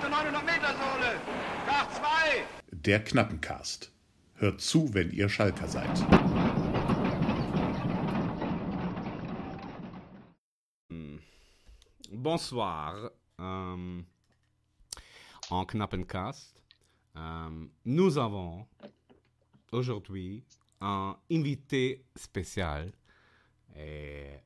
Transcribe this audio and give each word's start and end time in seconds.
der 0.00 0.10
900-Meter-Sohle. 0.10 1.20
Nach 1.66 1.90
zwei. 1.90 2.44
Der 2.70 3.02
Knappencast. 3.04 3.92
Hört 4.34 4.60
zu, 4.60 4.92
wenn 4.94 5.10
ihr 5.10 5.28
Schalker 5.28 5.68
seid. 5.68 6.04
Bonsoir. 12.10 13.10
Euh, 13.40 14.02
en 15.50 15.66
Knappencast, 15.66 16.62
euh, 17.16 17.66
nous 17.84 18.18
avons 18.18 18.66
aujourd'hui 19.72 20.44
un 20.80 21.16
invité 21.30 22.04
spécial. 22.16 22.92
Et 23.74 24.40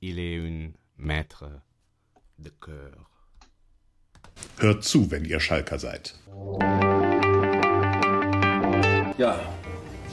il 0.00 0.18
est 0.18 0.38
un 0.38 0.72
maître 0.96 1.50
de 2.38 2.50
cœur. 2.50 3.15
Hört 4.58 4.84
zu, 4.84 5.10
wenn 5.10 5.24
ihr 5.24 5.40
Schalker 5.40 5.78
seid. 5.78 6.14
Ja, 9.18 9.38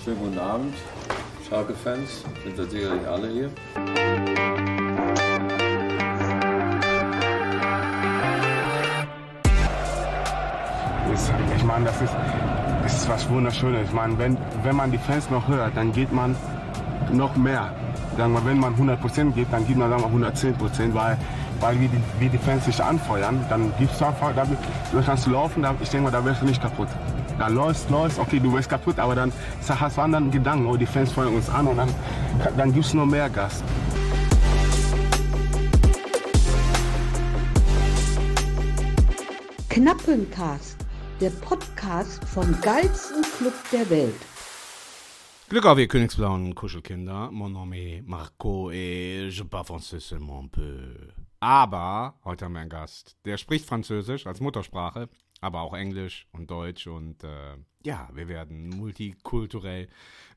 schönen 0.03 0.19
guten 0.19 0.39
Abend, 0.39 0.75
Schalke-Fans. 1.47 2.23
Sind 2.43 2.57
wir 2.57 2.65
sicherlich 2.65 3.07
alle 3.07 3.29
hier. 3.29 3.51
ich 11.63 11.67
meine, 11.67 11.85
das 11.85 12.01
ist, 12.01 12.13
ist 12.85 13.09
was 13.09 13.29
Wunderschönes. 13.29 13.87
Ich 13.87 13.93
meine, 13.93 14.17
wenn, 14.17 14.37
wenn 14.63 14.75
man 14.75 14.91
die 14.91 14.97
Fans 14.97 15.29
noch 15.29 15.47
hört, 15.47 15.77
dann 15.77 15.93
geht 15.93 16.11
man 16.11 16.35
noch 17.11 17.35
mehr. 17.37 17.73
Sagen 18.17 18.33
wir, 18.33 18.45
wenn 18.45 18.59
man 18.59 18.75
100% 18.75 19.31
gibt, 19.31 19.53
dann 19.53 19.65
gibt 19.65 19.79
man 19.79 19.89
sagen 19.89 20.03
wir, 20.03 20.27
110%, 20.27 20.93
weil, 20.93 21.17
weil 21.63 21.79
wie, 21.79 21.87
die, 21.87 22.01
wie 22.19 22.27
die 22.27 22.37
Fans 22.37 22.65
sich 22.65 22.83
anfeuern, 22.83 23.39
dann 23.49 23.71
gibst 23.79 24.01
du 24.01 24.05
einfach, 24.05 24.35
da, 24.35 24.45
da 24.45 25.01
kannst 25.01 25.25
du 25.25 25.31
laufen, 25.31 25.63
da, 25.63 25.73
ich 25.81 25.89
denke 25.89 26.03
mal, 26.03 26.11
da 26.11 26.23
wirst 26.25 26.41
du 26.41 26.45
nicht 26.45 26.61
kaputt. 26.61 26.89
Da 27.39 27.47
läufst, 27.47 27.89
läufst, 27.89 28.19
okay, 28.19 28.37
du 28.37 28.51
wirst 28.51 28.69
kaputt, 28.69 28.99
aber 28.99 29.15
dann 29.15 29.31
hast 29.65 29.97
du 29.97 30.01
anderen 30.01 30.29
Gedanken, 30.29 30.65
oh, 30.65 30.75
die 30.75 30.85
Fans 30.85 31.13
feuern 31.13 31.33
uns 31.33 31.49
an 31.49 31.67
und 31.67 31.77
dann, 31.77 31.89
dann 32.57 32.73
gibst 32.73 32.91
du 32.91 32.97
noch 32.97 33.05
mehr 33.05 33.29
Gas. 33.29 33.63
Knappencast, 39.69 40.77
der 41.21 41.29
Podcast 41.29 42.25
vom 42.25 42.59
geilsten 42.59 43.23
Club 43.37 43.53
der 43.71 43.89
Welt. 43.89 44.21
Glück 45.47 45.65
auf, 45.65 45.77
ihr 45.77 45.87
Königsblauen 45.87 46.55
Kuschelkinder. 46.55 47.31
Mon 47.31 47.49
nom 47.49 47.71
est 47.73 48.01
Marco 48.05 48.69
et 48.71 49.29
je 49.29 49.43
parle 49.43 49.65
français 49.65 49.99
seulement 49.99 50.39
un 50.39 50.47
peu. 50.47 51.22
Aber 51.43 52.15
heute 52.23 52.45
haben 52.45 52.53
wir 52.53 52.61
einen 52.61 52.69
Gast, 52.69 53.17
der 53.25 53.35
spricht 53.35 53.65
Französisch 53.65 54.27
als 54.27 54.39
Muttersprache, 54.39 55.09
aber 55.41 55.59
auch 55.59 55.73
Englisch 55.73 56.25
und 56.31 56.49
Deutsch 56.49 56.87
und 56.87 57.21
äh, 57.25 57.57
ja, 57.83 58.07
wir 58.13 58.29
werden 58.29 58.69
multikulturell 58.69 59.89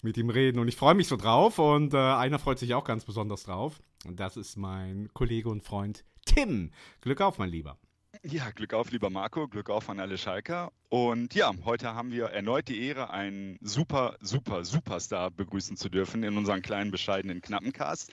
mit 0.03 0.17
ihm 0.17 0.31
reden 0.31 0.59
und 0.59 0.67
ich 0.67 0.75
freue 0.75 0.97
mich 0.97 1.07
so 1.07 1.17
drauf 1.17 1.61
und 1.61 1.95
äh, 1.95 1.97
einer 1.97 2.41
freut 2.41 2.59
sich 2.59 2.75
auch 2.75 2.83
ganz 2.83 3.05
besonders 3.05 3.45
drauf 3.45 3.79
und 4.05 4.19
das 4.19 4.37
ist 4.37 4.57
mein 4.57 5.09
Kollege 5.15 5.49
und 5.49 5.63
Freund 5.63 6.05
Tim. 6.25 6.73
Glück 7.03 7.21
auf, 7.21 7.39
mein 7.39 7.51
Lieber. 7.51 7.79
Ja, 8.23 8.51
Glück 8.51 8.73
auf, 8.73 8.91
lieber 8.91 9.11
Marco, 9.11 9.49
Glück 9.49 9.69
auf 9.69 9.91
an 9.91 10.01
alle 10.01 10.17
Schalker. 10.17 10.73
Und 10.89 11.35
ja, 11.35 11.53
heute 11.65 11.95
haben 11.95 12.13
wir 12.13 12.27
erneut 12.27 12.69
die 12.69 12.87
Ehre, 12.87 13.11
einen 13.11 13.59
super, 13.61 14.17
super, 14.21 14.65
Superstar 14.65 15.31
begrüßen 15.31 15.77
zu 15.77 15.89
dürfen 15.89 16.23
in 16.23 16.37
unserem 16.37 16.63
kleinen, 16.63 16.91
bescheidenen 16.91 17.41
Knappencast. 17.41 18.11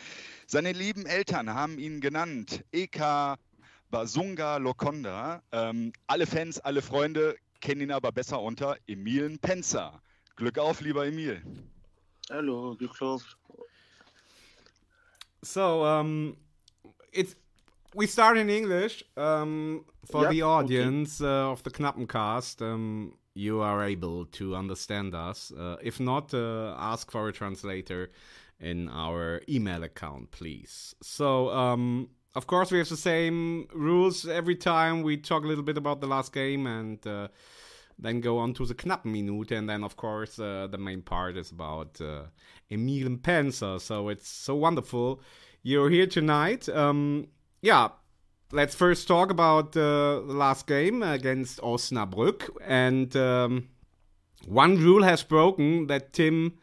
Seine 0.48 0.72
lieben 0.72 1.06
Eltern 1.06 1.54
haben 1.54 1.78
ihn 1.78 2.02
genannt 2.02 2.64
Eka 2.72 3.38
Basunga 3.92 4.58
Lokonda. 4.58 5.44
Ähm, 5.52 5.94
alle 6.08 6.26
Fans, 6.26 6.60
alle 6.60 6.82
Freunde 6.82 7.36
kennen 7.62 7.82
ihn 7.82 7.92
aber 7.92 8.12
besser 8.12 8.42
unter 8.42 8.78
Emil 8.88 9.38
Penzer. 9.38 10.02
Glück 10.36 10.58
auf, 10.58 10.82
lieber 10.82 11.06
Emil. 11.06 11.42
Hallo, 12.30 12.76
Glück 12.76 13.02
auf. 13.02 13.38
So, 15.42 15.86
um, 15.86 16.38
it's 17.12 17.36
we 17.96 18.08
start 18.08 18.38
in 18.38 18.50
English 18.50 19.04
um, 19.18 19.86
for 20.10 20.24
Yep, 20.24 20.32
the 20.32 20.42
audience 20.42 21.22
uh, 21.22 21.52
of 21.52 21.64
the 21.64 21.70
Knappencast. 21.70 22.62
Um, 22.62 23.14
you 23.36 23.62
are 23.62 23.84
able 23.84 24.26
to 24.26 24.56
understand 24.56 25.16
us. 25.16 25.52
Uh, 25.52 25.78
if 25.82 26.00
not, 26.00 26.34
uh, 26.34 26.76
ask 26.78 27.12
for 27.12 27.28
a 27.28 27.34
translator 27.34 28.12
in 28.60 28.90
our 28.90 29.42
email 29.50 29.84
account, 29.84 30.32
please. 30.32 30.96
So, 31.02 31.50
um, 31.50 32.10
of 32.36 32.48
course, 32.48 32.72
we 32.72 32.78
have 32.78 32.90
the 32.90 32.98
same 32.98 33.68
rules 33.74 34.28
every 34.28 34.56
time 34.56 35.02
we 35.04 35.18
talk 35.18 35.44
a 35.44 35.48
little 35.48 35.64
bit 35.64 35.78
about 35.78 36.02
the 36.02 36.08
last 36.08 36.34
game 36.34 36.68
and 36.68 37.06
uh, 37.08 37.28
then 37.98 38.22
go 38.22 38.38
on 38.38 38.54
to 38.56 38.66
the 38.66 38.76
Knappenminute. 38.76 39.52
And 39.52 39.68
then, 39.68 39.84
of 39.84 39.96
course, 39.96 40.40
uh, 40.40 40.68
the 40.70 40.78
main 40.78 41.02
part 41.02 41.38
is 41.38 41.52
about 41.52 42.00
uh, 42.02 42.24
Emile 42.72 43.10
Mpenza. 43.10 43.82
So 43.82 44.10
it's 44.10 44.30
so 44.30 44.56
wonderful 44.56 45.22
you're 45.64 45.90
here 45.90 46.08
tonight. 46.08 46.70
Um, 46.70 47.28
yeah, 47.64 47.88
let's 48.52 48.76
first 48.76 49.08
talk 49.08 49.32
about 49.32 49.76
uh, 49.78 50.20
the 50.20 50.34
last 50.34 50.68
game 50.68 51.02
against 51.02 51.62
Osnabrück. 51.62 52.50
And 52.62 53.16
um, 53.16 53.70
one 54.46 54.78
rule 54.78 55.04
has 55.04 55.24
broken 55.24 55.88
that 55.88 56.12
Tim 56.12 56.58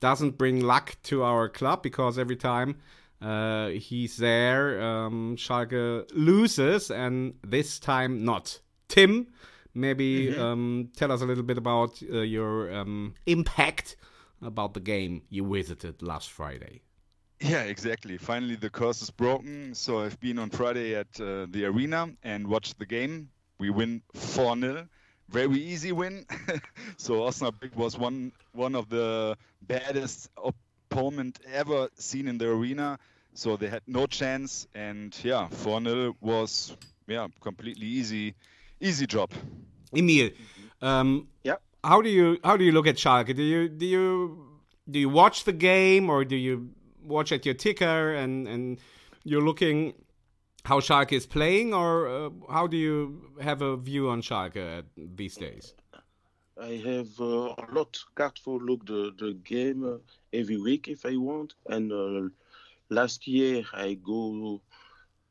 doesn't 0.00 0.38
bring 0.38 0.60
luck 0.60 0.96
to 1.04 1.22
our 1.22 1.50
club 1.50 1.82
because 1.82 2.18
every 2.18 2.36
time 2.36 2.76
uh, 3.20 3.68
he's 3.68 4.16
there, 4.16 4.80
um, 4.80 5.36
Schalke 5.36 6.08
loses, 6.14 6.90
and 6.90 7.34
this 7.46 7.78
time 7.78 8.24
not. 8.24 8.58
Tim, 8.88 9.26
maybe 9.74 10.34
um, 10.38 10.88
tell 10.96 11.12
us 11.12 11.20
a 11.20 11.26
little 11.26 11.44
bit 11.44 11.58
about 11.58 12.02
uh, 12.10 12.20
your 12.20 12.72
um, 12.74 13.14
impact 13.26 13.96
about 14.40 14.72
the 14.72 14.80
game 14.80 15.22
you 15.28 15.46
visited 15.46 16.00
last 16.00 16.30
Friday. 16.30 16.80
Yeah, 17.40 17.62
exactly. 17.64 18.16
Finally, 18.16 18.56
the 18.56 18.70
curse 18.70 19.02
is 19.02 19.10
broken. 19.10 19.74
So 19.74 20.00
I've 20.00 20.18
been 20.20 20.38
on 20.38 20.50
Friday 20.50 20.94
at 20.94 21.20
uh, 21.20 21.46
the 21.50 21.66
arena 21.66 22.08
and 22.22 22.46
watched 22.46 22.78
the 22.78 22.86
game. 22.86 23.28
We 23.58 23.70
win 23.70 24.02
4 24.14 24.58
0. 24.58 24.88
Very 25.28 25.58
easy 25.60 25.92
win. 25.92 26.24
so 26.96 27.20
Osnabrück 27.22 27.74
was 27.74 27.98
one 27.98 28.32
one 28.52 28.74
of 28.74 28.88
the 28.88 29.36
baddest 29.62 30.30
opponent 30.42 31.38
ever 31.52 31.88
seen 31.96 32.28
in 32.28 32.38
the 32.38 32.48
arena. 32.48 32.98
So 33.34 33.56
they 33.56 33.68
had 33.68 33.82
no 33.86 34.06
chance. 34.06 34.66
And 34.74 35.16
yeah, 35.22 35.48
4 35.48 35.82
0 35.82 36.16
was 36.20 36.74
yeah 37.06 37.26
completely 37.40 37.86
easy 37.86 38.34
easy 38.80 39.06
job. 39.06 39.30
Emil, 39.94 40.30
um, 40.80 41.28
Yeah. 41.44 41.56
how 41.84 42.00
do 42.02 42.08
you 42.08 42.38
how 42.44 42.56
do 42.56 42.64
you 42.64 42.72
look 42.72 42.86
at 42.86 42.96
Schalke? 42.96 43.34
Do 43.34 43.42
you 43.42 43.68
do 43.68 43.86
you 43.86 44.38
do 44.88 44.98
you 44.98 45.08
watch 45.10 45.44
the 45.44 45.52
game 45.52 46.08
or 46.10 46.24
do 46.24 46.36
you 46.36 46.70
watch 47.06 47.32
at 47.32 47.46
your 47.46 47.54
ticker 47.54 48.14
and 48.14 48.48
and 48.48 48.78
you're 49.24 49.42
looking 49.42 49.94
how 50.64 50.80
Schalke 50.80 51.12
is 51.12 51.26
playing 51.26 51.72
or 51.72 52.08
uh, 52.08 52.30
how 52.50 52.66
do 52.66 52.76
you 52.76 53.30
have 53.40 53.62
a 53.62 53.76
view 53.76 54.08
on 54.08 54.20
Schalke 54.20 54.82
these 54.96 55.36
days? 55.36 55.74
I 56.60 56.80
have 56.84 57.20
uh, 57.20 57.54
a 57.58 57.66
lot 57.72 57.96
careful 58.16 58.58
look 58.58 58.86
the, 58.86 59.12
the 59.18 59.34
game 59.44 59.84
uh, 59.84 59.98
every 60.32 60.56
week 60.56 60.88
if 60.88 61.04
I 61.06 61.16
want. 61.16 61.54
And 61.68 61.92
uh, 61.92 62.28
last 62.88 63.28
year 63.28 63.62
I 63.74 63.94
go 63.94 64.60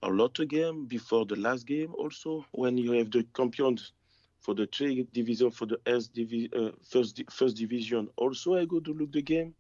a 0.03 0.09
lot 0.09 0.39
game 0.47 0.85
before 0.85 1.25
the 1.25 1.35
last 1.35 1.65
game 1.65 1.93
also 1.97 2.45
when 2.51 2.77
you 2.77 2.91
have 2.91 3.11
the 3.11 3.25
champions 3.35 3.91
for 4.39 4.53
the 4.53 4.67
three 4.67 5.07
division 5.13 5.49
for 5.49 5.65
the 5.65 5.79
S 5.85 6.07
divi- 6.07 6.51
uh, 6.55 6.71
first 6.87 7.15
di- 7.15 7.25
first 7.31 7.57
division 7.57 8.07
also 8.15 8.55
I 8.55 8.65
go 8.65 8.79
to 8.79 8.93
look 8.93 9.11
the 9.11 9.23
game. 9.23 9.55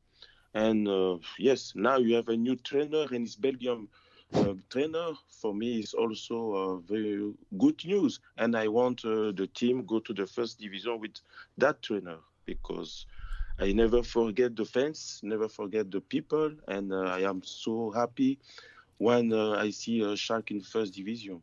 And 0.55 0.87
uh, 0.87 1.17
yes, 1.37 1.73
now 1.75 1.97
you 1.97 2.15
have 2.15 2.29
a 2.29 2.37
new 2.37 2.55
trainer 2.55 3.05
and 3.11 3.27
it's 3.27 3.35
Belgium 3.35 3.89
uh, 4.33 4.53
trainer. 4.69 5.11
For 5.41 5.53
me, 5.53 5.79
it's 5.79 5.93
also 5.93 6.53
uh, 6.53 6.75
very 6.77 7.33
good 7.57 7.83
news. 7.85 8.21
And 8.37 8.55
I 8.55 8.69
want 8.69 9.03
uh, 9.03 9.33
the 9.33 9.49
team 9.53 9.85
go 9.85 9.99
to 9.99 10.13
the 10.13 10.25
first 10.25 10.57
division 10.57 11.01
with 11.01 11.11
that 11.57 11.81
trainer 11.81 12.19
because 12.45 13.05
I 13.59 13.73
never 13.73 14.01
forget 14.01 14.55
the 14.55 14.63
fans, 14.63 15.19
never 15.23 15.49
forget 15.49 15.91
the 15.91 15.99
people, 15.99 16.51
and 16.69 16.93
uh, 16.93 17.01
I 17.01 17.21
am 17.21 17.41
so 17.43 17.91
happy 17.91 18.39
when 18.97 19.33
I 19.33 19.71
see 19.71 20.01
a 20.01 20.15
Shark 20.15 20.51
in 20.51 20.61
first 20.61 20.93
division. 20.93 21.41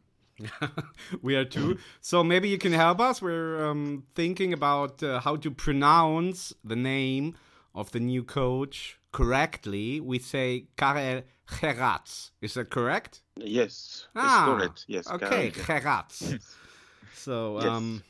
we 1.23 1.37
are 1.37 1.45
too. 1.45 1.79
So 2.01 2.25
maybe 2.25 2.49
you 2.49 2.59
can 2.59 2.73
help 2.73 3.01
us. 3.01 3.21
We're 3.21 3.63
um, 3.65 4.05
thinking 4.15 4.53
about 4.55 5.03
uh, 5.03 5.21
how 5.21 5.37
to 5.37 5.51
pronounce 5.51 6.55
the 6.65 6.77
name 6.77 7.37
of 7.75 7.93
the 7.93 8.01
new 8.01 8.23
coach 8.23 8.99
correctly. 9.13 10.01
We 10.01 10.19
say 10.19 10.67
Karel 10.77 11.23
Geraerts. 11.47 12.31
Is 12.41 12.55
that 12.55 12.71
correct? 12.71 13.23
Yes, 13.37 14.07
Ah, 14.15 14.45
correct. 14.57 14.85
Yes, 14.89 15.07
Okay. 15.11 15.51
Geraerts. 15.51 16.39
so, 17.15 17.59
Yes. 17.59 17.69
um, 17.69 18.03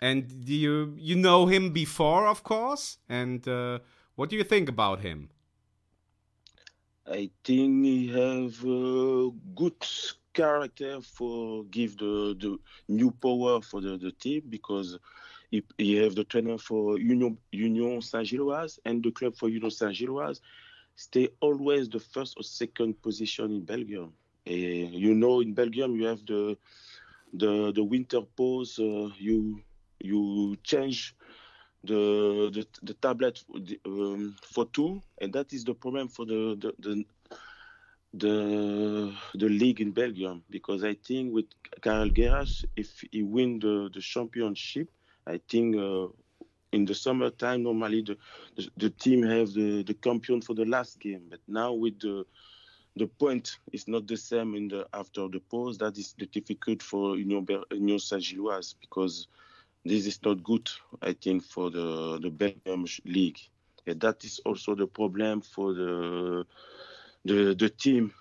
and 0.00 0.44
do 0.44 0.54
you 0.54 0.94
you 0.98 1.16
know 1.16 1.46
him 1.46 1.72
before, 1.72 2.26
of 2.26 2.42
course? 2.42 2.98
And 3.08 3.46
uh, 3.48 3.80
what 4.16 4.30
do 4.30 4.36
you 4.36 4.44
think 4.44 4.68
about 4.68 5.00
him? 5.00 5.30
I 7.06 7.30
think 7.44 7.84
he 7.84 8.08
have 8.08 8.64
uh, 8.64 9.30
good 9.54 9.80
character 10.32 11.00
for 11.00 11.64
give 11.64 11.96
the, 11.98 12.36
the 12.38 12.58
new 12.88 13.10
power 13.10 13.60
for 13.62 13.80
the, 13.80 13.96
the 13.96 14.12
team 14.12 14.42
because 14.48 14.98
he, 15.50 15.64
he 15.78 15.96
have 15.96 16.14
the 16.14 16.24
trainer 16.24 16.58
for 16.58 16.98
Union 16.98 17.38
Union 17.52 18.00
Saint-Gilloise 18.02 18.78
and 18.84 19.02
the 19.02 19.10
club 19.10 19.36
for 19.36 19.48
Union 19.48 19.70
Saint-Gilloise 19.70 20.40
stay 20.94 21.28
always 21.40 21.88
the 21.88 22.00
first 22.00 22.34
or 22.36 22.42
second 22.42 23.00
position 23.02 23.50
in 23.52 23.64
Belgium. 23.64 24.12
And 24.46 24.94
you 24.94 25.14
know, 25.14 25.40
in 25.40 25.54
Belgium 25.54 25.96
you 25.96 26.06
have 26.06 26.24
the 26.26 26.56
the 27.32 27.72
the 27.72 27.84
winter 27.84 28.20
pause. 28.22 28.78
Uh, 28.78 29.10
you 29.18 29.60
you 30.00 30.56
change 30.62 31.14
the 31.84 32.50
the, 32.52 32.66
the 32.82 32.94
tablet 32.94 33.42
um, 33.84 34.36
for 34.42 34.66
two, 34.66 35.00
and 35.20 35.32
that 35.32 35.52
is 35.52 35.64
the 35.64 35.74
problem 35.74 36.08
for 36.08 36.24
the 36.26 36.56
the, 36.60 36.72
the 36.78 37.04
the 38.14 39.12
the 39.34 39.48
league 39.48 39.80
in 39.80 39.92
Belgium 39.92 40.42
because 40.50 40.84
I 40.84 40.94
think 40.94 41.34
with 41.34 41.46
Karel 41.82 42.10
Geraerts, 42.10 42.64
if 42.76 43.04
he 43.12 43.22
win 43.22 43.58
the, 43.58 43.90
the 43.92 44.00
championship, 44.00 44.88
I 45.26 45.40
think 45.48 45.76
uh, 45.76 46.08
in 46.72 46.84
the 46.84 46.94
summertime 46.94 47.62
normally 47.62 48.02
the, 48.02 48.16
the, 48.56 48.68
the 48.76 48.90
team 48.90 49.22
have 49.22 49.52
the, 49.52 49.82
the 49.82 49.94
champion 49.94 50.40
for 50.40 50.54
the 50.54 50.64
last 50.64 51.00
game. 51.00 51.22
But 51.30 51.40
now 51.48 51.72
with 51.72 51.98
the 52.00 52.24
the 52.96 53.06
point 53.06 53.58
is 53.72 53.86
not 53.88 54.06
the 54.06 54.16
same 54.16 54.54
in 54.54 54.68
the 54.68 54.86
after 54.94 55.28
the 55.28 55.40
pause. 55.40 55.76
That 55.78 55.98
is 55.98 56.14
the 56.18 56.26
difficult 56.26 56.82
for 56.82 57.16
Union, 57.16 57.46
Union 57.70 57.98
Saint-Gilloise 57.98 58.74
because 58.80 59.28
this 59.84 60.06
is 60.06 60.18
not 60.24 60.42
good. 60.42 60.68
I 61.02 61.12
think 61.12 61.44
for 61.44 61.70
the 61.70 62.18
the 62.22 62.30
Belgium 62.30 62.86
league. 63.04 63.38
And 63.86 64.00
that 64.00 64.24
is 64.24 64.40
also 64.44 64.74
the 64.74 64.86
problem 64.86 65.42
for 65.42 65.74
the 65.74 66.46
the 67.24 67.54
the 67.54 67.68
team 67.68 68.12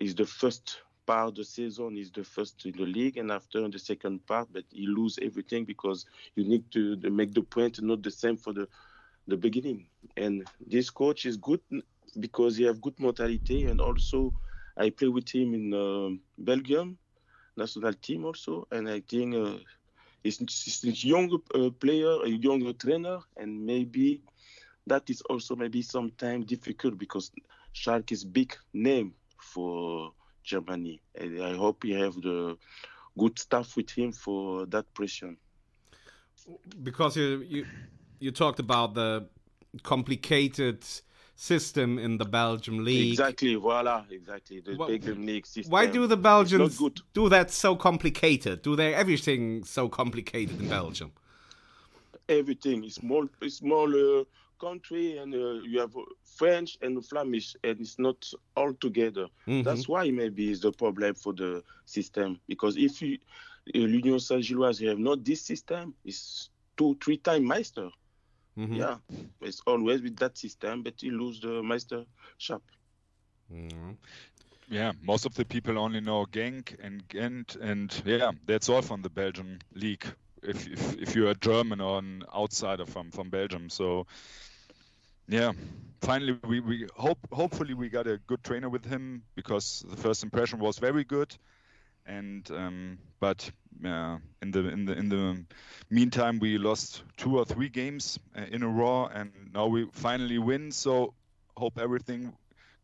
is 0.00 0.14
the 0.14 0.26
first 0.26 0.82
part 1.06 1.28
of 1.28 1.34
the 1.34 1.44
season 1.44 1.96
is 1.96 2.10
the 2.10 2.24
first 2.24 2.64
in 2.66 2.72
the 2.72 2.84
league 2.84 3.16
and 3.16 3.30
after 3.30 3.68
the 3.68 3.78
second 3.78 4.24
part 4.26 4.48
but 4.52 4.64
he 4.70 4.86
lose 4.86 5.18
everything 5.22 5.64
because 5.64 6.06
you 6.36 6.44
need 6.44 6.70
to, 6.72 6.96
make 7.10 7.32
the 7.32 7.42
point 7.42 7.80
not 7.82 8.02
the 8.02 8.10
same 8.10 8.36
for 8.36 8.52
the 8.52 8.68
the 9.28 9.36
beginning. 9.36 9.86
And 10.16 10.44
this 10.66 10.90
coach 10.90 11.26
is 11.26 11.36
good 11.36 11.60
because 12.18 12.56
he 12.56 12.64
have 12.64 12.80
good 12.80 12.98
mentality 12.98 13.66
and 13.66 13.80
also 13.80 14.32
i 14.76 14.90
play 14.90 15.08
with 15.08 15.28
him 15.34 15.54
in 15.54 15.72
uh, 15.74 16.10
belgium 16.38 16.98
national 17.56 17.92
team 17.94 18.24
also 18.24 18.66
and 18.70 18.88
i 18.88 19.00
think 19.00 19.34
uh, 19.34 19.56
he's, 20.22 20.38
he's 20.38 20.84
a 20.84 21.06
young 21.06 21.30
uh, 21.54 21.70
player 21.70 22.22
a 22.24 22.28
young 22.28 22.72
trainer 22.74 23.18
and 23.36 23.64
maybe 23.64 24.22
that 24.86 25.08
is 25.10 25.20
also 25.22 25.54
maybe 25.56 25.82
sometimes 25.82 26.46
difficult 26.46 26.98
because 26.98 27.30
Shark 27.72 28.12
is 28.12 28.24
big 28.24 28.54
name 28.74 29.14
for 29.38 30.12
Germany. 30.42 31.00
And 31.14 31.42
I 31.42 31.54
hope 31.54 31.82
he 31.84 31.92
have 31.92 32.14
the 32.14 32.56
good 33.18 33.38
staff 33.38 33.76
with 33.76 33.90
him 33.90 34.12
for 34.12 34.66
that 34.66 34.92
pressure. 34.94 35.34
Because 36.82 37.16
you 37.16 37.44
you 37.48 37.66
you 38.18 38.30
talked 38.30 38.58
about 38.58 38.94
the 38.94 39.28
complicated 39.82 40.84
system 41.36 41.98
in 41.98 42.18
the 42.18 42.24
Belgium 42.24 42.84
league. 42.84 43.12
Exactly, 43.12 43.54
voila, 43.54 44.04
exactly. 44.10 44.60
The 44.60 44.76
well, 44.76 44.88
Belgium 44.88 45.26
league 45.26 45.46
system. 45.46 45.72
Why 45.72 45.86
do 45.86 46.06
the 46.06 46.16
Belgians 46.16 46.80
do 47.12 47.28
that 47.28 47.50
so 47.50 47.76
complicated? 47.76 48.62
Do 48.62 48.76
they 48.76 48.94
everything 48.94 49.64
so 49.64 49.88
complicated 49.88 50.60
in 50.60 50.68
Belgium? 50.68 51.12
Everything 52.28 52.84
is 52.84 52.94
small, 52.94 53.28
small 53.48 54.20
uh, 54.20 54.24
country, 54.62 55.18
and 55.18 55.34
uh, 55.34 55.54
you 55.70 55.80
have 55.80 55.94
French 56.38 56.78
and 56.82 57.04
Flemish, 57.04 57.56
and 57.64 57.80
it's 57.80 57.98
not 57.98 58.32
all 58.56 58.72
together. 58.74 59.26
Mm-hmm. 59.46 59.62
That's 59.62 59.88
why 59.88 60.10
maybe 60.10 60.50
it's 60.50 60.60
the 60.60 60.72
problem 60.72 61.14
for 61.14 61.32
the 61.34 61.62
system. 61.84 62.38
Because 62.48 62.76
if 62.76 63.02
you 63.02 63.18
l'Union 63.74 64.20
Saint-Gilloise 64.20 64.80
you 64.80 64.88
have 64.88 64.98
not 64.98 65.24
this 65.24 65.42
system, 65.42 65.94
it's 66.04 66.50
two, 66.76 66.96
three 67.02 67.18
time 67.18 67.44
Meister. 67.44 67.90
Mm-hmm. 68.56 68.74
Yeah, 68.74 68.96
it's 69.40 69.62
always 69.66 70.02
with 70.02 70.16
that 70.18 70.38
system, 70.38 70.82
but 70.82 71.02
you 71.02 71.18
lose 71.18 71.40
the 71.40 71.62
Meister 71.62 72.04
shop. 72.38 72.62
Mm-hmm. 73.52 73.92
Yeah, 74.68 74.92
most 75.02 75.26
of 75.26 75.34
the 75.34 75.44
people 75.44 75.78
only 75.78 76.00
know 76.00 76.26
Genk 76.32 76.76
and 76.82 77.06
Ghent, 77.08 77.56
and 77.56 78.02
yeah, 78.06 78.32
that's 78.46 78.68
all 78.68 78.82
from 78.82 79.02
the 79.02 79.10
Belgian 79.10 79.58
league. 79.74 80.06
If 80.42 80.66
if, 80.66 80.94
if 80.98 81.14
you're 81.14 81.30
a 81.30 81.34
German 81.34 81.80
or 81.80 81.98
an 81.98 82.24
outsider 82.34 82.86
from 82.86 83.10
from 83.10 83.30
Belgium, 83.30 83.70
so 83.70 84.06
yeah, 85.32 85.52
finally 86.02 86.38
we, 86.46 86.60
we 86.60 86.86
hope 86.96 87.18
hopefully 87.32 87.74
we 87.74 87.88
got 87.88 88.06
a 88.06 88.18
good 88.26 88.42
trainer 88.44 88.68
with 88.68 88.84
him 88.84 89.22
because 89.34 89.84
the 89.88 89.96
first 89.96 90.22
impression 90.22 90.58
was 90.58 90.78
very 90.78 91.04
good, 91.04 91.34
and 92.06 92.50
um, 92.50 92.98
but 93.18 93.50
uh, 93.84 94.18
in 94.42 94.50
the 94.50 94.68
in 94.68 94.84
the 94.84 94.92
in 94.92 95.08
the 95.08 95.44
meantime 95.90 96.38
we 96.38 96.58
lost 96.58 97.02
two 97.16 97.38
or 97.38 97.44
three 97.46 97.68
games 97.68 98.18
uh, 98.36 98.42
in 98.50 98.62
a 98.62 98.68
row, 98.68 99.06
and 99.06 99.32
now 99.54 99.66
we 99.66 99.86
finally 99.92 100.38
win. 100.38 100.70
So 100.70 101.14
hope 101.56 101.78
everything 101.78 102.32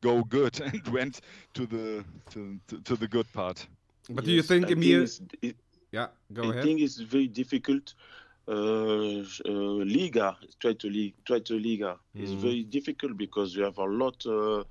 go 0.01 0.23
good 0.23 0.61
and 0.65 0.87
went 0.89 1.21
to 1.55 1.67
the 1.67 2.05
to 2.31 2.59
to, 2.69 2.81
to 2.81 2.97
the 2.97 3.09
good 3.09 3.31
part. 3.33 3.67
But 4.09 4.25
yes, 4.25 4.27
do 4.27 4.33
you 4.33 4.43
think 4.43 4.71
Emil? 4.71 5.07
Yeah, 5.93 6.09
go 6.33 6.43
I 6.43 6.47
ahead. 6.47 6.59
I 6.59 6.63
think 6.63 6.81
it's 6.81 6.99
very 6.99 7.29
difficult 7.29 7.95
uh, 8.49 9.23
uh, 9.45 9.51
Liga, 9.85 10.37
try 10.59 10.73
to 10.73 10.89
league, 10.89 11.15
try 11.25 11.39
to 11.41 11.55
Liga 11.59 11.99
mm. 12.17 12.23
is 12.23 12.33
very 12.33 12.63
difficult 12.63 13.17
because 13.17 13.55
you 13.55 13.63
have 13.63 13.79
a 13.79 13.85
lot 13.85 14.25
uh, 14.27 14.65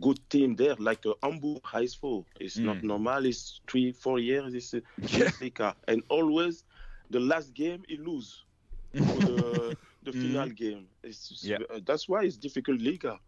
good 0.00 0.18
team 0.30 0.56
there, 0.56 0.74
like 0.78 1.04
uh, 1.06 1.14
Hamburg 1.22 1.62
HSV. 1.62 2.24
It's 2.40 2.56
mm. 2.56 2.64
not 2.64 2.82
normal. 2.82 3.26
It's 3.26 3.60
three, 3.68 3.92
four 3.92 4.18
years. 4.18 4.54
It's 4.54 4.74
uh, 4.74 5.30
Liga, 5.40 5.74
and 5.88 6.02
always 6.08 6.64
the 7.10 7.20
last 7.20 7.54
game 7.54 7.82
he 7.88 7.96
lose 7.96 8.44
for 8.92 9.02
the, 9.02 9.76
the 10.04 10.12
mm. 10.12 10.32
final 10.32 10.48
game. 10.50 10.86
It's, 11.02 11.40
yeah. 11.42 11.58
Uh, 11.68 11.80
that's 11.84 12.08
why 12.08 12.24
it's 12.24 12.36
difficult 12.36 12.80
Liga. 12.80 13.18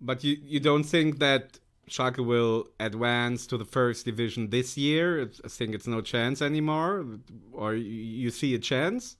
But 0.00 0.24
you 0.24 0.36
you 0.42 0.60
don't 0.60 0.84
think 0.84 1.18
that 1.20 1.58
Schalke 1.88 2.24
will 2.24 2.68
advance 2.80 3.46
to 3.48 3.56
the 3.58 3.64
first 3.64 4.04
division 4.04 4.50
this 4.50 4.76
year. 4.76 5.30
I 5.44 5.48
think 5.48 5.74
it's 5.74 5.86
no 5.86 6.00
chance 6.00 6.40
anymore. 6.42 7.04
Or 7.52 7.74
you 7.74 8.30
see 8.30 8.54
a 8.54 8.58
chance? 8.58 9.16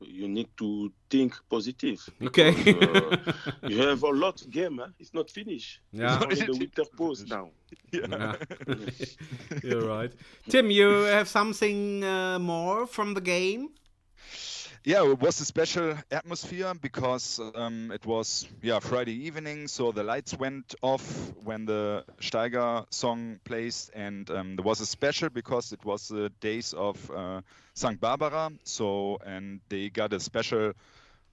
You 0.00 0.28
need 0.28 0.48
to 0.58 0.92
think 1.08 1.34
positive. 1.48 2.06
Okay. 2.22 2.50
uh, 2.50 3.16
you 3.68 3.78
have 3.78 4.02
a 4.02 4.08
lot 4.10 4.40
of 4.42 4.50
game. 4.50 4.78
Huh? 4.78 4.88
It's 4.98 5.14
not 5.14 5.30
finished. 5.30 5.80
Yeah. 5.92 6.20
It's 6.30 6.42
only 6.42 6.52
the 6.52 6.58
winter 6.58 6.84
pause 6.96 7.24
now. 7.26 7.50
Yeah. 7.92 8.34
You're 9.62 9.86
right. 9.86 10.12
Tim, 10.48 10.70
you 10.70 10.88
have 11.04 11.28
something 11.28 12.04
uh, 12.04 12.38
more 12.38 12.86
from 12.86 13.14
the 13.14 13.20
game? 13.20 13.70
Yeah, 14.84 15.02
it 15.10 15.18
was 15.18 15.40
a 15.40 15.46
special 15.46 15.96
atmosphere 16.10 16.74
because 16.78 17.40
um, 17.54 17.90
it 17.90 18.04
was 18.04 18.46
yeah 18.60 18.80
Friday 18.80 19.26
evening, 19.26 19.66
so 19.66 19.92
the 19.92 20.04
lights 20.04 20.38
went 20.38 20.74
off 20.82 21.32
when 21.42 21.64
the 21.64 22.04
Steiger 22.20 22.84
song 22.90 23.40
plays, 23.44 23.90
and 23.94 24.30
um, 24.30 24.56
there 24.56 24.64
was 24.64 24.80
a 24.80 24.86
special 24.86 25.30
because 25.30 25.72
it 25.72 25.82
was 25.86 26.08
the 26.08 26.30
days 26.40 26.74
of 26.74 27.10
uh, 27.10 27.40
St. 27.72 27.98
Barbara, 27.98 28.50
so 28.64 29.18
and 29.24 29.60
they 29.70 29.88
got 29.88 30.12
a 30.12 30.20
special 30.20 30.72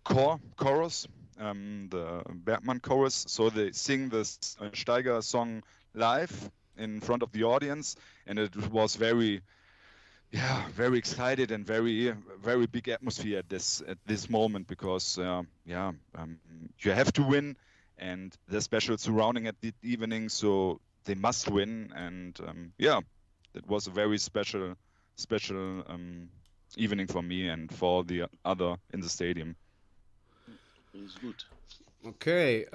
core 0.06 0.40
chorus, 0.56 1.06
um, 1.38 1.90
the 1.92 2.24
Bergmann 2.34 2.80
chorus, 2.80 3.26
so 3.28 3.50
they 3.50 3.74
sing 3.74 4.08
this 4.08 4.38
Steiger 4.72 5.22
song 5.22 5.62
live 5.94 6.50
in 6.78 7.02
front 7.02 7.22
of 7.22 7.34
the 7.34 7.44
audience, 7.44 7.98
and 8.26 8.40
it 8.40 8.56
was 8.72 8.96
very 8.96 9.42
yeah, 10.32 10.64
very 10.70 10.98
excited 10.98 11.52
and 11.52 11.66
very 11.66 12.14
very 12.42 12.66
big 12.66 12.88
atmosphere 12.90 13.40
at 13.40 13.50
this 13.50 13.82
at 13.88 13.98
this 14.06 14.30
moment 14.30 14.68
because 14.68 15.18
uh, 15.18 15.44
yeah, 15.66 15.92
um, 16.16 16.40
you 16.80 16.92
have 16.92 17.12
to 17.14 17.24
win, 17.24 17.56
and 17.98 18.38
the 18.48 18.62
special 18.62 18.98
surrounding 18.98 19.48
at 19.48 19.60
the 19.62 19.74
evening, 19.84 20.30
so 20.30 20.80
they 21.04 21.16
must 21.16 21.50
win, 21.50 21.92
and 21.96 22.40
um, 22.48 22.72
yeah, 22.78 23.00
it 23.54 23.68
was 23.68 23.88
a 23.88 23.92
very 23.92 24.18
special 24.18 24.76
special 25.18 25.84
um, 25.88 26.30
evening 26.78 27.08
for 27.08 27.22
me 27.22 27.50
and 27.50 27.72
for 27.74 28.04
the 28.04 28.24
other 28.46 28.78
in 28.94 29.02
the 29.02 29.10
stadium. 29.10 29.56
Ist 30.94 31.22
gut. 31.22 31.46
Okay, 32.04 32.66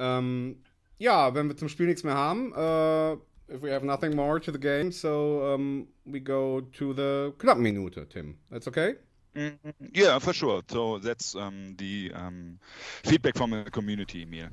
ja, 0.99 1.35
wenn 1.35 1.49
wir 1.49 1.57
zum 1.57 1.69
Spiel 1.69 1.87
nichts 1.87 2.05
mehr 2.05 2.15
haben, 2.15 2.53
äh, 2.55 3.17
if 3.49 3.61
we 3.61 3.71
have 3.71 3.85
nothing 3.85 4.17
more 4.17 4.41
to 4.41 4.51
the 4.51 4.59
game, 4.59 4.93
so 4.93 5.55
um, 5.55 5.89
we 6.05 6.21
go 6.21 6.61
to 6.61 6.93
the 6.93 7.33
Knappenminute, 7.39 8.09
Tim. 8.09 8.37
That's 8.51 8.69
okay? 8.69 8.95
Mm, 9.35 9.59
yeah, 9.93 10.19
for 10.19 10.33
sure. 10.33 10.63
So 10.69 10.99
that's 10.99 11.35
um, 11.35 11.75
the 11.77 12.11
um, 12.15 12.59
feedback 13.05 13.37
from 13.37 13.51
the 13.51 13.71
community, 13.71 14.23
Emil. 14.23 14.49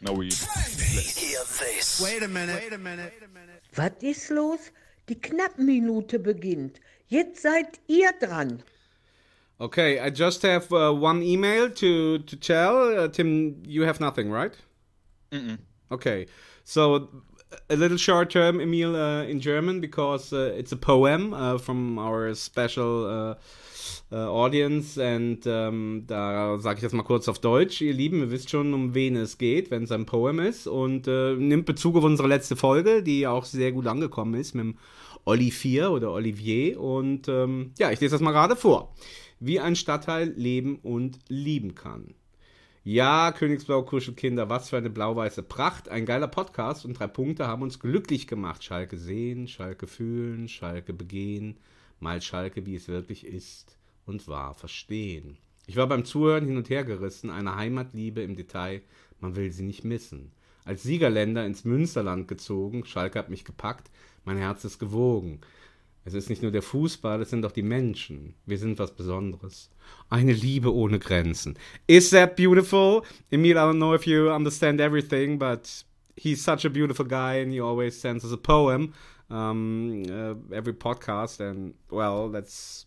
No, 0.00 0.12
we. 0.12 0.26
Hear 0.26 1.38
this. 1.38 2.00
Wait 2.02 2.22
a 2.22 2.28
minute. 2.28 2.62
Wait 2.62 2.72
a 2.72 2.78
minute. 2.78 3.12
Was 3.76 3.92
ist 4.02 4.30
los? 4.30 4.70
Die 5.08 5.14
Knappenminute 5.14 6.18
beginnt. 6.18 6.80
Jetzt 7.08 7.42
seid 7.42 7.78
ihr 7.86 8.12
dran. 8.20 8.62
Okay, 9.58 9.98
I 10.00 10.10
just 10.10 10.42
have 10.42 10.70
uh, 10.72 10.92
one 10.92 11.22
email 11.22 11.70
to 11.70 12.18
to 12.18 12.36
tell. 12.36 12.98
Uh, 12.98 13.08
Tim, 13.08 13.62
you 13.64 13.84
have 13.84 14.00
nothing, 14.00 14.30
right? 14.30 14.52
Mm-mm. 15.32 15.58
Okay, 15.90 16.26
so 16.64 17.08
a 17.70 17.76
little 17.76 17.98
short 17.98 18.30
term, 18.30 18.60
Emil, 18.60 18.94
uh, 18.94 19.22
in 19.22 19.40
German 19.40 19.80
because 19.80 20.32
uh, 20.32 20.54
it's 20.56 20.72
a 20.72 20.76
poem 20.76 21.32
uh, 21.32 21.58
from 21.58 21.98
our 21.98 22.34
special 22.34 23.06
uh, 23.06 23.34
uh, 24.12 24.30
audience. 24.30 24.98
And 24.98 25.44
ähm, 25.46 26.04
da 26.06 26.58
sage 26.58 26.78
ich 26.78 26.82
das 26.82 26.92
mal 26.92 27.02
kurz 27.02 27.28
auf 27.28 27.38
Deutsch. 27.38 27.80
Ihr 27.80 27.94
Lieben, 27.94 28.20
ihr 28.20 28.30
wisst 28.30 28.50
schon, 28.50 28.74
um 28.74 28.94
wen 28.94 29.16
es 29.16 29.38
geht, 29.38 29.70
wenn 29.70 29.84
es 29.84 29.92
ein 29.92 30.06
Poem 30.06 30.40
ist. 30.40 30.66
Und 30.66 31.06
äh, 31.08 31.34
nimmt 31.34 31.66
Bezug 31.66 31.96
auf 31.96 32.04
unsere 32.04 32.28
letzte 32.28 32.56
Folge, 32.56 33.02
die 33.02 33.26
auch 33.26 33.44
sehr 33.44 33.72
gut 33.72 33.86
angekommen 33.86 34.34
ist 34.34 34.54
mit 34.54 34.64
dem 34.64 34.78
Olivier 35.24 35.90
oder 35.90 36.12
Olivier. 36.12 36.80
Und 36.80 37.28
ähm, 37.28 37.72
ja, 37.78 37.90
ich 37.90 38.00
lese 38.00 38.14
das 38.14 38.20
mal 38.20 38.32
gerade 38.32 38.56
vor. 38.56 38.94
Wie 39.38 39.60
ein 39.60 39.76
Stadtteil 39.76 40.32
leben 40.36 40.78
und 40.82 41.18
lieben 41.28 41.74
kann. 41.74 42.14
Ja, 42.88 43.32
Königsblau 43.32 43.82
Kuschelkinder, 43.82 44.48
was 44.48 44.68
für 44.68 44.76
eine 44.76 44.90
blau-weiße 44.90 45.42
Pracht. 45.42 45.88
Ein 45.88 46.06
geiler 46.06 46.28
Podcast 46.28 46.84
und 46.84 46.96
drei 46.96 47.08
Punkte 47.08 47.48
haben 47.48 47.62
uns 47.62 47.80
glücklich 47.80 48.28
gemacht. 48.28 48.62
Schalke 48.62 48.96
sehen, 48.96 49.48
Schalke 49.48 49.88
fühlen, 49.88 50.46
Schalke 50.46 50.92
begehen, 50.92 51.56
mal 51.98 52.22
Schalke, 52.22 52.64
wie 52.64 52.76
es 52.76 52.86
wirklich 52.86 53.26
ist 53.26 53.76
und 54.06 54.28
war, 54.28 54.54
verstehen. 54.54 55.36
Ich 55.66 55.74
war 55.74 55.88
beim 55.88 56.04
Zuhören 56.04 56.46
hin 56.46 56.56
und 56.56 56.70
her 56.70 56.84
gerissen, 56.84 57.28
eine 57.28 57.56
Heimatliebe 57.56 58.22
im 58.22 58.36
Detail, 58.36 58.82
man 59.18 59.34
will 59.34 59.50
sie 59.50 59.64
nicht 59.64 59.82
missen. 59.82 60.30
Als 60.64 60.84
Siegerländer 60.84 61.44
ins 61.44 61.64
Münsterland 61.64 62.28
gezogen, 62.28 62.86
Schalke 62.86 63.18
hat 63.18 63.30
mich 63.30 63.44
gepackt, 63.44 63.90
mein 64.24 64.38
Herz 64.38 64.64
ist 64.64 64.78
gewogen. 64.78 65.40
Es 66.06 66.14
ist 66.14 66.30
nicht 66.30 66.40
nur 66.40 66.52
der 66.52 66.62
Fußball, 66.62 67.20
es 67.20 67.30
sind 67.30 67.44
auch 67.44 67.50
die 67.50 67.64
Menschen. 67.64 68.36
Wir 68.46 68.58
sind 68.58 68.78
was 68.78 68.94
Besonderes. 68.94 69.70
Eine 70.08 70.32
Liebe 70.32 70.72
ohne 70.72 71.00
Grenzen. 71.00 71.58
Is 71.88 72.10
that 72.10 72.36
beautiful? 72.36 73.02
Emil, 73.32 73.56
I 73.56 73.62
don't 73.62 73.78
know 73.78 73.92
if 73.92 74.06
you 74.06 74.30
understand 74.30 74.80
everything, 74.80 75.36
but 75.36 75.84
he's 76.16 76.44
such 76.44 76.64
a 76.64 76.70
beautiful 76.70 77.04
guy 77.04 77.40
and 77.42 77.52
he 77.52 77.60
always 77.60 78.00
sends 78.00 78.24
us 78.24 78.30
a 78.30 78.36
poem 78.36 78.94
um, 79.30 80.04
uh, 80.08 80.54
every 80.54 80.74
podcast. 80.74 81.40
And, 81.40 81.74
well, 81.90 82.28
that's. 82.28 82.86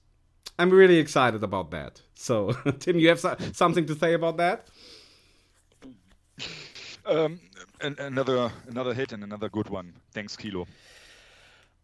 I'm 0.58 0.70
really 0.70 0.98
excited 0.98 1.44
about 1.44 1.72
that. 1.72 2.02
So, 2.16 2.54
Tim, 2.80 3.00
you 3.00 3.10
have 3.10 3.20
so 3.20 3.36
something 3.52 3.86
to 3.88 3.96
say 3.96 4.14
about 4.14 4.38
that? 4.38 4.68
Um, 7.06 7.42
another 7.82 8.50
another 8.70 8.94
hit 8.94 9.12
and 9.12 9.26
another 9.26 9.50
good 9.50 9.68
one. 9.68 9.94
Thanks, 10.14 10.38
Kilo. 10.38 10.68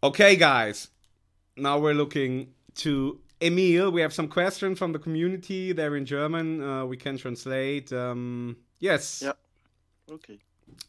Okay, 0.01 0.37
guys 0.37 0.91
now 1.57 1.79
we're 1.79 1.93
looking 1.93 2.53
to 2.75 3.19
Emil. 3.41 3.91
We 3.91 4.01
have 4.01 4.13
some 4.13 4.27
questions 4.27 4.79
from 4.79 4.91
the 4.91 4.99
community. 4.99 5.71
They're 5.73 5.95
in 5.95 6.05
German. 6.05 6.61
Uh, 6.61 6.85
we 6.85 6.97
can 6.97 7.17
translate. 7.17 7.91
Um, 7.91 8.57
yes. 8.79 9.21
Yeah. 9.23 9.33
Okay. 10.11 10.39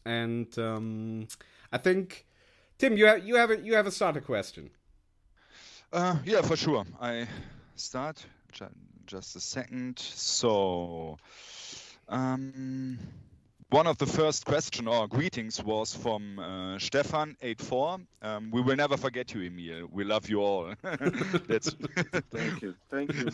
And 0.05 0.47
um, 0.57 1.27
I 1.71 1.77
think 1.77 2.25
Tim, 2.77 2.97
you 2.97 3.05
have 3.07 3.25
you 3.25 3.35
have 3.35 3.51
a, 3.51 3.59
you 3.59 3.75
have 3.75 3.87
a 3.87 3.91
starter 3.91 4.21
question. 4.21 4.69
Uh, 5.91 6.17
yeah, 6.25 6.41
for 6.41 6.55
sure. 6.55 6.85
I 7.01 7.27
start 7.75 8.25
just 9.05 9.35
a 9.35 9.39
second. 9.39 9.99
So. 9.99 11.17
Um, 12.09 12.97
one 13.69 13.85
of 13.85 13.97
the 13.97 14.05
first 14.05 14.45
question 14.45 14.87
or 14.87 15.07
greetings 15.07 15.61
was 15.61 15.93
from 15.93 16.39
uh, 16.39 16.79
Stefan 16.79 17.35
84. 17.41 17.97
Um, 18.21 18.51
we 18.51 18.61
will 18.61 18.77
never 18.77 18.95
forget 18.95 19.33
you, 19.33 19.41
Emil. 19.41 19.87
We 19.91 20.05
love 20.05 20.29
you 20.29 20.41
all. 20.41 20.73
That's 20.81 21.71
thank 22.31 22.61
you, 22.61 22.75
thank 22.89 23.13
you. 23.13 23.29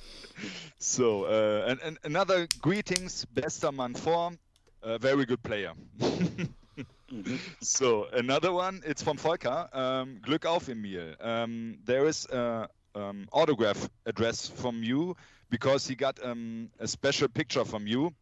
so 0.78 1.24
uh, 1.24 1.66
and, 1.68 1.80
and 1.84 1.98
another 2.04 2.46
greetings, 2.62 3.26
Bester 3.26 3.70
Man 3.70 3.94
4, 3.94 4.32
a 4.82 4.98
very 4.98 5.26
good 5.26 5.42
player. 5.42 5.72
mm-hmm. 6.00 7.36
So 7.60 8.06
another 8.12 8.52
one, 8.52 8.80
it's 8.86 9.02
from 9.02 9.18
Volker. 9.18 9.68
Um, 9.72 10.20
Glück 10.24 10.46
auf, 10.46 10.68
Emil. 10.68 11.14
Um, 11.20 11.78
there 11.84 12.06
is 12.06 12.26
a 12.26 12.68
um, 12.94 13.28
autograph 13.32 13.88
address 14.06 14.48
from 14.48 14.82
you 14.82 15.14
because 15.50 15.86
he 15.86 15.94
got 15.94 16.24
um, 16.24 16.70
a 16.80 16.88
special 16.88 17.28
picture 17.28 17.64
from 17.64 17.86
you 17.86 18.14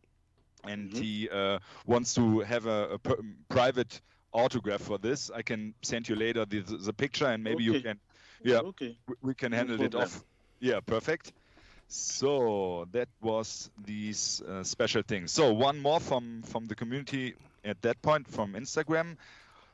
and 0.67 0.91
mm-hmm. 0.91 1.03
he 1.03 1.29
uh, 1.29 1.59
wants 1.87 2.15
to 2.15 2.41
have 2.41 2.67
a, 2.67 2.89
a 2.95 2.99
p- 2.99 3.15
private 3.49 4.01
autograph 4.33 4.83
for 4.83 4.99
this. 4.99 5.31
I 5.35 5.43
can 5.43 5.75
send 5.83 6.09
you 6.09 6.17
later 6.17 6.45
the, 6.45 6.61
the 6.61 6.93
picture, 6.93 7.27
and 7.27 7.43
maybe 7.43 7.69
okay. 7.69 7.77
you 7.77 7.83
can, 7.83 8.01
yeah, 8.43 8.59
okay. 8.59 8.99
we 9.23 9.35
can 9.35 9.53
handle 9.53 9.79
no 9.79 9.85
it 9.85 9.95
off. 9.95 10.25
Yeah, 10.61 10.81
perfect. 10.81 11.33
So 11.89 12.89
that 12.93 13.09
was 13.21 13.71
these 13.85 14.43
uh, 14.43 14.65
special 14.65 15.03
things. 15.03 15.33
So 15.33 15.53
one 15.53 15.81
more 15.81 16.01
from 16.01 16.43
from 16.43 16.67
the 16.67 16.75
community 16.75 17.35
at 17.65 17.81
that 17.83 18.03
point 18.03 18.27
from 18.27 18.55
Instagram. 18.55 19.17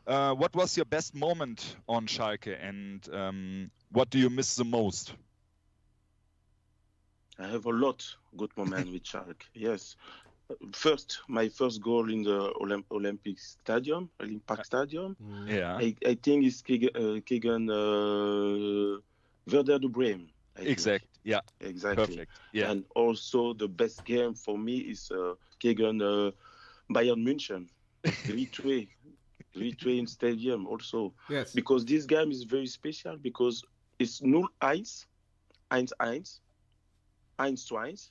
Uh, 0.07 0.35
what 0.35 0.55
was 0.55 0.77
your 0.77 0.85
best 0.85 1.15
moment 1.15 1.77
on 1.89 2.07
Schalke, 2.07 2.57
and 2.61 3.09
um, 3.15 3.71
what 3.93 4.11
do 4.11 4.19
you 4.19 4.29
miss 4.29 4.57
the 4.57 4.65
most? 4.65 5.15
I 7.39 7.47
have 7.47 7.67
a 7.67 7.71
lot 7.71 8.05
good 8.37 8.51
moment 8.57 8.93
with 8.93 9.05
Schalke. 9.05 9.43
Yes, 9.55 9.97
first 10.73 11.21
my 11.29 11.49
first 11.49 11.81
goal 11.83 12.11
in 12.11 12.23
the 12.23 12.53
Olymp- 12.61 12.91
Olympic 12.91 13.39
Stadium, 13.39 14.09
Olympic 14.21 14.65
Stadium. 14.65 15.17
Yeah, 15.47 15.77
I, 15.77 15.95
I 16.07 16.15
think 16.15 16.45
it's 16.45 16.63
Kegan 16.63 17.71
uh, 17.71 18.99
Werder 19.47 19.79
de 19.79 19.89
Bremen. 19.89 20.29
Exactly. 20.57 21.09
Yeah. 21.25 21.41
Exactly. 21.61 22.07
Perfect. 22.07 22.33
Yeah. 22.53 22.71
And 22.71 22.85
also 22.95 23.55
the 23.55 23.69
best 23.69 24.05
game 24.05 24.35
for 24.35 24.59
me 24.59 24.79
is 24.79 25.11
uh, 25.11 25.35
Kegan 25.59 26.03
uh, 26.03 26.31
Bayern 26.93 27.23
München. 27.25 27.69
3-2. 28.05 28.89
3-2 29.57 29.87
in 29.99 30.07
stadium 30.07 30.67
also. 30.67 31.15
Yes. 31.29 31.53
Because 31.53 31.85
this 31.85 32.07
game 32.07 32.31
is 32.31 32.43
very 32.45 32.67
special 32.67 33.17
because 33.17 33.63
it's 33.99 34.21
0-1, 34.21 34.49
1-1, 34.61 36.41
1-2, 37.39 38.11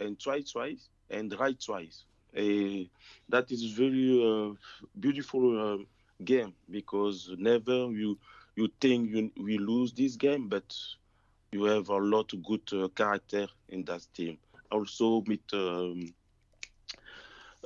and 0.00 0.20
twice 0.20 0.52
twice 0.52 0.88
and 1.10 1.34
right 1.38 1.58
twice. 1.60 2.04
Uh, 2.36 2.84
that 3.28 3.50
is 3.50 3.64
very 3.72 4.22
uh, 4.22 4.52
beautiful 4.98 5.44
uh, 5.58 5.78
game 6.24 6.52
because 6.70 7.30
never 7.38 7.90
you 7.90 8.18
you 8.56 8.68
think 8.80 9.10
you 9.10 9.30
we 9.40 9.58
lose 9.58 9.92
this 9.92 10.16
game, 10.16 10.48
but 10.48 10.74
you 11.52 11.64
have 11.64 11.88
a 11.88 11.96
lot 11.96 12.32
of 12.32 12.42
good 12.44 12.62
uh, 12.72 12.88
character 12.88 13.46
in 13.68 13.84
that 13.84 14.06
team. 14.14 14.38
Also 14.70 15.22
with 15.26 15.40
um, 15.52 16.12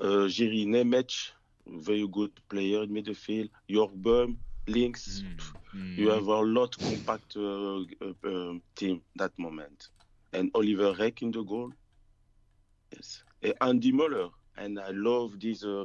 uh, 0.01 0.27
Jiri 0.29 0.67
Nemec, 0.67 1.33
very 1.67 2.07
good 2.07 2.31
player 2.49 2.83
in 2.85 2.91
midfield. 2.91 3.51
York 3.67 3.91
links. 4.69 5.25
Mm. 5.75 5.97
You 5.97 6.09
have 6.11 6.27
a 6.27 6.41
lot 6.41 6.77
compact 6.79 7.37
uh, 7.37 7.79
uh, 7.81 8.55
team 8.77 9.03
that 9.17 9.37
moment, 9.39 9.89
and 10.33 10.51
Oliver 10.55 10.95
Reck 10.99 11.23
in 11.23 11.31
the 11.31 11.43
goal. 11.43 11.73
Yes. 12.93 13.23
Andy 13.61 13.93
Möller. 13.93 14.31
And 14.57 14.79
I 14.79 14.91
love 14.91 15.39
this 15.41 15.65
uh, 15.65 15.85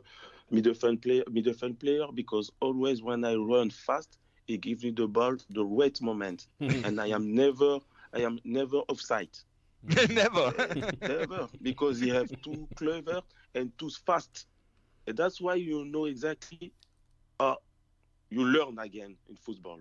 midfield 0.52 1.02
player, 1.02 1.24
midfield 1.26 1.80
player 1.80 2.08
because 2.14 2.52
always 2.60 3.02
when 3.02 3.24
I 3.24 3.36
run 3.36 3.70
fast, 3.70 4.20
he 4.46 4.58
gives 4.58 4.84
me 4.84 4.92
the 4.92 5.08
ball 5.08 5.36
the 5.50 5.66
right 5.66 6.00
moment, 6.02 6.48
and 6.84 7.00
I 7.00 7.08
am 7.08 7.34
never, 7.34 7.80
I 8.14 8.22
am 8.22 8.40
never 8.44 8.78
offside. 8.90 9.38
never, 10.10 10.52
never, 11.08 11.48
because 11.62 12.00
he 12.00 12.10
have 12.10 12.34
too 12.42 12.70
clever 12.76 13.22
and 13.54 13.78
too 13.78 13.90
fast, 13.90 14.48
and 15.08 15.18
that's 15.18 15.40
why 15.42 15.56
you 15.56 15.86
know 15.86 16.06
exactly. 16.06 16.74
Uh, 17.40 17.56
you 18.30 18.44
learn 18.46 18.78
again 18.80 19.18
in 19.28 19.36
football, 19.36 19.80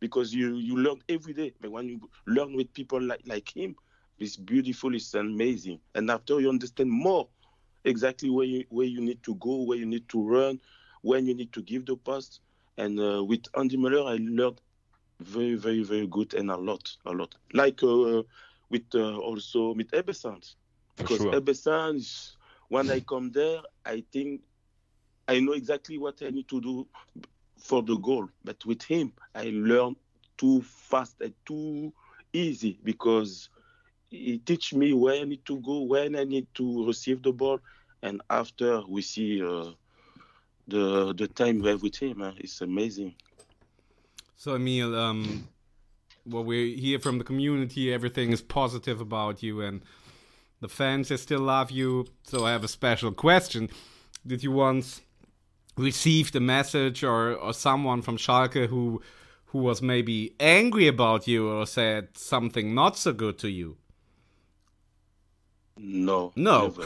because 0.00 0.34
you 0.34 0.56
you 0.56 0.76
learn 0.76 1.00
every 1.08 1.32
day. 1.32 1.54
But 1.60 1.70
when 1.72 1.88
you 1.88 2.10
learn 2.26 2.54
with 2.54 2.72
people 2.72 3.00
like 3.02 3.22
like 3.26 3.54
him, 3.56 3.76
it's 4.20 4.36
beautiful, 4.36 4.94
it's 4.94 5.14
amazing. 5.14 5.80
And 5.94 6.10
after 6.10 6.40
you 6.40 6.48
understand 6.48 6.90
more 6.90 7.28
exactly 7.84 8.30
where 8.30 8.46
you 8.46 8.64
where 8.68 8.86
you 8.86 9.00
need 9.00 9.22
to 9.24 9.34
go, 9.36 9.62
where 9.62 9.78
you 9.78 9.86
need 9.86 10.08
to 10.10 10.28
run, 10.28 10.60
when 11.02 11.26
you 11.26 11.34
need 11.34 11.52
to 11.52 11.62
give 11.62 11.86
the 11.86 11.96
pass. 11.96 12.40
And 12.76 13.00
uh, 13.00 13.24
with 13.24 13.44
Andy 13.56 13.76
Möller, 13.76 14.06
I 14.08 14.18
learned 14.20 14.60
very, 15.20 15.54
very, 15.54 15.82
very 15.82 16.06
good 16.06 16.34
and 16.34 16.50
a 16.50 16.56
lot, 16.56 16.96
a 17.06 17.10
lot. 17.10 17.34
Like 17.52 17.82
uh, 17.82 18.22
with 18.70 18.84
uh, 18.94 19.16
also 19.18 19.72
with 19.72 19.92
Ebbe 19.92 20.14
Sand, 20.14 20.46
because 20.96 21.18
sure. 21.18 21.34
Ebbe 21.34 21.54
Sand, 21.54 22.02
when 22.68 22.90
I 22.90 23.00
come 23.00 23.30
there, 23.32 23.60
I 23.84 24.04
think 24.12 24.42
I 25.28 25.40
know 25.40 25.52
exactly 25.52 25.98
what 25.98 26.22
I 26.22 26.30
need 26.30 26.48
to 26.48 26.60
do 26.60 26.86
for 27.58 27.82
the 27.82 27.96
goal. 27.96 28.28
But 28.44 28.64
with 28.64 28.82
him, 28.82 29.12
I 29.34 29.50
learn 29.54 29.96
too 30.36 30.62
fast 30.62 31.20
and 31.20 31.34
too 31.44 31.92
easy 32.32 32.78
because 32.82 33.50
he 34.10 34.38
teach 34.38 34.74
me 34.74 34.92
where 34.92 35.20
I 35.20 35.24
need 35.24 35.44
to 35.46 35.58
go, 35.60 35.82
when 35.82 36.16
I 36.16 36.24
need 36.24 36.46
to 36.54 36.86
receive 36.86 37.22
the 37.22 37.32
ball, 37.32 37.60
and 38.02 38.20
after 38.28 38.82
we 38.86 39.02
see 39.02 39.42
uh, 39.42 39.70
the 40.66 41.14
the 41.14 41.28
time 41.28 41.60
we 41.60 41.68
have 41.68 41.82
with 41.82 41.96
him, 41.96 42.22
uh, 42.22 42.32
it's 42.36 42.60
amazing. 42.60 43.14
So 44.36 44.56
Emil, 44.56 44.96
um, 44.96 45.48
what 46.24 46.44
we 46.44 46.76
hear 46.76 46.98
from 46.98 47.18
the 47.18 47.24
community, 47.24 47.92
everything 47.92 48.32
is 48.32 48.42
positive 48.42 49.00
about 49.00 49.42
you, 49.42 49.60
and 49.60 49.82
the 50.60 50.68
fans 50.68 51.08
they 51.08 51.16
still 51.16 51.40
love 51.40 51.70
you. 51.70 52.06
So 52.24 52.44
I 52.44 52.52
have 52.52 52.64
a 52.64 52.68
special 52.68 53.12
question: 53.12 53.70
Did 54.26 54.42
you 54.42 54.50
once 54.50 55.02
receive 55.76 56.34
a 56.34 56.40
message 56.40 57.04
or, 57.04 57.34
or 57.34 57.54
someone 57.54 58.02
from 58.02 58.16
Schalke 58.16 58.66
who 58.66 59.00
who 59.46 59.58
was 59.58 59.82
maybe 59.82 60.34
angry 60.38 60.86
about 60.86 61.26
you 61.26 61.48
or 61.48 61.66
said 61.66 62.16
something 62.16 62.74
not 62.74 62.96
so 62.96 63.12
good 63.12 63.38
to 63.38 63.48
you? 63.48 63.76
No. 65.82 66.32
No. 66.36 66.68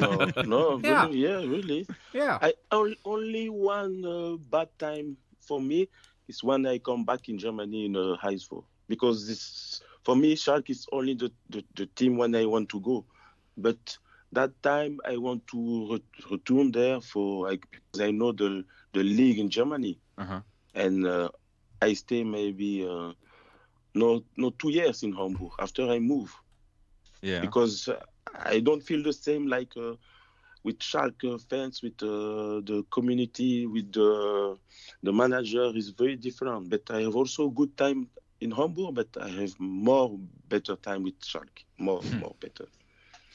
no, 0.00 0.32
no, 0.44 0.80
Yeah. 0.82 1.06
really, 1.06 1.18
yeah, 1.18 1.36
really. 1.38 1.86
Yeah. 2.12 2.38
I 2.42 2.52
on- 2.72 2.96
only 3.04 3.48
one 3.48 4.04
uh, 4.04 4.36
bad 4.50 4.68
time 4.78 5.16
for 5.40 5.60
me 5.60 5.88
is 6.28 6.42
when 6.42 6.66
I 6.66 6.78
come 6.78 7.04
back 7.04 7.28
in 7.28 7.38
Germany 7.38 7.86
in 7.86 7.96
uh, 7.96 8.16
HSV 8.22 8.64
because 8.88 9.26
this 9.28 9.80
for 10.04 10.16
me 10.16 10.34
Schalke 10.34 10.70
is 10.70 10.86
only 10.92 11.14
the, 11.14 11.30
the, 11.48 11.64
the 11.76 11.86
team 11.86 12.16
when 12.16 12.34
I 12.34 12.44
want 12.46 12.68
to 12.70 12.80
go, 12.80 13.06
but 13.56 13.98
that 14.32 14.50
time 14.62 14.98
I 15.06 15.16
want 15.16 15.46
to 15.48 15.92
re- 15.92 16.24
return 16.30 16.72
there 16.72 17.00
for 17.00 17.46
like 17.48 17.64
because 17.70 18.00
I 18.00 18.10
know 18.10 18.32
the 18.32 18.64
the 18.92 19.02
league 19.02 19.38
in 19.38 19.48
Germany 19.48 20.00
Uh-huh. 20.18 20.40
and 20.74 21.06
uh, 21.06 21.28
I 21.82 21.94
stay 21.94 22.24
maybe 22.24 22.86
uh, 22.86 23.12
no 23.94 24.24
no 24.36 24.50
two 24.50 24.70
years 24.70 25.02
in 25.02 25.12
Hamburg 25.12 25.52
after 25.58 25.88
I 25.90 25.98
move 25.98 26.34
Yeah. 27.24 27.40
because 27.40 27.88
uh, 27.88 28.00
I 28.34 28.60
don't 28.60 28.82
feel 28.82 29.02
the 29.02 29.12
same 29.12 29.46
like 29.46 29.76
uh, 29.76 29.94
with 30.64 30.78
Schalke 30.80 31.40
fans, 31.48 31.82
with 31.82 32.02
uh, 32.02 32.60
the 32.70 32.84
community, 32.90 33.66
with 33.66 33.92
the 33.92 34.58
the 35.02 35.12
manager 35.12 35.66
is 35.74 35.90
very 35.90 36.16
different. 36.16 36.68
But 36.70 36.90
I 36.90 37.02
have 37.02 37.16
also 37.16 37.48
good 37.50 37.76
time 37.76 38.10
in 38.40 38.50
Hamburg, 38.52 38.94
but 38.94 39.08
I 39.20 39.28
have 39.30 39.54
more 39.58 40.18
better 40.48 40.76
time 40.76 41.02
with 41.04 41.20
Schalke, 41.20 41.64
more 41.78 42.04
more 42.10 42.36
better. 42.40 42.66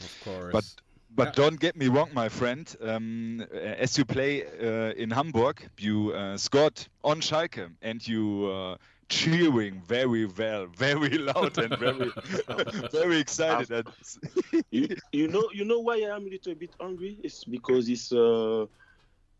Of 0.01 0.19
course. 0.19 0.77
But 0.77 0.81
but 1.09 1.33
don't 1.33 1.59
get 1.59 1.75
me 1.75 1.87
wrong, 1.87 2.09
my 2.13 2.29
friend. 2.29 2.73
Um, 2.81 3.41
as 3.51 3.97
you 3.97 4.05
play 4.05 4.45
uh, 4.45 4.93
in 4.93 5.11
Hamburg, 5.11 5.69
you 5.77 6.11
uh, 6.13 6.37
scored 6.37 6.87
on 7.03 7.21
Schalke, 7.21 7.75
and 7.81 8.05
you 8.07 8.47
uh, 8.51 8.77
cheering 9.09 9.81
very 9.81 10.25
well, 10.25 10.67
very 10.77 11.17
loud, 11.17 11.57
and 11.57 11.75
very 11.77 12.13
very 12.91 13.19
excited. 13.19 13.71
And 13.71 13.87
you, 14.71 14.87
you 15.11 15.27
know 15.27 15.49
you 15.53 15.65
know 15.65 15.79
why 15.79 15.95
I 15.97 16.15
am 16.15 16.25
a 16.25 16.29
little 16.29 16.55
bit 16.55 16.75
angry? 16.81 17.19
It's 17.23 17.43
because 17.43 17.89
it's 17.89 18.11
uh, 18.11 18.65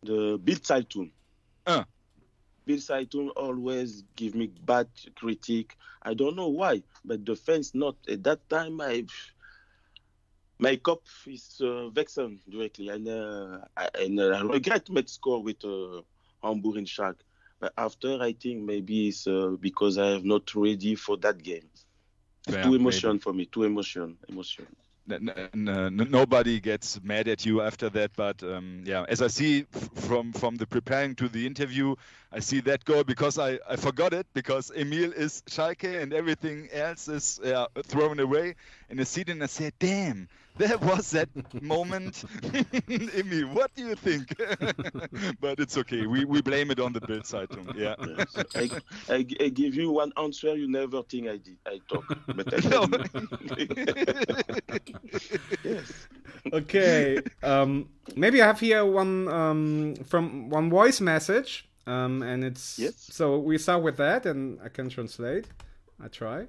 the 0.04 0.38
Bild 0.44 0.64
Zeitung. 0.64 1.12
Uh. 1.66 1.84
Bild 2.66 2.80
Zeitung 2.82 3.30
always 3.36 4.04
give 4.16 4.36
me 4.36 4.48
bad 4.48 4.90
critique. 5.16 5.76
I 6.02 6.14
don't 6.14 6.36
know 6.36 6.50
why, 6.50 6.84
but 7.04 7.26
the 7.26 7.36
fans 7.36 7.74
not. 7.76 7.98
At 8.08 8.24
that 8.24 8.48
time, 8.50 8.80
I 8.82 9.06
my 10.60 10.76
cup 10.76 11.02
is 11.26 11.58
uh, 11.62 11.90
vexen 11.92 12.40
directly, 12.50 12.90
and 12.90 13.08
uh, 13.08 13.60
I, 13.76 13.90
and 14.00 14.20
uh, 14.20 14.30
I 14.30 14.42
regret 14.42 14.90
my 14.90 15.04
score 15.06 15.42
with 15.42 15.64
uh, 15.64 16.02
Hamburg 16.44 16.78
and 16.78 16.88
Schalke. 16.88 17.22
But 17.60 17.74
after, 17.78 18.22
I 18.22 18.34
think 18.34 18.64
maybe 18.64 19.08
it's 19.08 19.26
uh, 19.26 19.56
because 19.60 19.98
I 19.98 20.12
am 20.12 20.28
not 20.28 20.54
ready 20.56 20.96
for 20.96 21.18
that 21.18 21.42
game. 21.42 21.70
Yeah, 22.48 22.64
too 22.64 22.72
maybe. 22.72 22.82
emotion 22.82 23.20
for 23.20 23.34
me. 23.34 23.46
Too 23.46 23.64
emotion. 23.64 24.18
Emotion. 24.28 24.68
nobody 25.56 26.60
gets 26.60 27.02
mad 27.02 27.28
at 27.28 27.44
you 27.44 27.62
after 27.62 27.90
that 27.90 28.12
but 28.16 28.44
um, 28.44 28.84
yeah 28.86 29.04
as 29.10 29.24
i 29.24 29.28
see 29.28 29.66
from 29.96 30.32
from 30.32 30.56
the 30.56 30.68
preparing 30.68 31.16
to 31.16 31.28
the 31.28 31.48
interview 31.48 31.96
i 32.32 32.40
see 32.40 32.60
that 32.60 32.86
goal 32.86 33.04
because 33.04 33.40
i 33.40 33.58
i 33.68 33.76
forgot 33.76 34.14
it 34.14 34.28
because 34.36 34.72
emil 34.76 35.12
is 35.14 35.42
schalke 35.50 36.00
and 36.00 36.14
everything 36.14 36.70
else 36.72 37.08
is 37.08 37.40
yeah, 37.44 37.66
thrown 37.86 38.20
away 38.20 38.54
and 38.92 39.02
i 39.02 39.04
see 39.04 39.22
it 39.22 39.30
and 39.30 39.42
i 39.42 39.48
say 39.48 39.72
damn 39.80 40.28
there 40.60 40.78
was 40.92 41.06
that 41.18 41.30
moment 41.76 42.16
emil 43.20 43.48
what 43.58 43.70
do 43.76 43.82
you 43.90 43.96
think 43.96 44.26
but 45.46 45.56
it's 45.64 45.78
okay 45.82 46.04
we 46.14 46.20
we 46.34 46.40
blame 46.42 46.70
it 46.74 46.80
on 46.86 46.92
the 46.94 47.02
Bild 47.08 47.24
Zeitung. 47.32 47.66
yeah 47.86 47.96
Yes. 48.18 48.30
I, 48.64 48.66
I, 49.16 49.18
I 49.46 49.50
give 49.62 49.74
you 49.82 49.88
one 50.02 50.12
answer 50.26 50.52
you 50.56 50.68
never 50.80 51.00
think 51.12 51.24
I 51.28 51.38
did. 51.48 51.58
I 51.66 51.76
talk, 51.92 52.06
but 52.38 52.48
I 52.54 52.58
No. 52.74 52.82
yes. 55.64 56.08
okay. 56.54 57.20
Um, 57.44 57.90
maybe 58.16 58.42
I 58.42 58.48
have 58.48 58.60
here 58.60 58.86
one 58.86 59.28
um, 59.28 59.96
from 60.12 60.50
one 60.50 60.70
voice 60.70 61.02
message, 61.02 61.68
um, 61.88 62.22
and 62.24 62.44
it's 62.44 62.80
Yes. 62.80 62.96
so 63.12 63.40
we 63.40 63.58
start 63.58 63.84
with 63.84 63.98
that, 63.98 64.26
and 64.26 64.60
I 64.64 64.70
can 64.70 64.90
translate. 64.90 65.46
I 66.04 66.08
try. 66.08 66.48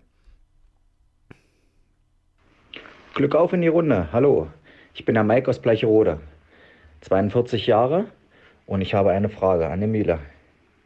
Glück 3.14 3.34
auf 3.34 3.52
in 3.52 3.62
die 3.62 3.68
Runde. 3.68 4.08
Hallo, 4.12 4.48
ich 4.94 5.04
bin 5.04 5.14
der 5.14 5.24
Mike 5.24 5.48
aus 5.50 5.58
Bleicherode, 5.60 6.20
42 7.02 7.66
Jahre 7.66 8.06
und 8.66 8.80
ich 8.80 8.94
habe 8.94 9.10
eine 9.10 9.28
Frage 9.28 9.68
an 9.68 9.82
Emile. 9.82 10.20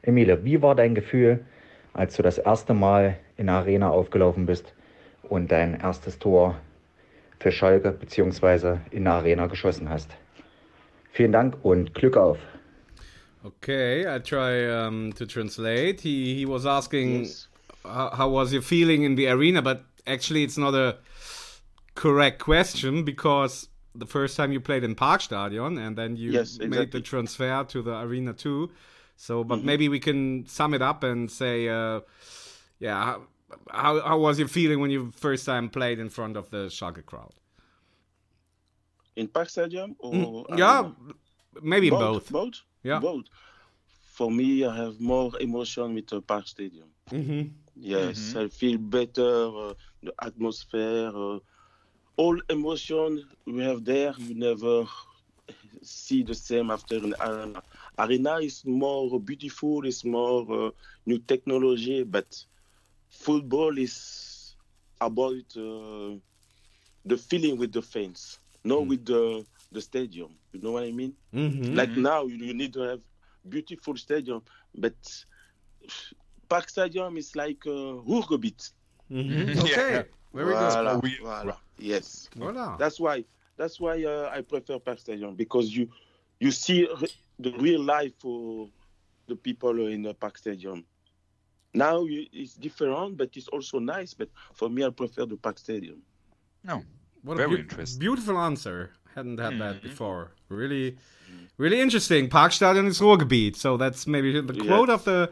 Emile, 0.02 0.44
wie 0.44 0.62
war 0.62 0.74
dein 0.74 0.94
Gefühl, 0.94 1.44
als 1.92 2.16
du 2.16 2.22
das 2.22 2.38
erste 2.38 2.74
Mal 2.74 3.18
in 3.37 3.46
der 3.46 3.56
Arena 3.56 3.90
aufgelaufen 3.90 4.46
bist 4.46 4.74
und 5.22 5.50
dein 5.52 5.80
erstes 5.80 6.18
Tor 6.18 6.56
für 7.40 7.52
Schalke 7.52 7.92
bzw. 7.92 8.78
in 8.90 9.04
der 9.04 9.14
Arena 9.14 9.46
geschossen 9.46 9.88
hast? 9.88 10.10
Vielen 11.12 11.32
Dank 11.32 11.56
und 11.62 11.94
Glück 11.94 12.16
auf. 12.16 12.38
Okay, 13.44 14.06
I 14.06 14.18
try 14.20 14.66
um, 14.87 15.12
to 15.14 15.26
translate. 15.26 16.00
He 16.00 16.34
he 16.34 16.46
was 16.46 16.64
asking 16.64 17.20
Yes. 17.24 17.48
how, 17.84 18.10
how 18.10 18.32
was 18.32 18.52
your 18.52 18.62
feeling 18.62 19.04
in 19.04 19.14
the 19.16 19.28
arena, 19.28 19.60
but 19.60 19.82
actually 20.06 20.42
it's 20.44 20.56
not 20.56 20.74
a 20.74 20.96
correct 21.94 22.38
question 22.40 23.04
because 23.04 23.68
the 23.94 24.07
first 24.07 24.37
time 24.37 24.52
you 24.52 24.61
played 24.61 24.85
in 24.85 24.94
Park 24.94 25.22
Parkstadion 25.22 25.78
and 25.85 25.96
then 25.96 26.16
you 26.16 26.33
Yes, 26.33 26.59
made 26.61 26.90
the 26.92 27.00
transfer 27.00 27.64
to 27.64 27.83
the 27.83 28.00
arena 28.00 28.33
too. 28.33 28.70
So, 29.16 29.44
but 29.44 29.57
Mm-hmm. 29.57 29.64
maybe 29.64 29.88
we 29.88 30.00
can 30.00 30.46
sum 30.46 30.74
it 30.74 30.83
up 30.83 31.04
and 31.04 31.30
say, 31.30 31.68
uh, 31.68 32.00
yeah, 32.80 33.02
how, 33.04 33.22
how 33.70 34.00
how 34.00 34.18
was 34.18 34.38
your 34.38 34.48
feeling 34.48 34.80
when 34.80 34.90
you 34.90 35.12
first 35.12 35.46
time 35.46 35.68
played 35.68 35.98
in 35.98 36.09
front 36.09 36.37
of 36.37 36.50
the 36.50 36.66
Schalke 36.68 37.04
crowd? 37.07 37.33
In 39.16 39.28
Park 39.28 39.48
Stadium 39.50 39.96
or 39.98 40.46
Mm, 40.46 40.57
yeah, 40.57 40.83
Arena? 40.83 40.94
maybe 41.62 41.88
in 41.88 41.96
both. 41.96 42.30
Both. 42.30 42.62
Yeah. 42.83 43.00
Both. 43.00 43.26
For 44.16 44.30
me, 44.30 44.64
I 44.64 44.74
have 44.76 45.00
more 45.00 45.33
emotion 45.40 45.94
with 45.94 46.09
the 46.09 46.20
Park 46.22 46.46
Stadium. 46.46 46.90
hmm 47.11 47.42
Yes, 47.74 48.37
I 48.37 48.48
feel 48.48 48.78
better. 48.78 49.33
Uh, 49.70 49.74
the 50.02 50.14
atmosphere, 50.22 51.11
uh, 51.14 51.38
all 52.16 52.38
emotion 52.48 53.24
we 53.46 53.62
have 53.62 53.85
there, 53.85 54.14
you 54.18 54.35
never 54.35 54.85
see 55.83 56.22
the 56.22 56.35
same 56.35 56.70
after 56.70 56.96
an 56.96 57.14
arena. 57.20 57.62
Arena 57.98 58.37
is 58.38 58.64
more 58.64 59.20
beautiful, 59.20 59.85
it's 59.87 60.05
more 60.05 60.66
uh, 60.66 60.70
new 61.07 61.18
technology, 61.18 62.03
but 62.05 62.44
football 63.09 63.77
is 63.79 64.57
about 65.00 65.48
uh, 65.57 66.16
the 67.05 67.16
feeling 67.16 67.59
with 67.59 67.72
the 67.72 67.83
fans, 67.83 68.40
not 68.64 68.87
with 68.87 69.05
the 69.07 69.44
the 69.72 69.81
stadium. 69.81 70.38
You 70.53 70.61
know 70.62 70.72
what 70.72 70.85
I 70.85 70.92
mean? 70.92 71.14
hmm 71.33 71.81
Like 71.81 71.96
now, 71.96 72.27
you, 72.27 72.37
you 72.37 72.55
need 72.55 72.72
to 72.74 72.81
have 72.81 73.03
beautiful 73.48 73.96
stadium, 73.96 74.42
but 74.74 74.96
Park 76.48 76.68
Stadium 76.68 77.16
is 77.16 77.35
like 77.37 77.66
uh, 77.66 78.03
Ruhrgebiet. 78.11 78.72
hmm 79.11 79.59
Okay, 79.59 80.05
very 80.34 80.52
good. 80.52 80.72
Voilà, 80.72 81.02
We- 81.02 81.18
voilà. 81.22 81.56
Yes, 81.78 82.28
Voilà. 82.36 82.76
that's 82.78 82.98
why. 83.00 83.24
That's 83.56 83.78
why 83.80 84.02
uh, 84.04 84.30
I 84.36 84.42
prefer 84.42 84.78
Park 84.78 84.98
Stadium 84.98 85.34
because 85.36 85.74
you 85.76 85.88
you 86.40 86.50
see 86.50 86.88
re- 87.00 87.08
the 87.38 87.52
real 87.58 87.82
life 87.82 88.12
for 88.18 88.68
the 89.28 89.36
people 89.36 89.86
in 89.88 90.02
the 90.02 90.14
Park 90.14 90.36
Stadium. 90.38 90.84
Now 91.72 92.04
you, 92.04 92.26
it's 92.32 92.54
different, 92.54 93.16
but 93.16 93.30
it's 93.36 93.48
also 93.48 93.78
nice. 93.78 94.14
But 94.14 94.28
for 94.54 94.68
me, 94.68 94.84
I 94.84 94.90
prefer 94.90 95.26
the 95.26 95.36
Park 95.36 95.58
Stadium. 95.58 96.02
no 96.64 96.82
What 97.22 97.36
Very 97.36 97.46
a 97.46 97.56
beau- 97.56 97.62
interesting. 97.62 98.00
beautiful 98.00 98.36
answer. 98.38 98.90
Hadn't 99.14 99.38
had 99.38 99.58
that 99.60 99.82
before. 99.82 100.32
Really, 100.48 100.96
really 101.56 101.80
interesting. 101.80 102.28
Parkstadion 102.28 102.86
is 102.86 103.00
Ruhrgebiet, 103.00 103.56
so 103.56 103.76
that's 103.76 104.06
maybe 104.06 104.40
the 104.40 104.54
quote 104.66 104.90
of 104.90 105.04
the 105.04 105.30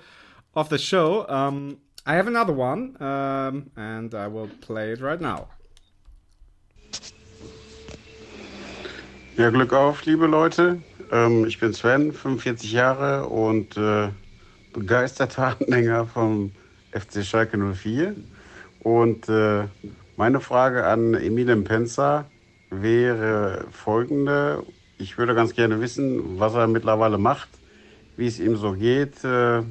of 0.55 0.69
the 0.69 0.79
show. 0.79 1.27
Um, 1.29 1.79
I 2.05 2.15
have 2.15 2.27
another 2.27 2.53
one, 2.53 2.97
um, 3.01 3.71
and 3.77 4.13
I 4.13 4.27
will 4.27 4.49
play 4.61 4.93
it 4.93 5.01
right 5.01 5.21
now. 5.21 5.47
Ja, 9.37 9.51
Glück 9.51 9.73
auf, 9.73 10.05
liebe 10.05 10.27
Leute. 10.27 10.83
Ähm, 11.13 11.47
ich 11.47 11.61
bin 11.61 11.73
Sven, 11.73 12.13
45 12.13 12.73
Jahre 12.73 13.29
und 13.29 13.77
äh, 13.77 14.09
begeisterter 14.73 15.57
Anhänger 15.61 16.07
vom 16.07 16.51
FC 16.91 17.25
Schalke 17.25 17.57
04. 17.57 18.17
Und 18.81 19.29
äh, 19.29 19.69
meine 20.17 20.41
Frage 20.41 20.85
an 20.85 21.15
Emilien 21.15 21.63
Penzer 21.63 22.25
wäre 22.71 23.67
folgende. 23.71 24.65
Ich 24.99 25.19
würde 25.19 25.37
ganz 25.37 25.55
gerne 25.55 25.81
wissen, 25.81 26.41
was 26.41 26.55
er 26.55 26.67
mittlerweile 26.67 27.17
macht, 27.17 27.49
wie 28.17 28.27
es 28.27 28.41
ihm 28.41 28.57
so 28.57 28.73
geht, 28.73 29.23
äh, 29.23 29.63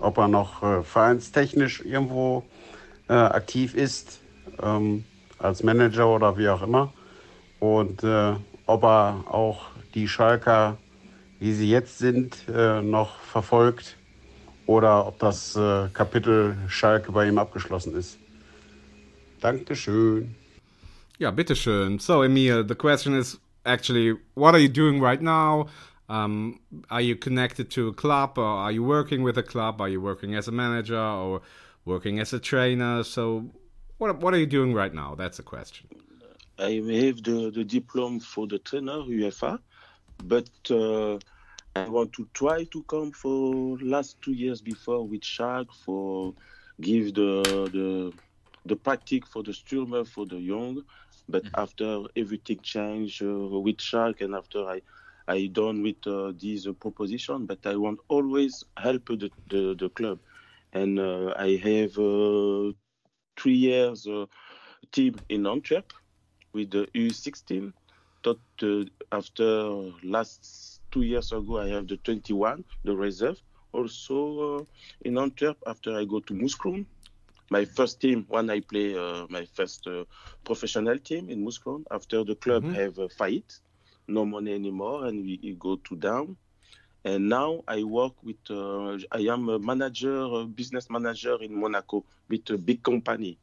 ob 0.00 0.18
er 0.18 0.28
noch 0.28 0.62
äh, 0.62 0.82
vereinstechnisch 0.82 1.84
irgendwo 1.84 2.44
äh, 3.08 3.12
aktiv 3.12 3.74
ist, 3.74 4.20
ähm, 4.62 5.04
als 5.38 5.62
Manager 5.62 6.08
oder 6.08 6.36
wie 6.36 6.48
auch 6.48 6.62
immer 6.62 6.92
und 7.60 8.02
äh, 8.02 8.34
ob 8.66 8.84
er 8.84 9.24
auch 9.28 9.66
die 9.94 10.08
Schalker 10.08 10.78
wie 11.38 11.52
sie 11.52 11.70
jetzt 11.70 11.98
sind, 11.98 12.36
äh, 12.48 12.82
noch 12.82 13.20
verfolgt 13.20 13.96
oder 14.66 15.06
ob 15.06 15.18
das 15.18 15.56
äh, 15.56 15.88
Kapitel 15.92 16.56
Schalke 16.68 17.12
bei 17.12 17.28
ihm 17.28 17.38
abgeschlossen 17.38 17.94
ist. 17.94 18.18
Dankeschön. 19.40 20.34
Yeah, 21.20 21.30
bitteschön. 21.30 21.98
So, 21.98 22.22
Emil, 22.22 22.64
the 22.66 22.74
question 22.74 23.14
is 23.14 23.38
actually, 23.64 24.16
what 24.34 24.54
are 24.54 24.60
you 24.60 24.68
doing 24.68 25.00
right 25.00 25.22
now? 25.22 25.68
Um, 26.08 26.60
are 26.90 27.00
you 27.00 27.16
connected 27.16 27.70
to 27.72 27.88
a 27.88 27.92
club 27.92 28.38
or 28.38 28.44
are 28.44 28.72
you 28.72 28.82
working 28.82 29.22
with 29.22 29.36
a 29.36 29.42
club? 29.42 29.80
Are 29.80 29.88
you 29.88 30.00
working 30.00 30.34
as 30.34 30.48
a 30.48 30.52
manager 30.52 30.98
or 30.98 31.42
working 31.84 32.18
as 32.18 32.32
a 32.32 32.38
trainer? 32.38 33.04
So, 33.04 33.50
what, 33.98 34.18
what 34.18 34.32
are 34.32 34.38
you 34.38 34.46
doing 34.46 34.72
right 34.72 34.94
now? 34.94 35.14
That's 35.14 35.36
the 35.36 35.42
question. 35.42 35.88
I 36.58 36.70
have 36.72 37.22
the, 37.22 37.52
the 37.54 37.64
diploma 37.64 38.20
for 38.20 38.46
the 38.46 38.58
trainer, 38.58 39.02
UEFA, 39.02 39.58
but 40.24 40.50
uh, 40.70 41.18
I 41.76 41.88
want 41.88 42.12
to 42.14 42.26
try 42.32 42.64
to 42.64 42.82
come 42.84 43.12
for 43.12 43.78
last 43.78 44.20
two 44.22 44.32
years 44.32 44.60
before 44.60 45.06
with 45.06 45.24
Shark 45.24 45.68
for 45.72 46.34
give 46.80 47.14
the 47.14 47.42
the 47.72 48.12
the 48.66 48.76
practice 48.76 49.20
for 49.30 49.42
the 49.42 49.52
Sturmer 49.52 50.04
for 50.04 50.26
the 50.26 50.36
young. 50.36 50.84
But 51.28 51.44
mm-hmm. 51.44 51.60
after 51.60 52.02
everything 52.16 52.58
changed 52.62 53.22
uh, 53.22 53.60
with 53.60 53.80
Shark 53.80 54.20
and 54.22 54.34
after 54.34 54.64
I 54.64 54.80
I 55.28 55.46
done 55.46 55.82
with 55.82 56.06
uh, 56.06 56.32
this 56.40 56.66
uh, 56.66 56.72
proposition, 56.72 57.46
but 57.46 57.66
I 57.66 57.76
want 57.76 58.00
always 58.08 58.64
help 58.76 59.06
the 59.06 59.30
the, 59.50 59.74
the 59.78 59.90
club, 59.90 60.18
and 60.72 60.98
uh, 60.98 61.34
I 61.36 61.56
have 61.62 61.98
uh, 61.98 62.72
three 63.36 63.58
years 63.68 64.06
uh, 64.06 64.26
team 64.90 65.16
in 65.28 65.46
Antwerp 65.46 65.92
with 66.52 66.70
the 66.70 66.86
U16. 66.94 67.72
But 68.22 68.38
after 69.12 69.92
last 70.02 70.80
two 70.90 71.02
years 71.02 71.32
ago, 71.32 71.60
I 71.60 71.68
have 71.68 71.86
the 71.88 71.96
21, 71.98 72.64
the 72.84 72.96
reserve. 72.96 73.40
Also 73.72 74.58
uh, 74.58 74.64
in 75.02 75.18
Antwerp, 75.18 75.58
after 75.66 75.96
I 75.96 76.04
go 76.04 76.20
to 76.20 76.34
Mouscron, 76.34 76.86
my 77.50 77.64
first 77.64 78.00
team 78.00 78.26
when 78.28 78.50
I 78.50 78.60
play 78.60 78.96
uh, 78.96 79.26
my 79.28 79.46
first 79.54 79.86
uh, 79.86 80.04
professional 80.44 80.98
team 80.98 81.30
in 81.30 81.44
Mouscron. 81.44 81.84
After 81.90 82.24
the 82.24 82.34
club 82.34 82.64
mm-hmm. 82.64 82.74
have 82.74 82.98
a 82.98 83.08
fight, 83.08 83.58
no 84.08 84.24
money 84.24 84.54
anymore, 84.54 85.06
and 85.06 85.22
we, 85.22 85.38
we, 85.42 85.52
go 85.54 85.76
to 85.76 85.96
down. 85.96 86.36
And 87.04 87.28
now 87.28 87.62
I 87.68 87.84
work 87.84 88.14
with. 88.22 88.36
Uh, 88.50 88.98
I 89.12 89.20
am 89.32 89.48
a 89.48 89.58
manager, 89.58 90.16
a 90.22 90.44
business 90.44 90.90
manager 90.90 91.36
in 91.40 91.58
Monaco 91.58 92.04
with 92.28 92.50
a 92.50 92.58
big 92.58 92.82
company 92.82 93.38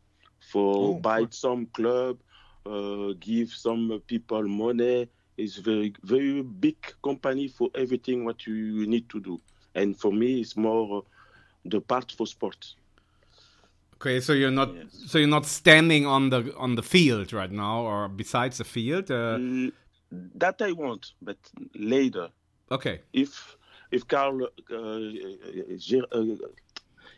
for 0.52 0.90
oh, 0.90 0.94
buy 0.96 1.20
cool. 1.20 1.32
some 1.32 1.66
club, 1.68 2.18
uh, 2.66 3.14
give 3.20 3.52
some 3.52 4.02
people 4.08 4.44
money, 4.44 5.08
It's 5.38 5.58
very 5.58 5.94
very 6.04 6.42
big 6.42 6.78
company 7.04 7.48
for 7.48 7.70
everything 7.76 8.26
what 8.26 8.48
you 8.48 8.88
need 8.88 9.10
to 9.10 9.20
do 9.20 9.40
and 9.76 9.98
for 10.00 10.12
me 10.12 10.40
it's 10.42 10.56
more 10.56 11.00
uh, 11.00 11.02
the 11.66 11.82
part 11.82 12.12
for 12.12 12.26
sport 12.26 12.74
okay 13.96 14.20
so 14.20 14.34
you're 14.34 14.52
not 14.52 14.74
yes. 14.74 14.86
so 15.08 15.18
you're 15.18 15.28
not 15.28 15.46
standing 15.46 16.06
on 16.06 16.30
the 16.30 16.56
on 16.58 16.76
the 16.76 16.84
field 16.84 17.34
right 17.34 17.52
now 17.52 17.82
or 17.82 18.08
besides 18.08 18.58
the 18.58 18.64
field 18.64 19.12
uh... 19.12 19.38
that 20.12 20.62
i 20.62 20.72
want 20.72 21.14
but 21.22 21.38
later 21.76 22.30
okay 22.72 23.02
if 23.14 23.58
if 23.92 24.08
carl 24.08 24.44
uh, 24.44 24.76
uh, 24.76 25.00
uh 26.12 26.48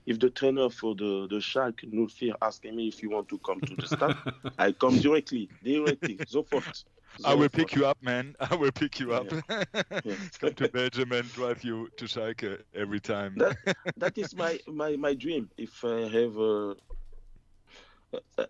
if 0.08 0.19
the 0.19 0.30
trainer 0.30 0.69
for 0.69 0.95
the 0.95 1.28
the 1.30 1.36
Schalke 1.36 1.86
Nulfir 1.93 2.34
asking 2.41 2.76
me 2.76 2.88
if 2.88 3.04
you 3.04 3.10
want 3.10 3.28
to 3.28 3.38
come 3.39 3.60
to 3.62 3.76
the 3.76 3.88
staff, 3.88 4.17
I 4.58 4.71
come 4.71 4.97
directly, 5.00 5.50
directly, 5.63 6.17
sofort. 6.26 6.84
I 7.26 7.34
will 7.34 7.50
pick 7.50 7.76
you 7.76 7.86
up, 7.86 7.97
man. 8.02 8.36
I 8.39 8.56
will 8.56 8.71
pick 8.71 9.00
you 9.00 9.13
up. 9.13 9.28
Yeah. 9.32 9.63
Yeah. 10.04 10.15
Come 10.39 10.54
to 10.54 10.69
Belgium 10.69 11.12
and 11.12 11.32
drive 11.34 11.63
you 11.63 11.89
to 11.97 12.06
Schalke 12.06 12.62
every 12.73 13.00
time. 13.00 13.36
that, 13.38 13.58
that 13.97 14.17
is 14.17 14.36
my, 14.36 14.60
my, 14.67 14.95
my 14.95 15.13
dream. 15.13 15.50
If 15.58 15.84
I 15.84 16.02
have 16.02 16.38
uh, 16.38 16.76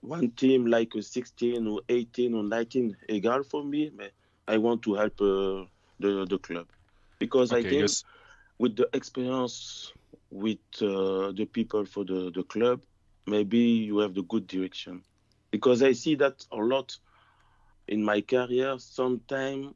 one 0.02 0.32
team 0.32 0.66
like 0.66 0.94
a 0.96 1.02
16 1.02 1.66
or 1.68 1.82
18 1.90 2.34
or 2.34 2.44
19, 2.44 2.98
egal 3.10 3.44
for 3.44 3.64
me, 3.64 3.92
I 4.48 4.58
want 4.58 4.82
to 4.84 4.96
help 4.96 5.20
uh, 5.22 5.66
the, 6.00 6.26
the 6.30 6.40
club. 6.40 6.68
Because 7.20 7.52
okay, 7.52 7.68
I 7.68 7.70
think 7.70 7.82
yes. 7.82 8.04
with 8.60 8.76
the 8.76 8.90
experience 8.94 9.92
with 10.30 10.60
uh, 10.82 11.32
the 11.32 11.48
people 11.52 11.86
for 11.86 12.04
the, 12.04 12.32
the 12.34 12.44
club, 12.44 12.82
maybe 13.26 13.58
you 13.58 14.00
have 14.00 14.14
the 14.14 14.24
good 14.24 14.48
direction. 14.48 15.04
Because 15.52 15.82
I 15.82 15.94
see 15.94 16.16
that 16.16 16.46
a 16.52 16.58
lot 16.58 16.98
in 17.88 18.04
my 18.04 18.22
career, 18.22 18.76
sometimes 18.78 19.74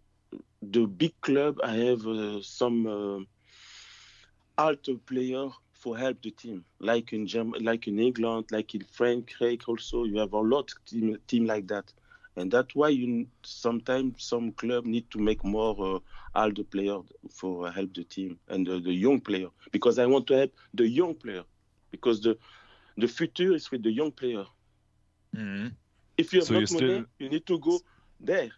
the 0.62 0.86
big 0.86 1.20
club, 1.22 1.60
I 1.64 1.76
have 1.76 2.06
uh, 2.06 2.42
some 2.42 2.88
uh, 2.88 3.20
alto 4.62 4.98
player 4.98 5.50
for 5.72 5.98
help 5.98 6.22
the 6.22 6.32
team, 6.32 6.64
like 6.80 7.14
in 7.14 7.26
Germany, 7.26 7.64
like 7.64 7.88
in 7.88 8.00
England, 8.00 8.46
like 8.52 8.76
in 8.76 8.84
France, 8.84 9.32
also. 9.68 10.04
You 10.04 10.20
have 10.20 10.34
a 10.34 10.40
lot 10.40 10.72
team 10.86 11.18
team 11.28 11.46
like 11.46 11.68
that, 11.68 11.92
and 12.38 12.52
that's 12.52 12.74
why 12.76 12.90
you 12.90 13.28
sometimes 13.44 14.24
some 14.24 14.52
club 14.54 14.86
need 14.86 15.10
to 15.12 15.20
make 15.20 15.44
more 15.44 15.96
uh, 15.96 16.00
alto 16.40 16.64
player 16.64 17.00
for 17.30 17.70
help 17.72 17.94
the 17.94 18.04
team 18.04 18.40
and 18.48 18.68
uh, 18.70 18.80
the 18.80 18.94
young 18.94 19.20
player 19.20 19.48
because 19.72 20.00
I 20.00 20.06
want 20.06 20.28
to 20.28 20.38
help 20.38 20.54
the 20.74 20.88
young 20.88 21.14
player 21.16 21.44
because 21.92 22.22
the 22.22 22.38
the 22.98 23.08
future 23.08 23.54
is 23.54 23.72
with 23.72 23.84
the 23.84 23.92
young 23.92 24.12
player. 24.12 24.46
Mm-hmm. 25.36 25.68
If 26.18 26.34
you 26.34 26.40
have 26.40 26.48
so 26.48 26.54
not 26.54 26.72
money, 26.72 26.88
still... 26.88 27.06
you 27.20 27.30
need 27.30 27.46
to 27.48 27.58
go 27.60 27.80
there. 28.20 28.50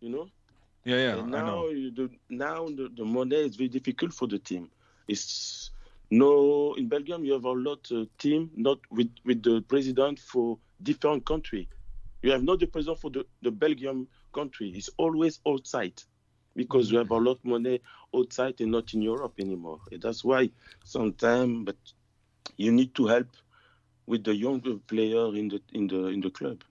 You 0.00 0.10
know. 0.10 0.28
Yeah, 0.84 0.96
yeah. 0.96 1.18
And 1.18 1.30
now, 1.30 1.62
the, 1.62 2.10
now 2.28 2.66
the, 2.66 2.90
the 2.94 3.04
money 3.04 3.36
is 3.36 3.56
very 3.56 3.68
difficult 3.68 4.12
for 4.12 4.28
the 4.28 4.38
team. 4.38 4.70
It's 5.08 5.70
no 6.10 6.74
in 6.74 6.88
Belgium 6.88 7.24
you 7.24 7.32
have 7.32 7.44
a 7.44 7.50
lot 7.50 7.90
of 7.90 8.06
team 8.18 8.48
not 8.54 8.78
with 8.92 9.10
with 9.24 9.42
the 9.42 9.60
president 9.62 10.20
for 10.20 10.58
different 10.82 11.24
country. 11.24 11.68
You 12.22 12.32
have 12.32 12.42
not 12.42 12.60
the 12.60 12.66
president 12.66 13.00
for 13.00 13.10
the, 13.10 13.26
the 13.42 13.50
Belgium 13.50 14.08
country. 14.32 14.70
It's 14.70 14.90
always 14.96 15.40
outside 15.46 16.02
because 16.54 16.90
you 16.90 16.98
have 16.98 17.10
a 17.10 17.16
lot 17.16 17.32
of 17.32 17.44
money 17.44 17.80
outside 18.14 18.60
and 18.60 18.72
not 18.72 18.94
in 18.94 19.02
Europe 19.02 19.34
anymore. 19.38 19.80
And 19.92 20.00
that's 20.02 20.24
why 20.24 20.50
sometimes, 20.84 21.64
but 21.66 21.76
you 22.56 22.72
need 22.72 22.94
to 22.94 23.06
help 23.06 23.28
with 24.06 24.24
the 24.24 24.34
younger 24.34 24.76
player 24.86 25.34
in 25.34 25.48
the 25.48 25.60
in 25.72 25.86
the 25.88 26.06
in 26.06 26.20
the 26.20 26.30
club. 26.30 26.62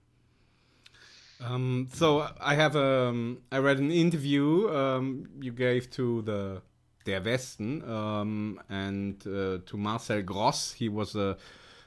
Um, 1.38 1.88
so 1.92 2.26
I 2.40 2.54
have 2.54 2.76
um, 2.76 3.42
I 3.52 3.58
read 3.58 3.78
an 3.78 3.90
interview 3.90 4.68
um, 4.70 5.28
you 5.40 5.52
gave 5.52 5.90
to 5.90 6.22
the 6.22 6.62
Der 7.04 7.20
Westen 7.20 7.86
um, 7.86 8.60
and 8.68 9.24
uh, 9.26 9.58
to 9.66 9.76
Marcel 9.76 10.22
Gross. 10.22 10.72
He 10.72 10.88
was 10.88 11.14
a 11.14 11.36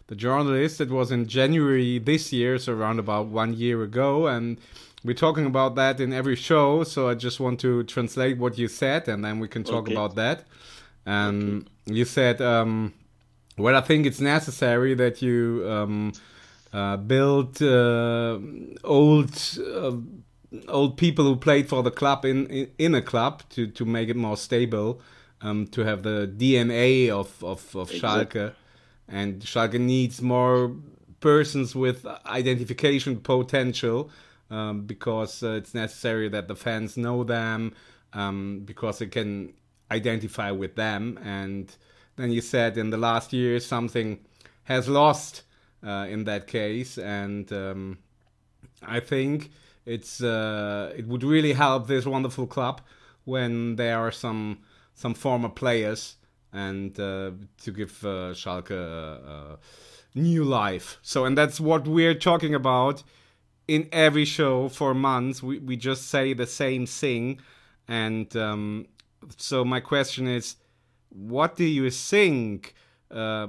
the 0.10 0.15
journalist. 0.15 0.82
It 0.82 0.89
was 0.89 1.12
in 1.12 1.28
January 1.28 2.00
this 2.00 2.34
year, 2.34 2.58
so 2.58 2.74
around 2.74 3.00
about 3.00 3.28
one 3.28 3.54
year 3.54 3.82
ago, 3.84 4.28
and 4.28 4.60
we're 5.04 5.13
talking 5.13 5.45
about 5.45 5.76
that 5.76 6.02
in 6.02 6.12
every 6.12 6.36
show. 6.36 6.84
So 6.84 7.08
I 7.08 7.13
just 7.13 7.39
want 7.39 7.60
to 7.62 7.84
translate 7.84 8.38
what 8.38 8.58
you 8.58 8.67
said, 8.67 9.08
and 9.08 9.24
then 9.24 9.39
we 9.39 9.48
can 9.48 9.63
talk 9.63 9.84
okay. 9.86 9.93
about 9.93 10.15
that. 10.15 10.43
And 11.06 11.62
okay. 11.62 11.95
you 11.98 12.06
said, 12.06 12.41
um, 12.41 12.93
well, 13.58 13.76
I 13.76 13.82
think 13.82 14.06
it's 14.06 14.19
necessary 14.19 14.95
that 14.95 15.22
you 15.22 15.65
um, 15.69 16.13
uh, 16.74 16.98
build 16.98 17.62
uh, 17.62 18.39
old 18.84 19.32
uh, 19.60 19.91
old 20.67 20.98
people 20.98 21.26
who 21.26 21.36
played 21.36 21.69
for 21.69 21.84
the 21.84 21.91
club 21.91 22.26
in, 22.26 22.48
in, 22.48 22.72
in 22.80 22.95
a 22.95 23.02
club 23.02 23.43
to 23.52 23.67
to 23.67 23.86
make 23.86 24.10
it 24.10 24.15
more 24.15 24.38
stable, 24.38 25.02
um, 25.41 25.67
to 25.67 25.82
have 25.82 26.02
the 26.02 26.32
DNA 26.36 27.10
of 27.10 27.43
of, 27.43 27.76
of 27.76 27.91
exactly. 27.91 28.41
Schalke, 28.41 28.54
and 29.10 29.41
Schalke 29.41 29.80
needs 29.80 30.22
more 30.22 30.76
persons 31.19 31.76
with 31.76 32.06
identification 32.26 33.17
potential. 33.17 34.10
Um, 34.52 34.82
because 34.82 35.43
uh, 35.43 35.52
it's 35.52 35.76
necessary 35.76 36.28
that 36.30 36.48
the 36.48 36.56
fans 36.56 36.98
know 36.98 37.24
them, 37.24 37.76
um, 38.13 38.63
because 38.65 38.98
they 38.98 39.06
can 39.06 39.54
identify 39.91 40.50
with 40.50 40.76
them. 40.76 41.19
And 41.24 41.72
then 42.15 42.32
you 42.32 42.41
said 42.41 42.76
in 42.76 42.89
the 42.89 42.98
last 42.98 43.32
year 43.32 43.60
something 43.60 44.19
has 44.63 44.89
lost 44.89 45.43
uh, 45.86 46.08
in 46.10 46.24
that 46.24 46.48
case, 46.48 46.98
and 46.98 47.52
um, 47.54 48.00
I 48.82 49.00
think 49.00 49.52
it's 49.86 50.22
uh, 50.22 50.93
it 50.98 51.08
would 51.08 51.24
really 51.24 51.54
help 51.54 51.88
this 51.88 52.06
wonderful 52.06 52.48
club 52.48 52.82
when 53.26 53.76
there 53.76 54.00
are 54.00 54.12
some 54.12 54.60
some 54.95 55.13
former 55.13 55.50
players 55.50 56.15
and 56.53 56.99
uh, 56.99 57.31
to 57.62 57.71
give 57.71 58.03
uh, 58.03 58.33
Schalke 58.33 59.57
new 60.15 60.43
life. 60.43 60.99
So, 61.01 61.25
and 61.25 61.38
that's 61.38 61.59
what 61.59 61.88
we're 61.88 62.15
talking 62.15 62.55
about 62.55 63.03
in 63.67 63.88
every 63.91 64.25
show 64.25 64.69
for 64.69 64.93
months. 64.93 65.43
We 65.43 65.59
we 65.59 65.77
just 65.77 66.07
say 66.07 66.33
the 66.33 66.47
same 66.47 66.85
thing, 66.85 67.39
and 67.88 68.35
um, 68.35 68.88
so 69.38 69.63
my 69.63 69.79
question 69.79 70.27
is, 70.27 70.55
what 71.09 71.55
do 71.55 71.65
you 71.65 71.89
think? 71.89 72.73
Uh, 73.12 73.47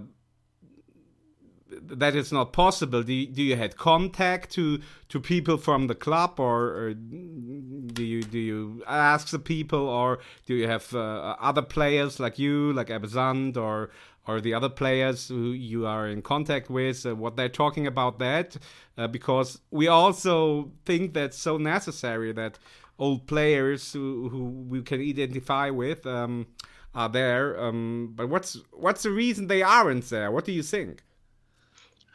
that 1.91 2.15
is 2.15 2.33
not 2.33 2.53
possible. 2.53 3.03
Do 3.03 3.13
you, 3.13 3.27
do 3.27 3.43
you 3.43 3.57
had 3.57 3.77
contact 3.77 4.51
to 4.53 4.81
to 5.09 5.21
people 5.21 5.57
from 5.57 5.87
the 5.87 5.95
club, 5.95 6.39
or, 6.39 6.63
or 6.77 6.95
do 6.95 8.05
you 8.05 8.23
do 8.23 8.39
you 8.39 8.83
ask 8.87 9.29
the 9.29 9.39
people, 9.39 9.89
or 9.89 10.19
do 10.47 10.55
you 10.55 10.69
have 10.69 10.95
uh, 10.95 11.37
other 11.41 11.63
players 11.63 12.21
like 12.21 12.39
you, 12.39 12.73
like 12.73 12.91
Ebbe 12.91 13.09
Sand, 13.09 13.57
or 13.57 13.91
or 14.27 14.41
the 14.41 14.55
other 14.55 14.69
players 14.69 15.29
who 15.29 15.53
you 15.53 15.87
are 15.87 16.07
in 16.07 16.23
contact 16.23 16.71
with, 16.71 17.07
uh, 17.07 17.17
what 17.17 17.37
they're 17.37 17.49
talking 17.49 17.87
about 17.87 18.19
that? 18.19 18.57
Uh, 18.97 19.09
because 19.09 19.61
we 19.71 19.89
also 19.89 20.71
think 20.85 21.15
that's 21.15 21.39
so 21.39 21.57
necessary 21.57 22.33
that 22.33 22.59
old 22.99 23.27
players 23.27 23.93
who, 23.93 24.29
who 24.29 24.45
we 24.45 24.83
can 24.83 25.01
identify 25.01 25.71
with 25.71 26.07
um, 26.07 26.47
are 26.95 27.09
there. 27.09 27.59
Um, 27.61 28.13
but 28.15 28.29
what's 28.29 28.59
what's 28.73 29.03
the 29.03 29.11
reason 29.11 29.47
they 29.47 29.63
aren't 29.63 30.11
there? 30.11 30.31
What 30.31 30.45
do 30.45 30.53
you 30.53 30.63
think? 30.63 31.03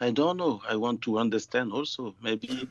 I 0.00 0.10
don't 0.10 0.36
know. 0.36 0.60
I 0.68 0.76
want 0.76 1.02
to 1.02 1.18
understand 1.18 1.72
also. 1.72 2.14
Maybe 2.22 2.68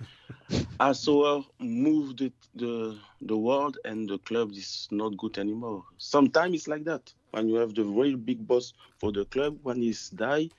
Asamoah 0.80 1.46
moved 1.60 2.20
the, 2.20 2.32
the 2.56 2.98
the 3.22 3.38
world 3.38 3.78
and 3.86 4.08
the 4.08 4.20
club 4.20 4.52
is 4.52 4.88
not 4.92 5.18
good 5.18 5.38
anymore. 5.38 5.84
Sometimes 5.98 6.56
it's 6.56 6.68
like 6.68 6.84
that. 6.86 7.14
When 7.32 7.50
you 7.50 7.56
have 7.56 7.74
the 7.74 7.84
real 7.84 8.18
big 8.18 8.48
boss 8.48 8.74
for 9.00 9.12
the 9.12 9.26
club, 9.26 9.58
when 9.64 9.82
he's 9.82 10.10
die, 10.10 10.50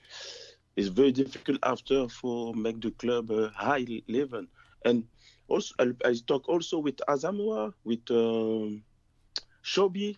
it's 0.76 0.88
very 0.88 1.12
difficult 1.12 1.58
after 1.62 2.08
for 2.08 2.54
make 2.54 2.80
the 2.80 2.90
club 2.92 3.30
a 3.30 3.48
high 3.50 3.86
level. 4.08 4.44
And 4.84 5.04
also, 5.48 5.74
I, 5.78 5.92
I 6.04 6.14
talk 6.26 6.48
also 6.48 6.78
with 6.78 6.96
Asamoah, 7.08 7.72
with 7.84 8.10
um, 8.10 8.84
Shobi. 9.62 10.16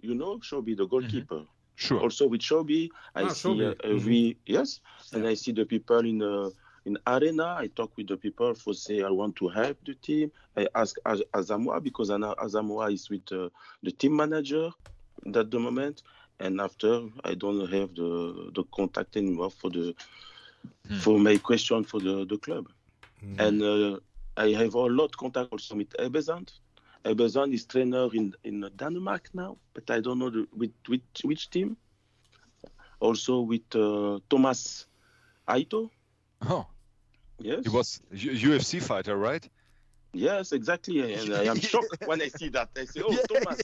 You 0.00 0.14
know 0.14 0.38
Shobi, 0.38 0.76
the 0.76 0.86
goalkeeper. 0.86 1.36
Mm-hmm. 1.36 1.55
Sure. 1.76 2.00
Also 2.00 2.26
with 2.28 2.40
Shobi, 2.42 2.90
I 3.14 3.26
Ah, 3.26 3.28
see 3.28 3.64
Shobi. 3.64 3.64
uh, 3.64 3.74
every 3.84 4.38
yes, 4.46 4.80
and 5.12 5.26
I 5.26 5.34
see 5.34 5.52
the 5.52 5.64
people 5.66 6.00
in 6.04 6.22
uh, 6.22 6.50
in 6.84 6.98
arena. 7.06 7.56
I 7.58 7.68
talk 7.68 7.96
with 7.96 8.08
the 8.08 8.16
people 8.16 8.54
for 8.54 8.74
say 8.74 9.02
I 9.02 9.10
want 9.10 9.36
to 9.36 9.48
help 9.48 9.78
the 9.84 9.94
team. 9.94 10.32
I 10.56 10.68
ask 10.74 10.96
Az- 11.04 11.22
Asamoah 11.34 11.82
because 11.82 12.10
Asamoah 12.10 12.92
is 12.92 13.08
with 13.10 13.30
uh, 13.32 13.50
the 13.82 13.92
team 13.92 14.16
manager 14.16 14.70
at 15.34 15.50
the 15.50 15.58
moment, 15.58 16.02
and 16.38 16.60
after 16.60 17.08
I 17.24 17.34
don't 17.34 17.60
have 17.70 17.94
the 17.94 18.50
the 18.54 18.64
contact 18.74 19.16
anymore 19.16 19.50
for 19.50 19.70
the 19.70 19.94
for 20.90 21.18
my 21.18 21.36
question 21.38 21.84
for 21.84 22.00
the 22.00 22.24
the 22.26 22.38
club, 22.38 22.66
and 23.38 23.62
uh, 23.62 23.98
I 24.36 24.50
have 24.50 24.74
a 24.74 24.80
lot 24.80 25.16
contact 25.16 25.52
also 25.52 25.76
with 25.76 25.92
Ebbe 25.98 26.22
Sand. 26.22 26.52
Ebbe 27.06 27.28
Sand 27.28 27.54
is 27.54 27.66
trainer 27.66 28.08
in 28.14 28.34
in 28.42 28.68
Denmark 28.76 29.30
now, 29.34 29.56
but 29.74 29.90
I 29.90 30.00
don't 30.00 30.18
know 30.18 30.30
the, 30.30 30.46
with 30.56 30.72
which 30.88 31.24
which 31.24 31.50
team. 31.50 31.76
Also 33.00 33.40
with 33.40 33.74
uh, 33.74 34.18
Thomas 34.28 34.86
Hajto. 35.48 35.90
Oh, 36.48 36.66
Yes. 37.38 37.60
he 37.64 37.68
was 37.68 38.00
U- 38.10 38.50
UFC 38.50 38.80
fighter, 38.80 39.16
right? 39.16 39.48
Yes, 40.14 40.52
exactly. 40.52 41.14
And 41.14 41.34
I 41.34 41.44
am 41.50 41.60
shocked 41.70 42.06
when 42.06 42.22
I 42.22 42.28
see 42.28 42.48
that. 42.50 42.70
I 42.76 42.86
say, 42.86 43.02
oh, 43.04 43.16
Thomas. 43.28 43.60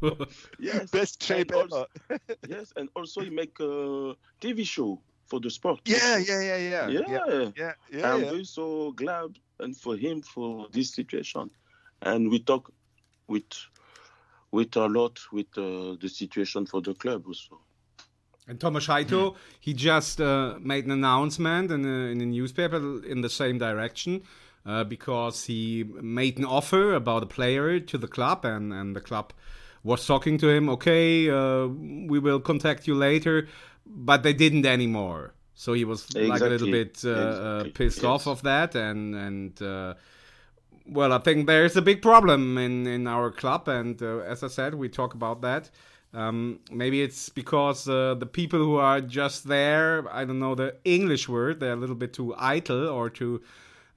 yes. 0.60 0.90
Best 0.90 1.22
shape 1.22 1.50
And 1.50 1.60
also- 1.62 1.86
ever. 2.10 2.20
yes, 2.48 2.72
and 2.76 2.88
also 2.94 3.20
he 3.22 3.30
make 3.30 3.58
a 3.60 4.14
TV 4.40 4.64
show 4.64 5.00
for 5.26 5.40
the 5.40 5.50
sport. 5.50 5.80
Yeah, 5.84 6.18
yeah, 6.18 6.40
yeah, 6.40 6.56
yeah, 6.56 6.88
Yeah. 6.88 7.00
yeah, 7.08 7.50
yeah, 7.56 7.72
yeah. 7.90 8.12
I'm 8.14 8.22
yeah. 8.22 8.30
very 8.30 8.44
so 8.44 8.92
glad 8.92 9.38
and 9.58 9.76
for 9.76 9.96
him 9.96 10.22
for 10.22 10.68
this 10.72 10.94
situation. 10.94 11.50
And 12.02 12.30
we 12.30 12.40
talk 12.40 12.72
with 13.26 13.44
with 14.50 14.76
a 14.76 14.86
lot 14.86 15.18
with 15.32 15.46
uh, 15.58 15.96
the 16.00 16.08
situation 16.08 16.66
for 16.66 16.80
the 16.80 16.94
club 16.94 17.24
also. 17.26 17.60
And 18.46 18.58
Thomas 18.58 18.86
Hajto, 18.86 19.36
he 19.60 19.74
just 19.74 20.22
uh, 20.22 20.54
made 20.58 20.86
an 20.86 20.90
announcement 20.90 21.70
in 21.70 21.84
a, 21.84 22.10
in 22.10 22.20
a 22.22 22.26
newspaper 22.26 23.04
in 23.04 23.20
the 23.20 23.28
same 23.28 23.58
direction 23.58 24.22
uh, 24.64 24.84
because 24.84 25.44
he 25.44 25.84
made 26.00 26.38
an 26.38 26.46
offer 26.46 26.94
about 26.94 27.22
a 27.22 27.26
player 27.26 27.78
to 27.78 27.98
the 27.98 28.08
club, 28.08 28.46
and, 28.46 28.72
and 28.72 28.96
the 28.96 29.02
club 29.02 29.34
was 29.82 30.06
talking 30.06 30.38
to 30.38 30.48
him, 30.48 30.68
okay, 30.68 31.28
uh, 31.30 31.66
we 31.66 32.18
will 32.18 32.40
contact 32.40 32.86
you 32.86 32.94
later, 32.94 33.48
but 33.86 34.22
they 34.22 34.32
didn't 34.32 34.64
anymore. 34.64 35.34
So 35.54 35.72
he 35.72 35.84
was 35.84 36.14
like 36.14 36.40
a 36.40 36.46
little 36.46 36.68
bit 36.68 37.02
uh, 37.04 37.08
uh, 37.08 37.20
Exactly. 37.20 37.70
pissed 37.72 38.02
Yes. 38.02 38.04
off 38.04 38.26
of 38.26 38.42
that, 38.42 38.74
and 38.74 39.14
and 39.14 39.60
uh, 39.60 39.94
well, 40.90 41.12
I 41.12 41.18
think 41.18 41.46
there's 41.46 41.76
a 41.76 41.82
big 41.82 42.02
problem 42.02 42.58
in 42.58 42.86
in 42.86 43.06
our 43.06 43.30
club, 43.30 43.68
and 43.68 44.00
uh, 44.02 44.18
as 44.18 44.42
I 44.42 44.48
said, 44.48 44.74
we 44.74 44.88
talk 44.88 45.14
about 45.14 45.40
that. 45.42 45.70
Um, 46.14 46.60
maybe 46.72 47.02
it's 47.02 47.28
because 47.28 47.86
uh, 47.88 48.14
the 48.14 48.26
people 48.26 48.58
who 48.58 48.76
are 48.76 49.00
just 49.00 49.46
there, 49.46 50.04
I 50.10 50.24
don't 50.24 50.38
know 50.38 50.54
the 50.54 50.76
English 50.84 51.28
word, 51.28 51.60
they're 51.60 51.74
a 51.74 51.76
little 51.76 51.94
bit 51.96 52.12
too 52.14 52.34
idle 52.36 52.88
or 52.88 53.10
too. 53.10 53.42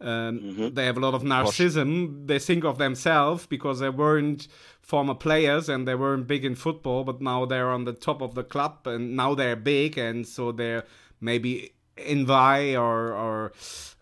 Um, 0.01 0.71
They 0.73 0.85
have 0.85 0.97
a 0.97 0.99
lot 0.99 1.13
of 1.13 1.21
narcissism. 1.23 2.27
They 2.27 2.39
think 2.39 2.65
of 2.65 2.77
themselves 2.77 3.45
because 3.45 3.79
they 3.79 3.89
weren't 3.89 4.47
former 4.81 5.13
players 5.15 5.69
and 5.69 5.87
they 5.87 5.95
weren't 5.95 6.27
big 6.27 6.43
in 6.43 6.55
football, 6.55 7.03
but 7.03 7.21
now 7.21 7.45
they're 7.45 7.69
on 7.69 7.85
the 7.85 7.93
top 7.93 8.21
of 8.21 8.33
the 8.33 8.43
club 8.43 8.87
and 8.87 9.15
now 9.15 9.35
they're 9.35 9.55
big, 9.55 9.97
and 9.97 10.27
so 10.27 10.51
they're 10.51 10.83
maybe 11.21 11.73
envy 12.05 12.75
or 12.75 13.13
or 13.13 13.53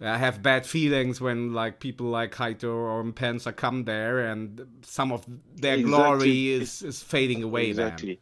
uh, 0.01 0.17
have 0.17 0.41
bad 0.41 0.65
feelings 0.65 1.19
when 1.19 1.53
like 1.53 1.79
people 1.79 2.07
like 2.07 2.33
Hajto 2.33 2.73
or 2.73 3.03
Mpenza 3.03 3.55
come 3.55 3.83
there 3.85 4.19
and 4.19 4.65
some 4.81 5.11
of 5.11 5.25
their 5.55 5.77
Exactly. 5.77 5.91
glory 5.91 6.49
is, 6.51 6.81
is 6.81 7.03
fading 7.03 7.43
away 7.43 7.73
then. 7.73 7.87
exactly. 7.87 8.19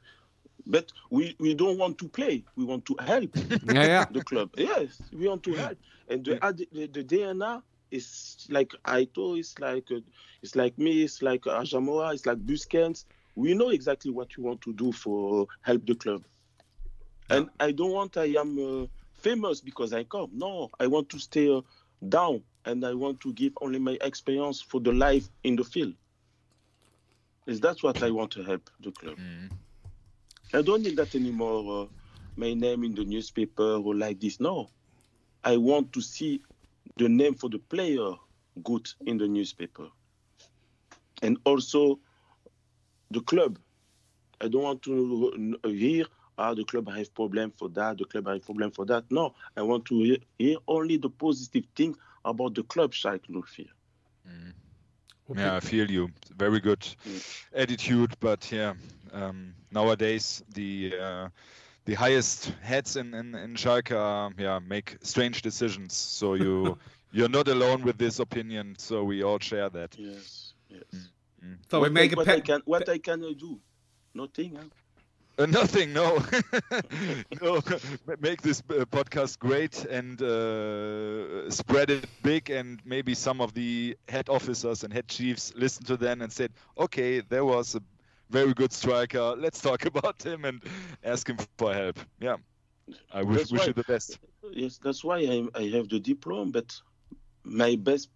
But 0.65 0.91
we, 1.11 1.35
we 1.39 1.53
don't 1.53 1.77
want 1.77 1.97
to 1.99 2.09
play. 2.09 2.43
We 2.55 2.65
want 2.65 2.85
to 2.85 2.95
help 2.99 3.31
Yeah, 3.63 3.83
yeah. 3.83 4.05
the 4.11 4.21
club. 4.21 4.49
Yes, 4.57 5.01
we 5.13 5.27
want 5.27 5.43
to 5.43 5.53
help. 5.53 5.77
And 6.09 6.25
the 6.25 6.39
the, 6.71 6.87
the 6.87 7.03
DNA 7.03 7.61
is 7.91 8.47
like 8.49 8.73
Hajto, 8.85 9.37
it's 9.39 9.57
like 9.59 9.89
uh, 9.91 9.99
it's 10.41 10.55
like 10.55 10.77
me, 10.77 11.03
it's 11.03 11.21
like 11.21 11.41
Asamoah, 11.43 12.13
it's 12.13 12.25
like 12.25 12.39
Busquets. 12.45 13.05
We 13.35 13.53
know 13.53 13.69
exactly 13.69 14.11
what 14.11 14.35
we 14.35 14.43
want 14.43 14.61
to 14.61 14.73
do 14.73 14.91
for 14.91 15.47
help 15.61 15.85
the 15.85 15.95
club. 15.95 16.23
And 17.29 17.49
I 17.59 17.71
don't 17.71 17.91
want 17.91 18.17
I 18.17 18.25
am 18.39 18.57
uh, 18.83 18.87
famous 19.27 19.59
because 19.59 19.91
I 19.91 20.03
come. 20.05 20.29
No, 20.33 20.69
I 20.79 20.87
want 20.87 21.09
to 21.09 21.19
stay 21.19 21.53
uh, 21.53 21.61
down 22.07 22.43
and 22.65 22.85
I 22.85 22.93
want 22.93 23.19
to 23.21 23.33
give 23.33 23.53
only 23.61 23.79
my 23.79 23.97
experience 24.01 24.61
for 24.61 24.79
the 24.79 24.93
life 24.93 25.27
in 25.43 25.57
the 25.57 25.65
field. 25.65 25.93
Is 27.45 27.59
that 27.61 27.83
what 27.83 28.03
I 28.03 28.11
want 28.11 28.31
to 28.31 28.43
help 28.43 28.69
the 28.79 28.91
club? 28.91 29.17
I 30.53 30.61
don't 30.61 30.81
need 30.81 30.95
that 30.95 31.13
anymore. 31.15 31.83
Uh, 31.83 31.85
my 32.37 32.53
name 32.53 32.85
in 32.85 32.95
the 32.95 33.03
newspaper 33.03 33.75
or 33.75 33.95
like 33.95 34.19
this. 34.21 34.39
No, 34.39 34.69
I 35.43 35.57
want 35.57 35.91
to 35.93 36.01
see 36.01 36.41
the 36.97 37.09
name 37.09 37.35
for 37.35 37.49
the 37.49 37.59
player 37.59 38.11
good 38.63 38.87
in 39.05 39.17
the 39.17 39.27
newspaper, 39.27 39.87
and 41.21 41.37
also 41.45 41.99
the 43.11 43.21
club. 43.21 43.59
I 44.39 44.47
don't 44.47 44.63
want 44.63 44.81
to 44.83 45.57
uh, 45.63 45.69
hear 45.69 46.05
ah 46.37 46.53
the 46.53 46.63
club 46.63 46.89
have 46.89 47.13
problem 47.13 47.51
for 47.51 47.69
that, 47.69 47.97
the 47.97 48.05
club 48.05 48.27
have 48.27 48.43
problem 48.45 48.71
for 48.71 48.85
that. 48.85 49.05
No, 49.11 49.35
I 49.55 49.61
want 49.63 49.85
to 49.85 49.99
hear, 50.01 50.17
hear 50.37 50.57
only 50.67 50.97
the 50.97 51.09
positive 51.09 51.65
thing 51.75 51.95
about 52.25 52.55
the 52.55 52.63
club, 52.63 52.93
Shaikh 52.93 53.23
Lufir. 53.27 53.67
Yeah, 55.35 55.55
I 55.55 55.59
feel 55.59 55.89
you. 55.89 56.09
Very 56.35 56.59
good 56.59 56.85
attitude, 57.53 58.15
but 58.19 58.51
yeah, 58.51 58.73
um, 59.11 59.53
nowadays 59.71 60.43
the 60.53 60.93
uh, 60.99 61.29
the 61.85 61.93
highest 61.95 62.45
heads 62.61 62.95
in 62.95 63.13
in, 63.13 63.35
in 63.35 63.55
Schalke 63.55 63.91
uh, 63.91 64.29
yeah 64.37 64.59
make 64.59 64.97
strange 65.01 65.41
decisions. 65.41 65.93
So 65.95 66.35
you 66.35 66.77
you're 67.11 67.29
not 67.29 67.47
alone 67.47 67.83
with 67.83 67.97
this 67.97 68.19
opinion. 68.19 68.75
So 68.77 69.03
we 69.03 69.23
all 69.23 69.39
share 69.39 69.69
that. 69.69 69.97
Yes, 69.97 70.53
yes. 70.69 71.11
So 71.69 71.81
what 71.81 71.89
we 71.89 71.89
make 71.89 72.11
I, 72.11 72.13
a 72.13 72.17
what 72.17 72.31
I 72.31 72.39
pe- 72.39 72.41
can 72.41 72.61
what 72.65 72.87
I 72.89 72.97
can 72.99 73.21
do, 73.37 73.61
nothing. 74.13 74.55
Huh? 74.55 74.69
Uh, 75.37 75.45
nothing, 75.45 75.93
no. 75.93 76.17
no. 77.41 77.61
Make 78.19 78.41
this 78.41 78.61
uh, 78.69 78.85
podcast 78.85 79.39
great 79.39 79.85
and 79.85 80.21
uh, 80.21 81.49
spread 81.51 81.89
it 81.91 82.05
big, 82.21 82.49
and 82.49 82.81
maybe 82.85 83.13
some 83.13 83.39
of 83.41 83.53
the 83.53 83.95
head 84.07 84.29
officers 84.29 84.83
and 84.83 84.91
head 84.93 85.07
chiefs 85.07 85.53
listened 85.55 85.87
to 85.87 85.97
them 85.97 86.21
and 86.21 86.31
said, 86.31 86.51
"Okay, 86.77 87.21
there 87.21 87.45
was 87.45 87.75
a 87.75 87.81
very 88.29 88.53
good 88.53 88.71
striker. 88.73 89.35
Let's 89.37 89.61
talk 89.61 89.85
about 89.91 90.23
him 90.25 90.45
and 90.45 90.63
ask 91.03 91.27
him 91.29 91.37
for 91.37 91.57
help." 91.57 91.83
Yeah, 92.05 92.19
I 92.95 93.23
wish, 93.23 93.27
That's 93.37 93.51
wish 93.51 93.51
why- 93.51 93.67
you 93.67 93.73
the 93.73 93.73
best. 93.77 94.19
Yes, 94.51 94.77
that's 94.77 95.03
why 95.03 95.17
I, 95.19 95.47
I 95.55 95.63
have 95.75 95.89
the 95.89 95.99
diploma. 95.99 96.51
But 96.51 96.81
my 97.43 97.75
best 97.75 98.09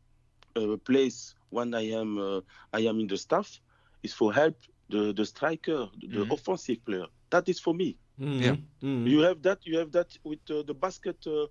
uh, 0.56 0.78
place 0.78 1.36
when 1.50 1.74
I 1.74 1.86
am 1.92 2.18
uh, 2.18 2.42
I 2.74 2.82
am 2.82 3.00
in 3.00 3.08
the 3.08 3.18
staff 3.18 3.62
is 4.04 4.14
for 4.14 4.34
help 4.34 4.56
the 4.92 5.14
the 5.14 5.26
striker, 5.26 5.90
the 6.00 6.26
Mhm. 6.26 6.32
offensive 6.34 6.84
player. 6.86 7.08
That 7.30 7.50
is 7.50 7.60
for 7.60 7.74
me. 7.74 7.98
Mhm. 8.20 8.42
Yeah. 8.44 8.56
Mhm. 8.82 9.08
You 9.10 9.20
have 9.22 9.42
that. 9.44 9.60
You 9.66 9.78
have 9.80 9.92
that 9.92 10.18
with 10.24 10.40
uh, 10.50 10.64
the 10.64 10.74
basket 10.74 11.18
uh, 11.28 11.44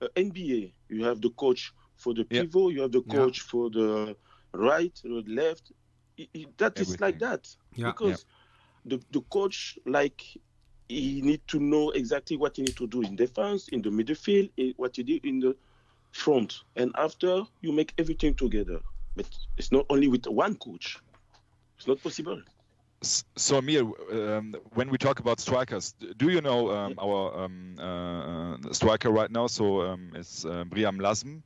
uh, 0.00 0.08
NBA. 0.16 0.72
You 0.88 1.04
have 1.04 1.20
the 1.20 1.30
coach 1.30 1.72
for 1.96 2.14
the 2.14 2.26
Yeah. 2.30 2.42
pivot. 2.42 2.72
You 2.74 2.82
have 2.82 2.92
the 2.92 3.02
Yeah. 3.06 3.12
coach 3.16 3.40
for 3.40 3.70
the 3.70 4.16
right, 4.52 5.00
left. 5.04 5.72
I- 6.18 6.28
I- 6.36 6.46
That 6.56 6.80
is 6.80 7.00
like 7.00 7.18
that 7.20 7.56
Yeah. 7.76 7.92
because 7.92 8.26
the 8.84 8.98
the 9.10 9.20
coach 9.30 9.78
like 9.86 10.22
he 10.88 11.20
need 11.22 11.42
to 11.48 11.58
know 11.60 11.90
exactly 11.90 12.36
what 12.36 12.56
he 12.56 12.62
need 12.62 12.76
to 12.76 12.86
do 12.86 13.02
in 13.02 13.14
defense, 13.16 13.68
in 13.68 13.82
the 13.82 13.90
midfield, 13.90 14.50
in 14.56 14.72
what 14.76 14.96
he 14.96 15.02
do 15.02 15.20
in 15.22 15.38
the 15.40 15.54
front, 16.12 16.64
and 16.76 16.90
after 16.96 17.42
you 17.60 17.72
make 17.72 17.92
everything 17.98 18.34
together. 18.34 18.80
But 19.14 19.26
it's 19.58 19.70
not 19.70 19.84
only 19.90 20.08
with 20.08 20.26
one 20.26 20.56
coach. 20.56 20.98
It's 21.76 21.86
not 21.86 22.02
possible. 22.02 22.42
So, 23.02 23.58
Emil, 23.58 23.94
um, 24.10 24.54
when 24.72 24.90
we 24.90 24.98
talk 24.98 25.20
about 25.20 25.40
strikers, 25.40 25.92
do 25.92 26.28
you 26.30 26.40
know 26.40 26.70
um, 26.70 26.94
our 26.98 27.44
um, 27.44 27.78
uh, 27.78 28.72
striker 28.72 29.10
right 29.10 29.30
now? 29.30 29.46
So 29.46 29.82
um, 29.82 30.12
it's 30.14 30.44
uh, 30.44 30.64
Bryan 30.64 30.98
Lasme. 30.98 31.42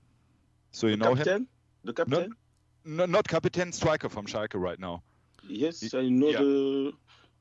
So 0.70 0.86
you 0.86 0.96
the 0.96 1.04
know 1.04 1.14
captain? 1.14 1.42
him? 1.42 1.48
The 1.84 1.92
captain? 1.92 2.36
No, 2.84 3.04
not 3.06 3.28
captain, 3.28 3.72
striker 3.72 4.08
from 4.08 4.26
Schalke 4.26 4.54
right 4.54 4.78
now. 4.78 5.02
Yes, 5.42 5.92
I 5.94 6.08
know 6.08 6.28
yeah. 6.30 6.38
the. 6.38 6.92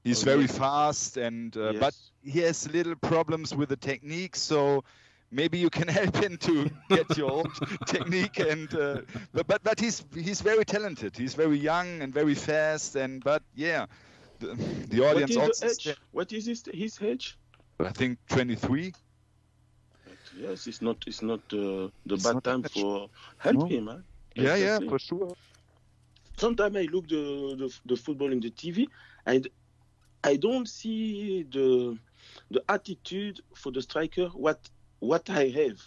He's 0.04 0.24
Oh, 0.24 0.26
very 0.26 0.41
yes. 0.41 0.58
fast, 0.58 1.17
and 1.17 1.56
uh, 1.56 1.74
but 1.80 1.95
he 2.21 2.39
has 2.39 2.69
little 2.69 2.95
problems 2.95 3.56
with 3.56 3.69
the 3.69 3.78
technique. 3.78 4.36
So 4.36 4.84
maybe 5.32 5.58
you 5.58 5.70
can 5.70 5.88
help 6.00 6.15
him 6.17 6.38
to 6.38 6.70
get 6.89 7.17
your 7.17 7.32
own 7.32 7.52
technique. 7.86 8.39
And 8.39 8.74
uh, 8.76 9.02
but, 9.34 9.48
but 9.48 9.63
but 9.63 9.80
he's 9.80 10.04
he's 10.13 10.41
very 10.41 10.65
talented. 10.65 11.17
He's 11.17 11.36
very 11.36 11.58
young 11.58 12.02
and 12.02 12.13
very 12.13 12.36
fast. 12.36 12.96
And 12.96 13.24
but 13.24 13.44
yeah, 13.56 13.88
the, 14.39 14.56
the 14.89 15.02
audience 15.02 15.32
is 15.32 15.38
also. 15.38 15.67
the 15.67 15.72
age? 15.72 15.98
What 16.12 16.32
is 16.34 16.46
his, 16.46 16.63
his 16.74 17.02
age? 17.02 17.38
I 17.80 17.91
think 17.91 18.20
23. 18.30 18.94
Yes, 20.32 20.67
it's 20.67 20.82
not. 20.82 21.04
It's 21.08 21.22
not 21.22 21.41
uh, 21.54 21.89
the 22.06 22.17
It's 22.17 22.24
bad 22.24 22.34
not 22.34 22.44
time 22.44 22.63
for 22.63 23.10
help 23.38 23.63
No. 23.63 23.65
him. 23.65 23.88
Huh? 23.88 24.00
Yeah, 24.36 24.56
yeah, 24.56 24.80
for 24.88 25.00
sure. 25.00 25.36
sometimes 26.38 26.76
I 26.78 26.84
look 26.84 27.08
the, 27.08 27.56
the 27.58 27.80
the 27.86 27.96
football 27.96 28.32
in 28.32 28.39
the 28.39 28.52
TV 28.52 28.88
and 29.26 29.48
I 30.24 30.36
don't 30.38 30.67
see 30.67 31.44
the 31.44 31.98
the 32.50 32.63
attitude 32.70 33.41
for 33.56 33.72
the 33.72 33.82
striker 33.82 34.28
what 34.30 34.70
what 35.02 35.30
I 35.30 35.50
have 35.50 35.82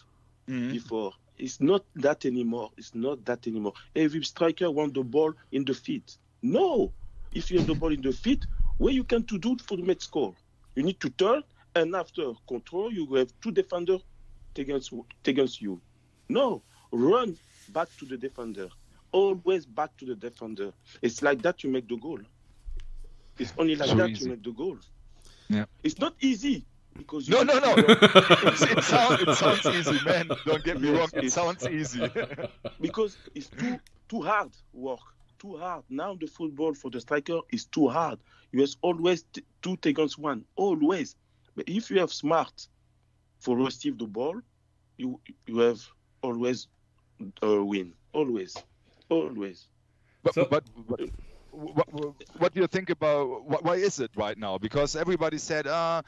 Mhm. 0.49 0.73
before. 0.73 1.13
It's 1.39 1.61
not 1.61 1.85
that 1.97 2.27
anymore. 2.27 2.71
It's 2.77 2.95
not 2.95 3.25
that 3.25 3.47
anymore. 3.47 3.73
Every 3.97 4.23
striker 4.25 4.71
want 4.71 4.93
the 4.95 5.03
ball 5.03 5.33
in 5.51 5.65
the 5.65 5.73
feet. 5.75 6.19
No, 6.43 6.93
if 7.33 7.51
you 7.51 7.59
have 7.59 7.67
the 7.67 7.75
ball 7.75 7.93
in 7.93 8.03
the 8.03 8.13
feet, 8.13 8.45
what 8.77 8.93
you 8.93 9.05
can 9.05 9.25
to 9.25 9.39
do 9.39 9.57
for 9.57 9.77
the 9.77 9.83
match 9.83 10.03
score? 10.03 10.35
You 10.77 10.83
need 10.83 11.01
to 11.01 11.11
turn 11.11 11.43
and 11.75 11.95
after 11.97 12.33
control, 12.47 12.93
you 12.93 13.07
have 13.15 13.33
two 13.41 13.51
defenders 13.53 14.03
against 14.57 14.93
against 15.25 15.61
you. 15.63 15.81
No, 16.29 16.63
run 16.93 17.37
back 17.69 17.89
to 17.99 18.05
the 18.05 18.17
defender. 18.17 18.69
Always 19.13 19.65
back 19.67 19.97
to 19.99 20.05
the 20.07 20.15
defender. 20.17 20.73
It's 21.03 21.23
like 21.23 21.43
that 21.43 21.63
you 21.65 21.71
make 21.71 21.89
the 21.89 21.97
goal. 21.97 22.21
It's 23.39 23.53
only 23.59 23.75
like 23.77 23.89
So 23.91 23.97
that 23.97 24.11
easy. 24.11 24.25
you 24.25 24.31
make 24.31 24.43
the 24.43 24.53
goal. 24.53 24.79
Yeah. 25.49 25.67
It's 25.83 25.99
not 25.99 26.15
easy 26.21 26.65
because 26.97 27.29
you 27.29 27.35
No, 27.35 27.43
no, 27.43 27.59
no. 27.59 27.75
need 27.75 27.85
it, 27.89 28.85
sound, 28.85 29.21
it 29.21 29.35
sounds 29.37 29.67
easy, 29.67 29.99
man. 30.05 30.29
Don't 30.45 30.63
get 30.65 30.81
me 30.81 30.91
Yes, 30.91 30.99
wrong. 30.99 31.09
It 31.25 31.31
sounds 31.33 31.67
easy. 31.67 32.09
because 32.81 33.19
it's 33.35 33.49
too 33.49 33.79
too 34.09 34.23
hard 34.23 34.51
work. 34.73 35.01
Too 35.39 35.57
hard. 35.57 35.85
Now 35.89 36.15
the 36.15 36.27
football 36.27 36.75
for 36.75 36.91
the 36.91 37.01
striker 37.01 37.41
is 37.53 37.65
too 37.67 37.89
hard. 37.89 38.19
You 38.53 38.61
have 38.61 38.71
always 38.83 39.25
t- 39.33 39.45
two 39.63 39.77
against 39.85 40.19
one. 40.19 40.45
Always. 40.57 41.17
But 41.57 41.69
if 41.69 41.91
you 41.91 42.01
have 42.01 42.13
smart 42.13 42.69
for 43.41 43.57
receive 43.57 43.99
the 43.99 44.07
ball, 44.07 44.41
you 44.97 45.21
you 45.47 45.59
have 45.59 45.81
always 46.23 46.69
uh, 47.43 47.65
win. 47.65 47.93
Always. 48.13 48.57
Always. 49.09 49.69
But, 50.23 50.35
So- 50.35 50.47
but, 50.49 50.65
but 50.89 51.01
what, 51.51 51.89
what 52.39 52.53
do 52.53 52.61
you 52.61 52.67
think 52.67 52.91
about 52.91 53.27
wh- 53.43 53.65
why 53.65 53.77
is 53.77 54.01
it 54.01 54.11
right 54.17 54.37
now? 54.37 54.59
Because 54.59 54.97
everybody 54.97 55.39
said, 55.39 55.67
ah, 55.69 56.03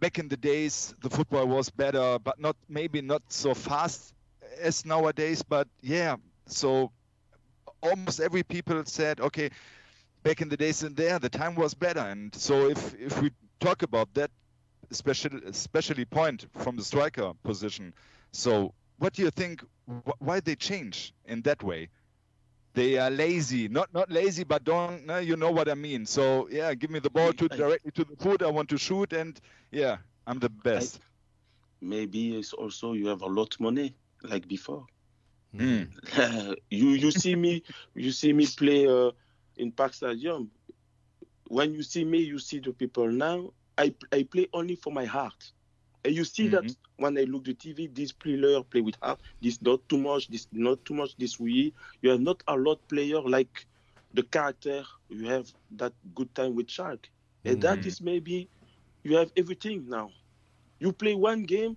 back 0.00 0.18
in 0.18 0.28
the 0.28 0.36
days 0.36 0.94
the 1.00 1.10
football 1.10 1.46
was 1.46 1.70
better, 1.70 2.18
but 2.18 2.38
not 2.38 2.56
maybe 2.68 3.00
not 3.00 3.22
so 3.32 3.54
fast 3.54 4.14
as 4.60 4.84
nowadays. 4.84 5.42
But 5.42 5.68
yeah, 5.82 6.16
so 6.46 6.92
almost 7.82 8.20
every 8.20 8.42
people 8.42 8.84
said, 8.86 9.20
okay, 9.20 9.50
back 10.22 10.40
in 10.40 10.48
the 10.48 10.56
days 10.56 10.82
and 10.82 10.96
there 10.96 11.18
the 11.18 11.30
time 11.30 11.54
was 11.54 11.74
better. 11.74 12.00
And 12.00 12.34
so 12.34 12.68
if 12.68 12.94
if 12.94 13.20
we 13.20 13.30
talk 13.60 13.82
about 13.82 14.12
that 14.14 14.30
special 14.90 15.40
especially 15.46 16.04
point 16.04 16.46
from 16.58 16.76
the 16.76 16.84
striker 16.84 17.32
position, 17.42 17.94
so 18.32 18.74
what 18.98 19.12
do 19.14 19.22
you 19.22 19.30
think? 19.30 19.62
Wh- 19.86 20.20
why 20.20 20.40
they 20.40 20.56
change 20.56 21.12
in 21.26 21.42
that 21.42 21.62
way? 21.62 21.88
They 22.76 22.98
are 22.98 23.10
lazy 23.10 23.68
not 23.68 23.92
not 23.94 24.10
lazy 24.12 24.44
but 24.44 24.64
don't 24.64 25.06
no, 25.06 25.18
you 25.18 25.36
know 25.36 25.50
what 25.50 25.68
i 25.68 25.74
mean 25.74 26.06
so 26.06 26.48
yeah 26.50 26.74
give 26.74 26.90
me 26.90 27.00
the 27.00 27.10
ball 27.10 27.34
to 27.34 27.48
directly 27.48 27.92
to 27.92 28.04
the 28.04 28.16
foot 28.16 28.42
i 28.42 28.50
want 28.50 28.68
to 28.68 28.78
shoot 28.78 29.12
and 29.14 29.40
yeah 29.72 29.98
i'm 30.28 30.40
the 30.40 30.50
best 30.50 31.00
Maybe 31.80 32.36
it's 32.36 32.52
also 32.54 32.92
you 32.94 33.08
have 33.08 33.22
a 33.22 33.26
lot 33.26 33.58
money 33.60 33.96
like 34.22 34.48
before. 34.48 34.86
Mm. 35.54 35.90
you 36.70 36.88
you 36.90 37.12
see 37.12 37.34
me 37.36 37.62
you 37.94 38.12
see 38.12 38.32
me 38.32 38.46
play 38.46 38.86
uh, 38.88 39.12
in 39.56 39.72
Park 39.72 39.94
Stadium. 39.94 40.50
When 41.48 41.74
you 41.74 41.82
see 41.82 42.04
me, 42.04 42.18
you 42.18 42.38
see 42.38 42.60
the 42.60 42.72
people 42.72 43.08
now. 43.10 43.52
I 43.78 43.94
I 44.12 44.24
play 44.24 44.48
only 44.52 44.76
for 44.76 44.92
my 44.92 45.04
heart, 45.04 45.52
and 46.06 46.14
you 46.16 46.24
see 46.24 46.48
that 46.48 46.72
when 46.96 47.18
I 47.18 47.24
look 47.24 47.44
the 47.44 47.54
TV, 47.54 47.88
this 47.88 48.12
player 48.12 48.62
play 48.64 48.82
with 48.82 48.96
heart. 49.02 49.20
This 49.42 49.62
not 49.62 49.88
too 49.88 49.98
much. 49.98 50.28
This 50.28 50.48
not 50.52 50.84
too 50.86 50.94
much. 50.94 51.16
This 51.18 51.38
we 51.40 51.74
you 52.02 52.10
have 52.10 52.20
not 52.20 52.42
a 52.48 52.56
lot 52.56 52.80
player 52.88 53.20
like 53.22 53.66
the 54.14 54.22
character. 54.24 54.84
You 55.08 55.26
have 55.28 55.52
that 55.72 55.94
good 56.14 56.34
time 56.34 56.54
with 56.56 56.70
Shark, 56.70 57.10
and 57.44 57.60
that 57.62 57.84
Mhm. 57.84 57.86
is 57.86 58.00
maybe 58.00 58.50
you 59.04 59.16
have 59.16 59.32
everything 59.36 59.88
now. 59.88 60.12
You 60.80 60.92
play 60.92 61.14
one 61.14 61.44
game, 61.44 61.76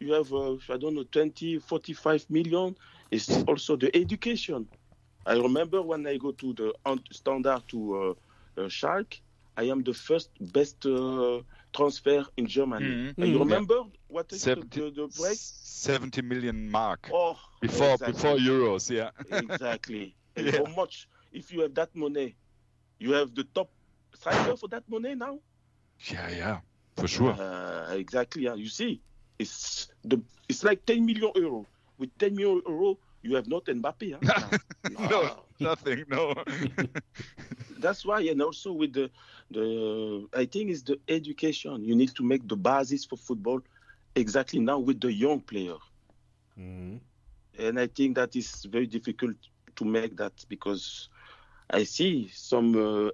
you 0.00 0.12
have 0.14 0.32
uh, 0.32 0.56
I 0.70 0.76
don't 0.78 0.94
know 0.94 1.04
20, 1.04 1.58
45 1.58 2.28
million. 2.30 2.76
It's 3.10 3.42
also 3.44 3.76
the 3.76 3.94
education. 3.96 4.68
I 5.26 5.34
remember 5.34 5.82
when 5.82 6.06
I 6.06 6.16
go 6.18 6.32
to 6.32 6.54
the 6.54 6.72
standard 7.12 7.62
to 7.68 8.16
uh, 8.58 8.60
uh, 8.62 8.68
Schalke, 8.68 9.20
I 9.56 9.64
am 9.64 9.82
the 9.82 9.94
first 9.94 10.30
best 10.52 10.86
uh, 10.86 11.42
transfer 11.76 12.24
in 12.36 12.46
Germany. 12.46 12.86
Mhm. 12.86 13.14
And 13.18 13.30
you 13.30 13.36
Mhm. 13.36 13.40
remember 13.40 13.82
what 14.08 14.32
is 14.32 14.42
the, 14.44 14.54
70, 14.54 14.80
the, 14.80 14.90
the 14.90 15.08
break? 15.08 15.38
70 15.38 16.22
million 16.22 16.70
mark 16.70 17.10
Oh, 17.12 17.38
before 17.60 17.92
exactly. 17.94 18.12
before 18.12 18.36
euros 18.38 18.90
yeah 18.90 19.10
exactly. 19.30 20.16
And 20.36 20.46
Yeah. 20.46 20.58
How 20.58 20.66
much? 20.76 21.08
If 21.32 21.52
you 21.52 21.60
have 21.62 21.74
that 21.74 21.94
money, 21.94 22.36
you 22.98 23.12
have 23.12 23.34
the 23.34 23.44
top 23.44 23.70
striker 24.14 24.56
for 24.56 24.68
that 24.68 24.84
money 24.88 25.14
now. 25.14 25.38
yeah 26.10 26.28
yeah 26.30 26.60
for 26.96 27.08
sure 27.08 27.34
Uh, 27.34 27.94
exactly. 27.98 28.42
yeah. 28.44 28.54
You 28.54 28.68
see, 28.68 29.02
it's 29.38 29.88
the 30.02 30.18
it's 30.48 30.64
like 30.64 30.84
10 30.86 31.04
million 31.04 31.30
euro. 31.34 31.66
With 31.98 32.10
10 32.18 32.34
million 32.34 32.62
euro, 32.66 32.98
you 33.26 33.36
have 33.36 33.48
not 33.48 33.66
Mbappe. 33.66 34.12
Huh? 34.14 34.52
no 35.10 35.44
nothing 35.60 36.04
no 36.08 36.34
That's 37.78 38.04
why, 38.04 38.20
and 38.22 38.42
also 38.42 38.72
with 38.72 38.92
the 38.94 39.10
the 39.50 40.26
I 40.34 40.46
think 40.46 40.70
it's 40.70 40.82
the 40.82 40.98
education. 41.08 41.84
You 41.84 41.94
need 41.96 42.14
to 42.16 42.24
make 42.24 42.46
the 42.48 42.56
basis 42.56 43.04
for 43.04 43.16
football 43.16 43.60
exactly 44.14 44.60
now 44.60 44.78
with 44.78 45.00
the 45.00 45.12
young 45.12 45.40
player. 45.40 45.76
Mhm. 46.56 47.00
and 47.58 47.78
I 47.78 47.86
think 47.86 48.16
that 48.16 48.36
is 48.36 48.64
very 48.70 48.86
difficult 48.86 49.36
to 49.76 49.84
make 49.84 50.16
that 50.16 50.44
because 50.48 51.08
I 51.70 51.84
see 51.84 52.28
some 52.28 52.74
uh, 52.76 53.10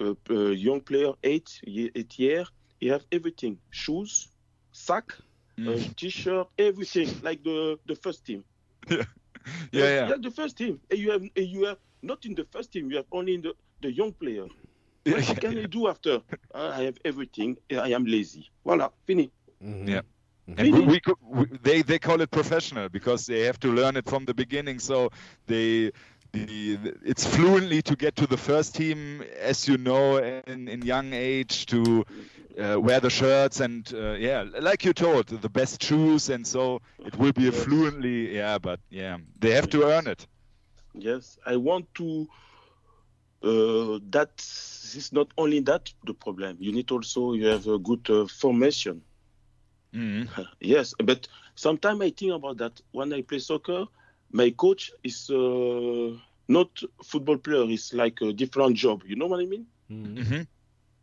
uh, 0.00 0.14
uh, 0.30 0.50
young 0.50 0.80
player 0.80 1.12
eight 1.22 1.60
ye- 1.64 1.90
eight 1.94 2.18
year 2.18 2.44
he 2.78 2.88
have 2.88 3.06
everything 3.12 3.60
shoes, 3.70 4.28
sack, 4.72 5.12
uh, 5.66 5.78
Mm. 5.78 5.94
t-shirt, 5.96 6.48
everything 6.58 7.16
like 7.22 7.42
the 7.44 7.78
the 7.86 7.96
first 7.96 8.24
team. 8.26 8.44
yeah 8.90 9.04
yeah 9.72 10.08
like 10.08 10.22
the 10.22 10.30
first 10.30 10.56
team. 10.56 10.80
And 10.90 10.98
you 10.98 11.10
have 11.10 11.22
you 11.36 11.64
have 11.64 11.78
not 12.02 12.24
in 12.24 12.34
the 12.34 12.44
first 12.44 12.72
team. 12.72 12.90
You 12.90 12.96
have 12.96 13.06
only 13.12 13.34
in 13.34 13.42
the 13.42 13.54
the 13.80 13.92
young 13.92 14.12
player. 14.12 14.46
yeah, 15.04 15.20
What 15.28 15.40
can 15.40 15.52
you 15.52 15.66
do 15.66 15.88
after? 15.88 16.22
Uh, 16.54 16.70
I 16.78 16.82
have 16.84 16.98
everything. 17.04 17.56
I 17.70 17.92
am 17.92 18.04
lazy. 18.04 18.50
Voilà, 18.64 18.90
fini. 19.06 19.30
Mhm. 19.62 19.88
Yeah. 19.88 20.02
and 20.56 20.70
we, 20.72 20.80
we, 20.80 21.00
we 21.22 21.44
they 21.62 21.82
they 21.82 21.98
call 21.98 22.20
it 22.20 22.30
professional 22.30 22.88
because 22.88 23.26
they 23.26 23.40
have 23.42 23.58
to 23.60 23.68
learn 23.72 23.96
it 23.96 24.06
from 24.08 24.24
the 24.24 24.34
beginning 24.34 24.78
so 24.78 25.08
they 25.46 25.90
the, 26.34 26.94
it's 27.04 27.26
fluently 27.26 27.82
to 27.82 27.96
get 27.96 28.16
to 28.16 28.26
the 28.26 28.36
first 28.36 28.74
team 28.74 29.22
as 29.40 29.68
you 29.68 29.76
know 29.78 30.18
in, 30.18 30.68
in 30.68 30.82
young 30.82 31.12
age 31.12 31.66
to 31.66 32.04
uh, 32.58 32.78
wear 32.80 33.00
the 33.00 33.10
shirts 33.10 33.60
and 33.60 33.92
uh, 33.94 34.12
yeah 34.12 34.44
like 34.60 34.84
you 34.84 34.92
told 34.92 35.26
the 35.28 35.50
best 35.50 35.82
shoes 35.82 36.28
and 36.30 36.46
so 36.46 36.80
it 37.04 37.16
will 37.16 37.32
be 37.32 37.48
a 37.48 37.52
fluently 37.52 38.34
yeah 38.36 38.58
but 38.58 38.80
yeah 38.90 39.16
they 39.38 39.52
have 39.52 39.68
to 39.68 39.84
earn 39.84 40.06
it 40.06 40.26
Yes, 40.94 41.38
I 41.46 41.56
want 41.56 41.94
to. 41.94 42.28
Uh, 43.42 43.98
that 44.10 44.32
is 44.40 45.12
not 45.12 45.32
only 45.38 45.60
that 45.60 45.92
the 46.04 46.14
problem. 46.14 46.56
You 46.60 46.72
need 46.72 46.90
also 46.90 47.34
you 47.34 47.46
have 47.46 47.66
a 47.66 47.78
good 47.78 48.08
uh, 48.10 48.26
formation. 48.26 49.04
Mhm. 49.92 50.26
Yes, 50.60 50.94
but 51.04 51.28
sometimes 51.54 52.00
I 52.02 52.10
think 52.10 52.32
about 52.32 52.58
that. 52.58 52.80
When 52.92 53.12
I 53.12 53.22
play 53.22 53.38
soccer, 53.38 53.86
my 54.34 54.50
coach 54.50 54.92
is 55.04 55.30
uh, 55.30 56.10
not 56.48 56.70
football 57.04 57.38
player. 57.38 57.64
It's 57.70 57.94
like 57.94 58.20
a 58.22 58.32
different 58.34 58.76
job. 58.76 59.04
You 59.06 59.16
know 59.16 59.26
what 59.28 59.40
I 59.40 59.46
mean? 59.46 59.66
Mhm. 59.90 60.16
Mhm. 60.16 60.48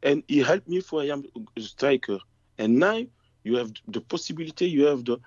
And 0.03 0.23
he 0.27 0.39
helped 0.39 0.67
me 0.69 0.81
for 0.81 1.01
I 1.01 1.07
am 1.07 1.23
a 1.57 1.61
striker. 1.61 2.19
And 2.57 2.79
now 2.79 3.01
you 3.43 3.57
have 3.57 3.71
the 3.87 4.01
possibility, 4.01 4.69
you 4.69 4.85
have 4.85 5.05
the 5.05 5.19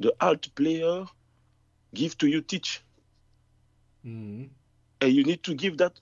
the 0.00 0.14
alt 0.20 0.54
player 0.56 1.06
give 1.94 2.16
to 2.18 2.26
you 2.28 2.40
teach. 2.42 2.84
Mm-hmm. 4.04 4.46
And 5.00 5.12
you 5.12 5.24
need 5.24 5.42
to 5.44 5.54
give 5.54 5.78
that 5.78 6.00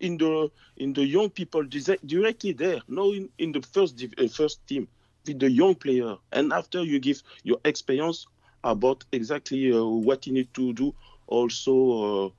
in 0.00 0.18
the 0.18 0.50
in 0.76 0.92
the 0.94 1.04
young 1.06 1.30
people 1.30 1.64
directly 1.64 2.52
there, 2.52 2.80
no 2.88 3.12
in, 3.12 3.30
in 3.38 3.52
the 3.52 3.62
first 3.62 4.02
uh, 4.18 4.28
first 4.28 4.66
team 4.66 4.88
with 5.26 5.40
the 5.40 5.50
young 5.50 5.74
player. 5.74 6.16
And 6.32 6.52
after 6.52 6.82
you 6.84 7.00
give 7.00 7.22
your 7.44 7.58
experience 7.64 8.26
about 8.64 9.04
exactly 9.12 9.72
uh, 9.72 9.84
what 9.84 10.26
you 10.26 10.32
need 10.32 10.52
to 10.54 10.72
do 10.72 10.94
also 11.26 12.32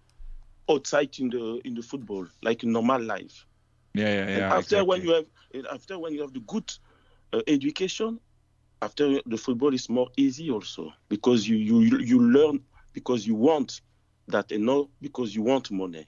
uh, 0.69 0.73
outside 0.73 1.17
in 1.19 1.29
the 1.29 1.61
in 1.65 1.73
the 1.75 1.81
football, 1.81 2.27
like 2.41 2.63
in 2.63 2.71
normal 2.71 3.01
life. 3.01 3.45
Yeah, 3.93 4.07
yeah, 4.09 4.27
yeah. 4.29 4.35
And 4.35 4.43
after 4.51 4.77
exactly. 4.77 4.85
when 4.85 5.01
you 5.03 5.13
have 5.13 5.25
after 5.71 5.99
when 5.99 6.13
you 6.13 6.21
have 6.21 6.33
the 6.33 6.41
good 6.41 6.71
uh, 7.33 7.41
education, 7.47 8.19
after 8.81 9.21
the 9.25 9.37
football 9.37 9.73
is 9.73 9.89
more 9.89 10.09
easy 10.17 10.49
also 10.49 10.93
because 11.09 11.47
you 11.47 11.57
you 11.57 11.99
you 11.99 12.21
learn 12.21 12.63
because 12.93 13.25
you 13.25 13.35
want 13.35 13.81
that 14.27 14.51
and 14.51 14.65
not 14.65 14.89
because 15.01 15.35
you 15.35 15.41
want 15.43 15.71
money. 15.71 16.05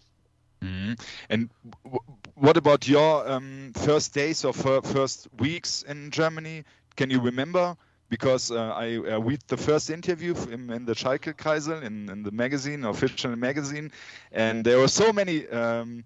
Mm-hmm. 0.62 0.94
And 1.30 1.50
w- 1.84 2.00
what 2.36 2.58
about 2.58 2.88
your 2.88 3.30
um, 3.30 3.72
first 3.76 4.14
days 4.14 4.46
or 4.46 4.54
first 4.54 5.28
weeks 5.38 5.84
in 5.84 6.12
Germany? 6.12 6.64
Can 6.96 7.10
you 7.10 7.20
remember? 7.22 7.76
Because 8.12 8.52
uh, 8.52 8.74
I 8.76 8.98
uh, 8.98 9.20
read 9.20 9.40
the 9.48 9.56
first 9.56 9.90
interview 9.90 10.36
in, 10.52 10.70
in 10.70 10.86
the 10.86 10.94
Schalke 10.94 11.34
Kreisel 11.34 11.82
in, 11.82 12.10
in, 12.10 12.24
the 12.24 12.32
magazine, 12.32 12.84
official 12.84 13.34
magazine, 13.38 13.90
and 14.34 14.66
there 14.66 14.78
were 14.80 14.90
so 14.90 15.14
many 15.14 15.48
um, 15.48 16.04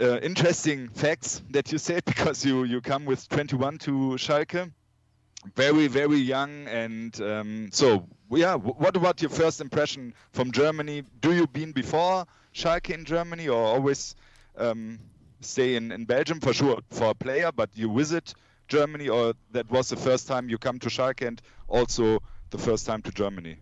uh, 0.00 0.18
interesting 0.20 0.88
facts 0.88 1.42
that 1.50 1.70
you 1.70 1.76
said 1.76 2.02
because 2.12 2.46
you, 2.46 2.64
you 2.64 2.80
come 2.80 3.04
with 3.04 3.28
21 3.28 3.76
to 3.78 3.90
Schalke, 4.16 4.72
very 5.54 5.86
very 5.86 6.16
young, 6.16 6.66
and 6.66 7.20
um, 7.20 7.68
so 7.72 8.06
yeah. 8.30 8.54
What 8.56 8.96
about 8.96 9.20
your 9.20 9.30
first 9.30 9.60
impression 9.60 10.14
from 10.32 10.50
Germany? 10.50 11.04
Do 11.20 11.34
you 11.34 11.46
been 11.46 11.72
before 11.72 12.26
Schalke 12.54 12.94
in 12.94 13.04
Germany 13.04 13.48
or 13.48 13.62
always 13.62 14.16
um, 14.56 14.98
stay 15.40 15.76
in, 15.76 15.92
in 15.92 16.04
Belgium 16.04 16.40
for 16.40 16.52
sure 16.52 16.78
for 16.90 17.10
a 17.10 17.14
player, 17.14 17.50
but 17.52 17.70
you 17.74 17.92
visit 17.94 18.34
Germany 18.68 19.08
or 19.08 19.34
that 19.52 19.70
was 19.70 19.88
the 19.88 19.96
first 19.96 20.28
time 20.28 20.48
you 20.48 20.58
come 20.58 20.78
to 20.78 20.88
Schalke 20.88 21.26
and 21.26 21.40
also 21.66 22.22
the 22.50 22.58
first 22.58 22.86
time 22.86 23.02
to 23.02 23.10
Germany? 23.10 23.56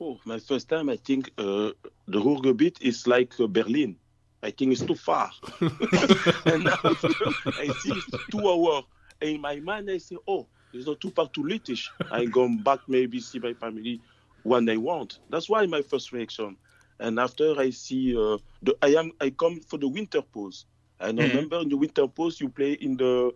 Oh, 0.00 0.18
my 0.24 0.38
first 0.38 0.68
time, 0.68 0.88
I 0.88 0.96
think 0.96 1.30
uh, 1.36 1.72
the 2.06 2.20
Ruhrgebiet 2.20 2.80
is 2.80 3.06
like 3.06 3.38
uh, 3.38 3.46
Berlin. 3.46 3.96
I 4.42 4.50
think 4.50 4.72
it's 4.72 4.80
too 4.80 4.94
far. 4.94 5.30
and 5.60 6.64
now 6.64 6.78
I 6.82 7.70
see 7.80 7.92
it's 7.92 8.06
two 8.30 8.48
hours. 8.48 8.84
In 9.20 9.42
my 9.42 9.56
mind, 9.56 9.90
I 9.90 9.98
say, 9.98 10.16
oh, 10.26 10.46
it's 10.72 10.86
not 10.86 11.00
too 11.00 11.10
far 11.10 11.28
to 11.28 11.42
Lüttich. 11.42 11.88
I 12.10 12.24
go 12.24 12.48
back 12.48 12.80
maybe 12.88 13.20
see 13.20 13.38
my 13.38 13.52
family 13.52 14.00
when 14.42 14.68
I 14.70 14.78
want. 14.78 15.18
That's 15.28 15.50
why 15.50 15.66
my 15.66 15.82
first 15.82 16.12
reaction. 16.12 16.56
And 16.98 17.18
after 17.18 17.58
I 17.58 17.70
see 17.70 18.16
uh, 18.16 18.38
the 18.62 18.76
I 18.80 18.88
am 18.88 19.12
I 19.20 19.30
come 19.30 19.60
for 19.60 19.78
the 19.78 19.88
winter 19.88 20.22
pause. 20.22 20.64
And 20.98 21.18
mm-hmm. 21.18 21.28
remember 21.28 21.60
in 21.60 21.68
the 21.68 21.76
winter 21.76 22.06
pause 22.06 22.40
you 22.40 22.48
play 22.48 22.72
in 22.72 22.96
the 22.96 23.34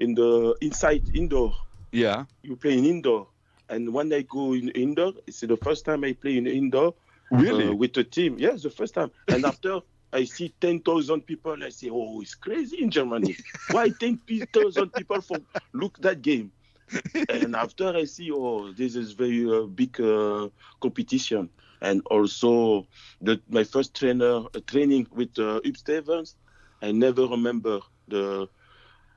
in 0.00 0.14
the 0.14 0.56
inside 0.60 1.08
indoor. 1.14 1.54
Yeah. 1.92 2.24
You 2.42 2.56
play 2.56 2.76
in 2.76 2.84
indoor. 2.84 3.28
And 3.68 3.92
when 3.92 4.12
I 4.12 4.22
go 4.22 4.54
in 4.54 4.70
indoor, 4.70 5.12
it's 5.26 5.40
the 5.40 5.56
first 5.56 5.84
time 5.84 6.02
I 6.04 6.12
play 6.14 6.36
in 6.36 6.46
indoor. 6.46 6.94
Really? 7.30 7.68
Uh, 7.68 7.74
with 7.74 7.92
the 7.92 8.02
team. 8.02 8.36
Yes, 8.38 8.62
the 8.62 8.70
first 8.70 8.94
time. 8.94 9.12
And 9.28 9.44
after 9.44 9.80
I 10.12 10.24
see 10.24 10.52
10,000 10.60 11.20
people, 11.20 11.62
I 11.62 11.68
say, 11.68 11.88
oh, 11.92 12.20
it's 12.20 12.34
crazy 12.34 12.82
in 12.82 12.90
Germany. 12.90 13.36
Why 13.70 13.90
10,000 13.90 14.92
people 14.92 15.20
for 15.20 15.36
look 15.72 15.98
that 16.00 16.22
game? 16.22 16.50
and 17.28 17.54
after 17.54 17.88
I 17.88 18.04
see, 18.04 18.32
oh, 18.32 18.72
this 18.72 18.96
is 18.96 19.12
very 19.12 19.48
uh, 19.48 19.62
big 19.66 20.00
uh, 20.00 20.48
competition. 20.80 21.48
And 21.80 22.02
also, 22.10 22.88
the, 23.20 23.40
my 23.48 23.62
first 23.62 23.94
trainer 23.94 24.44
uh, 24.46 24.60
training 24.66 25.06
with 25.12 25.38
uh, 25.38 25.60
Stevens, 25.74 26.34
I 26.82 26.90
never 26.90 27.26
remember 27.26 27.80
the 28.08 28.48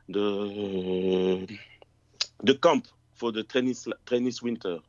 the 0.09 1.47
the 2.43 2.55
camp 2.55 2.87
for 3.13 3.31
the 3.31 3.43
tennis 3.43 3.87
tennis 4.05 4.41
winter. 4.41 4.79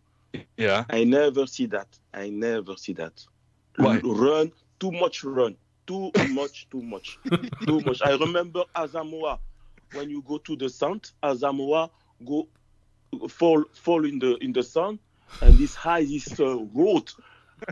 Yeah. 0.56 0.84
I 0.90 1.04
never 1.04 1.46
see 1.46 1.66
that. 1.66 1.88
I 2.12 2.30
never 2.30 2.76
see 2.76 2.92
that. 2.94 3.24
Why? 3.76 4.00
Run 4.02 4.52
too 4.80 4.92
much 4.92 5.24
run. 5.24 5.56
Too 5.86 6.10
much, 6.30 6.68
too 6.70 6.82
much, 6.82 7.18
too 7.66 7.80
much. 7.80 8.00
I 8.02 8.12
remember 8.16 8.64
Asamoah 8.74 9.38
when 9.92 10.08
you 10.08 10.22
go 10.22 10.38
to 10.38 10.56
the 10.56 10.68
sun, 10.68 11.00
Asamoah 11.22 11.90
go 12.26 12.48
fall 13.28 13.64
fall 13.74 14.04
in 14.04 14.18
the 14.18 14.36
in 14.38 14.52
the 14.52 14.62
sun, 14.62 14.98
and 15.42 15.58
this 15.58 15.74
high 15.74 16.00
is 16.00 16.40
uh, 16.40 16.56
road. 16.74 17.10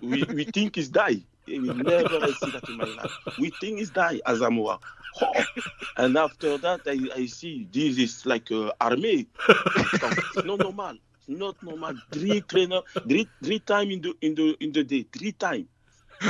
We 0.03 0.25
we 0.25 0.45
think 0.45 0.77
is 0.77 0.91
die. 0.91 1.25
We 1.59 1.69
never 1.73 2.27
see 2.33 2.51
that 2.51 2.69
in 2.69 2.77
my 2.77 2.85
life. 2.85 3.13
We 3.39 3.51
think 3.61 3.79
he's 3.79 3.91
die, 3.91 4.21
Asamoah. 4.27 4.81
Oh. 5.21 5.45
And 5.97 6.17
after 6.17 6.57
that, 6.59 6.81
I, 6.87 7.21
I 7.21 7.27
see 7.27 7.69
this 7.71 7.99
is 7.99 8.25
like 8.27 8.51
uh, 8.51 8.73
army. 8.81 9.27
it's 9.49 10.45
not 10.45 10.59
normal. 10.59 10.97
It's 11.19 11.29
not 11.29 11.63
normal. 11.63 11.95
Three 12.11 12.41
trainer, 12.41 12.81
three 13.07 13.29
three 13.43 13.59
time 13.61 13.91
in 13.91 14.01
the 14.01 14.15
in 14.23 14.35
the 14.35 14.57
in 14.61 14.73
the 14.73 14.85
day, 14.85 15.07
three 15.13 15.33
time. 15.33 15.69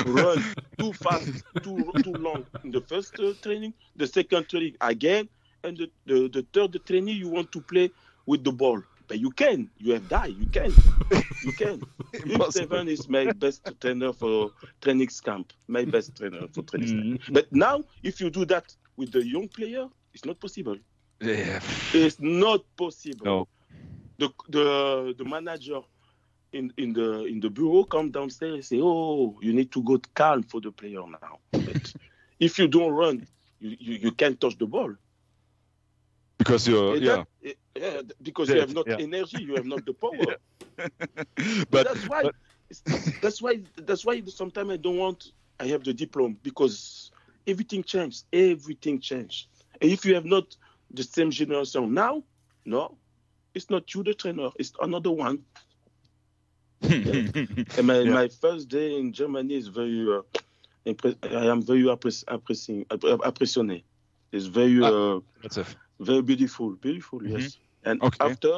Run 0.07 0.43
too 0.79 0.93
fast, 0.95 1.45
too 1.63 1.93
too 2.03 2.13
long 2.15 2.47
in 2.65 2.71
the 2.73 2.81
first 2.81 3.19
uh, 3.21 3.35
training. 3.43 3.75
The 3.97 4.07
second 4.07 4.49
training 4.49 4.77
again, 4.81 5.29
and 5.63 5.77
the, 5.77 5.91
the 6.07 6.29
the 6.29 6.47
third 6.53 6.79
training 6.87 7.17
you 7.17 7.29
want 7.29 7.53
to 7.53 7.61
play 7.61 7.91
with 8.27 8.43
the 8.45 8.53
ball. 8.53 8.83
But 9.13 9.21
you 9.21 9.31
can. 9.31 9.69
You 9.77 9.93
have 9.93 10.09
died. 10.09 10.35
You 10.39 10.47
can. 10.47 10.73
You 11.43 11.53
can. 11.53 11.83
Seven 12.51 12.89
is 12.89 13.11
my 13.11 13.27
best 13.27 13.61
trainer 13.79 14.11
for 14.15 14.53
training 14.81 15.11
camp. 15.23 15.53
My 15.69 15.85
best 15.85 16.17
trainer 16.17 16.49
for 16.55 16.63
training 16.63 16.89
Mm-hmm. 16.89 17.11
camp. 17.17 17.23
But 17.31 17.53
now, 17.53 17.85
if 18.03 18.23
you 18.23 18.31
do 18.31 18.47
that 18.47 18.75
with 18.97 19.13
the 19.13 19.23
young 19.23 19.49
player, 19.49 19.87
it's 20.15 20.25
not 20.25 20.41
possible. 20.41 20.79
Yeah. 21.21 21.61
It's 21.93 22.21
not 22.21 22.65
possible. 22.75 23.27
No. 23.27 23.49
The 24.19 24.31
the 24.49 25.15
the 25.19 25.25
manager 25.27 25.81
in 26.55 26.73
in 26.79 26.95
the 26.95 27.25
in 27.27 27.41
the 27.41 27.51
bureau 27.51 27.85
come 27.85 28.11
downstairs 28.11 28.55
and 28.55 28.65
say, 28.65 28.81
"Oh, 28.81 29.39
you 29.43 29.53
need 29.53 29.71
to 29.73 29.83
go 29.83 30.01
calm 30.15 30.43
for 30.43 30.63
the 30.63 30.73
player 30.73 31.03
now." 31.07 31.39
But 31.53 31.93
if 32.41 32.59
you 32.59 32.67
don't 32.67 32.93
run, 32.93 33.27
you, 33.61 33.77
you, 33.79 33.95
you 34.05 34.13
can't 34.13 34.41
touch 34.41 34.57
the 34.57 34.67
ball. 34.67 34.95
Because 36.43 36.67
you're 36.69 36.95
And 36.95 37.03
yeah. 37.03 37.25
that- 37.43 37.57
yeah, 37.75 38.03
because 38.21 38.49
Dead, 38.49 38.55
you 38.55 38.61
have 38.63 38.75
not 38.75 38.87
yeah. 38.89 38.97
energy, 38.99 39.43
you 39.43 39.55
have 39.55 39.65
not 39.67 39.85
the 39.87 39.95
power. 39.95 40.37
but 41.71 41.87
that's 41.87 42.05
why 42.09 42.23
but- 42.23 42.35
that's 43.21 43.41
why 43.43 43.61
that's 43.77 44.05
why 44.05 44.23
sometimes 44.27 44.71
I 44.71 44.77
don't 44.77 44.97
want 44.99 45.33
I 45.61 45.67
have 45.67 45.85
the 45.85 45.93
diploma 45.95 46.35
because 46.43 47.11
everything 47.47 47.83
changed. 47.85 48.25
Everything 48.33 48.99
changed. 49.01 49.47
And 49.81 49.91
if 49.91 50.05
you 50.05 50.15
have 50.15 50.25
not 50.25 50.57
the 50.91 51.03
same 51.03 51.31
generation 51.31 51.95
now, 51.95 52.23
no, 52.65 52.97
it's 53.55 53.71
not 53.71 53.95
you 53.95 54.03
the 54.03 54.15
trainer, 54.15 54.51
it's 54.59 54.73
another 54.81 55.11
one. 55.11 55.45
And 56.83 57.85
my, 57.87 58.01
Yeah. 58.01 58.13
my 58.13 58.29
first 58.29 58.69
day 58.69 58.99
in 58.99 59.13
Germany 59.13 59.55
is 59.55 59.69
very 59.69 60.03
uh, 60.13 60.23
impre- 60.87 61.17
I 61.35 61.47
am 61.47 61.63
very 61.63 61.83
appreci- 61.85 62.25
appreci- 62.25 62.87
app- 62.91 63.23
impressionné. 63.35 63.85
It's 64.33 64.47
very 64.47 64.83
uh, 64.83 65.21
That's 65.43 65.59
it. 65.59 65.67
Very 66.03 66.23
beautiful, 66.23 66.71
beautiful, 66.71 67.27
yes. 67.27 67.59
And. 67.85 68.03
Okay. 68.03 68.31
after, 68.31 68.55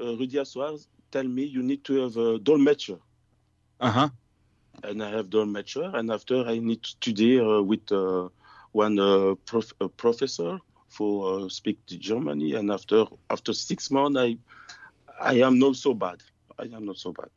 uh, 0.00 0.16
Rudi 0.16 0.38
Assauer 0.38 0.78
tell 1.10 1.24
me 1.24 1.44
you 1.44 1.62
need 1.62 1.84
to 1.84 2.02
have 2.02 2.16
a 2.16 2.38
dolmetscher. 2.38 3.00
Uh 3.80 3.90
huh. 3.90 4.08
And 4.84 5.02
I 5.02 5.10
have 5.10 5.26
dolmetscher. 5.28 5.94
And 5.94 6.10
after 6.10 6.44
I 6.46 6.58
need 6.58 6.82
to 6.82 6.88
study 6.88 7.40
uh, 7.40 7.62
with 7.62 7.90
uh, 7.90 8.28
one 8.72 8.98
uh, 8.98 9.34
prof- 9.44 9.72
professor 9.96 10.58
for 10.88 11.44
uh, 11.44 11.48
speak 11.48 11.78
the 11.88 11.96
Germany. 11.96 12.54
And 12.54 12.70
after 12.70 13.04
after 13.30 13.52
six 13.52 13.90
months, 13.90 14.18
I 14.18 14.38
I 15.20 15.34
am 15.46 15.58
not 15.58 15.76
so 15.76 15.94
bad. 15.94 16.22
I 16.58 16.64
am 16.64 16.84
not 16.84 16.98
so 16.98 17.12
bad. 17.12 17.30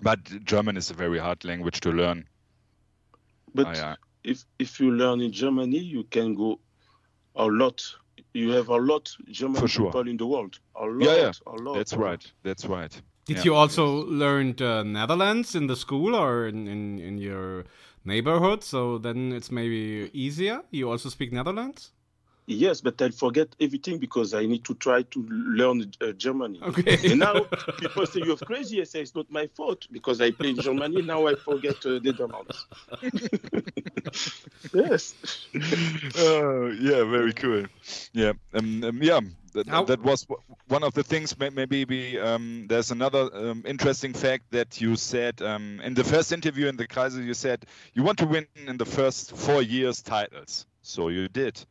But 0.00 0.44
German 0.44 0.76
is 0.76 0.90
a 0.90 0.94
very 0.94 1.18
hard 1.18 1.44
language 1.44 1.80
to 1.80 1.90
learn. 1.90 2.24
But 3.54 3.76
yeah. 3.76 3.96
if 4.22 4.44
if 4.58 4.80
you 4.80 4.92
learn 4.92 5.20
in 5.20 5.32
Germany, 5.32 5.78
you 5.78 6.04
can 6.04 6.34
go 6.34 6.60
a 7.34 7.46
lot. 7.46 7.82
You 8.34 8.50
have 8.52 8.68
a 8.68 8.76
lot 8.76 9.14
German 9.30 9.60
For 9.60 9.68
sure. 9.68 9.86
people 9.86 10.08
in 10.08 10.16
the 10.16 10.26
world. 10.26 10.58
A 10.76 10.84
lot. 10.86 11.02
Yeah, 11.04 11.16
yeah. 11.16 11.32
A 11.46 11.52
lot. 11.56 11.76
That's 11.76 11.94
right. 11.94 12.32
That's 12.42 12.64
right. 12.66 13.00
Did 13.26 13.36
Yeah. 13.38 13.44
you 13.44 13.54
also 13.54 14.04
learn 14.06 14.54
uh, 14.60 14.82
Netherlands 14.82 15.54
in 15.54 15.66
the 15.66 15.76
school 15.76 16.14
or 16.16 16.46
in, 16.48 16.66
in, 16.66 16.98
in 16.98 17.18
your 17.18 17.64
neighborhood? 18.04 18.64
So 18.64 18.98
then 18.98 19.32
it's 19.32 19.50
maybe 19.50 20.10
easier. 20.12 20.62
You 20.70 20.90
also 20.90 21.08
speak 21.10 21.32
Netherlands. 21.32 21.92
Yes, 22.50 22.80
but 22.80 23.00
I 23.02 23.10
forget 23.10 23.54
everything 23.60 23.98
because 23.98 24.32
I 24.32 24.46
need 24.46 24.64
to 24.64 24.74
try 24.74 25.02
to 25.02 25.26
learn 25.28 25.92
uh, 26.00 26.12
Germany. 26.12 26.58
Okay. 26.62 26.98
And 27.04 27.18
now 27.18 27.40
people 27.78 28.06
say 28.06 28.22
you're 28.24 28.38
crazy. 28.38 28.80
I 28.80 28.84
say 28.84 29.02
it's 29.02 29.14
not 29.14 29.30
my 29.30 29.48
fault 29.48 29.86
because 29.92 30.22
I 30.22 30.30
play 30.30 30.50
in 30.50 30.58
Germany. 30.58 31.02
Now 31.02 31.26
I 31.26 31.34
forget 31.34 31.76
uh, 31.84 31.98
the 31.98 32.00
Netherlands. 32.00 32.66
yes. 34.74 35.14
Oh, 36.16 36.68
yeah, 36.80 37.04
very 37.04 37.34
cool. 37.34 37.66
Yeah, 38.14 38.32
um, 38.54 38.82
um, 38.84 39.02
yeah. 39.02 39.20
That, 39.54 39.68
How- 39.68 39.84
that 39.84 40.02
was 40.02 40.26
one 40.68 40.84
of 40.84 40.94
the 40.94 41.02
things. 41.02 41.38
Maybe 41.38 41.84
we, 41.84 42.18
um, 42.18 42.66
there's 42.68 42.90
another 42.90 43.28
um, 43.34 43.64
interesting 43.66 44.14
fact 44.14 44.44
that 44.52 44.80
you 44.80 44.96
said 44.96 45.42
um, 45.42 45.80
in 45.84 45.94
the 45.94 46.04
first 46.04 46.32
interview 46.32 46.68
in 46.68 46.76
the 46.76 46.86
Kreisel. 46.86 47.24
You 47.24 47.34
said 47.34 47.66
you 47.94 48.02
want 48.02 48.18
to 48.18 48.26
win 48.26 48.46
in 48.66 48.78
the 48.78 48.86
first 48.86 49.36
four 49.36 49.62
years 49.62 50.00
titles. 50.02 50.66
So 50.82 51.08
you 51.08 51.28
did 51.28 51.62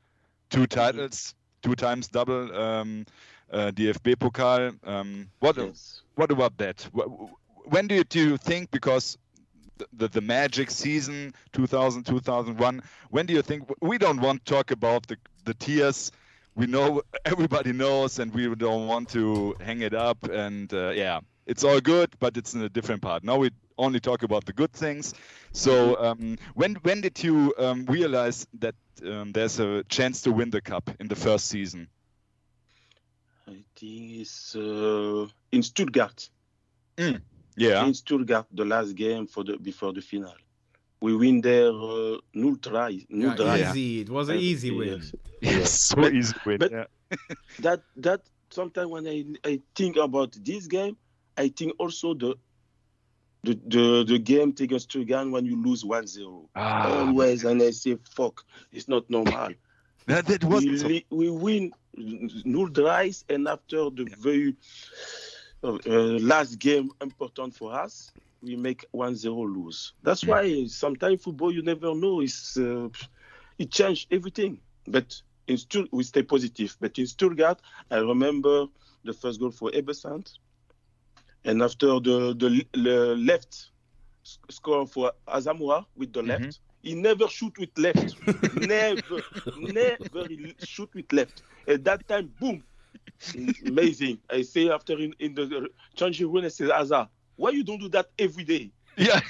two 0.49 0.67
titles, 0.67 1.35
two 1.61 1.75
times 1.75 2.07
double 2.07 2.55
um, 2.55 3.05
uh, 3.51 3.71
DFB 3.71 4.15
Pokal. 4.15 4.75
Um, 4.87 5.29
what 5.39 5.57
Yes. 5.57 6.01
what 6.15 6.31
about 6.31 6.57
that? 6.57 6.81
When 7.65 7.87
do 7.87 7.95
you, 7.95 8.03
do 8.03 8.19
you 8.19 8.37
think 8.37 8.71
because 8.71 9.17
the, 9.77 9.87
the, 9.93 10.07
the 10.07 10.21
magic 10.21 10.71
season 10.71 11.33
2000 11.53 12.03
2001 12.05 12.81
when 13.09 13.25
do 13.25 13.33
you 13.33 13.41
think 13.41 13.69
we 13.81 13.97
don't 13.97 14.19
want 14.21 14.43
to 14.45 14.53
talk 14.53 14.71
about 14.71 15.05
the 15.07 15.17
the 15.45 15.53
tears 15.53 16.11
we 16.55 16.65
know 16.65 17.01
everybody 17.25 17.71
knows 17.73 18.19
and 18.19 18.33
we 18.33 18.53
don't 18.55 18.87
want 18.87 19.07
to 19.09 19.55
hang 19.61 19.81
it 19.81 19.93
up 19.93 20.17
and 20.23 20.73
uh, 20.73 20.89
yeah 20.89 21.19
it's 21.45 21.63
all 21.63 21.79
good 21.79 22.09
but 22.19 22.37
it's 22.37 22.53
in 22.53 22.61
a 22.63 22.69
different 22.69 23.01
part 23.01 23.23
now 23.23 23.37
we 23.37 23.51
only 23.77 23.99
talk 23.99 24.23
about 24.23 24.45
the 24.45 24.53
good 24.53 24.71
things 24.73 25.13
so 25.51 25.95
um, 26.03 26.37
when 26.55 26.75
when 26.83 27.01
did 27.01 27.23
you 27.23 27.53
um, 27.57 27.85
realize 27.85 28.47
that 28.59 28.75
um, 29.05 29.31
there's 29.31 29.59
a 29.59 29.83
chance 29.89 30.21
to 30.21 30.31
win 30.31 30.49
the 30.49 30.61
cup 30.61 30.89
in 30.99 31.07
the 31.07 31.15
first 31.15 31.47
season 31.47 31.87
I 33.47 33.63
think 33.75 34.11
it's 34.21 34.55
uh, 34.55 35.25
in 35.51 35.63
Stuttgart. 35.63 36.29
yeah 37.55 37.85
In 37.85 37.93
Stuttgart, 37.93 38.45
the 38.51 38.65
last 38.65 38.93
game 38.93 39.25
for 39.27 39.43
the 39.43 39.57
before 39.57 39.93
the 39.93 40.01
final. 40.01 40.33
We 40.99 41.15
win 41.15 41.41
there 41.41 41.69
uh, 41.69 42.17
0-3. 42.35 43.05
Yeah, 43.09 43.35
0-3. 43.35 43.69
easy. 43.69 44.01
It 44.01 44.09
was 44.09 44.29
an 44.29 44.37
easy 44.37 44.71
win. 44.71 45.01
Yes. 45.41 45.55
yes 45.57 45.71
so 45.71 46.07
easy 46.09 46.33
win 46.45 46.57
but- 46.57 46.71
yeah. 46.71 46.85
that 47.59 47.83
that 47.95 48.21
sometimes 48.49 48.87
when 48.89 49.07
I, 49.07 49.23
I 49.45 49.61
think 49.75 49.95
about 49.95 50.35
this 50.43 50.67
game, 50.67 50.97
I 51.37 51.47
think 51.49 51.73
also 51.79 52.13
the 52.15 52.35
the 53.43 53.59
the, 53.67 54.03
the 54.07 54.19
game 54.19 54.53
against 54.59 54.93
again 54.95 55.31
when 55.31 55.45
you 55.45 55.61
lose 55.61 55.83
1-0. 55.83 56.47
Ah. 56.55 57.07
Always 57.07 57.43
and 57.43 57.61
I 57.61 57.71
say 57.71 57.97
fuck, 58.09 58.43
it's 58.71 58.87
not 58.87 59.09
normal. 59.09 59.49
that, 60.07 60.25
that 60.25 60.43
we, 60.43 60.49
wasn't 60.49 60.79
so 60.79 60.87
we 61.15 61.29
win 61.29 61.71
null 61.95 62.67
drives 62.67 63.25
and 63.29 63.47
after 63.47 63.89
the 63.89 64.05
very 64.19 64.55
uh, 65.63 65.77
uh, 65.85 66.19
last 66.19 66.59
game 66.59 66.89
important 67.01 67.53
for 67.55 67.73
us, 67.73 68.13
we 68.41 68.55
make 68.55 68.85
1-0 68.93 69.25
lose. 69.55 69.93
That's 70.03 70.23
Mm. 70.23 70.27
why 70.27 70.65
sometimes 70.67 71.23
football 71.23 71.51
you 71.53 71.61
never 71.63 71.93
know. 71.95 72.21
It's 72.21 72.57
uh, 72.57 72.89
it 73.57 73.71
changed 73.71 74.07
everything. 74.11 74.61
But 74.87 75.21
in 75.47 75.57
Stutt- 75.57 75.89
we 75.91 76.03
stay 76.03 76.23
positive. 76.23 76.77
But 76.79 76.97
in 76.99 77.07
Stuttgart, 77.07 77.61
I 77.89 77.97
remember 77.97 78.67
the 79.03 79.13
first 79.13 79.39
goal 79.39 79.51
for 79.51 79.71
Ebbe 79.73 79.93
Sand. 79.93 80.31
And 81.47 81.63
after 81.63 81.87
the, 81.99 82.35
the, 82.37 82.67
the 82.73 83.15
left 83.15 83.71
score 84.51 84.85
for 84.87 85.13
Asamoah 85.27 85.85
with 85.95 86.13
the 86.13 86.21
left, 86.21 86.59
he 86.83 86.93
never 86.93 87.27
shoot 87.27 87.57
with 87.57 87.77
left. 87.77 88.15
never, 88.53 89.21
never 89.55 90.27
shoot 90.59 90.93
with 90.93 91.11
left. 91.13 91.43
At 91.67 91.85
that 91.85 92.07
time, 92.07 92.33
boom, 92.39 92.63
amazing. 93.65 94.19
I 94.29 94.41
say 94.43 94.69
after 94.69 94.99
in, 94.99 95.13
in 95.19 95.35
the 95.35 95.69
changing 95.95 96.31
room, 96.31 96.45
I 96.45 96.49
say, 96.49 96.65
Aza, 96.65 97.09
why 97.37 97.51
you 97.51 97.63
don't 97.63 97.79
do 97.79 97.89
that 97.89 98.07
every 98.19 98.43
day? 98.43 98.71
yeah 98.97 99.21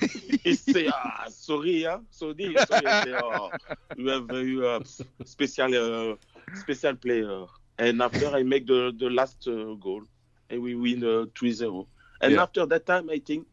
He 0.44 0.56
say, 0.56 0.88
ah, 0.92 1.26
sorry, 1.30 1.84
huh? 1.84 2.00
sorry, 2.10 2.58
sorry. 2.58 2.88
I 2.88 2.94
say, 2.94 3.14
oh, 3.14 3.54
you 3.96 4.08
have 4.08 4.32
uh, 4.32 4.84
special, 5.26 6.12
uh, 6.14 6.16
special 6.54 6.96
player. 6.96 7.46
And 7.78 8.02
after 8.02 8.30
I 8.30 8.44
make 8.44 8.66
the, 8.68 8.94
the 8.98 9.10
last 9.10 9.48
uh, 9.48 9.76
goal, 9.76 10.04
and 10.50 10.62
we 10.62 10.76
win 10.76 11.04
uh, 11.04 11.26
3-0. 11.36 11.86
And 12.22 12.34
Yeah. 12.34 12.44
after 12.44 12.66
that 12.66 12.86
time, 12.86 13.10
I 13.10 13.20
think 13.20 13.48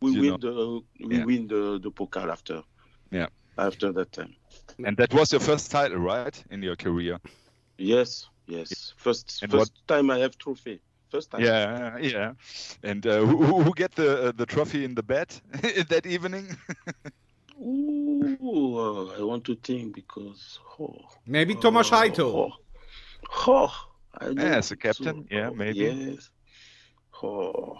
we 0.00 0.12
You 0.12 0.20
win 0.20 0.40
the 0.40 0.80
we 1.08 1.16
Yeah. 1.16 1.24
win 1.24 1.46
the 1.48 1.78
the 1.82 1.90
pokal 1.90 2.30
after. 2.30 2.62
Yeah. 3.10 3.28
After 3.56 3.92
that 3.92 4.12
time. 4.12 4.34
And 4.84 4.96
that 4.96 5.12
was 5.12 5.32
your 5.32 5.40
first 5.40 5.70
title, 5.70 5.98
right, 5.98 6.44
in 6.50 6.62
your 6.62 6.76
career? 6.76 7.18
Yes, 7.78 8.28
yes. 8.46 8.94
First 8.96 9.42
And 9.42 9.50
first 9.50 9.72
time 9.86 10.10
I 10.10 10.18
have 10.18 10.36
trophy. 10.38 10.80
First 11.10 11.30
time. 11.30 11.42
Yeah, 11.42 11.98
yeah. 11.98 12.34
And 12.82 13.06
uh, 13.06 13.20
who, 13.24 13.36
who- 13.44 13.62
who 13.62 13.72
get 13.74 13.94
the 13.94 14.28
uh, 14.28 14.32
the 14.32 14.46
trophy 14.46 14.84
in 14.84 14.94
the 14.94 15.02
bed 15.02 15.28
that 15.88 16.06
evening? 16.06 16.56
Ooh, 17.60 18.76
uh, 18.78 19.18
I 19.18 19.22
want 19.22 19.44
to 19.44 19.54
think 19.56 19.94
because 19.94 20.58
oh, 20.78 20.94
Maybe 21.26 21.54
Tomasz 21.54 21.90
Hajto. 21.90 22.24
oh, 22.24 22.52
oh, 23.46 23.72
I 24.20 24.28
Yeah, 24.30 24.56
as 24.58 24.70
a 24.70 24.76
captain, 24.76 25.26
so. 25.30 25.36
yeah, 25.36 25.48
Oh, 25.48 25.54
maybe. 25.54 25.78
Yes. 25.78 26.30
Oh. 27.22 27.76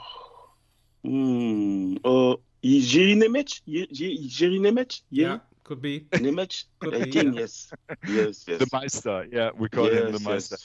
Hmm. 1.02 1.96
Uh, 2.04 2.34
Jiří 2.62 3.14
Nemec? 3.16 3.46
Ji- 3.66 3.86
Ji- 3.90 4.28
Jiří 4.28 4.60
Nemec? 4.60 5.02
Yeah, 5.10 5.30
Yeah. 5.30 5.40
could 5.62 5.80
be. 5.80 6.00
Nemec? 6.20 6.64
Could 6.80 6.94
I 6.94 6.98
be, 7.04 7.10
think 7.10 7.34
yeah. 7.34 7.40
yes. 7.40 7.70
Yes, 8.08 8.44
yes. 8.48 8.58
the 8.58 8.66
Meister, 8.72 9.28
yeah, 9.32 9.50
we 9.54 9.68
call 9.68 9.86
him 9.86 10.06
the 10.12 10.18
Yes, 10.18 10.24
Meister. 10.24 10.58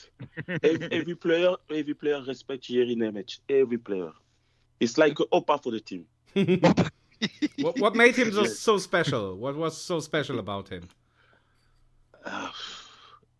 yes. 0.48 0.58
every, 0.62 0.88
every 0.90 1.14
player, 1.14 1.54
every 1.70 1.94
player 1.94 2.22
respects 2.26 2.68
Jiří 2.68 2.96
Nemec. 2.96 3.40
Every 3.48 3.78
player. 3.78 4.12
It's 4.80 4.98
like 4.98 5.20
a 5.20 5.26
Opa 5.32 5.58
for 5.62 5.72
the 5.72 5.80
team. 5.80 6.04
What, 7.58 7.78
what 7.80 7.94
made 7.94 8.16
him 8.16 8.32
so, 8.32 8.42
Yes. 8.42 8.58
so 8.58 8.78
special? 8.78 9.36
What 9.36 9.56
was 9.56 9.80
so 9.80 10.00
special 10.00 10.38
about 10.40 10.68
him? 10.68 10.82
Uh, 12.26 12.50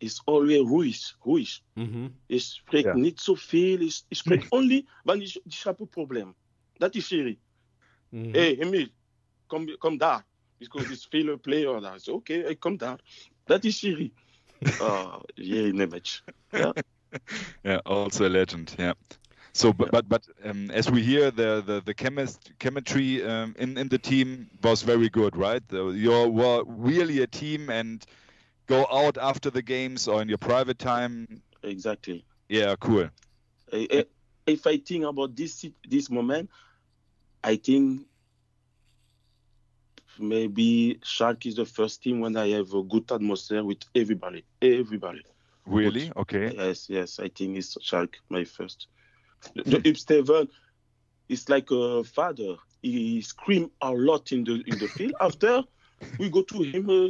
it's 0.01 0.21
always 0.27 0.61
ruhig, 0.61 1.15
ruhig. 1.27 1.61
hmm 1.77 2.07
Ich 2.29 2.43
spreek 2.43 2.85
Ja. 2.85 2.95
niet 2.95 3.21
zoveel. 3.21 3.81
Ik, 3.81 4.01
ik 4.09 4.17
spreek 4.17 4.47
only 4.51 4.85
wanneer 5.03 5.27
ik, 5.27 5.41
ik 5.45 5.61
heb 5.65 5.81
een 5.81 5.89
probleem. 5.89 6.35
Dat 6.79 6.95
is 6.95 7.07
Siri. 7.07 7.39
hmm 8.11 8.33
Hey, 8.33 8.59
Emile, 8.59 8.91
kom, 9.47 9.77
kom 9.79 9.99
daar. 9.99 10.25
Because 10.59 10.93
it's 10.93 11.07
veel 11.11 11.39
player 11.41 11.81
daar. 11.81 12.01
Oké, 12.11 12.35
ik 12.35 12.61
kom 12.61 12.77
daar. 12.77 13.01
Dat 13.45 13.65
is 13.65 13.79
Siri. 13.79 14.13
Ah, 14.81 15.21
Jiří 15.35 15.73
Nemec. 15.73 16.21
Ja. 16.51 16.75
Yeah, 17.63 17.81
also 17.85 18.25
a 18.25 18.29
legend. 18.29 18.75
Yeah. 18.79 18.95
So, 19.53 19.73
but 19.73 19.91
but, 19.91 20.09
but 20.09 20.27
um, 20.43 20.71
as 20.71 20.91
we 20.91 21.01
hear, 21.01 21.31
the 21.31 21.63
the 21.67 21.81
the 21.85 21.95
chemist 21.95 22.53
chemistry 22.59 23.23
um, 23.23 23.55
in 23.57 23.77
in 23.77 23.89
the 23.89 23.99
team 23.99 24.49
was 24.63 24.83
very 24.83 25.09
good, 25.09 25.37
right? 25.37 25.63
You 25.73 26.29
were 26.33 26.65
really 26.67 27.23
a 27.23 27.27
team 27.27 27.71
and 27.71 28.05
go 28.67 28.87
out 28.91 29.17
after 29.17 29.51
the 29.53 29.63
games 29.63 30.09
or 30.09 30.23
in 30.23 30.29
your 30.29 30.39
private 30.39 30.79
time. 30.79 31.27
Exactly. 31.63 32.25
Yeah, 32.49 32.75
cool. 32.77 33.11
I- 33.73 33.89
I- 33.91 34.07
If 34.47 34.67
I 34.67 34.77
think 34.77 35.05
about 35.05 35.35
this 35.37 35.65
this 35.89 36.11
moment, 36.11 36.51
I 37.43 37.57
think 37.57 38.07
maybe 40.19 40.99
Shark 41.03 41.47
is 41.47 41.57
the 41.57 41.65
first 41.65 42.03
team 42.03 42.21
when 42.21 42.37
I 42.37 42.49
have 42.49 42.73
a 42.75 42.83
good 42.83 43.11
atmosphere 43.11 43.65
with 43.65 43.79
everybody. 43.95 44.45
Everybody. 44.61 45.23
Really? 45.67 46.13
Okay. 46.17 46.55
Yes, 46.55 46.89
yes. 46.89 47.19
I 47.19 47.29
think 47.29 47.57
it's 47.57 47.77
Shark, 47.81 48.17
my 48.29 48.45
first. 48.45 48.89
The, 49.55 49.81
Huub 49.81 49.97
Steven 49.97 50.49
is 51.29 51.49
like 51.49 51.71
a 51.71 52.05
father. 52.05 52.57
He 52.83 53.23
scream 53.23 53.71
a 53.81 53.91
lot 53.91 54.33
in 54.33 54.45
the 54.45 54.63
in 54.67 54.79
the 54.79 54.89
field. 54.89 55.15
After 55.21 55.63
we 56.19 56.29
go 56.29 56.43
to 56.43 56.63
him, 56.63 56.91
uh, 56.91 57.09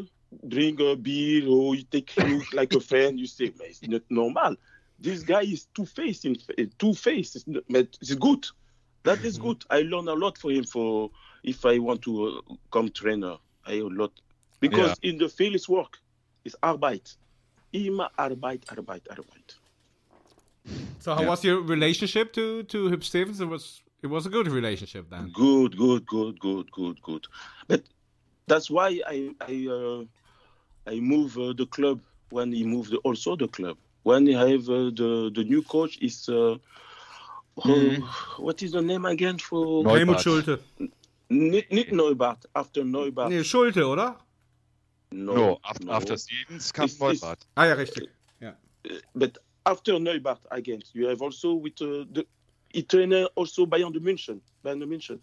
drink 0.48 0.80
a 0.80 0.96
beer, 0.96 1.48
or 1.48 1.74
he 1.74 1.84
take 1.84 2.16
you 2.16 2.42
like 2.52 2.74
a 2.74 2.80
friend. 2.80 3.18
You 3.18 3.26
say, 3.26 3.52
"Man, 3.58 3.68
it's 3.68 3.82
not 3.82 4.02
normal. 4.08 4.56
This 5.04 5.22
guy 5.22 5.42
is 5.42 5.66
two 5.74 5.84
faced. 5.84 6.24
In 6.24 6.36
two 6.78 6.94
faced. 6.94 7.36
It's, 7.36 7.44
but 7.68 7.88
it's 8.00 8.14
good. 8.14 8.46
That 9.04 9.22
is 9.22 9.36
good. 9.38 9.62
I 9.70 9.82
learn 9.82 10.08
a 10.08 10.14
lot 10.14 10.38
for 10.38 10.50
him. 10.50 10.64
For 10.64 11.10
if 11.42 11.64
I 11.66 11.78
want 11.78 12.00
to 12.02 12.12
uh, 12.50 12.54
come 12.72 12.88
trainer, 12.90 13.36
I 13.66 13.74
a 13.74 13.84
lot 13.84 14.12
because 14.60 14.98
in 15.02 15.18
the 15.18 15.28
field 15.28 15.54
it's 15.54 15.68
work. 15.68 15.98
It's 16.44 16.56
arbeit. 16.62 17.16
Immer 17.72 18.08
arbeit, 18.18 18.64
arbeit, 18.66 19.06
arbeit. 19.10 19.58
So 20.98 21.14
how 21.14 21.22
Yeah. 21.22 21.28
was 21.28 21.44
your 21.44 21.60
relationship 21.60 22.32
to 22.32 22.62
to 22.62 22.88
Huub 22.88 23.04
Stevens? 23.04 23.40
It 23.40 23.48
was 23.48 23.82
it 24.02 24.06
was 24.06 24.24
a 24.26 24.30
good 24.30 24.48
relationship 24.48 25.10
then. 25.10 25.30
Good, 25.34 25.76
good, 25.76 26.06
good, 26.06 26.40
good, 26.40 26.70
good, 26.72 27.02
good. 27.02 27.26
But 27.68 27.82
that's 28.46 28.70
why 28.70 29.02
I 29.06 29.34
I 29.42 29.68
uh, 29.68 30.04
I 30.86 31.00
move 31.00 31.36
uh, 31.36 31.52
the 31.52 31.66
club 31.66 32.00
when 32.30 32.52
he 32.52 32.64
moved 32.64 32.94
also 33.04 33.36
the 33.36 33.48
club. 33.48 33.76
When 34.04 34.28
I 34.28 34.50
have 34.52 34.68
uh, 34.68 34.90
the 34.94 35.30
the 35.34 35.44
new 35.44 35.62
coach 35.62 35.98
is 36.00 36.28
uh, 36.28 36.56
uh, 37.64 37.96
what 38.38 38.62
is 38.62 38.72
the 38.72 38.82
name 38.82 39.04
again 39.06 39.38
for 39.38 39.82
Neubarth. 39.82 39.96
Helmut 39.98 40.20
Schulte. 40.20 40.58
Nicht, 41.30 41.72
nicht 41.72 41.90
Neubarth 41.92 42.46
after 42.54 42.84
Neubarth. 42.84 43.30
Nee, 43.30 43.42
Schulte, 43.44 43.84
oder? 43.86 44.16
No, 45.10 45.34
No, 45.34 45.58
after, 45.62 45.86
no. 45.86 45.92
after 45.92 46.16
Stevens 46.18 46.70
kam 46.72 46.84
Ist- 46.84 46.94
ist- 46.94 47.00
Neubarth. 47.00 47.46
Ah 47.56 47.64
ja, 47.66 47.74
richtig. 47.74 48.08
Ja. 48.40 48.54
but 49.14 49.38
after 49.64 49.98
Neubarth 49.98 50.44
again, 50.50 50.82
you 50.92 51.08
have 51.08 51.22
also 51.22 51.54
with 51.54 51.80
uh, 51.80 52.04
the 52.12 52.26
he 52.74 52.82
trainer 52.82 53.26
also 53.36 53.64
Bayern 53.66 53.92
de 53.92 54.00
München. 54.00 54.40
Bayern 54.62 54.80
de 54.80 54.86
München. 54.86 55.18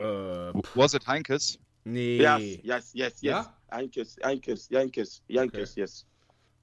Uh, 0.00 0.52
Was 0.74 0.94
it 0.94 1.04
Heynckes? 1.04 1.58
nee. 1.84 2.16
Yes, 2.18 2.40
yes, 2.64 2.90
yes, 2.94 3.12
yes. 3.20 3.22
Yeah? 3.22 3.44
Heynckes, 3.70 4.16
Heynckes, 4.22 4.68
Heynckes, 4.70 5.20
Heynckes, 5.28 5.76
yes. 5.76 6.04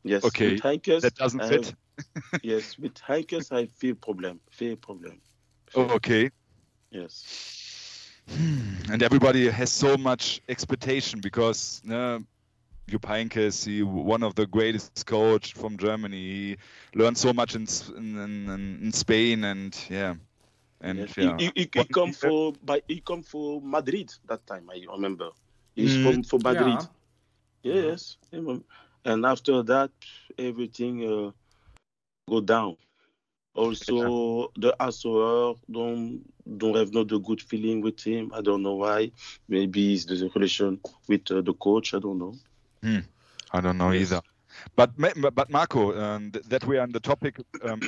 Yes. 0.03 0.23
Okay, 0.25 0.53
With 0.53 0.61
Heynckes, 0.61 1.01
That 1.01 1.15
doesn't 1.15 1.43
fit. 1.47 1.65
have- 1.65 1.75
yes, 2.43 2.77
with 2.79 2.95
Heynckes, 2.95 3.51
I 3.51 3.67
feel 3.67 3.95
problem. 3.95 4.39
Feel 4.49 4.75
problem. 4.75 5.21
Oh, 5.75 5.89
okay. 5.95 6.31
Yes. 6.89 8.17
and 8.91 9.03
everybody 9.03 9.49
has 9.49 9.71
so 9.71 9.97
much 9.97 10.41
expectation 10.49 11.19
because 11.21 11.81
uh, 11.89 12.19
Jupp 12.87 13.01
Heynckes, 13.03 13.65
he 13.65 13.83
one 13.83 14.23
of 14.23 14.35
the 14.35 14.45
greatest 14.47 15.05
coach 15.05 15.53
from 15.53 15.77
Germany. 15.77 16.17
He 16.17 16.57
learned 16.95 17.17
so 17.17 17.33
much 17.33 17.55
in 17.55 17.67
in, 17.97 18.17
in, 18.17 18.79
in 18.83 18.91
Spain, 18.91 19.43
and 19.43 19.77
yeah, 19.89 20.15
and 20.81 20.99
Yes. 20.99 21.13
yeah. 21.17 21.37
He, 21.37 21.45
he, 21.45 21.51
he, 21.55 21.69
he 21.73 21.85
come 21.85 22.11
for 22.13 22.53
by 22.63 22.81
he 22.87 23.01
come 23.01 23.23
for 23.23 23.61
Madrid 23.61 24.11
that 24.27 24.45
time. 24.47 24.69
I 24.71 24.83
remember. 24.91 25.29
He's 25.75 25.95
Mm. 25.95 26.03
from 26.03 26.23
for 26.23 26.39
Madrid. 26.43 26.87
Yeah. 27.63 27.73
Yes. 27.73 28.17
And 29.05 29.25
after 29.25 29.63
that, 29.63 29.91
everything 30.37 31.03
uh, 31.03 31.31
go 32.29 32.41
down. 32.41 32.77
Also, 33.55 34.51
the 34.55 34.73
Assauer 34.79 35.57
don't 35.69 36.21
don't 36.57 36.75
have 36.75 36.93
not 36.93 37.11
a 37.11 37.19
good 37.19 37.41
feeling 37.41 37.81
with 37.81 37.99
him. 38.01 38.31
I 38.33 38.41
don't 38.41 38.63
know 38.63 38.75
why. 38.75 39.11
Maybe 39.49 39.93
it's 39.93 40.05
the 40.05 40.29
relation 40.33 40.79
with 41.07 41.29
uh, 41.31 41.41
the 41.41 41.53
coach. 41.53 41.93
I 41.93 41.99
don't 41.99 42.17
know. 42.19 42.33
I 43.51 43.61
don't 43.61 43.77
know 43.77 43.91
Yes. 43.91 44.11
either. 44.11 44.21
But 44.75 44.91
but 45.35 45.49
Marco, 45.49 45.97
um, 45.99 46.31
th- 46.31 46.45
that 46.45 46.65
we 46.65 46.77
are 46.77 46.83
on 46.83 46.91
the 46.91 46.99
topic 46.99 47.39
um, 47.63 47.79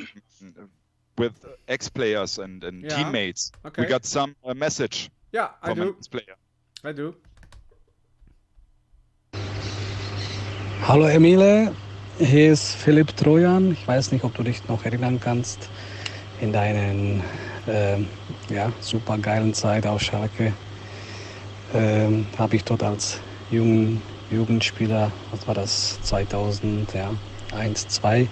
with 1.18 1.46
ex-players 1.68 2.40
and, 2.40 2.64
and 2.64 2.84
Yeah. 2.84 2.96
teammates. 2.96 3.52
Okay. 3.66 3.84
We 3.84 3.88
got 3.88 4.06
some 4.06 4.36
uh, 4.44 4.54
message 4.54 5.10
Yeah, 5.32 5.50
I 5.62 5.70
from 5.70 5.82
an 5.82 5.88
do. 5.88 5.96
ex-player. 5.98 6.36
I 6.84 6.92
do. 6.92 7.16
Hallo 10.86 11.08
Emile, 11.08 11.72
hier 12.20 12.52
ist 12.52 12.74
Philipp 12.76 13.16
Trojan. 13.16 13.72
Ich 13.72 13.88
weiß 13.88 14.12
nicht, 14.12 14.26
ob 14.26 14.36
du 14.36 14.44
dich 14.44 14.68
noch 14.68 14.84
erinnern 14.84 15.18
kannst. 15.18 15.70
In 16.42 16.52
deinen 16.52 17.24
ähm, 17.70 18.10
ja, 18.50 18.70
super 18.82 19.18
geilen 19.18 19.54
Zeit 19.54 19.88
auf 19.88 20.02
Schalke 20.02 20.52
ähm, 21.74 22.28
habe 22.38 22.58
ich 22.58 22.66
dort 22.66 22.84
als 22.84 23.22
jungen 23.50 24.02
Jugendspieler, 24.30 25.10
was 25.32 25.48
war 25.48 25.54
das, 25.54 26.02
2000, 26.02 26.94
ja, 26.94 27.12
1, 27.58 27.88
2, 27.88 28.28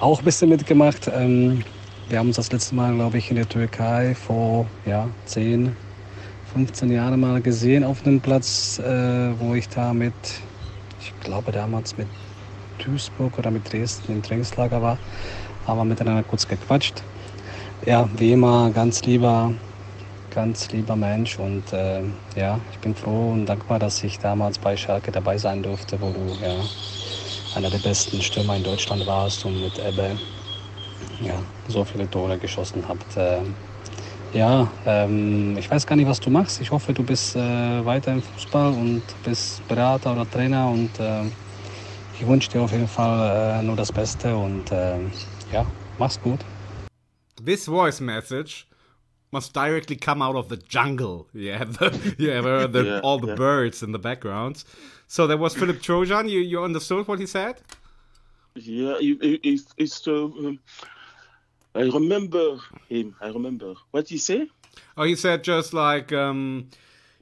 auch 0.00 0.18
ein 0.18 0.24
bisschen 0.24 0.48
mitgemacht. 0.48 1.08
Ähm, 1.14 1.62
wir 2.08 2.18
haben 2.18 2.26
uns 2.26 2.36
das 2.36 2.50
letzte 2.50 2.74
Mal, 2.74 2.92
glaube 2.92 3.18
ich, 3.18 3.30
in 3.30 3.36
der 3.36 3.48
Türkei 3.48 4.16
vor 4.16 4.66
ja, 4.84 5.08
10, 5.26 5.76
15 6.54 6.90
Jahren 6.90 7.20
mal 7.20 7.40
gesehen 7.40 7.84
auf 7.84 8.04
einem 8.04 8.20
Platz, 8.20 8.80
äh, 8.80 9.38
wo 9.38 9.54
ich 9.54 9.68
da 9.68 9.92
mit 9.92 10.12
ich 11.04 11.20
glaube 11.20 11.52
damals 11.52 11.96
mit 11.98 12.08
Duisburg 12.78 13.38
oder 13.38 13.50
mit 13.50 13.70
Dresden 13.70 14.12
im 14.12 14.22
Trainingslager 14.22 14.80
war, 14.80 14.98
haben 15.66 15.78
wir 15.78 15.84
miteinander 15.84 16.22
kurz 16.22 16.48
gequatscht. 16.48 17.02
Ja, 17.84 18.08
wie 18.16 18.32
immer, 18.32 18.70
ganz 18.70 19.02
lieber, 19.02 19.52
ganz 20.30 20.70
lieber 20.70 20.96
Mensch 20.96 21.38
und 21.38 21.72
äh, 21.74 22.02
ja, 22.34 22.58
ich 22.72 22.78
bin 22.78 22.94
froh 22.94 23.32
und 23.32 23.44
dankbar, 23.46 23.78
dass 23.78 24.02
ich 24.02 24.18
damals 24.18 24.58
bei 24.58 24.76
Schalke 24.76 25.12
dabei 25.12 25.36
sein 25.36 25.62
durfte, 25.62 26.00
wo 26.00 26.10
du 26.10 26.38
ja 26.42 26.54
einer 27.54 27.68
der 27.68 27.78
besten 27.78 28.22
Stürmer 28.22 28.56
in 28.56 28.64
Deutschland 28.64 29.06
warst 29.06 29.44
und 29.44 29.60
mit 29.60 29.78
Ebbe 29.78 30.16
ja, 31.20 31.42
so 31.68 31.84
viele 31.84 32.08
Tore 32.08 32.38
geschossen 32.38 32.88
habt. 32.88 33.16
Äh, 33.16 33.42
ja, 34.34 34.70
ähm, 34.84 35.56
ich 35.56 35.70
weiß 35.70 35.86
gar 35.86 35.96
nicht, 35.96 36.08
was 36.08 36.20
du 36.20 36.28
machst. 36.30 36.60
Ich 36.60 36.70
hoffe, 36.70 36.92
du 36.92 37.02
bist 37.02 37.36
äh, 37.36 37.84
weiter 37.84 38.12
im 38.12 38.22
Fußball 38.22 38.72
und 38.72 39.02
bist 39.24 39.66
Berater 39.68 40.12
oder 40.12 40.28
Trainer 40.30 40.68
und 40.68 40.90
äh, 40.98 41.22
ich 42.18 42.26
wünsche 42.26 42.50
dir 42.50 42.62
auf 42.62 42.72
jeden 42.72 42.88
Fall 42.88 43.60
äh, 43.60 43.62
nur 43.62 43.76
das 43.76 43.92
Beste 43.92 44.36
und 44.36 44.70
äh, 44.72 44.98
ja, 45.52 45.64
mach's 45.98 46.20
gut. 46.20 46.40
This 47.44 47.66
voice 47.66 48.00
message 48.00 48.66
must 49.30 49.54
directly 49.54 49.96
come 49.96 50.24
out 50.24 50.36
of 50.36 50.48
the 50.48 50.58
jungle. 50.68 51.26
Yeah, 51.34 51.64
the, 51.64 52.14
yeah, 52.18 52.44
are 52.44 52.68
the, 52.68 52.84
Yeah, 52.84 53.00
all 53.02 53.20
the 53.20 53.28
yeah. 53.28 53.36
birds 53.36 53.82
in 53.82 53.92
the 53.92 53.98
backgrounds. 53.98 54.64
So 55.06 55.26
that 55.26 55.38
was 55.38 55.54
Philip 55.54 55.80
Trojan. 55.82 56.28
You 56.28 56.40
you 56.40 56.62
understood 56.62 57.06
what 57.06 57.18
he 57.20 57.26
said? 57.26 57.56
Yeah, 58.56 58.96
it, 59.00 59.20
it, 59.20 59.40
it's, 59.42 59.74
it's 59.76 60.06
uh, 60.06 60.24
um, 60.24 60.60
I 61.74 61.82
remember 61.82 62.58
him. 62.88 63.16
I 63.20 63.28
remember 63.28 63.74
what 63.90 64.08
he 64.08 64.18
say. 64.18 64.48
Oh, 64.96 65.04
he 65.04 65.16
said 65.16 65.42
just 65.44 65.72
like 65.72 66.12
um, 66.12 66.68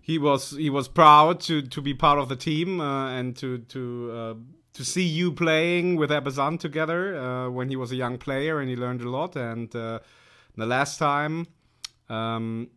he 0.00 0.18
was 0.18 0.50
he 0.50 0.70
was 0.70 0.88
proud 0.88 1.40
to 1.40 1.62
to 1.62 1.80
be 1.80 1.94
part 1.94 2.18
of 2.18 2.28
the 2.28 2.36
team 2.36 2.80
uh, 2.80 3.10
and 3.12 3.36
to 3.36 3.58
to 3.58 4.10
uh, 4.12 4.34
to 4.74 4.84
see 4.84 5.04
you 5.04 5.32
playing 5.32 5.96
with 5.96 6.10
Ebbe 6.10 6.30
Sand 6.30 6.60
together 6.60 7.16
uh, 7.16 7.50
when 7.50 7.68
he 7.68 7.76
was 7.76 7.92
a 7.92 7.96
young 7.96 8.18
player 8.18 8.60
and 8.60 8.68
he 8.68 8.76
learned 8.76 9.02
a 9.02 9.10
lot. 9.10 9.36
And 9.36 9.74
uh, 9.74 10.00
the 10.56 10.66
last 10.66 10.98
time 10.98 11.46
um, 12.08 12.68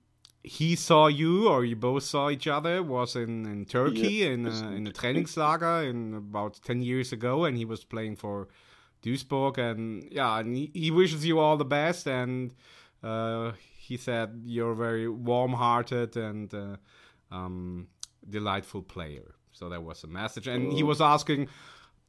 he 0.43 0.76
saw 0.76 1.07
you 1.07 1.47
or 1.49 1.65
you 1.65 1.76
both 1.76 2.03
saw 2.03 2.30
each 2.30 2.47
other 2.47 2.84
was 2.84 3.15
in 3.15 3.45
in 3.45 3.65
Turkey 3.65 4.19
Yeah, 4.19 4.28
in 4.28 4.47
uh, 4.47 4.71
in 4.76 4.88
a. 4.88 4.91
Trainingslager 4.91 5.89
in 5.89 6.13
about 6.13 6.59
ten 6.63 6.82
years 6.82 7.11
ago, 7.11 7.45
and 7.45 7.57
he 7.57 7.65
was 7.65 7.84
playing 7.84 8.15
for 8.17 8.47
Duisburg. 9.05 9.57
And 9.57 10.07
yeah, 10.11 10.39
and 10.39 10.55
he, 10.55 10.71
he 10.73 10.89
wishes 10.91 11.21
you 11.25 11.39
all 11.39 11.57
the 11.57 11.71
best 11.79 12.07
and. 12.07 12.53
Uh, 13.03 13.51
he 13.87 13.97
said 13.97 14.41
you're 14.45 14.71
a 14.71 14.75
very 14.75 15.07
warm-hearted 15.07 16.17
and 16.17 16.51
uh, 16.53 16.75
um, 17.31 17.87
delightful 18.27 18.81
player. 18.81 19.35
So 19.51 19.69
that 19.69 19.83
was 19.83 20.03
a 20.03 20.07
message, 20.07 20.47
and 20.47 20.73
he 20.73 20.83
was 20.83 20.99
asking, 21.01 21.47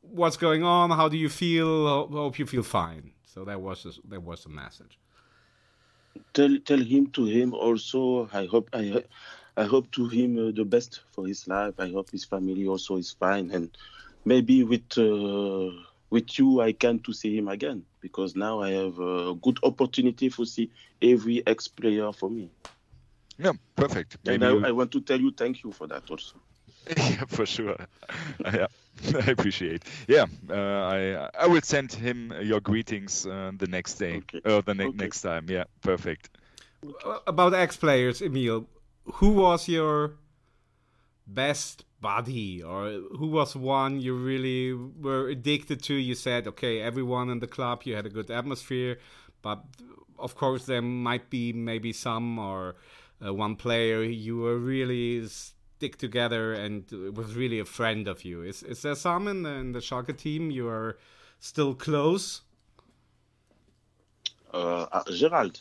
"What's 0.00 0.38
going 0.38 0.64
on? 0.64 0.90
How 0.90 1.08
do 1.08 1.16
you 1.16 1.28
feel? 1.28 1.86
Ho- 1.86 2.08
Hope 2.10 2.38
you 2.38 2.46
feel 2.46 2.62
fine." 2.62 3.12
So 3.24 3.44
that 3.44 3.60
was 3.60 3.84
a, 3.84 3.92
that 4.08 4.22
was 4.22 4.46
a 4.46 4.48
message. 4.48 4.98
Tell 6.32 6.56
tell 6.64 6.80
him 6.80 7.08
to 7.16 7.26
him 7.26 7.52
also. 7.54 8.28
I 8.32 8.46
hope 8.46 8.70
I 8.72 9.04
I 9.56 9.64
hope 9.64 9.90
to 9.92 10.08
him 10.08 10.30
uh, 10.38 10.52
the 10.52 10.64
best 10.64 11.00
for 11.12 11.26
his 11.26 11.46
life. 11.46 11.74
I 11.78 11.88
hope 11.90 12.10
his 12.10 12.24
family 12.24 12.66
also 12.66 12.96
is 12.96 13.12
fine, 13.12 13.50
and 13.50 13.68
maybe 14.24 14.64
with 14.64 14.88
uh, 14.96 15.70
with 16.10 16.38
you 16.38 16.60
I 16.60 16.72
can 16.72 17.00
to 17.00 17.12
see 17.12 17.36
him 17.36 17.48
again 17.48 17.84
because 18.00 18.36
now 18.36 18.60
I 18.62 18.70
have 18.70 18.98
a 18.98 19.34
good 19.34 19.58
opportunity 19.62 20.30
to 20.30 20.44
see 20.44 20.70
every 21.02 21.46
ex 21.46 21.68
player 21.68 22.12
for 22.12 22.30
me. 22.30 22.50
Yeah, 23.38 23.52
perfect. 23.74 24.16
And 24.26 24.44
I, 24.44 24.50
I 24.68 24.70
want 24.72 24.92
to 24.92 25.00
tell 25.00 25.20
you 25.20 25.30
thank 25.30 25.62
you 25.64 25.72
for 25.72 25.86
that 25.88 26.10
also. 26.10 26.36
yeah, 26.96 27.24
for 27.26 27.44
sure. 27.46 27.76
yeah, 28.44 28.66
I 29.26 29.30
appreciate. 29.30 29.82
Yeah, 30.08 30.26
uh, 30.50 30.54
I 30.54 31.28
I 31.44 31.46
will 31.46 31.62
send 31.62 31.92
him 31.92 32.32
your 32.42 32.60
greetings 32.60 33.26
uh, 33.26 33.50
the 33.58 33.66
next 33.66 33.98
day 33.98 34.16
Okay. 34.16 34.40
or 34.44 34.62
the 34.62 34.74
ne- 34.74 34.86
Okay. 34.86 34.96
next 34.96 35.20
time. 35.22 35.46
Yeah, 35.48 35.64
perfect. 35.82 36.30
Uh, 37.04 37.18
About 37.26 37.54
ex-players, 37.54 38.22
Emile, 38.22 38.66
who 39.04 39.30
was 39.30 39.68
your 39.68 40.12
best 41.26 41.84
buddy, 42.00 42.62
or 42.62 42.90
who 43.18 43.26
was 43.28 43.56
one 43.56 44.00
you 44.00 44.14
really 44.14 44.72
were 44.74 45.28
addicted 45.28 45.82
to? 45.84 45.94
You 45.94 46.14
said, 46.14 46.46
okay, 46.46 46.80
everyone 46.80 47.30
in 47.30 47.40
the 47.40 47.46
club, 47.46 47.82
you 47.84 47.96
had 47.96 48.06
a 48.06 48.10
good 48.10 48.30
atmosphere, 48.30 48.98
but 49.42 49.64
of 50.18 50.34
course 50.34 50.66
there 50.66 50.82
might 50.82 51.30
be 51.30 51.52
maybe 51.52 51.92
some 51.92 52.38
or 52.38 52.76
uh, 53.24 53.32
one 53.32 53.56
player 53.56 54.02
you 54.02 54.38
were 54.38 54.58
really 54.58 55.26
stick 55.26 55.96
together 55.96 56.52
and 56.52 56.90
was 57.14 57.34
really 57.34 57.58
a 57.58 57.64
friend 57.64 58.08
of 58.08 58.24
you. 58.24 58.42
Is 58.42 58.62
is 58.62 58.82
there 58.82 58.94
some 58.94 59.28
in 59.28 59.42
the, 59.42 59.50
in 59.50 59.72
the 59.72 59.80
Schalke 59.80 60.16
team 60.16 60.50
you 60.50 60.68
are 60.68 60.98
still 61.38 61.74
close? 61.74 62.42
Uh, 64.52 64.86
uh, 64.92 65.04
Gerald. 65.12 65.60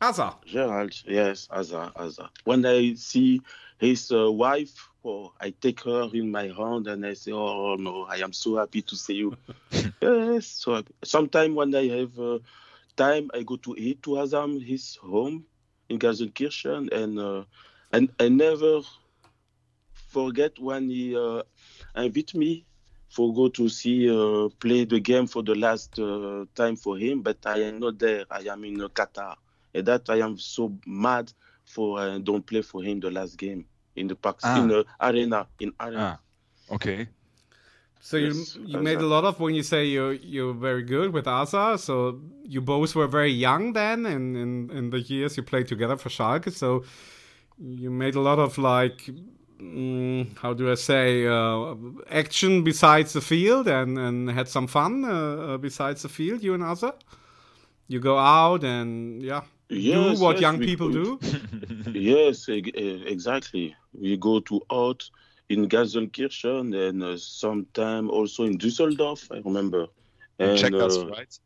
Asa. 0.00 0.34
Gerald, 0.44 0.92
yes, 1.06 1.48
Aza, 1.50 1.90
Aza. 1.94 2.28
When 2.44 2.66
I 2.66 2.94
see 2.94 3.40
his 3.78 4.10
uh, 4.10 4.30
wife, 4.32 4.88
oh, 5.04 5.32
I 5.40 5.50
take 5.50 5.82
her 5.84 6.08
in 6.12 6.30
my 6.30 6.48
hand 6.48 6.86
and 6.86 7.04
I 7.04 7.14
say, 7.14 7.32
"Oh 7.32 7.76
no, 7.76 8.04
I 8.04 8.16
am 8.16 8.32
so 8.32 8.56
happy 8.56 8.82
to 8.82 8.96
see 8.96 9.14
you." 9.14 9.36
yes, 10.00 10.46
so. 10.46 10.82
Sometimes 11.04 11.54
when 11.54 11.74
I 11.74 11.88
have 11.88 12.18
uh, 12.18 12.38
time, 12.96 13.30
I 13.34 13.42
go 13.42 13.56
to 13.56 13.74
eat 13.78 14.02
to 14.04 14.10
Azam, 14.10 14.64
his 14.64 14.96
home 14.96 15.44
in 15.88 15.98
Gelsenkirchen, 15.98 16.92
and 16.92 17.18
uh, 17.18 17.44
and 17.92 18.10
I 18.18 18.28
never 18.28 18.80
forget 19.92 20.58
when 20.58 20.88
he 20.88 21.16
uh, 21.16 21.42
invite 21.94 22.34
me 22.34 22.64
for 23.08 23.32
go 23.34 23.48
to 23.48 23.68
see 23.68 24.08
uh, 24.10 24.48
play 24.60 24.84
the 24.84 25.00
game 25.00 25.26
for 25.26 25.42
the 25.42 25.54
last 25.54 25.98
uh, 25.98 26.44
time 26.54 26.76
for 26.76 26.96
him, 26.98 27.22
but 27.22 27.38
I 27.44 27.60
am 27.60 27.78
not 27.80 27.98
there. 27.98 28.24
I 28.30 28.40
am 28.50 28.64
in 28.64 28.80
uh, 28.80 28.88
Qatar. 28.88 29.36
And 29.74 29.86
that 29.86 30.08
I 30.08 30.18
am 30.20 30.38
so 30.38 30.72
mad 30.86 31.32
for 31.66 31.98
uh, 32.00 32.18
don't 32.18 32.46
play 32.46 32.62
for 32.62 32.82
him 32.82 33.00
the 33.00 33.10
last 33.10 33.36
game 33.38 33.66
in 33.96 34.08
the 34.08 34.14
park 34.16 34.38
Ah. 34.42 34.58
in 34.60 34.68
the 34.68 34.84
arena 35.00 35.46
in 35.60 35.72
arena. 35.80 36.18
Ah, 36.70 36.74
okay. 36.74 37.08
So 38.00 38.16
you 38.16 38.28
Yes, 38.28 38.56
you 38.64 38.78
Asa. 38.78 38.82
made 38.82 38.98
a 39.00 39.06
lot 39.06 39.24
of 39.24 39.40
when 39.40 39.54
you 39.54 39.62
say 39.62 39.84
you're 39.86 40.14
you're 40.14 40.54
very 40.54 40.82
good 40.84 41.12
with 41.12 41.26
Asa. 41.26 41.76
So 41.78 42.20
you 42.44 42.60
both 42.60 42.94
were 42.94 43.08
very 43.08 43.32
young 43.32 43.72
then, 43.74 44.06
in 44.06 44.36
in, 44.36 44.70
in 44.70 44.90
the 44.90 45.00
years 45.00 45.36
you 45.36 45.42
played 45.42 45.66
together 45.68 45.96
for 45.96 46.08
Schalke. 46.10 46.52
So 46.52 46.84
you 47.58 47.90
made 47.90 48.14
a 48.14 48.20
lot 48.20 48.38
of 48.38 48.58
like. 48.58 49.10
Mm, 49.58 50.36
how 50.42 50.52
do 50.52 50.70
I 50.70 50.74
say 50.74 51.26
uh, 51.26 51.74
action 52.10 52.62
besides 52.62 53.14
the 53.14 53.22
field 53.22 53.66
and, 53.66 53.98
and 53.98 54.30
had 54.30 54.48
some 54.48 54.66
fun 54.66 55.02
uh, 55.02 55.54
uh, 55.54 55.56
besides 55.56 56.02
the 56.02 56.10
field 56.10 56.42
you 56.44 56.52
and 56.52 56.62
Asa 56.62 56.92
you 57.88 57.98
go 57.98 58.18
out 58.18 58.64
and 58.64 59.22
yeah 59.22 59.40
Yes, 59.68 59.90
do 59.90 60.12
what 60.14 60.40
yes, 60.40 60.40
young 60.40 60.58
we 60.58 60.68
people 60.68 60.90
could. 60.90 60.90
do 60.90 61.20
yes, 61.92 62.48
exactly. 62.48 63.76
We 63.92 64.16
go 64.16 64.40
to 64.40 64.60
out 64.70 65.02
in 65.48 65.68
Gelsenkirchen 65.68 66.74
and 66.88 67.02
uh, 67.02 67.16
sometime 67.16 68.10
also 68.10 68.44
in 68.44 68.58
Düsseldorf. 68.58 69.30
I 69.30 69.40
remember. 69.44 69.86
And, 70.38 70.74
Checkers, 70.74 71.04
uh, 71.06 71.06
right? 71.06 71.38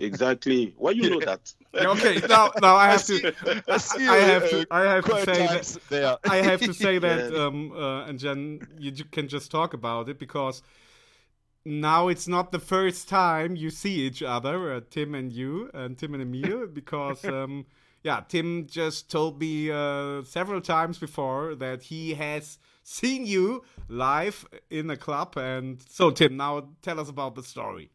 exactly. 0.00 0.74
Why 0.76 0.92
you 0.92 1.06
know 1.06 1.20
that? 1.20 1.52
Okay 1.80 2.22
now 2.28 2.52
now 2.58 2.76
I 2.76 2.88
have 2.88 3.04
to 3.04 3.20
I 3.68 3.76
see 3.78 4.04
I 4.08 4.16
you, 4.16 4.32
have 4.32 4.44
uh, 4.44 4.48
to 4.50 4.66
I 4.70 4.80
have 4.82 5.04
to 5.06 5.16
say 5.16 5.46
that 5.46 5.76
there. 5.88 6.16
I 6.26 6.36
have 6.38 6.62
to 6.64 6.74
say 6.74 6.98
that 6.98 7.30
Yeah. 7.30 7.40
um 7.42 7.72
uh, 7.72 8.06
and 8.06 8.18
Jen 8.18 8.66
you 8.78 8.90
ju- 8.90 9.04
can 9.10 9.28
just 9.28 9.50
talk 9.50 9.74
about 9.74 10.08
it 10.08 10.18
because 10.18 10.62
now 11.64 12.08
it's 12.08 12.26
not 12.28 12.52
the 12.52 12.58
first 12.58 13.08
time 13.08 13.56
you 13.56 13.70
see 13.70 14.00
each 14.00 14.22
other 14.22 14.72
uh, 14.74 14.80
Tim 14.90 15.14
and 15.14 15.32
you 15.32 15.70
and 15.74 15.98
Tim 15.98 16.14
and 16.14 16.22
Emile 16.22 16.66
because 16.72 17.24
um 17.24 17.66
yeah 18.02 18.22
Tim 18.28 18.66
just 18.66 19.10
told 19.10 19.38
me 19.40 19.70
uh, 19.70 20.22
several 20.24 20.60
times 20.60 20.98
before 20.98 21.54
that 21.56 21.82
he 21.82 22.14
has 22.14 22.58
seen 22.82 23.26
you 23.26 23.62
live 23.88 24.46
in 24.70 24.90
a 24.90 24.96
club 24.96 25.36
and 25.36 25.82
so 25.88 26.10
Tim 26.10 26.36
now 26.36 26.68
tell 26.82 26.98
us 26.98 27.08
about 27.08 27.34
the 27.34 27.42
story 27.42 27.90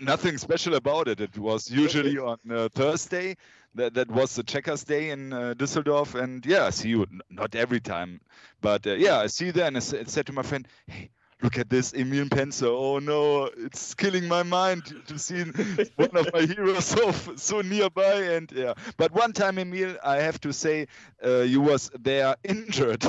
Nothing 0.00 0.36
special 0.36 0.74
about 0.74 1.08
it. 1.08 1.20
It 1.20 1.38
was 1.38 1.70
usually 1.70 2.18
on 2.18 2.38
uh, 2.50 2.68
Thursday. 2.68 3.36
That 3.74 3.94
that 3.94 4.10
was 4.10 4.34
the 4.36 4.42
Checkers 4.42 4.84
Day 4.84 5.10
in 5.10 5.32
uh, 5.32 5.54
Düsseldorf, 5.56 6.14
and 6.14 6.44
yeah, 6.46 6.66
I 6.66 6.70
see 6.70 6.90
you. 6.90 7.06
Not 7.30 7.54
every 7.54 7.80
time, 7.80 8.20
but 8.60 8.86
uh, 8.86 8.92
yeah, 8.92 9.18
I 9.18 9.26
see 9.28 9.46
you 9.46 9.52
there, 9.52 9.66
and 9.66 9.76
I 9.76 9.78
s- 9.78 9.94
said 10.06 10.26
to 10.26 10.32
my 10.32 10.42
friend, 10.42 10.68
"Hey, 10.86 11.10
look 11.44 11.58
at 11.58 11.68
this 11.70 11.94
Emile 11.94 12.24
Mpenza. 12.24 12.66
Oh 12.68 12.98
no, 12.98 13.44
it's 13.56 13.94
killing 13.94 14.26
my 14.26 14.42
mind 14.42 14.82
to- 15.06 15.18
see 15.18 15.42
one 15.96 16.16
of 16.16 16.32
my 16.32 16.42
heroes 16.42 16.84
so 16.86 17.12
so 17.36 17.60
nearby." 17.60 18.14
And 18.36 18.50
yeah, 18.52 18.74
but 18.96 19.12
one 19.12 19.32
time, 19.32 19.58
Emile, 19.58 19.96
I 20.02 20.16
have 20.16 20.40
to 20.40 20.52
say, 20.52 20.88
uh, 21.24 21.42
you 21.42 21.60
was 21.60 21.90
there 22.00 22.36
injured 22.42 23.04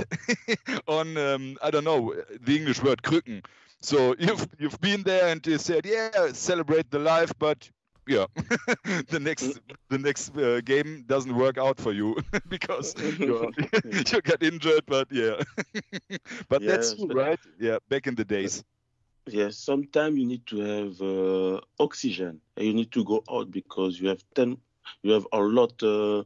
on 0.88 1.17
um, 1.17 1.57
I 1.63 1.71
don't 1.71 1.86
know 1.86 2.13
the 2.41 2.55
English 2.57 2.83
word 2.83 3.01
Krücken. 3.01 3.43
So 3.81 4.15
you've 4.19 4.47
you've 4.59 4.79
been 4.81 5.03
there 5.03 5.27
and 5.27 5.45
you 5.47 5.57
said, 5.57 5.86
yeah, 5.86 6.31
celebrate 6.33 6.91
the 6.91 6.99
life, 6.99 7.31
but 7.39 7.69
yeah, 8.08 8.26
the 9.10 9.20
next 9.20 9.60
the 9.89 9.97
next 9.97 10.36
uh, 10.38 10.62
game 10.62 11.03
doesn't 11.08 11.36
work 11.36 11.58
out 11.58 11.80
for 11.80 11.93
you 11.93 12.16
because 12.49 12.95
you 13.20 13.38
you 13.91 14.22
got 14.22 14.41
injured. 14.43 14.84
But 14.88 15.08
yeah, 15.12 15.41
but 16.49 16.66
that's 16.66 16.93
true, 16.93 17.08
but- 17.08 17.18
right? 17.18 17.39
Yeah, 17.60 17.78
back 17.89 18.08
in 18.08 18.16
the 18.16 18.26
days. 18.26 18.64
Yes, 19.28 19.58
sometimes 19.58 20.18
you 20.18 20.26
need 20.26 20.45
to 20.47 20.60
have 20.60 21.01
uh, 21.01 21.62
oxygen 21.80 22.41
and 22.56 22.66
you 22.66 22.74
need 22.74 22.91
to 22.91 23.03
go 23.03 23.24
out 23.30 23.51
because 23.51 23.99
you 23.99 24.08
have 24.10 24.24
ten, 24.34 24.58
you 25.01 25.12
have 25.14 25.28
a 25.32 25.39
lot 25.39 25.82
uh, 25.84 26.24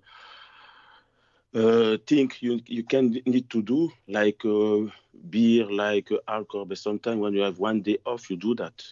uh, 1.54 1.98
thing 2.08 2.32
you 2.40 2.60
you 2.66 2.84
can 2.84 3.06
need 3.26 3.50
to 3.50 3.62
do 3.62 3.92
like 4.08 4.44
uh, 4.46 4.82
beer, 5.30 5.66
like 5.72 6.12
uh, 6.12 6.18
alcohol. 6.28 6.66
But 6.66 6.78
sometimes 6.78 7.20
when 7.20 7.34
you 7.34 7.42
have 7.42 7.60
one 7.60 7.82
day 7.82 7.98
off, 8.06 8.30
you 8.30 8.38
do 8.38 8.56
that, 8.56 8.84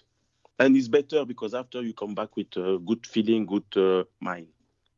and 0.59 0.75
it's 0.75 0.87
better 0.87 1.25
because 1.25 1.53
after 1.53 1.81
you 1.81 1.93
come 1.93 2.15
back 2.15 2.35
with 2.35 2.55
a 2.57 2.79
good 2.79 3.05
feeling, 3.05 3.45
good 3.45 3.65
uh, 3.75 4.03
mind. 4.19 4.47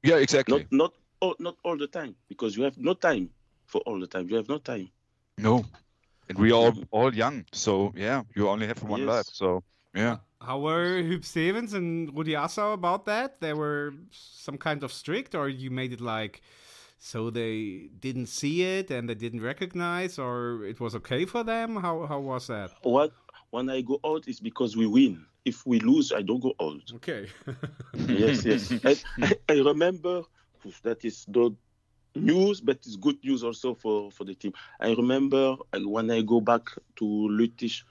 Yeah, 0.03 0.17
exactly. 0.17 0.67
Not 0.71 0.71
not 0.71 0.93
all, 1.19 1.35
not 1.39 1.55
all 1.63 1.77
the 1.77 1.87
time 1.87 2.15
because 2.27 2.55
you 2.55 2.63
have 2.63 2.77
no 2.77 2.93
time 2.93 3.29
for 3.65 3.81
all 3.81 3.99
the 3.99 4.07
time. 4.07 4.29
You 4.29 4.37
have 4.37 4.49
no 4.49 4.57
time. 4.57 4.89
No, 5.37 5.65
and 6.27 6.37
we 6.37 6.51
are 6.51 6.55
all 6.55 6.73
all 6.91 7.13
young, 7.13 7.45
so 7.51 7.93
yeah, 7.95 8.23
you 8.35 8.47
only 8.47 8.67
have 8.67 8.81
one 8.83 9.01
Yes. 9.01 9.07
life. 9.07 9.27
So 9.31 9.63
yeah. 9.93 10.17
How 10.41 10.59
were 10.59 11.01
Huub 11.01 11.25
Stevens 11.25 11.73
and 11.73 12.15
Rudi 12.15 12.31
Assauer 12.31 12.73
about 12.73 13.05
that? 13.05 13.41
They 13.41 13.53
were 13.53 13.93
some 14.11 14.57
kind 14.57 14.83
of 14.83 14.93
strict, 14.93 15.35
or 15.35 15.49
you 15.49 15.69
made 15.69 15.91
it 15.91 15.99
like 15.99 16.41
so 16.97 17.29
they 17.29 17.89
didn't 17.99 18.27
see 18.27 18.63
it 18.63 18.91
and 18.91 19.09
they 19.09 19.15
didn't 19.15 19.41
recognize, 19.41 20.17
or 20.17 20.63
it 20.65 20.79
was 20.79 20.95
okay 20.95 21.25
for 21.25 21.43
them? 21.43 21.75
How 21.75 22.05
how 22.05 22.19
was 22.19 22.47
that? 22.47 22.71
What 22.83 23.11
when 23.49 23.69
I 23.69 23.81
go 23.81 23.99
out 24.05 24.27
is 24.27 24.39
because 24.39 24.77
we 24.77 24.87
win. 24.87 25.25
If 25.45 25.65
we 25.65 25.79
lose, 25.79 26.11
I 26.11 26.21
don't 26.21 26.41
go 26.41 26.53
out. 26.61 26.91
Okay. 26.95 27.27
yes, 28.07 28.45
yes. 28.45 28.73
I, 28.83 28.97
I 29.47 29.53
remember 29.53 30.23
that 30.83 31.03
is 31.05 31.25
the 31.27 31.55
news, 32.15 32.61
but 32.61 32.77
it's 32.77 32.95
good 32.95 33.23
news 33.23 33.43
also 33.43 33.73
for, 33.73 34.11
for 34.11 34.25
the 34.25 34.35
team. 34.35 34.53
I 34.79 34.93
remember 34.93 35.55
uh, 35.73 35.79
when 35.79 36.11
I 36.11 36.21
go 36.21 36.41
back 36.41 36.63
to 36.97 37.05
Lüttich, 37.05 37.83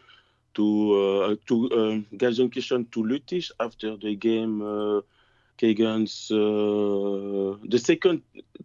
to 0.54 0.94
uh, 0.94 1.36
to 1.46 1.54
uh, 1.70 2.16
Gelsenkirchen 2.16 2.90
to 2.90 3.02
Lüttich 3.02 3.50
after 3.60 3.96
the 3.96 4.14
game 4.16 4.60
uh, 4.62 5.00
against 5.62 6.30
uh, 6.32 6.36
the 7.68 7.78
second 7.78 8.22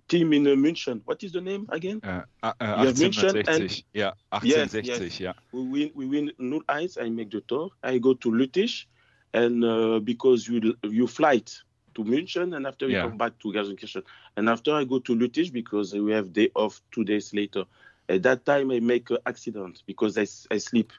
team 0.07 0.33
in 0.33 0.45
uh, 0.47 0.51
München. 0.51 1.01
What 1.05 1.23
is 1.23 1.31
the 1.31 1.41
name 1.41 1.65
again? 1.69 1.99
Uh, 2.03 2.21
uh, 2.41 2.53
uh, 2.59 2.75
You 2.81 2.87
have 2.87 2.95
München 2.95 3.33
1860. 3.33 3.51
and- 3.51 3.83
Yeah, 3.93 4.11
1860. 4.31 5.03
yes. 5.03 5.19
Yeah. 5.19 5.33
We 5.51 5.61
win, 5.63 5.91
we 5.95 6.05
win 6.05 6.31
0-1. 6.39 6.97
I 7.01 7.09
make 7.09 7.31
the 7.31 7.41
tour. 7.41 7.69
I 7.83 7.97
go 7.97 8.13
to 8.15 8.31
Lüttich, 8.31 8.85
and 9.33 9.63
uh, 9.63 9.99
because 9.99 10.47
you 10.47 10.75
you 10.83 11.07
flight 11.07 11.51
to 11.95 12.03
München, 12.03 12.55
and 12.55 12.65
after 12.67 12.87
you 12.87 12.93
Yeah. 12.95 13.03
come 13.07 13.17
back 13.17 13.37
to 13.39 13.51
Gelsenkirchen, 13.51 14.03
and 14.37 14.49
after 14.49 14.73
I 14.73 14.83
go 14.83 14.99
to 14.99 15.15
Lüttich 15.15 15.51
because 15.51 15.93
we 15.93 16.11
have 16.11 16.33
day 16.33 16.49
off 16.55 16.81
two 16.91 17.03
days 17.03 17.33
later. 17.33 17.65
At 18.09 18.23
that 18.23 18.45
time, 18.45 18.69
I 18.71 18.79
make 18.81 19.09
an 19.11 19.19
accident 19.25 19.81
because 19.87 20.17
I, 20.17 20.25
I 20.53 20.57
sleep. 20.57 20.91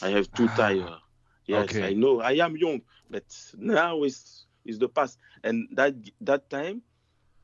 I 0.00 0.10
have 0.10 0.32
too 0.34 0.46
tired. 0.48 0.88
Yes, 1.46 1.64
Okay. 1.70 1.88
I 1.88 1.92
know. 1.94 2.20
I 2.20 2.34
am 2.34 2.56
young, 2.56 2.80
but 3.10 3.24
now 3.58 4.04
it's 4.04 4.43
it's 4.64 4.78
the 4.78 4.88
past. 4.88 5.18
And 5.42 5.68
that 5.72 5.94
that 6.20 6.48
time, 6.50 6.82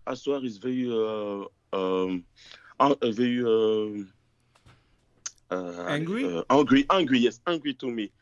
Assauer 0.06 0.44
is 0.44 0.58
very 0.58 0.88
uh, 0.90 1.44
um, 1.72 2.24
uh, 2.78 2.94
very. 3.10 3.42
um 3.44 4.12
uh, 5.50 5.84
Angry? 5.88 6.24
uh, 6.24 6.44
angry, 6.50 6.84
angry, 6.90 7.18
yes, 7.18 7.40
angry 7.46 7.74
to 7.74 7.90
me. 7.90 8.12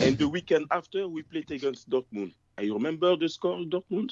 And 0.00 0.16
the 0.16 0.28
weekend 0.28 0.66
after, 0.70 1.08
we 1.08 1.22
played 1.22 1.50
against 1.50 1.90
Dortmund. 1.90 2.34
I 2.56 2.62
remember 2.62 3.16
the 3.16 3.28
score 3.28 3.58
of 3.58 3.66
Dortmund? 3.66 4.10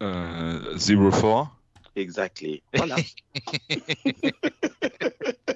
Uh, 0.00 0.76
zero 0.78 1.10
four. 1.10 1.50
Exactly. 1.96 2.62
Voilà. 2.72 3.02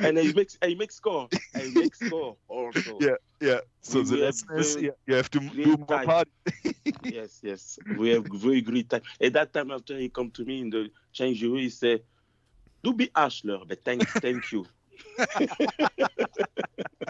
and 0.00 0.18
I 0.18 0.32
make 0.34 0.50
I 0.62 0.74
make 0.74 0.92
score. 0.92 1.28
I 1.54 1.68
make 1.74 1.94
score 1.94 2.36
also. 2.48 2.98
Yeah, 3.00 3.16
yeah. 3.40 3.60
So 3.82 4.00
We 4.00 4.04
the 4.10 4.16
were 4.16 4.22
lesson 4.22 4.48
is 4.58 4.74
very 4.74 4.84
yeah, 4.86 4.92
you 5.06 5.14
have 5.14 5.30
to 5.30 5.38
m- 5.40 5.48
great 5.48 5.64
do 5.64 5.76
more 5.76 5.86
time. 5.86 6.06
party. 6.06 6.30
yes, 7.02 7.40
yes. 7.42 7.78
We 7.94 8.10
have 8.10 8.24
very 8.26 8.60
great 8.60 8.88
time. 8.90 9.02
At 9.20 9.32
that 9.34 9.52
time, 9.52 9.70
after 9.70 9.96
he 9.98 10.08
come 10.08 10.30
to 10.32 10.44
me 10.44 10.60
in 10.62 10.70
the 10.70 10.90
change 11.12 11.42
room, 11.42 11.56
he 11.58 11.70
say, 11.70 12.02
"Do 12.82 12.92
be 12.94 13.08
Ashler, 13.08 13.66
but 13.66 13.84
thank, 13.84 14.08
thank 14.20 14.52
you." 14.52 14.66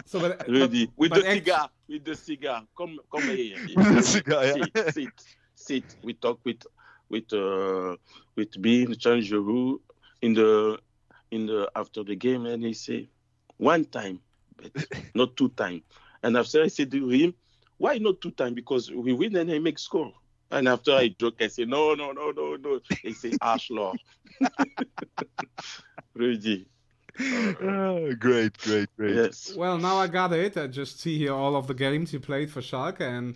So, 0.05 0.19
but, 0.21 0.47
Ready 0.47 0.89
with 0.95 1.09
but 1.09 1.21
the 1.23 1.27
act- 1.27 1.37
cigar, 1.45 1.69
with 1.89 2.05
the 2.05 2.15
cigar. 2.15 2.63
Come, 2.77 2.97
come 3.11 3.23
here. 3.23 3.57
With 3.75 3.89
the 3.89 4.01
cigar, 4.01 4.45
yeah. 4.45 4.53
Sit, 4.53 4.93
sit, 4.93 5.09
sit. 5.55 5.95
We 6.01 6.13
talk 6.13 6.39
with, 6.45 6.61
with, 7.09 7.31
uh, 7.33 7.97
with 8.35 8.61
Bean 8.61 8.87
Changeroo 8.93 9.79
in 10.21 10.33
the, 10.33 10.79
in 11.31 11.45
the 11.45 11.69
after 11.75 12.03
the 12.03 12.15
game, 12.15 12.45
and 12.45 12.63
he 12.63 12.73
say, 12.73 13.09
one 13.57 13.85
time, 13.85 14.19
but 14.55 14.71
not 15.13 15.35
two 15.35 15.49
time. 15.49 15.83
And 16.23 16.37
after 16.37 16.63
I 16.63 16.67
said 16.67 16.91
to 16.91 17.09
him, 17.09 17.33
why 17.77 17.97
not 17.97 18.21
two 18.21 18.31
time? 18.31 18.53
Because 18.53 18.91
we 18.91 19.13
win 19.13 19.35
and 19.35 19.51
I 19.51 19.59
make 19.59 19.79
score. 19.79 20.13
And 20.49 20.67
after 20.67 20.93
I 20.93 21.09
joke, 21.09 21.41
I 21.41 21.47
say, 21.47 21.65
no, 21.65 21.93
no, 21.93 22.11
no, 22.11 22.31
no, 22.31 22.55
no. 22.55 22.79
He 23.01 23.13
say, 23.13 23.31
Ashler. 23.31 23.95
Ready. 26.15 26.67
Ah, 27.19 28.13
great, 28.17 28.57
great, 28.59 28.89
great. 28.95 29.15
Yes. 29.15 29.53
Well, 29.55 29.77
now 29.77 29.97
I 29.97 30.07
got 30.07 30.31
it. 30.33 30.55
I 30.55 30.67
just 30.67 30.99
see 30.99 31.17
here 31.17 31.33
all 31.33 31.55
of 31.55 31.67
the 31.67 31.73
games 31.73 32.13
you 32.13 32.19
played 32.19 32.51
for 32.51 32.61
Schalke, 32.61 33.01
and 33.01 33.35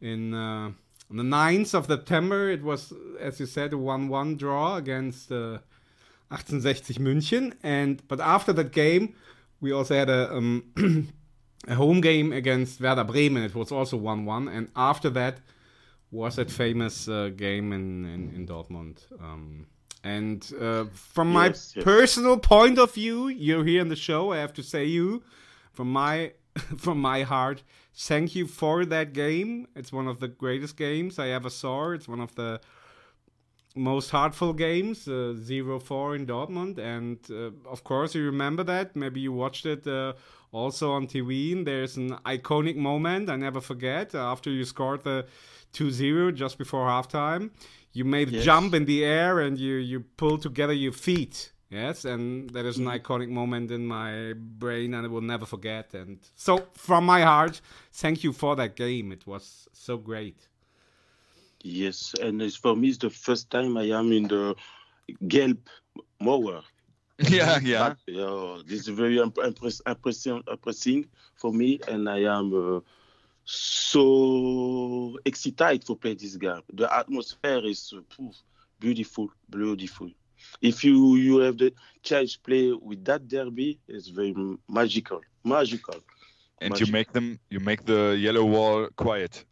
in 0.00 0.32
uh, 0.32 0.70
on 1.10 1.16
the 1.16 1.22
9th 1.22 1.74
of 1.74 1.86
September, 1.86 2.50
it 2.50 2.62
was, 2.62 2.92
as 3.20 3.38
you 3.38 3.46
said, 3.46 3.72
a 3.72 3.76
1-1 3.76 4.38
draw 4.38 4.76
against 4.76 5.30
uh, 5.30 5.58
1860 6.30 6.94
München. 6.94 7.52
And 7.62 8.02
but 8.08 8.20
after 8.20 8.52
that 8.54 8.72
game, 8.72 9.14
we 9.60 9.72
also 9.72 9.94
had 9.94 10.10
a 10.10 10.32
um, 10.34 10.64
a 11.68 11.74
home 11.74 12.00
game 12.00 12.32
against 12.32 12.80
Werder 12.80 13.04
Bremen. 13.04 13.42
It 13.42 13.54
was 13.54 13.72
also 13.72 13.98
1-1, 13.98 14.48
and 14.54 14.68
after 14.76 15.10
that 15.10 15.38
was 16.10 16.36
that 16.36 16.50
famous 16.50 17.08
uh, 17.08 17.30
game 17.36 17.72
in 17.72 18.04
in, 18.04 18.32
in 18.34 18.46
Dortmund. 18.46 18.98
Um, 19.20 19.66
and 20.04 20.52
uh, 20.60 20.84
from 20.92 21.32
my 21.32 21.46
Yes, 21.46 21.72
yes. 21.74 21.84
personal 21.84 22.38
point 22.38 22.78
of 22.78 22.94
view, 22.94 23.28
you're 23.28 23.64
here 23.64 23.80
in 23.80 23.88
the 23.88 23.96
show. 23.96 24.32
I 24.32 24.38
have 24.38 24.52
to 24.54 24.62
say 24.62 24.84
you. 24.84 25.22
From 25.72 25.92
my 25.92 26.32
from 26.78 27.00
my 27.00 27.22
heart, 27.22 27.62
thank 27.94 28.34
you 28.34 28.46
for 28.46 28.84
that 28.86 29.12
game. 29.12 29.66
It's 29.74 29.92
one 29.92 30.08
of 30.08 30.20
the 30.20 30.28
greatest 30.28 30.76
games 30.76 31.18
I 31.18 31.28
ever 31.28 31.50
saw. 31.50 31.92
It's 31.92 32.08
one 32.08 32.20
of 32.22 32.34
the 32.34 32.60
most 33.76 34.10
heartful 34.10 34.52
games, 34.52 35.06
uh, 35.06 35.34
0-4 35.36 36.16
in 36.16 36.26
Dortmund. 36.26 36.78
And 36.78 37.18
uh, 37.30 37.68
of 37.68 37.84
course, 37.84 38.14
you 38.14 38.24
remember 38.24 38.64
that. 38.64 38.96
Maybe 38.96 39.20
you 39.20 39.32
watched 39.32 39.66
it 39.66 39.86
uh, 39.86 40.14
also 40.52 40.92
on 40.92 41.06
TV. 41.06 41.52
And 41.52 41.66
there's 41.66 41.96
an 41.96 42.16
iconic 42.24 42.76
moment 42.76 43.30
I 43.30 43.36
never 43.36 43.60
forget. 43.60 44.14
After 44.14 44.50
you 44.50 44.64
scored 44.64 45.04
the 45.04 45.26
2-0 45.72 46.34
just 46.34 46.58
before 46.58 46.86
halftime, 46.86 47.50
you 47.92 48.04
made 48.04 48.30
yes. 48.30 48.42
a 48.42 48.44
jump 48.44 48.74
in 48.74 48.86
the 48.86 49.04
air 49.04 49.40
and 49.40 49.58
you, 49.58 49.74
you 49.76 50.00
pulled 50.00 50.42
together 50.42 50.72
your 50.72 50.92
feet. 50.92 51.52
Yes, 51.68 52.04
and 52.04 52.48
that 52.50 52.64
is 52.64 52.78
an 52.78 52.84
mm. 52.84 53.00
iconic 53.00 53.28
moment 53.28 53.72
in 53.72 53.86
my 53.86 54.34
brain 54.36 54.94
and 54.94 55.04
I 55.04 55.08
will 55.08 55.20
never 55.20 55.44
forget. 55.46 55.94
And 55.94 56.18
so, 56.36 56.66
from 56.74 57.04
my 57.04 57.22
heart, 57.22 57.60
thank 57.92 58.22
you 58.22 58.32
for 58.32 58.54
that 58.54 58.76
game. 58.76 59.10
It 59.10 59.26
was 59.26 59.66
so 59.72 59.96
great. 59.96 60.46
Yes, 61.66 62.14
and 62.20 62.40
it's 62.42 62.56
for 62.56 62.76
me, 62.76 62.88
it's 62.88 62.98
the 62.98 63.10
first 63.10 63.50
time 63.50 63.76
I 63.76 63.84
am 64.00 64.12
in 64.12 64.28
the 64.28 64.54
Gelb 65.22 65.58
mower. 66.20 66.62
Yeah, 67.30 67.58
yeah. 67.62 67.94
But, 67.94 68.14
uh, 68.14 68.62
this 68.66 68.80
is 68.80 68.88
very 68.88 69.18
impress- 69.18 69.80
impressing, 69.86 70.42
impressing 70.50 71.06
for 71.34 71.52
me, 71.52 71.80
and 71.88 72.08
I 72.08 72.20
am 72.38 72.52
uh, 72.54 72.80
so 73.44 75.16
excited 75.24 75.84
to 75.86 75.96
play 75.96 76.14
this 76.14 76.36
game. 76.36 76.62
The 76.72 76.92
atmosphere 76.94 77.60
is 77.64 77.92
uh, 77.96 78.00
beautiful, 78.78 79.30
beautiful. 79.48 80.10
If 80.60 80.84
you 80.84 81.16
you 81.16 81.38
have 81.38 81.58
the 81.58 81.72
chance 82.02 82.34
to 82.34 82.40
play 82.40 82.72
with 82.72 83.04
that 83.04 83.28
derby, 83.28 83.80
it's 83.88 84.08
very 84.08 84.34
magical, 84.68 85.20
magical. 85.44 86.00
And 86.60 86.70
magical. 86.70 86.86
you 86.86 86.86
make 86.92 87.12
them, 87.12 87.40
you 87.50 87.60
make 87.60 87.84
the 87.84 88.16
yellow 88.18 88.44
wall 88.44 88.88
quiet. 88.96 89.44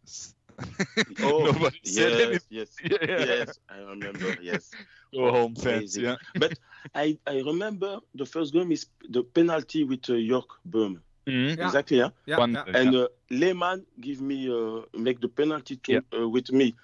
oh, 1.23 1.69
yes, 1.83 2.45
yes, 2.49 2.69
yeah. 2.83 2.97
yes, 3.01 3.59
I 3.69 3.79
remember. 3.79 4.35
Yes, 4.41 4.71
go 5.13 5.31
home 5.31 5.55
fans. 5.55 5.97
Yeah, 5.97 6.15
but 6.35 6.57
I 6.93 7.17
I 7.27 7.39
remember 7.41 7.99
the 8.13 8.25
first 8.25 8.53
game 8.53 8.71
is 8.71 8.85
the 9.09 9.23
penalty 9.23 9.83
with 9.83 10.09
uh, 10.09 10.13
Jörg 10.13 10.47
Böhme. 10.67 10.99
Mm-hmm. 11.27 11.59
Yeah. 11.59 11.65
Exactly, 11.65 11.97
yeah. 11.97 12.09
yeah. 12.25 12.37
One, 12.37 12.55
and 12.55 12.95
uh, 12.95 13.07
Lehmann 13.31 13.85
give 13.99 14.21
me 14.21 14.49
uh, 14.49 14.81
make 14.93 15.19
the 15.19 15.27
penalty 15.27 15.77
to, 15.77 16.01
uh, 16.17 16.29
with 16.29 16.51
me. 16.51 16.75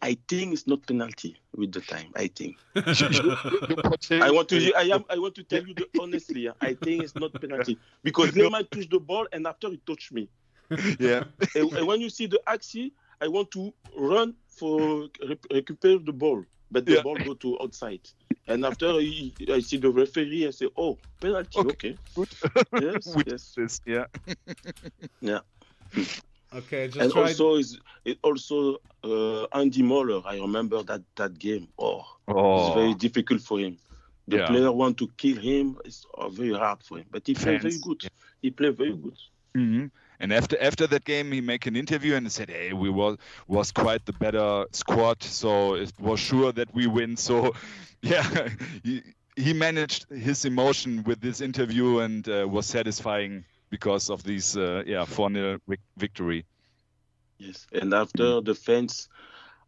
I 0.00 0.16
think 0.28 0.52
it's 0.52 0.66
not 0.66 0.86
penalty 0.86 1.36
with 1.56 1.72
the 1.72 1.80
time. 1.80 2.12
I 2.14 2.28
think. 2.28 2.56
I 2.76 4.30
want 4.30 4.48
to. 4.50 4.72
I 4.76 4.82
am. 4.94 5.04
I 5.10 5.18
want 5.18 5.34
to 5.36 5.42
tell 5.42 5.66
you 5.66 5.74
the 5.74 5.86
honestly. 6.00 6.42
Yeah, 6.42 6.52
I 6.60 6.74
think 6.74 7.02
it's 7.02 7.16
not 7.16 7.32
penalty 7.40 7.78
because 8.02 8.36
Lehmann 8.36 8.66
touched 8.70 8.90
the 8.90 9.00
ball 9.00 9.26
and 9.32 9.46
after 9.46 9.70
he 9.70 9.78
touched 9.78 10.12
me. 10.12 10.28
Yeah. 10.98 11.24
and, 11.54 11.72
and, 11.72 11.86
when 11.86 12.00
you 12.00 12.10
see 12.10 12.26
the 12.26 12.40
axi, 12.46 12.92
I 13.20 13.28
want 13.28 13.50
to 13.52 13.72
run 13.96 14.34
for 14.48 15.08
re- 15.26 15.38
recuperate 15.50 16.04
the 16.04 16.12
ball, 16.12 16.44
but 16.70 16.84
the 16.84 16.96
yeah. 16.96 17.02
ball 17.02 17.16
go 17.16 17.34
to 17.34 17.58
outside. 17.60 18.00
And 18.46 18.64
after 18.64 18.88
I, 18.88 19.32
I 19.50 19.60
see 19.60 19.76
the 19.76 19.90
referee, 19.90 20.46
I 20.46 20.50
say, 20.50 20.68
"Oh, 20.76 20.98
penalty. 21.20 21.58
Okay, 21.58 21.68
okay. 21.70 21.96
good. 22.14 22.28
yes, 22.82 23.16
yes, 23.26 23.54
this, 23.56 23.80
yeah, 23.84 24.04
yeah." 25.20 25.40
Okay, 26.54 26.88
just 26.88 26.98
and 26.98 27.12
tried... 27.12 27.22
also 27.22 27.56
is 27.56 27.78
it 28.06 28.18
also 28.22 28.78
uh, 29.04 29.44
Andy 29.52 29.82
Moller. 29.82 30.22
I 30.24 30.38
remember 30.38 30.82
that 30.82 31.02
that 31.16 31.38
game. 31.38 31.68
Oh, 31.78 32.04
oh. 32.26 32.66
it's 32.66 32.74
very 32.74 32.94
difficult 32.94 33.42
for 33.42 33.58
him. 33.58 33.76
The 34.28 34.38
yeah. 34.38 34.46
player 34.46 34.72
want 34.72 34.98
to 34.98 35.08
kill 35.16 35.36
him. 35.36 35.78
It's 35.84 36.06
uh, 36.16 36.28
very 36.28 36.54
hard 36.54 36.82
for 36.82 36.98
him, 36.98 37.06
but 37.10 37.26
he 37.26 37.34
played 37.34 37.62
very 37.62 37.78
good. 37.82 38.02
He 38.40 38.50
played 38.50 38.76
very 38.76 38.96
good. 38.96 39.18
And 40.20 40.32
after 40.32 40.60
after 40.60 40.86
that 40.88 41.04
game, 41.04 41.30
he 41.30 41.40
make 41.40 41.66
an 41.66 41.76
interview 41.76 42.14
and 42.14 42.30
said, 42.30 42.50
"Hey, 42.50 42.72
we 42.72 42.90
was 42.90 43.18
was 43.46 43.70
quite 43.70 44.04
the 44.04 44.12
better 44.12 44.66
squad, 44.72 45.22
so 45.22 45.74
it 45.74 45.92
was 46.00 46.18
sure 46.18 46.52
that 46.52 46.74
we 46.74 46.86
win." 46.86 47.16
So, 47.16 47.54
yeah, 48.02 48.48
he, 48.82 49.02
he 49.36 49.52
managed 49.52 50.06
his 50.10 50.44
emotion 50.44 51.04
with 51.04 51.20
this 51.20 51.40
interview 51.40 52.00
and 52.00 52.28
uh, 52.28 52.46
was 52.48 52.66
satisfying 52.66 53.44
because 53.70 54.10
of 54.10 54.22
this 54.24 54.56
uh, 54.56 54.82
yeah 54.86 55.04
4-0 55.04 55.60
victory. 55.96 56.44
Yes, 57.38 57.66
and 57.72 57.94
after 57.94 58.40
the 58.40 58.54
fans 58.54 59.08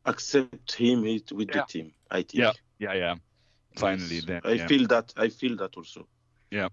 accept 0.05 0.75
him 0.75 1.03
with 1.03 1.31
yeah. 1.31 1.47
the 1.53 1.65
team, 1.69 1.93
I 2.11 2.23
think. 2.23 2.35
Yeah, 2.35 2.53
yeah, 2.81 2.95
yeah. 2.95 3.15
Finally, 3.77 4.17
yes. 4.17 4.25
then 4.25 4.41
I 4.45 4.53
yeah. 4.53 4.67
feel 4.67 4.87
that. 4.89 5.13
I 5.17 5.29
feel 5.29 5.57
that 5.59 5.77
also. 5.77 6.09
Yeah. 6.51 6.69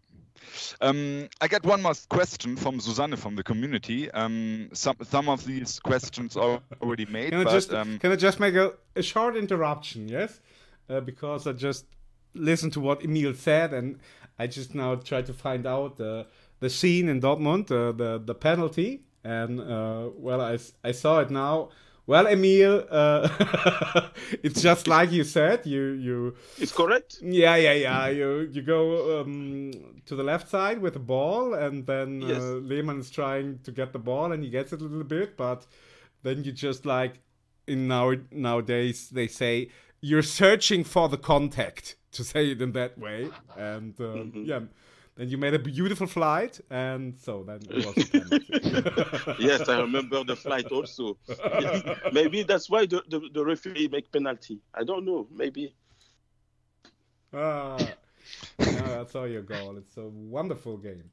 Um, 0.81 1.29
I 1.41 1.47
got 1.47 1.63
one 1.63 1.81
more 1.81 1.93
question 2.09 2.55
from 2.55 2.79
Susanne 2.79 3.15
from 3.15 3.35
the 3.35 3.43
community. 3.43 4.09
Um, 4.11 4.69
some 4.73 4.95
some 5.03 5.29
of 5.29 5.45
these 5.45 5.79
questions 5.79 6.37
are 6.37 6.61
already 6.81 7.05
made. 7.05 7.31
Can 7.31 7.41
I 7.41 7.43
but, 7.43 7.53
just 7.53 7.73
um, 7.73 7.99
can 7.99 8.11
I 8.11 8.15
just 8.15 8.39
make 8.39 8.55
a, 8.55 8.73
a 8.95 9.01
short 9.01 9.35
interruption? 9.35 10.07
Yes, 10.07 10.39
uh, 10.89 10.99
because 11.01 11.47
I 11.47 11.53
just 11.53 11.85
listened 12.33 12.73
to 12.73 12.79
what 12.79 13.03
Emile 13.03 13.33
said, 13.33 13.73
and 13.73 13.99
I 14.39 14.47
just 14.47 14.75
now 14.75 14.95
try 14.95 15.21
to 15.21 15.33
find 15.33 15.65
out 15.65 15.99
uh, 15.99 16.25
the 16.59 16.69
scene 16.69 17.09
in 17.09 17.19
Dortmund, 17.19 17.71
uh, 17.71 17.91
the 17.91 18.21
the 18.23 18.35
penalty, 18.35 19.01
and 19.23 19.59
uh, 19.59 20.09
well, 20.15 20.41
I 20.41 20.59
I 20.83 20.91
saw 20.91 21.19
it 21.19 21.29
now. 21.29 21.69
Well, 22.07 22.25
Emile, 22.25 22.85
uh, 22.89 23.27
it's 24.41 24.61
just 24.61 24.87
like 24.87 25.11
you 25.11 25.25
said. 25.25 25.65
You 25.65 25.91
you. 25.91 26.35
It's 26.57 26.71
correct. 26.71 27.17
Yeah, 27.21 27.57
yeah, 27.57 27.73
yeah. 27.73 28.07
You 28.07 28.49
you 28.49 28.61
go 28.61 29.19
um, 29.19 29.73
to 30.05 30.15
the 30.15 30.23
left 30.23 30.49
side 30.49 30.79
with 30.79 30.93
the 30.93 30.99
ball, 30.99 31.53
and 31.53 31.85
then 31.85 32.21
yes. 32.21 32.41
uh, 32.41 32.59
Lehmann 32.63 32.99
is 32.99 33.09
trying 33.09 33.59
to 33.63 33.73
get 33.73 33.91
the 33.91 33.99
ball, 33.99 34.31
and 34.31 34.41
he 34.41 34.49
gets 34.49 34.71
it 34.71 34.79
a 34.79 34.85
little 34.85 35.03
bit, 35.03 35.35
but 35.35 35.67
then 36.23 36.45
you 36.45 36.53
just 36.53 36.85
like 36.85 37.19
in 37.67 37.89
now 37.89 38.13
nowadays 38.31 39.09
they 39.09 39.27
say 39.27 39.67
you're 39.99 40.23
searching 40.23 40.85
for 40.85 41.09
the 41.09 41.17
contact 41.17 41.97
to 42.13 42.23
say 42.23 42.51
it 42.51 42.61
in 42.61 42.71
that 42.71 42.97
way, 42.97 43.29
and 43.57 43.99
uh, 43.99 44.03
mm-hmm. 44.03 44.43
yeah. 44.45 44.61
Then 45.17 45.29
you 45.29 45.37
made 45.39 45.55
a 45.55 45.59
beautiful 45.59 46.05
flight, 46.05 46.61
and 46.69 47.17
so 47.19 47.43
then 47.43 47.59
it 47.71 47.85
was 47.87 49.39
yes, 49.39 49.67
I 49.67 49.79
remember 49.79 50.23
the 50.23 50.35
flight 50.35 50.67
also. 50.67 51.17
maybe 52.13 52.43
that's 52.43 52.69
why 52.69 52.85
the, 52.85 53.01
the, 53.09 53.21
the, 53.33 53.43
referee 53.43 53.87
make 53.91 54.11
penalty. 54.11 54.59
I 54.75 54.83
don't 54.83 55.05
know. 55.05 55.27
Maybe. 55.31 55.73
Ah, 57.33 57.77
no, 58.59 58.65
that's 58.95 59.15
all 59.15 59.27
your 59.27 59.41
goal. 59.41 59.77
It's 59.77 59.97
a 59.97 60.07
wonderful 60.07 60.77
game. 60.77 61.09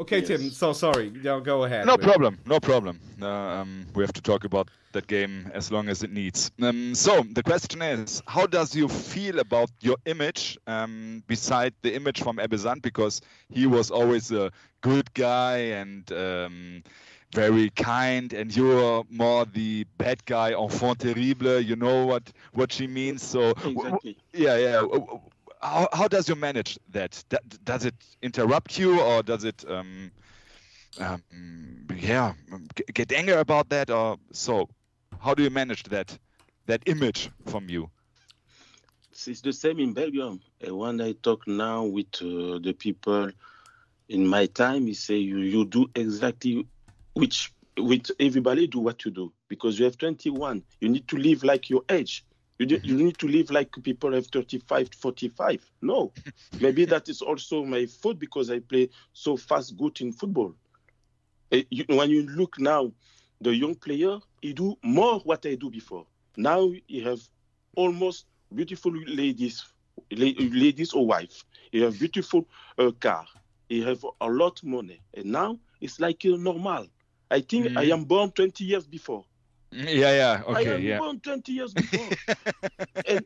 Okay, 0.00 0.20
yes. 0.20 0.28
Tim. 0.28 0.50
So 0.50 0.72
sorry. 0.72 1.12
Yeah, 1.22 1.38
go 1.44 1.64
ahead. 1.64 1.84
No 1.84 1.98
problem. 1.98 2.38
No 2.46 2.58
problem. 2.58 3.00
Uh, 3.20 3.26
um, 3.26 3.86
we 3.94 4.02
have 4.02 4.14
to 4.14 4.22
talk 4.22 4.44
about 4.44 4.70
that 4.96 5.06
game 5.06 5.50
as 5.54 5.70
long 5.70 5.88
as 5.88 6.02
it 6.02 6.10
needs. 6.10 6.50
Um, 6.60 6.94
so 6.94 7.22
the 7.38 7.42
question 7.42 7.82
is, 7.82 8.22
how 8.26 8.46
does 8.46 8.74
you 8.74 8.88
feel 8.88 9.38
about 9.38 9.70
your 9.80 9.96
image 10.04 10.58
um, 10.66 11.22
beside 11.26 11.72
the 11.82 11.94
image 11.94 12.22
from 12.22 12.38
Ebbe 12.38 12.58
Sand? 12.58 12.82
Because 12.82 13.20
he 13.48 13.66
was 13.66 13.90
always 13.90 14.32
a 14.32 14.50
good 14.80 15.12
guy 15.14 15.58
and 15.80 16.10
um, 16.12 16.82
very 17.34 17.70
kind, 17.70 18.32
and 18.32 18.54
you're 18.56 19.04
more 19.10 19.44
the 19.44 19.84
bad 19.98 20.24
guy, 20.24 20.52
enfant 20.52 21.00
terrible. 21.00 21.60
You 21.60 21.76
know 21.76 22.06
what 22.06 22.32
what 22.52 22.72
she 22.72 22.86
means. 22.86 23.22
So 23.22 23.50
exactly. 23.64 24.16
yeah, 24.32 24.56
yeah 24.56 24.82
how, 25.66 25.88
how 25.92 26.08
does 26.08 26.28
you 26.28 26.34
manage 26.34 26.78
that? 26.90 27.22
Does 27.64 27.84
it 27.84 27.94
interrupt 28.22 28.78
you, 28.78 29.00
or 29.00 29.22
does 29.22 29.44
it, 29.44 29.64
um, 29.68 30.10
um, 30.98 31.22
yeah, 31.96 32.34
get 32.92 33.12
angry 33.12 33.34
about 33.34 33.68
that, 33.70 33.90
or 33.90 34.16
so? 34.32 34.68
How 35.20 35.34
do 35.34 35.42
you 35.42 35.50
manage 35.50 35.84
that 35.84 36.18
that 36.66 36.82
image 36.86 37.30
from 37.46 37.68
you? 37.68 37.90
It's 39.12 39.40
the 39.40 39.52
same 39.52 39.78
in 39.80 39.92
Belgium. 39.92 40.40
When 40.60 41.00
I 41.00 41.12
talk 41.12 41.48
now 41.48 41.84
with 41.84 42.14
uh, 42.20 42.58
the 42.58 42.74
people 42.78 43.30
in 44.08 44.26
my 44.26 44.46
time, 44.46 44.86
he 44.86 44.94
say 44.94 45.16
you 45.16 45.38
you 45.38 45.64
do 45.64 45.90
exactly 45.94 46.66
which 47.14 47.52
with 47.78 48.10
everybody 48.20 48.66
do 48.66 48.80
what 48.80 49.04
you 49.04 49.10
do 49.10 49.32
because 49.48 49.78
you 49.78 49.84
have 49.84 49.98
21. 49.98 50.62
You 50.80 50.88
need 50.88 51.08
to 51.08 51.16
live 51.16 51.44
like 51.44 51.70
your 51.70 51.82
age. 51.88 52.24
You, 52.58 52.66
do, 52.66 52.78
you 52.82 52.96
need 52.96 53.18
to 53.18 53.28
live 53.28 53.50
like 53.50 53.70
people 53.82 54.12
have 54.12 54.26
35, 54.28 54.88
45. 54.94 55.70
No. 55.82 56.12
Maybe 56.60 56.86
that 56.86 57.08
is 57.08 57.20
also 57.20 57.64
my 57.64 57.86
fault 57.86 58.18
because 58.18 58.50
I 58.50 58.60
play 58.60 58.88
so 59.12 59.36
fast 59.36 59.76
good 59.76 60.00
in 60.00 60.12
football. 60.12 60.54
Uh, 61.52 61.58
you, 61.70 61.84
when 61.88 62.10
you 62.10 62.22
look 62.22 62.58
now, 62.58 62.92
the 63.42 63.54
young 63.54 63.74
player, 63.74 64.18
he 64.46 64.52
do 64.52 64.78
more 64.82 65.18
what 65.20 65.44
I 65.44 65.56
do 65.56 65.68
before. 65.70 66.06
Now 66.36 66.70
he 66.86 67.00
have 67.02 67.20
almost 67.74 68.26
beautiful 68.54 68.92
ladies, 68.92 69.64
ladies 70.12 70.92
or 70.92 71.04
wife. 71.04 71.44
He 71.72 71.80
have 71.80 71.98
beautiful 71.98 72.46
uh, 72.78 72.92
car. 72.92 73.26
He 73.68 73.82
have 73.82 74.06
a 74.20 74.28
lot 74.28 74.62
money. 74.62 75.00
And 75.14 75.26
now 75.26 75.58
it's 75.80 75.98
like 75.98 76.24
uh, 76.24 76.36
normal. 76.36 76.86
I 77.28 77.40
think 77.40 77.66
mm. 77.66 77.76
I 77.76 77.84
am 77.92 78.04
born 78.04 78.30
20 78.30 78.62
years 78.62 78.86
before. 78.86 79.24
Yeah, 79.72 80.14
yeah, 80.14 80.42
okay, 80.46 80.70
I 80.70 80.74
am 80.74 80.82
yeah. 80.82 80.98
born 80.98 81.18
20 81.18 81.52
years 81.52 81.74
before. 81.82 82.08
and, 83.04 83.24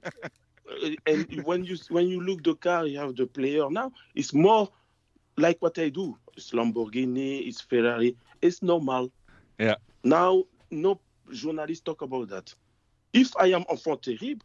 and 1.07 1.45
when 1.45 1.65
you 1.65 1.77
when 1.91 2.09
you 2.09 2.23
look 2.23 2.43
the 2.43 2.55
car, 2.55 2.87
you 2.87 2.99
have 2.99 3.15
the 3.15 3.27
player 3.27 3.69
now. 3.69 3.93
It's 4.15 4.33
more 4.33 4.71
like 5.37 5.61
what 5.61 5.79
I 5.79 5.91
do. 5.91 6.17
It's 6.35 6.53
Lamborghini, 6.53 7.47
it's 7.47 7.61
Ferrari. 7.61 8.17
It's 8.41 8.63
normal. 8.63 9.13
Yeah. 9.59 9.75
Now, 10.03 10.45
no 10.71 10.99
journalists 11.33 11.83
talk 11.85 12.03
about 12.03 12.29
that. 12.29 12.55
If 13.13 13.37
I 13.37 13.47
am 13.49 13.65
enfant 13.71 14.03
terrible, 14.03 14.45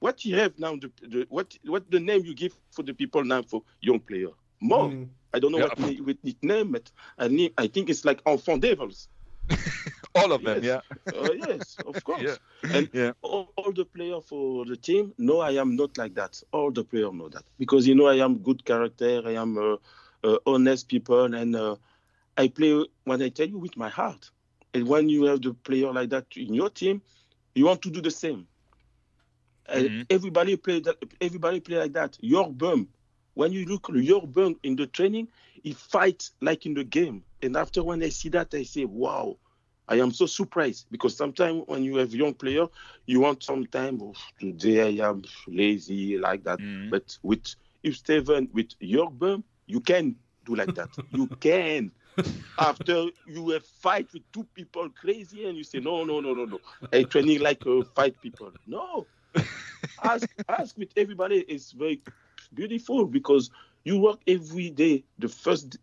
what 0.00 0.24
you 0.24 0.36
have 0.36 0.58
now, 0.58 0.76
the, 0.76 0.92
the, 1.02 1.26
what 1.28 1.56
what 1.64 1.90
the 1.90 2.00
name 2.00 2.24
you 2.24 2.34
give 2.34 2.54
for 2.70 2.82
the 2.82 2.94
people 2.94 3.24
now 3.24 3.42
for 3.42 3.62
young 3.80 4.00
player? 4.00 4.30
More. 4.60 4.90
Mm. 4.90 5.08
I 5.34 5.38
don't 5.38 5.52
know 5.52 5.58
Yeah. 5.58 5.64
what 5.64 5.78
na- 5.78 6.02
with 6.04 6.18
nickname, 6.24 6.72
but 6.72 6.90
I, 7.18 7.28
need, 7.28 7.52
I 7.58 7.66
think 7.66 7.90
it's 7.90 8.04
like 8.04 8.22
enfant 8.26 8.62
devils. 8.62 9.08
All 10.14 10.32
of 10.32 10.42
them, 10.42 10.62
Yes. 10.62 10.64
yeah. 10.64 10.80
Uh, 11.18 11.32
yes, 11.32 11.78
of 11.86 12.02
course. 12.04 12.20
Yeah. 12.22 12.36
And 12.70 12.88
Yeah. 12.94 13.12
all, 13.22 13.52
all 13.56 13.72
the 13.72 13.84
player 13.84 14.20
for 14.20 14.64
the 14.64 14.76
team, 14.76 15.12
no, 15.18 15.40
I 15.40 15.52
am 15.52 15.76
not 15.76 15.98
like 15.98 16.14
that. 16.14 16.42
All 16.52 16.70
the 16.72 16.84
player 16.84 17.12
know 17.12 17.28
that 17.28 17.44
because 17.58 17.86
you 17.86 17.94
know 17.94 18.06
I 18.06 18.16
am 18.24 18.38
good 18.38 18.64
character. 18.64 19.22
I 19.26 19.32
am 19.32 19.58
uh, 19.58 19.76
uh, 20.24 20.38
honest 20.46 20.88
people, 20.88 21.34
and 21.34 21.54
uh, 21.54 21.76
I 22.36 22.48
play 22.48 22.84
when 23.04 23.22
I 23.22 23.28
tell 23.28 23.48
you 23.48 23.58
with 23.58 23.76
my 23.76 23.88
heart. 23.88 24.30
And 24.76 24.86
when 24.86 25.08
you 25.08 25.24
have 25.24 25.40
the 25.40 25.54
player 25.54 25.90
like 25.90 26.10
that 26.10 26.26
in 26.36 26.52
your 26.52 26.68
team, 26.68 27.00
you 27.54 27.64
want 27.64 27.80
to 27.82 27.90
do 27.90 28.02
the 28.02 28.10
same. 28.10 28.46
And 29.66 29.86
Mhm. 29.88 30.06
everybody 30.10 30.56
play 30.56 30.80
that. 30.80 30.96
Everybody 31.20 31.60
play 31.60 31.78
like 31.78 31.92
that. 31.94 32.18
Jörg 32.22 32.56
Böhme. 32.56 32.88
When 33.34 33.52
you 33.52 33.64
look 33.64 33.88
at 33.88 33.96
Jörg 33.96 34.30
Böhme 34.32 34.56
in 34.62 34.76
the 34.76 34.86
training, 34.86 35.28
he 35.62 35.72
fights 35.72 36.32
like 36.42 36.66
in 36.66 36.74
the 36.74 36.84
game. 36.84 37.24
And 37.42 37.56
after 37.56 37.82
when 37.82 38.02
I 38.02 38.10
see 38.10 38.28
that, 38.30 38.54
I 38.54 38.64
say, 38.64 38.84
wow. 38.84 39.38
I 39.88 39.96
am 40.00 40.10
so 40.12 40.26
surprised 40.26 40.86
because 40.90 41.16
sometimes 41.16 41.62
when 41.66 41.82
you 41.84 41.96
have 41.96 42.14
young 42.14 42.34
player, 42.34 42.66
you 43.06 43.20
want 43.20 43.42
some 43.42 43.66
time. 43.66 43.98
Oh, 44.02 44.14
today 44.38 45.00
I 45.00 45.08
am 45.08 45.22
lazy 45.48 46.18
like 46.18 46.44
that. 46.44 46.60
Mhm. 46.60 46.90
But 46.90 47.16
with 47.22 47.54
Huub 47.82 47.94
Steven 47.94 48.50
with 48.52 48.78
Jörg 48.80 49.16
Böhme, 49.16 49.44
you 49.66 49.80
can 49.80 50.16
do 50.44 50.54
like 50.54 50.74
that. 50.74 50.98
you 51.10 51.28
can. 51.40 51.92
After 52.58 53.06
you 53.26 53.50
have 53.50 53.64
fight 53.66 54.12
with 54.12 54.22
two 54.32 54.44
people 54.54 54.88
crazy 54.90 55.46
and 55.46 55.56
you 55.56 55.64
say 55.64 55.78
no 55.78 56.04
no 56.04 56.20
no 56.20 56.32
no 56.32 56.44
no, 56.44 56.60
I 56.92 57.02
training 57.02 57.40
like 57.40 57.66
uh, 57.66 57.82
fight 57.94 58.20
people. 58.20 58.52
No, 58.66 59.06
ask 60.02 60.28
ask 60.48 60.76
with 60.78 60.90
everybody. 60.96 61.40
It's 61.40 61.72
very 61.72 62.02
beautiful 62.54 63.06
because 63.06 63.50
you 63.84 63.98
work 63.98 64.20
every 64.26 64.70
day. 64.70 65.04
The 65.18 65.28
first 65.28 65.78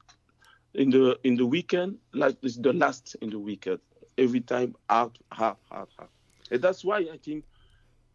in 0.73 0.89
the 0.89 1.19
in 1.23 1.35
the 1.35 1.45
weekend, 1.45 1.97
like 2.13 2.37
it's 2.41 2.57
the 2.57 2.73
last 2.73 3.15
in 3.21 3.29
the 3.29 3.39
weekend. 3.39 3.79
Every 4.17 4.41
time 4.41 4.75
hard, 4.89 5.17
hard, 5.31 5.57
hard, 5.69 5.89
hard. 5.97 6.09
And 6.51 6.61
that's 6.61 6.83
why 6.83 6.97
I 6.97 7.19
think 7.23 7.45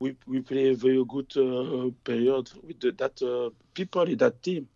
we 0.00 0.16
we 0.26 0.40
play 0.40 0.70
a 0.70 0.74
very 0.74 1.04
good 1.04 1.30
uh, 1.36 1.90
period 2.04 2.50
with 2.62 2.80
the, 2.80 2.92
that 2.92 3.22
uh, 3.22 3.50
people 3.74 4.02
in 4.02 4.18
that 4.18 4.42
team. 4.42 4.68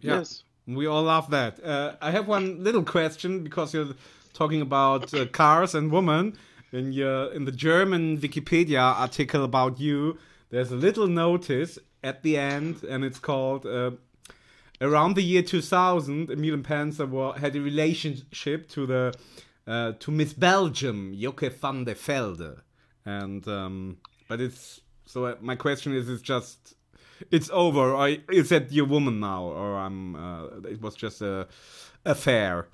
Yeah. 0.00 0.18
Yes. 0.18 0.44
We 0.66 0.86
all 0.86 1.02
love 1.02 1.30
that. 1.30 1.62
Uh, 1.62 1.94
I 2.00 2.10
have 2.10 2.26
one 2.26 2.64
little 2.64 2.82
question 2.82 3.42
because 3.42 3.74
you're 3.74 3.94
talking 4.32 4.62
about 4.62 5.12
uh, 5.12 5.26
cars 5.26 5.74
and 5.74 5.90
women. 5.92 6.36
In 6.72 6.92
your 6.92 7.32
in 7.32 7.44
the 7.44 7.52
German 7.52 8.18
Wikipedia 8.18 8.80
article 8.80 9.44
about 9.44 9.78
you, 9.78 10.18
there's 10.50 10.72
a 10.72 10.76
little 10.76 11.06
notice 11.06 11.78
at 12.02 12.22
the 12.22 12.36
end, 12.36 12.82
and 12.82 13.04
it's 13.04 13.20
called 13.20 13.64
uh, 13.64 13.92
around 14.80 15.14
the 15.14 15.22
year 15.22 15.42
2000. 15.42 16.30
Emil 16.30 16.56
Mpenza 16.56 17.08
wa- 17.08 17.32
had 17.32 17.54
a 17.54 17.60
relationship 17.60 18.68
to 18.70 18.86
the 18.86 19.14
uh, 19.66 19.92
to 20.00 20.10
Miss 20.10 20.32
Belgium, 20.32 21.14
Joke 21.16 21.52
van 21.52 21.84
der 21.84 21.94
Velde, 21.94 22.60
and 23.04 23.46
um, 23.46 23.98
but 24.28 24.40
it's 24.40 24.80
so. 25.06 25.26
Uh, 25.26 25.36
my 25.40 25.54
question 25.54 25.94
is, 25.94 26.08
it's 26.08 26.22
just 26.22 26.74
it's 27.30 27.50
over 27.52 27.92
or 27.92 28.08
is 28.30 28.48
that 28.48 28.72
your 28.72 28.86
woman 28.86 29.20
now 29.20 29.44
or 29.44 29.76
i'm 29.76 30.14
uh, 30.16 30.46
it 30.68 30.80
was 30.80 30.94
just 30.94 31.20
a 31.22 31.46
affair 32.04 32.66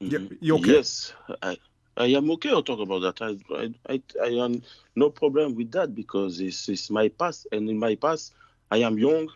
yeah, 0.00 0.18
you 0.40 0.56
okay? 0.56 0.72
Yes, 0.72 1.12
I, 1.42 1.56
I 1.96 2.06
am 2.06 2.30
okay 2.32 2.50
to 2.50 2.62
talk 2.62 2.80
about 2.80 3.00
that. 3.00 3.22
I, 3.22 3.36
I, 3.54 3.72
I, 3.88 4.02
I 4.22 4.44
am 4.44 4.62
no 4.96 5.10
problem 5.10 5.54
with 5.54 5.70
that 5.72 5.94
because 5.94 6.40
it's, 6.40 6.68
it's 6.68 6.90
my 6.90 7.08
past, 7.08 7.46
and 7.52 7.68
in 7.70 7.78
my 7.78 7.94
past, 7.94 8.34
I 8.70 8.78
am 8.78 8.98
young, 8.98 9.30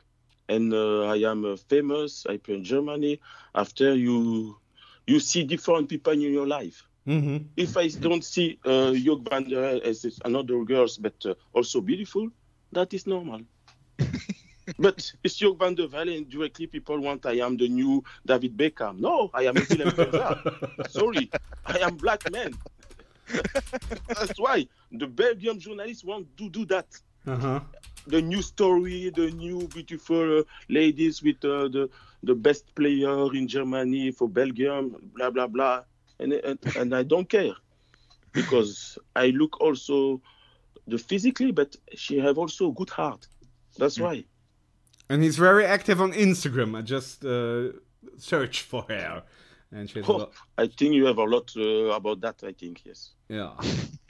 and 0.48 0.74
uh, 0.74 1.04
I 1.04 1.16
am 1.30 1.44
uh, 1.44 1.56
famous. 1.56 2.26
I 2.28 2.36
play 2.36 2.56
in 2.56 2.64
Germany. 2.64 3.20
After 3.54 3.94
you, 3.94 4.58
you 5.06 5.20
see 5.20 5.44
different 5.44 5.88
people 5.88 6.12
in 6.12 6.20
your 6.20 6.46
life. 6.46 6.84
mm-hmm. 7.06 7.46
If 7.56 7.76
I 7.76 7.88
don't 7.88 8.24
see 8.24 8.58
uh, 8.64 8.92
Joke 8.92 9.28
van 9.30 9.48
der 9.48 9.80
as 9.84 10.04
another 10.24 10.64
girls, 10.64 10.98
but 10.98 11.14
uh, 11.24 11.34
also 11.54 11.80
beautiful, 11.80 12.28
that 12.72 12.92
is 12.94 13.06
normal. 13.06 13.40
but 14.78 15.12
it's 15.24 15.36
Joke 15.36 15.58
van 15.58 15.74
der 15.74 15.86
Velde, 15.86 16.16
and 16.16 16.28
directly 16.28 16.66
people 16.66 16.98
want 17.00 17.26
I 17.26 17.40
am 17.40 17.56
the 17.56 17.68
new 17.68 18.02
David 18.26 18.56
Beckham. 18.56 18.98
No, 18.98 19.30
I 19.34 19.46
am. 19.46 19.56
Sorry, 20.88 21.30
I 21.66 21.78
am 21.78 21.96
black 21.96 22.30
man. 22.30 22.54
That's 24.08 24.38
why 24.38 24.68
the 24.92 25.06
Belgian 25.06 25.60
journalists 25.60 26.04
want 26.04 26.36
to 26.36 26.48
do 26.48 26.64
that. 26.66 26.86
uh-huh 27.26 27.60
The 28.06 28.22
new 28.22 28.40
story, 28.40 29.10
the 29.10 29.30
new 29.32 29.68
beautiful 29.68 30.38
uh, 30.38 30.42
ladies 30.68 31.22
with 31.22 31.44
uh, 31.44 31.68
the 31.68 31.90
the 32.22 32.34
best 32.34 32.74
player 32.74 33.34
in 33.34 33.46
Germany 33.46 34.12
for 34.12 34.28
Belgium, 34.28 34.96
blah 35.14 35.30
blah 35.30 35.46
blah, 35.46 35.84
and 36.18 36.32
and, 36.32 36.58
and 36.76 36.94
I 36.94 37.02
don't 37.02 37.28
care 37.28 37.52
because 38.32 38.98
I 39.14 39.28
look 39.28 39.60
also 39.60 40.20
the 40.88 40.98
physically, 40.98 41.52
but 41.52 41.76
she 41.94 42.18
have 42.18 42.38
also 42.38 42.70
good 42.70 42.90
heart. 42.90 43.26
That's 43.78 43.98
why. 43.98 44.24
and 45.10 45.22
he's 45.22 45.38
very 45.38 45.64
active 45.64 45.98
on 46.00 46.12
instagram 46.12 46.76
i 46.76 46.82
just 46.82 47.24
uh, 47.24 47.68
searched 48.16 48.62
for 48.70 48.82
her 48.88 49.22
and 49.72 49.88
she. 49.90 50.02
Oh, 50.02 50.30
I 50.56 50.66
think 50.66 50.94
you 50.94 51.04
have 51.06 51.18
a 51.18 51.24
lot 51.24 51.52
uh, 51.56 51.92
about 52.00 52.20
that. 52.22 52.42
I 52.42 52.52
think 52.52 52.82
yes. 52.84 53.12
yeah 53.28 53.52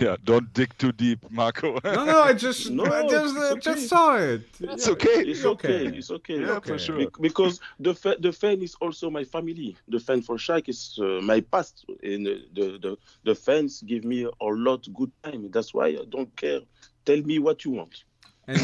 Yeah, 0.00 0.16
don't 0.24 0.52
dig 0.52 0.76
too 0.78 0.92
deep, 0.92 1.24
Marco. 1.30 1.78
no 1.84 2.04
no 2.04 2.20
i 2.22 2.32
just 2.32 2.70
No, 2.70 2.84
i 2.84 3.06
just, 3.08 3.36
uh, 3.36 3.52
okay. 3.52 3.60
just 3.60 3.88
saw 3.88 4.16
it 4.16 4.42
It's 4.60 4.88
okay. 4.88 5.20
It's 5.32 5.44
okay. 5.44 5.86
It's 5.86 6.10
okay. 6.10 6.40
Yeah, 6.40 6.56
okay. 6.58 6.72
for 6.72 6.78
sure. 6.78 6.98
Be- 6.98 7.08
because 7.20 7.60
the 7.80 7.94
fa- 7.94 8.16
the 8.20 8.32
fan 8.32 8.62
is 8.62 8.74
also 8.80 9.10
my 9.10 9.24
family. 9.24 9.76
The 9.88 10.00
fan 10.00 10.22
for 10.22 10.38
Shark 10.38 10.68
is 10.68 10.98
uh, 11.00 11.20
my 11.22 11.40
past, 11.40 11.84
and 12.02 12.26
uh, 12.26 12.30
the, 12.54 12.78
the 12.82 12.96
the 13.24 13.34
fans 13.34 13.82
give 13.82 14.04
me 14.04 14.24
a 14.24 14.44
lot 14.44 14.86
good 14.94 15.12
time. 15.22 15.50
That's 15.50 15.72
why 15.72 15.86
I 15.86 16.04
don't 16.08 16.34
care. 16.36 16.60
Tell 17.04 17.22
me 17.22 17.38
what 17.38 17.64
you 17.64 17.70
want. 17.72 18.04
and, 18.48 18.60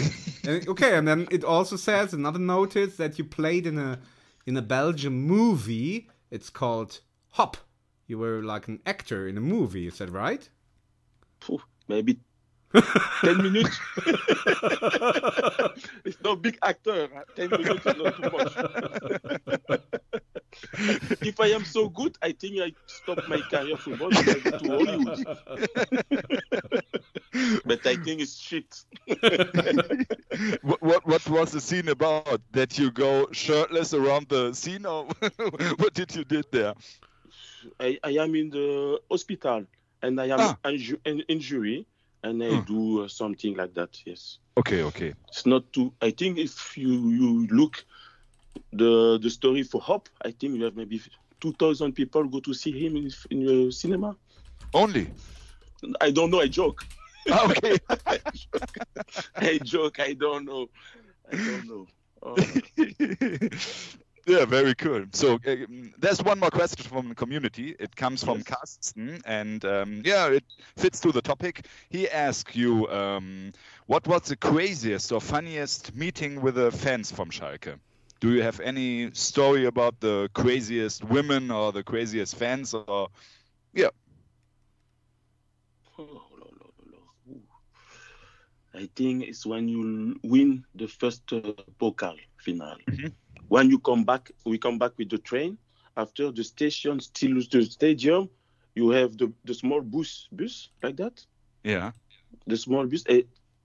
and 0.46 0.68
okay 0.68 0.96
and 0.96 1.08
then 1.08 1.26
it 1.30 1.42
also 1.44 1.76
says 1.76 2.12
another 2.14 2.38
notice 2.38 2.96
that 2.96 3.18
you 3.18 3.24
played 3.24 3.66
in 3.66 3.78
a 3.78 3.98
in 4.46 4.56
a 4.56 4.62
belgian 4.62 5.12
movie 5.12 6.08
it's 6.30 6.50
called 6.50 7.00
hop 7.30 7.56
you 8.12 8.18
were 8.18 8.42
like 8.42 8.68
an 8.68 8.78
actor 8.84 9.26
in 9.26 9.38
a 9.38 9.40
movie 9.40 9.86
is 9.86 9.96
that 9.96 10.10
right 10.10 10.50
maybe 11.88 12.18
ten 13.20 13.36
minutes. 13.42 13.78
it's 16.06 16.16
no 16.24 16.36
big 16.36 16.58
actor. 16.62 17.08
huh? 17.14 17.24
Ten 17.36 17.50
minutes 17.50 17.84
is 17.84 17.96
not 17.96 18.16
too 18.16 18.30
much. 18.30 18.52
if 21.20 21.38
I 21.38 21.48
am 21.48 21.64
so 21.66 21.90
good, 21.90 22.16
I 22.22 22.32
think 22.32 22.60
I 22.60 22.72
stop 22.86 23.28
my 23.28 23.40
career 23.50 23.76
football 23.76 24.10
go 24.10 24.22
to 24.22 24.58
Hollywood. 24.72 25.24
but 27.66 27.86
I 27.86 27.96
think 27.96 28.22
it's 28.22 28.38
shit. 28.38 28.84
what, 30.62 30.82
what 30.82 31.06
what 31.06 31.28
was 31.28 31.52
the 31.52 31.60
scene 31.60 31.88
about? 31.88 32.40
That 32.52 32.78
you 32.78 32.90
go 32.90 33.28
shirtless 33.32 33.92
around 33.92 34.30
the 34.30 34.54
scene, 34.54 34.86
or 34.86 35.08
what 35.76 35.92
did 35.92 36.14
you 36.16 36.24
did 36.24 36.46
there? 36.52 36.72
I, 37.80 37.98
I 38.02 38.10
am 38.22 38.34
in 38.34 38.50
the 38.50 39.00
hospital 39.10 39.66
and 40.02 40.20
I 40.20 40.26
am 40.26 40.40
Ah. 40.40 40.56
inju- 40.64 41.00
in 41.06 41.20
injury 41.28 41.86
and 42.22 42.42
I 42.42 42.56
Hmm. 42.56 42.64
do 42.64 43.02
uh, 43.04 43.08
something 43.08 43.54
like 43.56 43.74
that. 43.74 43.98
Yes, 44.06 44.38
Okay, 44.56 44.82
okay. 44.82 45.14
it's 45.28 45.46
not 45.46 45.72
too. 45.72 45.92
I 46.00 46.10
think 46.10 46.38
if 46.38 46.76
you 46.76 47.10
you 47.10 47.46
look 47.48 47.84
the 48.72 49.18
the 49.22 49.30
story 49.30 49.62
for 49.62 49.80
Hope, 49.80 50.08
I 50.24 50.30
think 50.32 50.56
you 50.56 50.64
have 50.64 50.76
maybe 50.76 51.00
two 51.40 51.52
thousand 51.52 51.92
people 51.94 52.24
go 52.24 52.40
to 52.40 52.54
see 52.54 52.72
him 52.72 52.96
in 52.96 53.10
in 53.30 53.44
the 53.46 53.70
cinema. 53.72 54.16
Only. 54.74 55.08
I 56.00 56.10
don't 56.12 56.30
know. 56.30 56.40
I 56.40 56.48
joke. 56.48 56.84
Ah, 57.30 57.44
okay. 57.46 57.78
I 59.36 59.58
joke. 59.58 60.00
I 60.00 60.14
don't 60.14 60.44
know. 60.44 60.68
I 61.30 61.36
don't 61.36 61.66
know. 61.66 61.86
Oh, 62.22 62.36
yeah, 64.26 64.44
very 64.44 64.74
cool. 64.74 65.04
So 65.12 65.34
uh, 65.34 65.38
mm, 65.38 65.92
there's 65.98 66.22
one 66.22 66.38
more 66.40 66.50
question 66.50 66.84
from 66.84 67.08
the 67.08 67.14
community. 67.14 67.74
It 67.78 67.96
comes 67.96 68.22
from 68.24 68.42
Yes. 68.42 68.44
Carsten, 68.44 69.20
and 69.24 69.64
um, 69.64 70.02
yeah, 70.04 70.28
it 70.28 70.44
fits 70.76 71.00
to 71.00 71.12
the 71.12 71.20
topic. 71.22 71.66
He 71.88 72.08
asked 72.08 72.54
you, 72.56 72.88
um, 72.88 73.52
what 73.86 74.06
was 74.06 74.22
the 74.22 74.36
craziest 74.36 75.12
or 75.12 75.20
funniest 75.20 75.94
meeting 75.94 76.40
with 76.40 76.54
the 76.56 76.70
fans 76.70 77.10
from 77.12 77.30
Schalke? 77.30 77.78
Do 78.20 78.32
you 78.32 78.42
have 78.42 78.60
any 78.60 79.12
story 79.12 79.64
about 79.66 80.00
the 80.00 80.30
craziest 80.34 81.04
women 81.04 81.50
or 81.50 81.72
the 81.72 81.82
craziest 81.84 82.36
fans? 82.36 82.74
Or 82.74 82.98
yeah, 83.72 83.80
Oh. 85.98 86.20
I 88.74 88.88
think 88.94 89.24
it's 89.24 89.46
when 89.46 89.68
you 89.68 90.18
win 90.24 90.64
the 90.74 90.88
first 90.88 91.32
uh, 91.32 91.40
pokal 91.80 92.16
final. 92.38 92.78
When 93.52 93.68
you 93.68 93.78
come 93.78 94.04
back, 94.04 94.30
we 94.46 94.56
come 94.56 94.78
back 94.78 94.92
with 94.96 95.10
the 95.10 95.18
train. 95.18 95.58
After 95.94 96.32
the 96.32 96.42
station, 96.42 97.00
still 97.00 97.34
the 97.50 97.62
stadium, 97.66 98.30
you 98.74 98.88
have 98.88 99.18
the, 99.18 99.30
the 99.44 99.52
small 99.52 99.82
bus, 99.82 100.26
bus 100.32 100.70
like 100.82 100.96
that. 100.96 101.22
Yeah. 101.62 101.92
The 102.46 102.56
small 102.56 102.86
bus. 102.86 103.04
eh, 103.10 103.24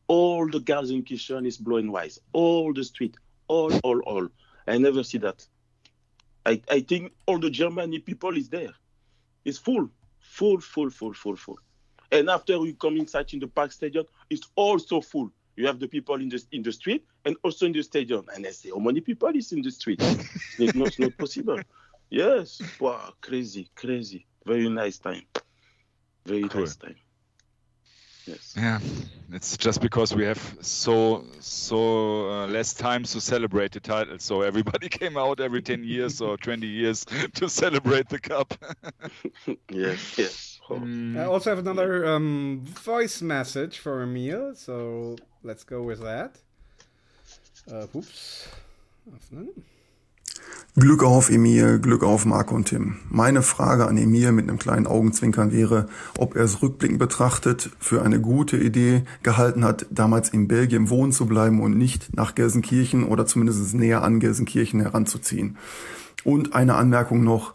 all 0.09 0.49
the 0.49 0.59
Gelsenkirchen 0.59 1.47
is 1.47 1.57
blowing 1.57 1.89
wise. 1.89 2.19
All 2.33 2.73
the 2.73 2.83
street, 2.83 3.15
all, 3.47 3.73
all, 3.85 4.01
all. 4.01 4.27
I 4.67 4.77
never 4.77 5.03
see 5.03 5.19
that. 5.19 5.47
I, 6.45 6.61
I 6.69 6.81
think 6.81 7.13
all 7.25 7.39
the 7.39 7.49
Germany 7.49 7.99
people 7.99 8.35
is 8.35 8.49
there. 8.49 8.73
It's 9.45 9.57
full, 9.57 9.89
full, 10.19 10.59
full, 10.59 10.89
full, 10.89 11.13
full, 11.13 11.38
full. 11.38 11.59
And 12.11 12.29
after 12.29 12.57
you 12.57 12.73
come 12.73 12.97
inside 12.97 13.31
in 13.31 13.39
the 13.39 13.47
park 13.47 13.71
stadium, 13.71 14.03
it's 14.29 14.49
also 14.57 14.99
full. 14.99 15.31
You 15.58 15.66
have 15.66 15.80
the 15.80 15.88
people 15.88 16.16
in 16.22 16.30
the 16.30 16.41
in 16.51 16.62
the 16.62 16.72
street 16.72 17.03
and 17.26 17.36
also 17.43 17.66
in 17.66 17.74
the 17.74 17.82
stadium. 17.82 18.26
And 18.34 18.45
I 18.45 18.51
say, 18.51 18.70
how 18.70 18.78
many 18.80 19.01
people 19.01 19.30
is 19.36 19.51
in 19.51 19.64
the 19.64 19.72
street? 19.72 19.99
it's 20.60 20.76
not, 20.76 20.88
it's 20.89 20.99
not 20.99 21.18
possible. 21.18 21.60
Yes, 22.12 22.62
wow, 22.80 23.12
crazy, 23.22 23.70
crazy. 23.76 24.28
Very 24.45 24.70
nice 24.70 24.99
time. 24.99 25.24
Very 26.26 26.43
nice 26.43 26.76
time. 26.76 26.95
Yes. 28.28 28.53
Yeah, 28.55 28.80
it's 29.32 29.58
just 29.58 29.82
because 29.82 30.14
we 30.14 30.26
have 30.26 30.58
so 30.62 31.26
so 31.39 32.30
uh, 32.30 32.47
less 32.47 32.74
time 32.74 33.03
to 33.05 33.20
celebrate 33.20 33.72
the 33.72 33.80
title. 33.80 34.20
So 34.20 34.41
everybody 34.41 34.89
came 34.99 35.18
out 35.18 35.39
every 35.39 35.64
ten 35.64 35.84
years 35.84 36.22
or 36.22 36.38
twenty 36.38 36.68
years 36.68 37.05
to 37.34 37.49
celebrate 37.49 38.10
the 38.10 38.20
cup. 38.20 38.53
yes, 39.72 40.18
yes. 40.18 40.60
I 40.70 41.24
also 41.24 41.49
have 41.49 41.60
another 41.60 42.05
um, 42.05 42.62
voice 42.66 43.22
message 43.22 43.80
for 43.80 44.03
Emil, 44.03 44.53
so 44.55 45.16
let's 45.48 45.66
go 45.66 45.88
with 45.88 46.02
that. 46.02 46.32
Uh, 47.72 47.88
oops. 47.98 48.50
Öffnen. 49.16 49.48
Glück 50.76 51.04
auf, 51.04 51.30
Emil, 51.30 51.80
Glück 51.80 52.04
auf, 52.04 52.26
Marco 52.26 52.54
und 52.54 52.66
Tim. 52.66 52.98
Meine 53.10 53.41
Frage 53.41 53.88
an 53.88 53.98
Emil 53.98 54.32
mit 54.32 54.48
einem 54.48 54.60
kleinen 54.60 54.86
Augenzwinkern 54.86 55.52
wäre, 55.52 55.88
ob 56.18 56.36
er 56.36 56.43
es 56.43 56.62
rückblickend 56.62 57.00
betrachtet 57.00 57.72
für 57.80 58.04
eine 58.04 58.20
gute 58.22 58.58
Idee 58.58 59.04
gehalten 59.24 59.64
hat, 59.64 59.88
damals 59.89 60.30
in 60.30 60.48
Belgien 60.48 60.89
wohnen 60.89 61.14
zu 61.14 61.26
bleiben 61.26 61.62
und 61.62 61.78
nicht 61.78 62.16
nach 62.16 62.36
Gelsenkirchen 62.36 63.06
oder 63.06 63.26
zumindest 63.26 63.74
näher 63.74 64.04
an 64.04 64.20
Gelsenkirchen 64.20 64.82
heranzuziehen. 64.82 65.58
Und 66.24 66.54
eine 66.54 66.76
Anmerkung 66.76 67.24
noch, 67.24 67.54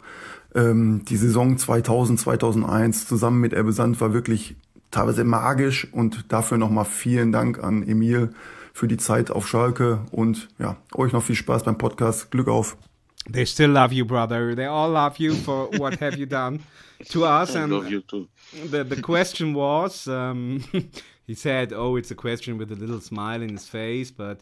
ähm, 0.55 1.05
die 1.05 1.17
Saison 1.17 1.57
2000, 1.57 2.19
2001 2.19 3.07
zusammen 3.07 3.39
mit 3.39 3.53
Ebbe 3.53 3.71
Sand 3.71 4.01
war 4.01 4.13
wirklich 4.13 4.57
teilweise 4.93 5.23
magisch 5.23 5.87
und 5.91 6.31
dafür 6.31 6.57
nochmal 6.57 6.85
vielen 6.85 7.31
Dank 7.31 7.61
an 7.61 7.83
Emil 7.87 8.33
für 8.73 8.87
die 8.87 8.97
Zeit 8.97 9.31
auf 9.31 9.47
Schalke 9.47 9.99
und 10.11 10.47
ja, 10.59 10.77
euch 10.95 11.11
noch 11.11 11.23
viel 11.23 11.35
Spaß 11.35 11.63
beim 11.63 11.77
Podcast. 11.77 12.31
Glück 12.31 12.47
auf! 12.47 12.77
They 13.31 13.45
still 13.45 13.71
love 13.71 13.93
you, 13.93 14.05
brother. 14.05 14.55
They 14.55 14.65
all 14.65 14.91
love 14.91 15.15
you 15.17 15.33
for 15.33 15.69
what 15.79 15.99
have 16.01 16.17
you 16.17 16.25
done 16.25 16.59
to 17.09 17.25
us. 17.25 17.55
I 17.55 17.59
and 17.59 17.71
love 17.71 17.89
you 17.89 18.01
too. 18.01 18.27
The 18.69 18.83
the 18.83 19.01
question 19.01 19.53
was, 19.55 20.07
um, 20.07 20.63
he 21.25 21.33
said, 21.33 21.71
"Oh, 21.71 21.95
it's 21.95 22.11
a 22.11 22.15
question 22.15 22.57
with 22.57 22.71
a 22.71 22.75
little 22.75 22.99
smile 22.99 23.41
in 23.41 23.49
his 23.49 23.67
face." 23.67 24.11
But 24.11 24.41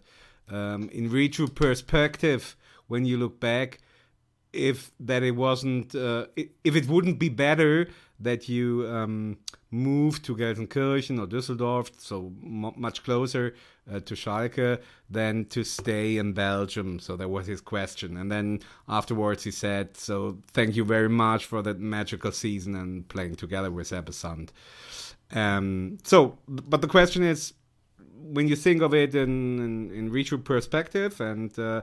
um, 0.49 0.89
in 0.89 1.11
retro 1.11 1.47
perspective, 1.47 2.55
when 2.87 3.05
you 3.05 3.17
look 3.17 3.39
back, 3.39 3.79
if 4.51 4.91
that 4.99 5.21
it 5.21 5.35
wasn't, 5.35 5.93
uh, 5.93 6.25
if 6.35 6.75
it 6.75 6.87
wouldn't 6.87 7.19
be 7.19 7.29
better 7.29 7.87
that 8.23 8.47
you 8.47 8.87
um, 8.87 9.37
moved 9.71 10.23
to 10.25 10.35
Gelsenkirchen 10.35 11.19
or 11.19 11.27
Düsseldorf, 11.27 11.91
so 11.97 12.31
mu 12.41 12.71
much 12.75 13.03
closer 13.03 13.55
uh, 13.91 13.99
to 13.99 14.15
Schalke, 14.15 14.79
than 15.09 15.45
to 15.45 15.63
stay 15.63 16.17
in 16.17 16.33
Belgium. 16.33 16.99
So 16.99 17.15
that 17.17 17.29
was 17.29 17.47
his 17.47 17.61
question. 17.61 18.17
And 18.17 18.31
then 18.31 18.59
afterwards 18.87 19.43
he 19.43 19.51
said, 19.51 19.97
"So 19.97 20.37
thank 20.53 20.75
you 20.75 20.85
very 20.85 21.09
much 21.09 21.45
for 21.45 21.61
that 21.61 21.79
magical 21.79 22.31
season 22.31 22.75
and 22.75 23.07
playing 23.07 23.35
together 23.35 23.71
with 23.71 23.91
Ebbe 23.91 24.13
Sand." 24.13 24.51
Um, 25.33 25.97
so, 26.03 26.37
but 26.47 26.81
the 26.81 26.87
question 26.87 27.23
is, 27.23 27.53
when 28.21 28.47
you 28.47 28.55
think 28.55 28.81
of 28.81 28.93
it 28.93 29.15
in 29.15 29.59
in, 29.59 29.91
in 29.91 30.11
retro 30.11 30.37
perspective, 30.37 31.19
and 31.21 31.57
uh, 31.57 31.81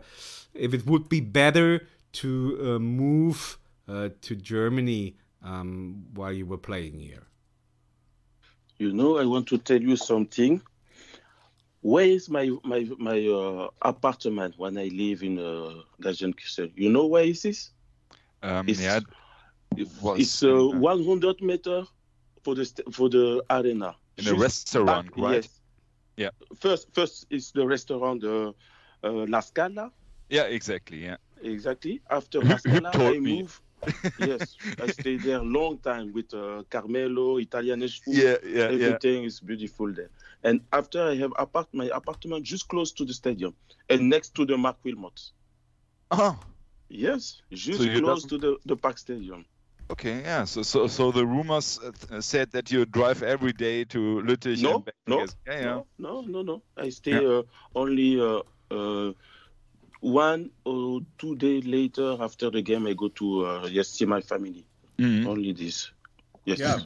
if 0.55 0.74
it 0.74 0.86
would 0.86 1.09
be 1.09 1.20
better 1.20 1.86
to 2.11 2.59
uh, 2.61 2.78
move 2.78 3.59
uh, 3.89 4.11
to 4.22 4.34
Germany 4.34 5.16
um, 5.43 6.07
while 6.14 6.32
you 6.32 6.47
were 6.47 6.59
playing 6.59 6.99
here. 7.01 7.26
You 8.78 8.93
know, 8.93 9.18
I 9.18 9.24
want 9.24 9.47
to 9.49 9.59
tell 9.59 9.80
you 9.80 9.97
something. 9.97 10.62
Where 11.80 12.07
is 12.07 12.28
my 12.28 12.51
my 12.64 12.86
my 12.99 13.26
uh, 13.26 13.68
apartment 13.82 14.55
when 14.59 14.76
I 14.78 14.89
live 14.89 15.22
in 15.22 15.39
uh, 15.39 15.82
Gelsenkirchen? 16.01 16.72
You 16.74 16.91
know 16.91 17.07
where 17.07 17.24
is 17.24 17.43
this? 17.43 17.70
Um, 18.43 18.68
It's- 18.68 18.80
yeah, 18.80 19.01
it 19.76 19.89
was 20.03 20.18
It's 20.20 20.43
uh, 20.43 20.66
100 20.68 21.41
meter 21.41 21.84
for 22.43 22.55
the 22.55 22.64
st- 22.64 22.93
for 22.95 23.09
the 23.09 23.43
arena. 23.51 23.97
in 24.16 24.26
a 24.28 24.34
restaurant, 24.34 25.07
back- 25.07 25.16
right? 25.16 25.34
Yes. 25.45 25.61
Yeah. 26.16 26.30
First, 26.57 26.93
first 26.95 27.26
is 27.30 27.53
the 27.53 27.66
restaurant 27.66 28.24
uh, 28.24 28.53
uh, 29.05 29.26
La 29.28 29.41
Scala. 29.41 29.93
Yeah, 30.28 30.45
exactly. 30.45 31.05
Yeah. 31.05 31.16
Exactly. 31.43 32.01
After 32.11 32.41
Who- 32.41 32.49
La 32.51 32.57
Scala, 32.59 32.99
I 33.05 33.18
me? 33.18 33.43
move. 33.43 33.61
Yes, 34.18 34.57
I 34.81 34.91
stayed 34.91 35.22
there 35.22 35.41
long 35.41 35.79
time 35.79 36.12
with 36.12 36.33
uh, 36.35 36.62
Carmelo, 36.70 37.39
Italian 37.39 37.81
food. 37.89 38.14
Yeah, 38.14 38.37
yeah, 38.45 38.70
yeah. 38.70 38.87
Everything 38.87 39.24
is 39.24 39.41
beautiful 39.41 39.93
there. 39.93 40.11
And 40.43 40.61
after 40.72 41.03
I 41.03 41.14
have 41.16 41.33
apart 41.39 41.68
my 41.72 41.91
apartment 41.95 42.45
just 42.45 42.68
close 42.68 42.93
to 42.93 43.05
the 43.05 43.14
stadium 43.14 43.55
and 43.89 44.09
next 44.09 44.35
to 44.35 44.45
the 44.45 44.57
Marc 44.57 44.76
Wilmots. 44.85 45.33
Oh. 46.11 46.39
Yes, 46.89 47.43
just 47.53 47.81
So 47.83 48.01
close 48.01 48.24
to 48.24 48.39
the, 48.39 48.57
the 48.64 48.76
Park 48.76 48.99
Stadium. 48.99 49.45
Okay, 49.91 50.20
yeah. 50.20 50.45
So, 50.45 50.62
so, 50.62 50.87
so 50.87 51.11
the 51.12 51.26
rumors 51.26 51.79
uh, 51.81 52.20
said 52.20 52.51
that 52.53 52.70
you 52.70 52.85
drive 52.85 53.22
every 53.22 53.53
day 53.53 53.85
to 53.85 53.99
Lüttich 54.22 54.62
No, 54.62 54.76
and 54.76 54.85
back 54.85 54.95
no. 55.07 55.18
Yeah, 55.20 55.26
yeah. 55.47 55.64
no, 55.64 55.87
no, 55.99 56.20
no, 56.22 56.43
no. 56.43 56.62
I 56.76 56.91
stay 56.91 57.12
Yeah. 57.22 57.39
uh, 57.39 57.43
only 57.74 58.20
uh, 58.20 58.43
uh, 58.70 59.12
one 60.01 60.51
or 60.64 61.01
two 61.18 61.36
days 61.36 61.64
later 61.64 62.16
after 62.20 62.51
the 62.51 62.62
game. 62.62 62.86
I 62.86 62.94
go 62.94 63.09
to 63.09 63.46
uh, 63.46 63.66
yes 63.70 63.88
see 63.88 64.07
my 64.07 64.20
family. 64.20 64.64
Mm-hmm. 64.99 65.28
Only 65.28 65.53
this. 65.53 65.90
Yes. 66.44 66.59
Yeah. 66.59 66.78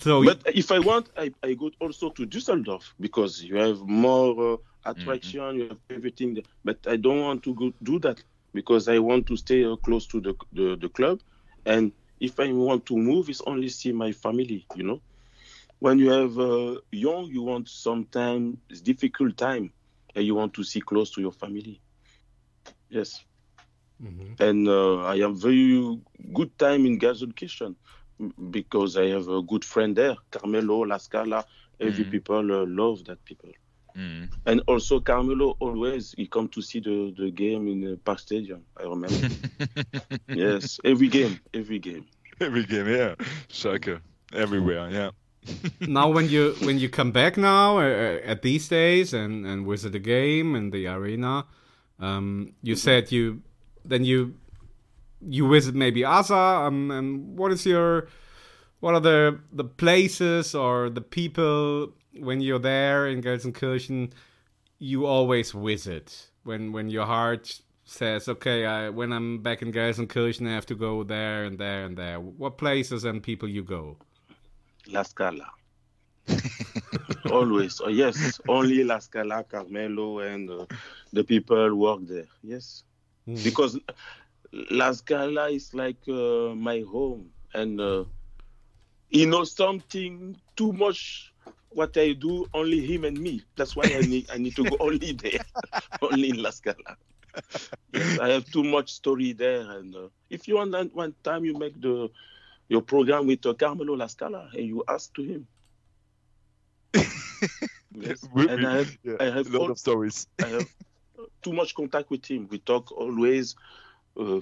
So, 0.00 0.24
but 0.24 0.40
if 0.46 0.72
I 0.72 0.80
want, 0.80 1.10
I, 1.16 1.32
I 1.42 1.54
go 1.54 1.70
also 1.80 2.10
to 2.10 2.26
Düsseldorf 2.26 2.82
because 2.98 3.42
you 3.42 3.56
have 3.56 3.80
more 3.80 4.54
uh, 4.54 4.90
attraction, 4.90 5.56
you 5.56 5.68
have 5.68 5.78
everything. 5.90 6.34
There. 6.34 6.44
But 6.64 6.78
I 6.88 6.96
don't 6.96 7.20
want 7.20 7.42
to 7.44 7.54
go 7.54 7.72
do 7.82 7.98
that 8.00 8.22
because 8.52 8.88
I 8.88 8.98
want 8.98 9.26
to 9.26 9.36
stay 9.36 9.64
uh, 9.64 9.76
close 9.76 10.06
to 10.08 10.20
the, 10.20 10.34
the 10.52 10.76
the 10.76 10.88
club. 10.88 11.20
And 11.64 11.92
if 12.20 12.40
I 12.40 12.52
want 12.52 12.86
to 12.86 12.96
move, 12.96 13.28
it's 13.28 13.42
only 13.46 13.68
see 13.68 13.92
my 13.92 14.12
family. 14.12 14.66
You 14.74 14.82
know, 14.84 15.00
when 15.78 15.98
you 15.98 16.10
have 16.10 16.38
uh, 16.38 16.80
young, 16.90 17.26
you 17.26 17.42
want 17.42 17.68
sometimes 17.68 18.56
it's 18.70 18.80
difficult 18.80 19.36
time, 19.36 19.72
and 20.16 20.26
you 20.26 20.34
want 20.34 20.54
to 20.54 20.64
see 20.64 20.82
close 20.82 21.12
to 21.12 21.22
your 21.22 21.32
family. 21.32 21.82
Yes 22.90 23.24
and 24.40 24.68
uh, 24.68 25.04
I 25.04 25.18
have 25.18 25.36
very 25.40 25.98
good 26.34 26.58
time 26.58 26.86
in 26.86 26.98
Gelsenkirchen 26.98 27.76
m- 28.20 28.32
because 28.50 28.96
I 28.96 29.06
have 29.08 29.28
a 29.28 29.42
good 29.42 29.64
friend 29.64 29.96
there, 29.96 30.16
Carmelo, 30.30 30.80
La 30.84 30.98
Scala. 30.98 31.44
Every 31.80 32.04
Mhm. 32.04 32.06
people 32.06 32.52
uh, 32.52 32.66
love 32.66 33.04
that 33.06 33.24
people, 33.24 33.50
Mm. 33.96 34.28
and 34.46 34.62
also 34.66 35.00
Carmelo 35.00 35.56
always 35.60 36.14
he 36.16 36.26
come 36.26 36.48
to 36.48 36.62
see 36.62 36.80
the, 36.80 37.14
the 37.16 37.30
game 37.30 37.68
in 37.68 37.80
the 37.80 37.96
Park 37.96 38.18
Stadium. 38.20 38.64
I 38.78 38.84
remember. 38.84 39.26
yes, 40.32 40.78
every 40.84 41.08
game, 41.08 41.40
every 41.54 41.78
game. 41.78 42.06
Every 42.40 42.64
game, 42.64 42.88
yeah. 42.88 43.14
Soccer 43.48 44.02
everywhere, 44.32 44.90
yeah. 44.90 45.10
now 45.80 46.10
when 46.10 46.28
you 46.28 46.54
when 46.62 46.78
you 46.78 46.88
come 46.88 47.12
back 47.12 47.36
now 47.36 47.78
uh, 47.78 48.18
at 48.24 48.42
these 48.42 48.68
days 48.68 49.12
and 49.12 49.46
and 49.46 49.66
visit 49.66 49.92
the 49.92 49.98
game 49.98 50.54
and 50.54 50.72
the 50.72 50.86
arena 50.86 51.44
um 52.00 52.52
you 52.62 52.74
said 52.74 53.12
you 53.12 53.42
then 53.84 54.04
you 54.04 54.34
you 55.20 55.48
visit 55.48 55.74
maybe 55.74 56.04
Asa 56.04 56.34
um, 56.34 56.90
and 56.90 57.36
what 57.36 57.52
is 57.52 57.64
your 57.66 58.08
what 58.80 58.94
are 58.94 59.00
the 59.00 59.40
the 59.52 59.64
places 59.64 60.54
or 60.54 60.90
the 60.90 61.00
people 61.00 61.92
when 62.18 62.40
you're 62.40 62.58
there 62.58 63.06
in 63.08 63.22
Gelsenkirchen 63.22 64.12
you 64.78 65.06
always 65.06 65.52
visit? 65.52 66.28
When 66.44 66.72
when 66.72 66.90
your 66.90 67.06
heart 67.06 67.60
says 67.84 68.28
okay 68.28 68.66
I, 68.66 68.90
when 68.90 69.12
I'm 69.12 69.42
back 69.42 69.62
in 69.62 69.72
Gelsenkirchen 69.72 70.46
I 70.48 70.52
have 70.52 70.66
to 70.66 70.74
go 70.74 71.02
there 71.02 71.44
and 71.44 71.58
there 71.58 71.84
and 71.84 71.96
there. 71.96 72.20
What 72.20 72.58
places 72.58 73.04
and 73.04 73.22
people 73.22 73.48
you 73.48 73.62
go 73.62 73.96
La 74.88 75.02
Scala. 75.04 75.48
Always, 77.28 77.80
oh, 77.80 77.88
yes, 77.88 78.40
only 78.48 78.82
La 78.84 78.98
Scala, 78.98 79.44
Carmelo, 79.44 80.18
and 80.20 80.48
uh, 80.50 80.66
the 81.12 81.24
people 81.24 81.74
work 81.74 82.00
there. 82.06 82.26
Yes, 82.42 82.84
because 83.42 83.78
La 84.70 84.92
Scala 84.92 85.48
is 85.50 85.74
like 85.74 86.06
uh, 86.08 86.54
my 86.54 86.80
home, 86.80 87.32
and 87.54 87.80
uh, 87.80 88.04
you 89.10 89.26
know 89.26 89.44
something 89.44 90.36
too 90.56 90.72
much 90.72 91.32
what 91.70 91.96
I 91.96 92.12
do, 92.12 92.46
only 92.54 92.80
him 92.86 93.04
and 93.04 93.20
me. 93.20 93.42
That's 93.56 93.76
why 93.76 93.86
I 93.94 94.02
need 94.02 94.28
I 94.30 94.38
need 94.38 94.56
to 94.56 94.66
go 94.66 94.76
only 94.80 95.12
there, 95.12 95.40
only 96.00 96.30
in 96.30 96.42
La 96.42 96.50
Scala. 96.50 96.96
Yes, 97.92 98.18
I 98.18 98.28
have 98.30 98.50
too 98.50 98.64
much 98.64 98.92
story 98.92 99.32
there, 99.32 99.70
and 99.70 99.94
uh, 99.94 100.08
if 100.30 100.48
you 100.48 100.56
want 100.56 100.72
that 100.72 100.94
one 100.94 101.14
time 101.22 101.44
you 101.44 101.54
make 101.54 101.80
the 101.80 102.10
your 102.68 102.82
program 102.82 103.26
with 103.26 103.44
uh, 103.46 103.54
Carmelo 103.54 103.94
La 103.94 104.06
Scala 104.08 104.50
and 104.54 104.66
you 104.66 104.84
ask 104.88 105.12
to 105.14 105.22
him. 105.22 105.46
yes. 107.94 108.24
We- 108.32 108.48
and 108.48 108.60
we- 108.60 108.66
I 108.66 108.76
have 108.76 108.98
yeah, 109.02 109.16
I 109.20 109.24
have 109.24 109.46
a 109.46 109.50
lot 109.50 109.62
all- 109.62 109.70
of 109.70 109.78
stories. 109.78 110.26
I 110.42 110.46
have 110.48 110.68
too 111.42 111.52
much 111.52 111.74
contact 111.74 112.10
with 112.10 112.24
him. 112.26 112.48
We 112.50 112.58
talk 112.58 112.92
always 112.92 113.54
uh, 114.18 114.40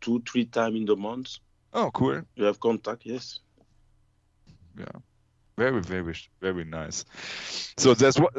two 0.00 0.22
three 0.30 0.44
times 0.46 0.76
in 0.76 0.84
the 0.86 0.96
month. 0.96 1.38
Oh, 1.72 1.90
cool. 1.92 2.22
You 2.34 2.44
have 2.44 2.58
contact, 2.60 3.02
yes. 3.04 3.38
Yeah. 4.76 4.86
Very, 5.56 5.80
very, 5.82 6.14
very 6.40 6.64
nice. 6.64 7.04
So 7.76 7.92
there's 7.94 8.18
one 8.18 8.32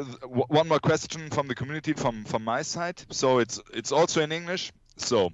one 0.48 0.68
more 0.68 0.80
question 0.80 1.30
from 1.30 1.46
the 1.48 1.54
community 1.54 1.92
from 1.92 2.24
from 2.24 2.44
my 2.44 2.62
side. 2.62 3.00
So 3.10 3.38
it's 3.38 3.60
it's 3.72 3.92
also 3.92 4.20
in 4.22 4.32
English. 4.32 4.72
So 4.96 5.30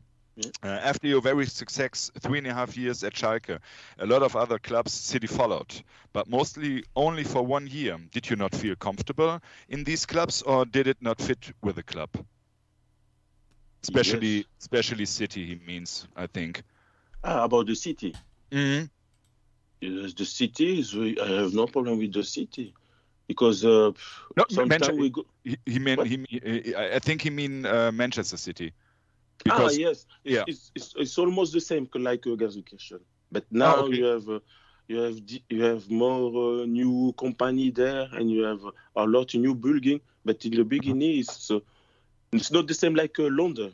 uh, 0.62 0.66
after 0.66 1.06
your 1.06 1.20
very 1.20 1.46
success 1.46 2.10
three 2.20 2.38
and 2.38 2.46
a 2.46 2.54
half 2.54 2.76
years 2.76 3.04
at 3.04 3.14
Schalke, 3.14 3.58
a 3.98 4.06
lot 4.06 4.22
of 4.22 4.36
other 4.36 4.58
clubs 4.58 4.92
City 4.92 5.26
followed, 5.26 5.82
but 6.12 6.28
mostly 6.28 6.84
only 6.96 7.24
for 7.24 7.42
one 7.42 7.66
year. 7.66 7.98
Did 8.12 8.30
you 8.30 8.36
not 8.36 8.54
feel 8.54 8.76
comfortable 8.76 9.40
in 9.68 9.84
these 9.84 10.06
clubs, 10.06 10.42
or 10.42 10.64
did 10.64 10.86
it 10.86 10.98
not 11.00 11.20
fit 11.20 11.52
with 11.62 11.76
the 11.76 11.82
club? 11.82 12.10
Especially, 13.82 14.46
especially 14.60 15.06
City. 15.06 15.46
He 15.46 15.60
means, 15.66 16.06
I 16.16 16.26
think. 16.26 16.62
Ah, 17.24 17.44
about 17.44 17.66
the 17.66 17.74
city. 17.74 18.14
hmm 18.52 18.84
Yes, 19.80 20.12
the 20.14 20.24
city 20.24 20.80
is. 20.80 20.94
I 20.94 21.28
have 21.40 21.54
no 21.54 21.66
problem 21.66 21.98
with 21.98 22.12
the 22.12 22.24
city 22.24 22.74
because 23.28 23.64
uh, 23.64 23.92
No, 24.36 24.44
sometimes 24.50 24.90
we 24.90 25.10
go. 25.10 25.24
He, 25.44 25.56
he 25.66 25.78
meant 25.78 26.04
he, 26.06 26.74
I 26.76 26.98
think 26.98 27.22
he 27.22 27.30
mean 27.30 27.64
uh, 27.64 27.92
Manchester 27.92 28.36
City. 28.36 28.72
Ah, 29.50 29.68
yes, 29.70 29.78
it's, 29.78 30.06
yeah. 30.24 30.44
it's, 30.46 30.70
it's, 30.74 30.94
it's 30.96 31.18
almost 31.18 31.52
the 31.52 31.60
same 31.60 31.88
like 31.94 32.26
uh, 32.26 32.30
Gelsenkirchen. 32.36 33.00
But 33.30 33.44
now 33.50 33.76
Ah, 33.76 33.80
okay. 33.82 33.96
you 33.96 34.04
have 34.04 34.28
uh, 34.28 34.40
you 34.88 34.98
have 35.00 35.18
you 35.50 35.62
have 35.62 35.90
more 35.90 36.62
uh, 36.62 36.66
new 36.66 37.12
company 37.18 37.70
there, 37.70 38.08
and 38.12 38.30
you 38.30 38.42
have 38.44 38.60
a 38.96 39.04
lot 39.06 39.34
of 39.34 39.40
new 39.40 39.54
building. 39.54 40.00
But 40.24 40.44
in 40.44 40.52
the 40.52 40.64
beginning, 40.64 41.18
it's 41.18 41.50
uh, 41.50 41.60
it's 42.32 42.50
not 42.50 42.66
the 42.66 42.74
same 42.74 42.94
like 42.94 43.18
uh, 43.18 43.28
London. 43.30 43.72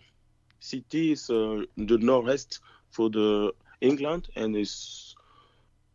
City 0.61 1.13
is 1.13 1.31
uh, 1.31 1.63
the 1.77 1.99
northwest 1.99 2.61
for 2.91 3.11
the 3.11 3.53
England, 3.81 4.29
and 4.37 4.57
it's 4.57 5.15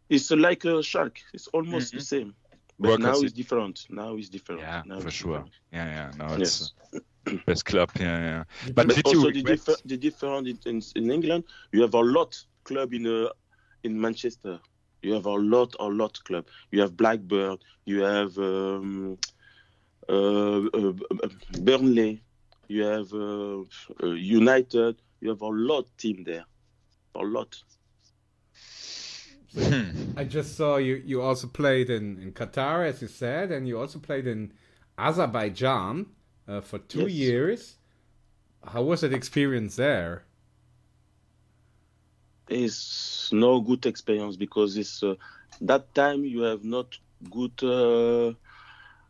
it's 0.09 0.31
like 0.31 0.65
a 0.65 0.81
shark. 0.81 1.19
It's 1.33 1.47
almost 1.47 1.93
the 1.93 2.01
same. 2.01 2.35
But 2.79 2.91
Worker 2.91 3.03
now 3.03 3.19
it's 3.19 3.33
different. 3.33 3.85
Now 3.89 4.15
it's 4.15 4.29
different. 4.29 4.61
Yeah, 4.61 4.83
now 4.85 4.99
for 4.99 5.11
sure. 5.11 5.33
different. 5.33 5.53
Yeah, 5.73 5.85
yeah. 5.85 6.11
No, 6.17 6.35
it's 6.35 6.73
uh, 6.93 6.99
best 7.45 7.65
club. 7.65 7.89
Yeah, 7.99 8.19
yeah. 8.19 8.43
But, 8.73 8.87
But, 8.87 8.95
did 8.95 9.05
also 9.05 9.17
you 9.17 9.31
the, 9.31 9.39
regret? 9.39 9.57
differ, 9.57 9.75
the 9.85 9.97
different 9.97 10.47
in, 10.47 10.59
in, 10.65 10.81
in 10.95 11.11
England, 11.11 11.43
you 11.71 11.81
have 11.81 11.93
a 11.93 11.99
lot 11.99 12.37
club 12.63 12.93
in 12.93 13.07
uh, 13.07 13.29
in 13.83 13.99
Manchester. 13.99 14.59
You 15.01 15.13
have 15.13 15.25
a 15.25 15.31
lot, 15.33 15.75
a 15.79 15.85
lot 15.85 16.21
club. 16.25 16.45
You 16.71 16.81
have 16.81 16.97
Blackburn. 16.97 17.57
You 17.85 18.01
have 18.01 18.37
um, 18.37 19.17
uh, 20.09 20.65
uh, 20.65 20.93
Burnley. 21.61 22.21
You 22.67 22.83
have 22.83 23.13
uh, 23.13 23.61
uh, 24.03 24.11
United. 24.11 25.01
You 25.21 25.29
have 25.29 25.41
a 25.41 25.47
lot 25.47 25.85
team 25.97 26.23
there. 26.25 26.45
A 27.15 27.19
lot. 27.19 27.57
I 30.17 30.25
just 30.25 30.55
saw 30.55 30.77
you. 30.77 31.01
You 31.05 31.21
also 31.21 31.47
played 31.47 31.89
in, 31.89 32.21
in 32.21 32.31
Qatar, 32.33 32.87
as 32.87 33.01
you 33.01 33.07
said, 33.07 33.51
and 33.51 33.67
you 33.67 33.79
also 33.79 33.99
played 33.99 34.27
in 34.27 34.53
Azerbaijan 34.97 36.05
uh, 36.49 36.61
for 36.61 36.79
two 36.79 37.01
Yes. 37.01 37.11
years. 37.11 37.77
How 38.65 38.83
was 38.83 39.01
that 39.01 39.13
experience 39.13 39.75
there? 39.75 40.25
It's 42.49 43.29
no 43.31 43.61
good 43.61 43.85
experience 43.85 44.35
because 44.35 44.77
it's 44.77 45.03
uh, 45.03 45.15
that 45.61 45.93
time 45.93 46.25
you 46.25 46.41
have 46.41 46.63
not 46.63 46.97
good 47.29 47.53
uh, 47.63 48.33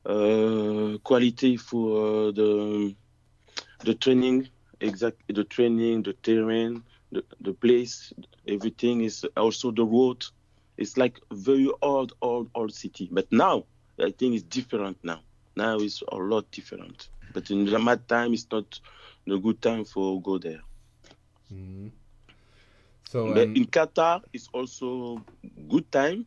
uh, 0.06 0.98
quality 1.04 1.58
for 1.58 2.28
uh, 2.28 2.32
the 2.32 2.96
the 3.84 3.96
training 3.96 4.50
exact 4.82 5.18
the 5.28 5.44
training 5.46 6.04
the 6.04 6.14
terrain 6.14 6.84
the, 7.12 7.24
the 7.42 7.54
place 7.54 8.14
everything 8.48 9.02
is 9.02 9.26
also 9.38 9.72
the 9.72 9.86
road 9.86 10.24
it's 10.78 10.98
like 10.98 11.20
very 11.32 11.70
old 11.82 12.14
old 12.22 12.50
old 12.56 12.74
city 12.74 13.10
but 13.12 13.28
now 13.32 13.66
i 14.00 14.12
think 14.12 14.36
it's 14.36 14.44
different 14.44 14.98
now 15.04 15.22
now 15.56 15.78
it's 15.80 16.02
a 16.12 16.16
lot 16.16 16.50
different 16.52 17.10
but 17.34 17.50
in 17.52 17.66
the 17.66 17.80
mad 17.80 18.08
time 18.08 18.34
it's 18.34 18.48
not 18.52 18.80
the 19.28 19.38
good 19.38 19.62
time 19.62 19.84
for 19.86 20.22
go 20.22 20.38
there 20.38 20.62
So 23.06 23.34
but 23.34 23.50
um, 23.50 23.56
in 23.56 23.66
Qatar, 23.66 24.22
it's 24.34 24.48
also 24.54 25.24
good 25.70 25.92
time. 25.92 26.26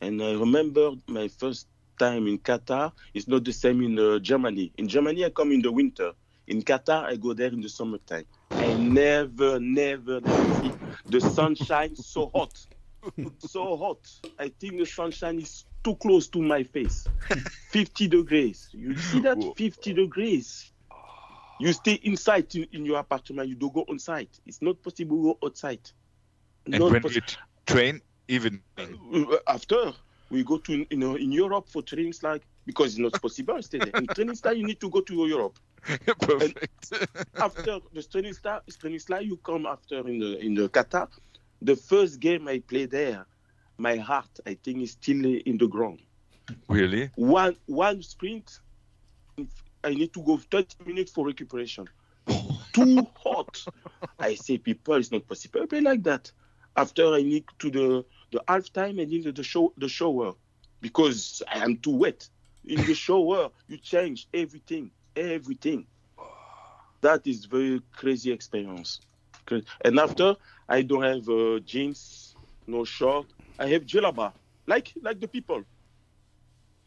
And 0.00 0.22
I 0.22 0.32
remember 0.32 0.92
my 1.08 1.28
first 1.28 1.68
time 1.98 2.26
in 2.26 2.38
Qatar. 2.38 2.92
It's 3.14 3.28
not 3.28 3.44
the 3.44 3.52
same 3.52 3.82
in 3.82 3.98
uh, 3.98 4.18
Germany. 4.18 4.72
In 4.76 4.88
Germany, 4.88 5.24
I 5.24 5.30
come 5.30 5.52
in 5.52 5.62
the 5.62 5.72
winter. 5.72 6.12
In 6.46 6.62
Qatar, 6.62 7.04
I 7.04 7.16
go 7.16 7.32
there 7.34 7.48
in 7.52 7.60
the 7.60 7.68
summertime. 7.68 8.24
I 8.56 8.74
never, 8.74 9.58
never, 9.60 10.20
never 10.20 10.48
see 10.48 10.76
the 11.08 11.20
sunshine 11.20 11.94
so 11.96 12.30
hot. 12.34 12.54
So 13.38 13.76
hot. 13.76 14.00
I 14.38 14.48
think 14.48 14.78
the 14.78 14.86
sunshine 14.86 15.38
is 15.38 15.64
too 15.84 15.94
close 15.96 16.26
to 16.28 16.42
my 16.42 16.62
face. 16.62 17.06
50 17.70 18.08
degrees. 18.08 18.68
You 18.72 18.96
see 18.96 19.20
that? 19.20 19.38
50 19.56 19.92
degrees. 19.92 20.72
You 21.60 21.72
stay 21.72 22.00
inside 22.02 22.52
in, 22.54 22.66
in 22.72 22.84
your 22.84 22.98
apartment. 22.98 23.48
You 23.48 23.54
don't 23.54 23.72
go 23.72 23.84
outside. 23.88 24.28
It's 24.46 24.60
not 24.60 24.82
possible 24.82 25.16
to 25.16 25.22
go 25.22 25.46
outside. 25.46 25.80
And 26.66 26.78
Not 26.78 26.92
when 26.92 27.02
you 27.12 27.20
train, 27.66 28.00
even 28.28 28.62
uh, 28.78 29.36
after 29.46 29.92
we 30.30 30.42
go 30.42 30.58
to 30.58 30.86
you 30.88 30.96
know 30.96 31.14
in 31.16 31.30
Europe 31.30 31.68
for 31.68 31.82
trainings 31.82 32.22
like 32.22 32.42
because 32.66 32.92
it's 32.92 32.98
not 32.98 33.20
possible 33.20 33.60
stay 33.62 33.78
there. 33.78 33.90
In 33.94 34.06
training 34.06 34.34
style 34.34 34.54
you 34.54 34.66
need 34.66 34.80
to 34.80 34.88
go 34.90 35.00
to 35.02 35.26
Europe. 35.26 35.58
Perfect. 36.20 36.92
after 37.36 37.78
the 37.92 38.02
training 38.02 38.32
style, 38.32 38.62
training 38.80 38.98
style 39.00 39.22
you 39.22 39.36
come 39.36 39.66
after 39.66 39.98
in 40.08 40.18
the 40.18 40.38
in 40.38 40.54
the 40.54 40.68
Qatar. 40.68 41.08
The 41.60 41.76
first 41.76 42.20
game 42.20 42.48
I 42.48 42.60
play 42.60 42.86
there, 42.86 43.26
my 43.78 43.96
heart 43.96 44.40
I 44.46 44.54
think 44.54 44.82
is 44.82 44.92
still 44.92 45.24
in 45.24 45.58
the 45.58 45.68
ground. 45.68 46.00
really, 46.68 47.10
One 47.16 47.56
one 47.66 48.02
sprint, 48.02 48.60
I 49.84 49.90
need 49.94 50.12
to 50.14 50.22
go 50.22 50.38
30 50.38 50.84
minutes 50.86 51.12
for 51.12 51.26
recuperation. 51.26 51.88
Too 52.72 53.06
hot. 53.16 53.64
I 54.18 54.34
say 54.34 54.58
people, 54.58 54.94
it's 54.94 55.12
not 55.12 55.26
possible 55.26 55.60
to 55.60 55.66
play 55.66 55.80
like 55.80 56.02
that. 56.04 56.30
After 56.76 57.14
I 57.14 57.22
need 57.22 57.44
to 57.58 57.70
the 57.70 58.04
the 58.32 58.42
half 58.48 58.72
time, 58.72 58.98
I 59.00 59.04
need 59.04 59.24
the 59.34 59.42
show 59.42 59.72
the 59.76 59.88
shower 59.88 60.34
because 60.80 61.42
I 61.50 61.58
am 61.64 61.76
too 61.78 61.96
wet. 61.96 62.28
In 62.64 62.84
the 62.84 62.94
shower, 62.94 63.50
you 63.68 63.78
change 63.78 64.28
everything, 64.34 64.90
everything. 65.16 65.86
That 67.02 67.26
is 67.26 67.44
very 67.44 67.80
crazy 67.92 68.32
experience. 68.32 69.00
And 69.84 69.98
after, 69.98 70.36
I 70.68 70.82
don't 70.82 71.02
have 71.02 71.28
uh, 71.28 71.60
jeans, 71.60 72.36
no 72.66 72.84
short. 72.84 73.32
I 73.58 73.66
have 73.68 73.84
jalaba, 73.86 74.32
like 74.66 74.92
like 75.02 75.20
the 75.20 75.28
people. 75.28 75.62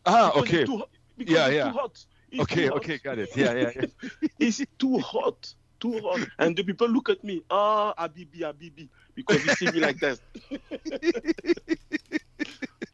ah, 0.06 0.32
Because 0.34 0.50
okay, 0.50 0.62
it's 0.62 0.70
too, 0.72 0.84
because 1.18 1.34
Yeah, 1.36 1.48
yeah. 1.50 1.72
too 1.72 1.78
hot. 1.78 2.06
It's 2.32 2.42
okay, 2.42 2.64
too 2.66 2.70
hot. 2.70 2.78
okay, 2.78 2.98
got 2.98 3.20
it. 3.20 3.30
Yeah, 3.36 3.54
yeah, 3.54 3.72
yeah. 3.76 4.10
it's 4.40 4.62
too 4.78 5.00
hot, 5.00 5.54
too 5.80 6.00
hot. 6.02 6.28
And 6.40 6.56
the 6.56 6.64
people 6.64 6.88
look 6.90 7.10
at 7.10 7.24
me, 7.24 7.42
ah, 7.50 7.94
Abibi, 7.98 8.40
Abibi, 8.42 8.90
because 9.16 9.46
you 9.46 9.54
see 9.54 9.72
me 9.72 9.80
like 9.80 10.00
that. 10.00 10.20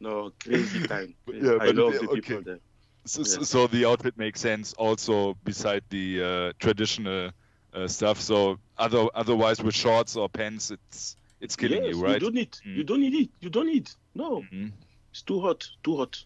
no, 0.00 0.32
crazy 0.42 0.86
time. 0.86 1.14
Yeah, 1.32 1.58
I 1.60 1.70
love 1.70 1.94
it- 1.94 2.02
the 2.02 2.08
okay. 2.10 2.20
people 2.20 2.42
there. 2.42 2.60
So, 3.06 3.22
so- 3.22 3.40
Yeah. 3.40 3.44
so 3.44 3.66
the 3.66 3.84
outfit 3.86 4.16
makes 4.16 4.40
sense 4.40 4.72
also 4.74 5.34
beside 5.44 5.82
the 5.90 6.22
uh, 6.22 6.52
traditional 6.58 7.30
uh, 7.74 7.88
stuff. 7.88 8.20
So 8.20 8.58
other 8.78 9.06
otherwise 9.14 9.62
with 9.62 9.74
shorts 9.74 10.16
or 10.16 10.28
pants, 10.28 10.70
it's 10.70 11.16
it's 11.44 11.56
killing 11.56 11.84
yes, 11.84 11.94
you, 11.96 12.02
right? 12.02 12.14
You 12.14 12.20
don't 12.20 12.34
need, 12.34 12.56
you 12.64 12.84
don't 12.84 13.00
need 13.00 13.14
it. 13.14 13.30
You 13.40 13.50
don't 13.50 13.66
need. 13.66 13.90
No, 14.14 14.42
Mhm. 14.52 14.72
it's 15.10 15.22
too 15.22 15.40
hot, 15.40 15.68
too 15.82 15.96
hot. 15.96 16.24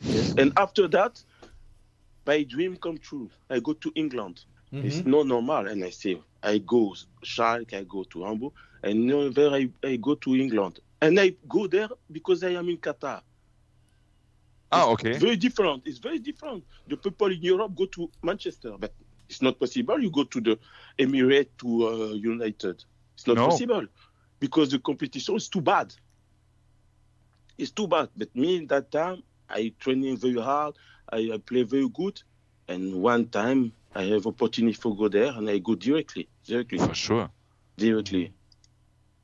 Yes. 0.00 0.34
And 0.36 0.52
after 0.56 0.88
that, 0.88 1.22
my 2.26 2.42
dream 2.42 2.76
come 2.76 2.98
true. 2.98 3.30
I 3.48 3.60
go 3.60 3.72
to 3.74 3.92
England. 3.94 4.44
It's 4.72 5.04
not 5.04 5.26
normal. 5.26 5.66
And 5.68 5.84
I 5.84 5.90
say, 5.90 6.18
I 6.42 6.56
go 6.58 6.94
Shark, 7.22 7.74
I 7.74 7.84
go 7.84 8.04
to 8.04 8.24
Hamburg, 8.24 8.52
and 8.82 9.06
never 9.06 9.50
I, 9.50 9.68
I 9.84 9.96
go 9.96 10.14
to 10.14 10.34
England. 10.34 10.80
And 11.02 11.20
I 11.20 11.34
go 11.46 11.66
there 11.66 11.88
because 12.10 12.42
I 12.42 12.50
am 12.52 12.68
in 12.70 12.78
Qatar. 12.78 13.20
Ah, 14.72 14.88
okay. 14.88 15.18
Very 15.18 15.36
different. 15.36 15.86
It's 15.86 15.98
very 15.98 16.18
different. 16.18 16.64
The 16.88 16.96
people 16.96 17.26
in 17.30 17.42
Europe 17.42 17.74
go 17.76 17.84
to 17.86 18.10
Manchester, 18.22 18.72
but 18.78 18.94
it's 19.28 19.42
not 19.42 19.58
possible. 19.60 20.00
You 20.00 20.10
go 20.10 20.24
to 20.24 20.40
the 20.40 20.58
Emirates 20.98 21.50
to 21.58 21.86
uh, 21.88 22.14
United. 22.14 22.82
It's 23.14 23.26
not 23.26 23.36
No. 23.36 23.48
possible 23.48 23.86
because 24.42 24.70
the 24.70 24.78
competition 24.80 25.36
is 25.36 25.48
too 25.48 25.60
bad. 25.60 25.94
It's 27.56 27.70
too 27.70 27.86
bad. 27.86 28.08
But 28.16 28.34
me, 28.34 28.56
in 28.56 28.66
that 28.66 28.90
time, 28.90 29.22
I 29.48 29.72
training 29.78 30.16
very 30.16 30.42
hard. 30.42 30.74
I, 31.08 31.30
I 31.34 31.38
play 31.38 31.62
very 31.62 31.88
good. 31.88 32.20
And 32.66 33.00
one 33.00 33.28
time 33.28 33.72
I 33.94 34.02
have 34.06 34.26
opportunity 34.26 34.72
for 34.74 34.96
go 34.96 35.06
there, 35.06 35.30
and 35.30 35.48
I 35.48 35.58
go 35.58 35.76
directly, 35.76 36.28
directly. 36.44 36.78
For 36.78 36.92
sure. 36.92 37.30
Directly. 37.76 38.32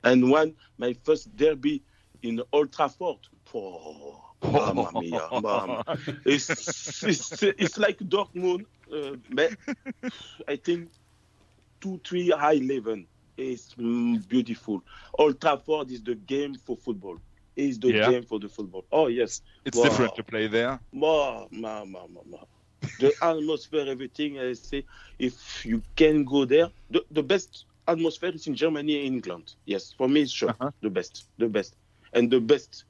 And 0.05 0.31
one 0.31 0.55
my 0.77 0.93
first 1.03 1.35
derby 1.35 1.83
in 2.23 2.41
Old 2.53 2.71
Trafford. 2.71 3.17
Oh, 3.53 4.23
mamma 4.41 4.89
mia, 5.01 5.27
mamma. 5.33 5.83
It's, 6.23 7.03
it's, 7.03 7.43
it's 7.43 7.77
like 7.77 7.97
Dortmund, 7.99 8.65
uh, 8.93 9.17
but 9.31 9.51
I 10.47 10.55
think 10.55 10.87
two, 11.81 11.99
three 12.05 12.29
high 12.29 12.61
level. 12.63 13.03
It's 13.39 13.73
mm, 13.75 14.27
beautiful. 14.27 14.81
Old 15.17 15.39
Trafford 15.41 15.91
is 15.91 16.03
the 16.03 16.15
game 16.15 16.55
for 16.55 16.75
football. 16.77 17.17
It's 17.55 17.77
the 17.79 17.93
Yeah. 17.93 18.09
game 18.09 18.23
for 18.23 18.39
the 18.39 18.49
football. 18.49 18.85
Oh 18.91 19.07
yes, 19.07 19.41
It's 19.65 19.79
Wow. 19.79 19.81
different 19.81 20.15
to 20.15 20.23
play 20.23 20.47
there. 20.47 20.81
Ma, 20.93 21.47
ma, 21.51 21.85
ma, 21.85 22.07
ma. 22.07 22.39
The 22.97 23.15
atmosphere, 23.21 23.85
everything. 23.87 24.39
I 24.39 24.53
say, 24.53 24.85
if 25.17 25.65
you 25.65 25.83
can 25.95 26.25
go 26.25 26.45
there, 26.45 26.69
the, 26.89 27.05
the 27.11 27.23
best 27.23 27.65
atmosphere 27.87 28.31
is 28.33 28.47
in 28.47 28.55
Germany 28.55 28.97
and 28.97 29.07
England. 29.15 29.55
Yes, 29.65 29.93
for 29.97 30.07
me, 30.09 30.21
it's 30.21 30.31
sure 30.31 30.55
the 30.81 30.89
best, 30.89 31.25
the 31.37 31.47
best, 31.47 31.75
and 32.13 32.29
the 32.31 32.39
best 32.41 32.85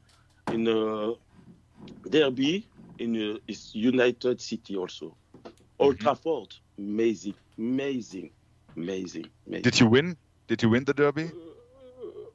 in 0.50 0.68
uh, 0.68 1.14
derby 2.10 2.70
in 2.98 3.16
uh, 3.34 3.38
is 3.48 3.74
United 3.76 4.42
City 4.42 4.76
also. 4.76 5.18
Old 5.80 6.00
Trafford, 6.00 6.56
amazing, 6.78 7.36
amazing, 7.58 8.32
amazing, 8.78 9.30
amazing. 9.48 9.64
Did 9.64 9.80
you 9.80 9.88
win? 9.88 10.18
Did 10.50 10.64
you 10.64 10.70
win 10.70 10.84
the 10.84 10.96
derby? 10.96 11.30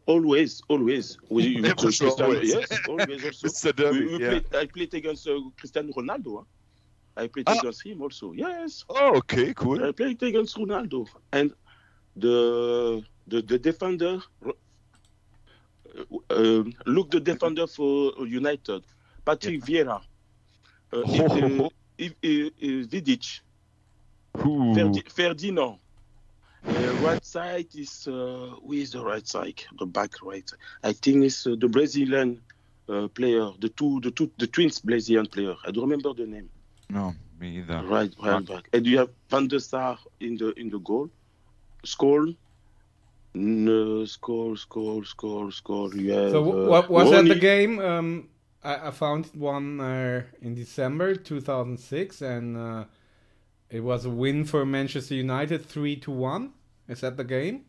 Always, 0.06 0.62
always. 0.68 1.18
We, 1.28 1.56
we 1.60 1.68
Yeah, 1.68 1.90
sure, 1.90 2.10
always. 2.22 2.54
Yes, 2.54 2.68
always 2.88 3.24
also. 3.24 3.46
It's 3.48 3.60
the 3.60 3.72
derby, 3.72 4.06
We- 4.06 4.16
we 4.18 4.22
yeah. 4.22 4.30
played- 4.30 4.54
I 4.54 4.66
played 4.66 4.94
against 4.94 5.26
uh, 5.26 5.40
Cristiano 5.58 5.92
Ronaldo. 5.92 6.38
Huh? 6.38 6.44
I 7.24 7.26
played 7.26 7.48
Ah. 7.48 7.58
against 7.58 7.84
him 7.84 8.00
also. 8.02 8.32
Yes. 8.32 8.84
Oh, 8.88 9.16
okay, 9.16 9.52
cool. 9.54 9.84
I 9.84 9.90
played 9.90 10.22
against 10.22 10.56
Ronaldo. 10.56 11.08
And 11.32 11.52
the 12.14 13.02
the, 13.26 13.42
the 13.42 13.58
defender, 13.58 14.20
uh, 14.46 14.52
uh, 16.30 16.64
look 16.86 17.10
the 17.10 17.20
defender 17.20 17.66
for 17.66 18.12
United, 18.26 18.84
Patrick 19.24 19.60
Vieira, 19.64 20.00
uh, 20.92 21.02
Oh. 21.02 21.66
uh, 21.66 21.68
Vidic, 22.92 23.40
Ferdi- 24.36 25.10
Ferdinand. 25.10 25.78
Uh, 26.66 26.92
right 27.02 27.24
side 27.24 27.66
is 27.74 28.08
uh, 28.08 28.56
who 28.64 28.72
is 28.72 28.92
the 28.92 29.04
right 29.04 29.26
side? 29.26 29.62
The 29.78 29.86
back 29.86 30.22
right. 30.22 30.50
I 30.82 30.92
think 30.92 31.24
it's 31.24 31.46
uh, 31.46 31.56
the 31.58 31.68
Brazilian 31.68 32.40
uh, 32.88 33.08
player, 33.08 33.50
the 33.60 33.68
two, 33.68 34.00
the 34.00 34.10
two, 34.10 34.30
the 34.38 34.46
twins 34.46 34.80
Brazilian 34.80 35.26
player. 35.26 35.54
I 35.66 35.70
don't 35.70 35.84
remember 35.84 36.14
the 36.14 36.26
name. 36.26 36.48
No, 36.88 37.14
me 37.38 37.58
either. 37.58 37.82
Right, 37.84 38.12
right 38.22 38.46
back. 38.46 38.68
And 38.72 38.86
you 38.86 38.98
have 38.98 39.10
Van 39.28 39.48
der 39.48 39.58
Sar 39.58 39.98
in 40.20 40.36
the 40.36 40.52
in 40.52 40.70
the 40.70 40.78
goal. 40.78 41.10
Skoll. 41.84 42.34
No, 43.34 44.04
score, 44.04 44.56
score, 44.56 45.04
score, 45.04 45.48
Skoll. 45.48 45.92
You 45.94 46.12
have, 46.12 46.30
So 46.30 46.66
uh, 46.66 46.68
what 46.68 46.88
was 46.88 47.10
that 47.10 47.24
the 47.24 47.34
game? 47.34 47.80
Um, 47.80 48.28
I, 48.62 48.88
I 48.88 48.90
found 48.92 49.26
one 49.34 49.80
uh, 49.80 50.22
in 50.40 50.54
December 50.54 51.16
2006, 51.16 52.22
and 52.22 52.56
uh, 52.56 52.84
it 53.74 53.82
was 53.82 54.04
a 54.04 54.10
win 54.10 54.44
for 54.44 54.64
Manchester 54.64 55.16
United, 55.16 55.66
three 55.66 55.96
to 55.96 56.10
one. 56.12 56.52
Is 56.88 57.00
that 57.00 57.16
the 57.16 57.24
game? 57.24 57.64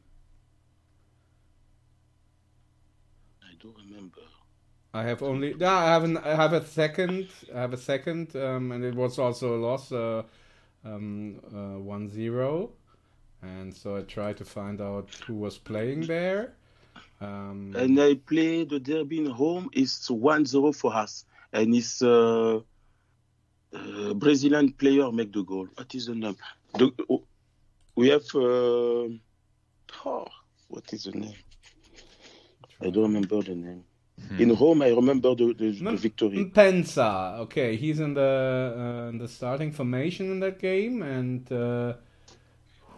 I 3.42 3.54
don't 3.60 3.76
remember. 3.76 4.22
I 4.94 5.02
have 5.02 5.24
only. 5.24 5.56
No, 5.56 5.68
I 5.68 5.86
have 5.86 6.04
an, 6.04 6.18
I 6.20 6.36
have 6.36 6.54
a 6.54 6.64
second. 6.64 7.30
I 7.52 7.60
have 7.60 7.74
a 7.74 7.78
second, 7.78 8.36
um, 8.36 8.72
and 8.72 8.84
it 8.84 8.94
was 8.94 9.18
also 9.18 9.56
a 9.56 9.60
loss, 9.60 9.92
uh, 9.92 10.22
um, 10.86 11.40
uh, 11.52 11.80
one 11.80 12.08
zero, 12.08 12.74
and 13.42 13.74
so 13.74 13.98
I 13.98 14.02
tried 14.02 14.38
to 14.38 14.46
find 14.46 14.82
out 14.82 15.10
who 15.26 15.34
was 15.34 15.58
playing 15.58 16.02
there. 16.06 16.54
Um, 17.20 17.74
And 17.76 18.00
I 18.00 18.14
play 18.14 18.64
the 18.64 18.80
derby 18.80 19.26
in 19.26 19.32
home. 19.32 19.72
It's 19.74 20.08
1-0 20.10 20.76
for 20.76 20.94
us. 20.94 21.26
And 21.52 21.74
it's 21.74 22.02
uh, 22.02 22.60
uh, 23.74 24.14
Brazilian 24.14 24.72
player 24.72 25.12
make 25.12 25.32
the 25.34 25.44
goal. 25.44 25.68
What 25.76 25.94
is 25.96 26.06
the 26.08 26.16
name? 26.16 26.36
The, 26.78 26.92
we 27.96 28.10
have. 28.10 28.24
Uh, 28.34 29.10
oh, 30.06 30.28
what 30.68 30.92
is 30.94 31.04
the 31.06 31.12
name? 31.12 31.34
I 32.82 32.90
don't 32.90 33.04
remember 33.04 33.42
the 33.42 33.56
name. 33.56 33.84
In 34.40 34.50
home, 34.56 34.82
I 34.82 34.90
remember 34.90 35.36
the, 35.36 35.54
the, 35.54 35.72
the 35.72 35.96
victory. 35.98 36.46
Mpenza. 36.46 37.38
Okay, 37.40 37.76
he's 37.76 38.00
in 38.00 38.14
the 38.14 38.74
uh, 39.06 39.10
in 39.10 39.18
the 39.18 39.28
starting 39.28 39.72
formation 39.72 40.32
in 40.32 40.40
that 40.40 40.58
game, 40.60 41.02
and 41.02 41.52
uh, 41.52 41.94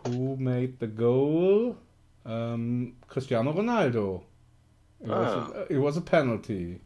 who 0.05 0.35
made 0.37 0.79
the 0.79 0.87
goal? 0.87 1.77
Um, 2.25 2.93
Cristiano 3.07 3.53
Ronaldo. 3.53 4.21
It, 5.01 5.07
was 5.07 5.33
Ah. 5.33 5.51
a, 5.55 5.73
it 5.73 5.77
was 5.77 5.95
a 5.97 6.01
penalty, 6.01 6.81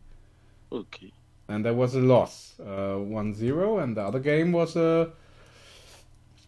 Okay. 0.72 1.12
And 1.52 1.66
there 1.66 1.74
was 1.74 1.96
a 1.96 2.00
loss, 2.00 2.54
uh, 2.60 2.96
1-0, 2.98 3.84
and 3.84 3.98
the 3.98 4.02
other 4.02 4.20
game 4.20 4.52
was 4.52 4.76
a 4.76 5.12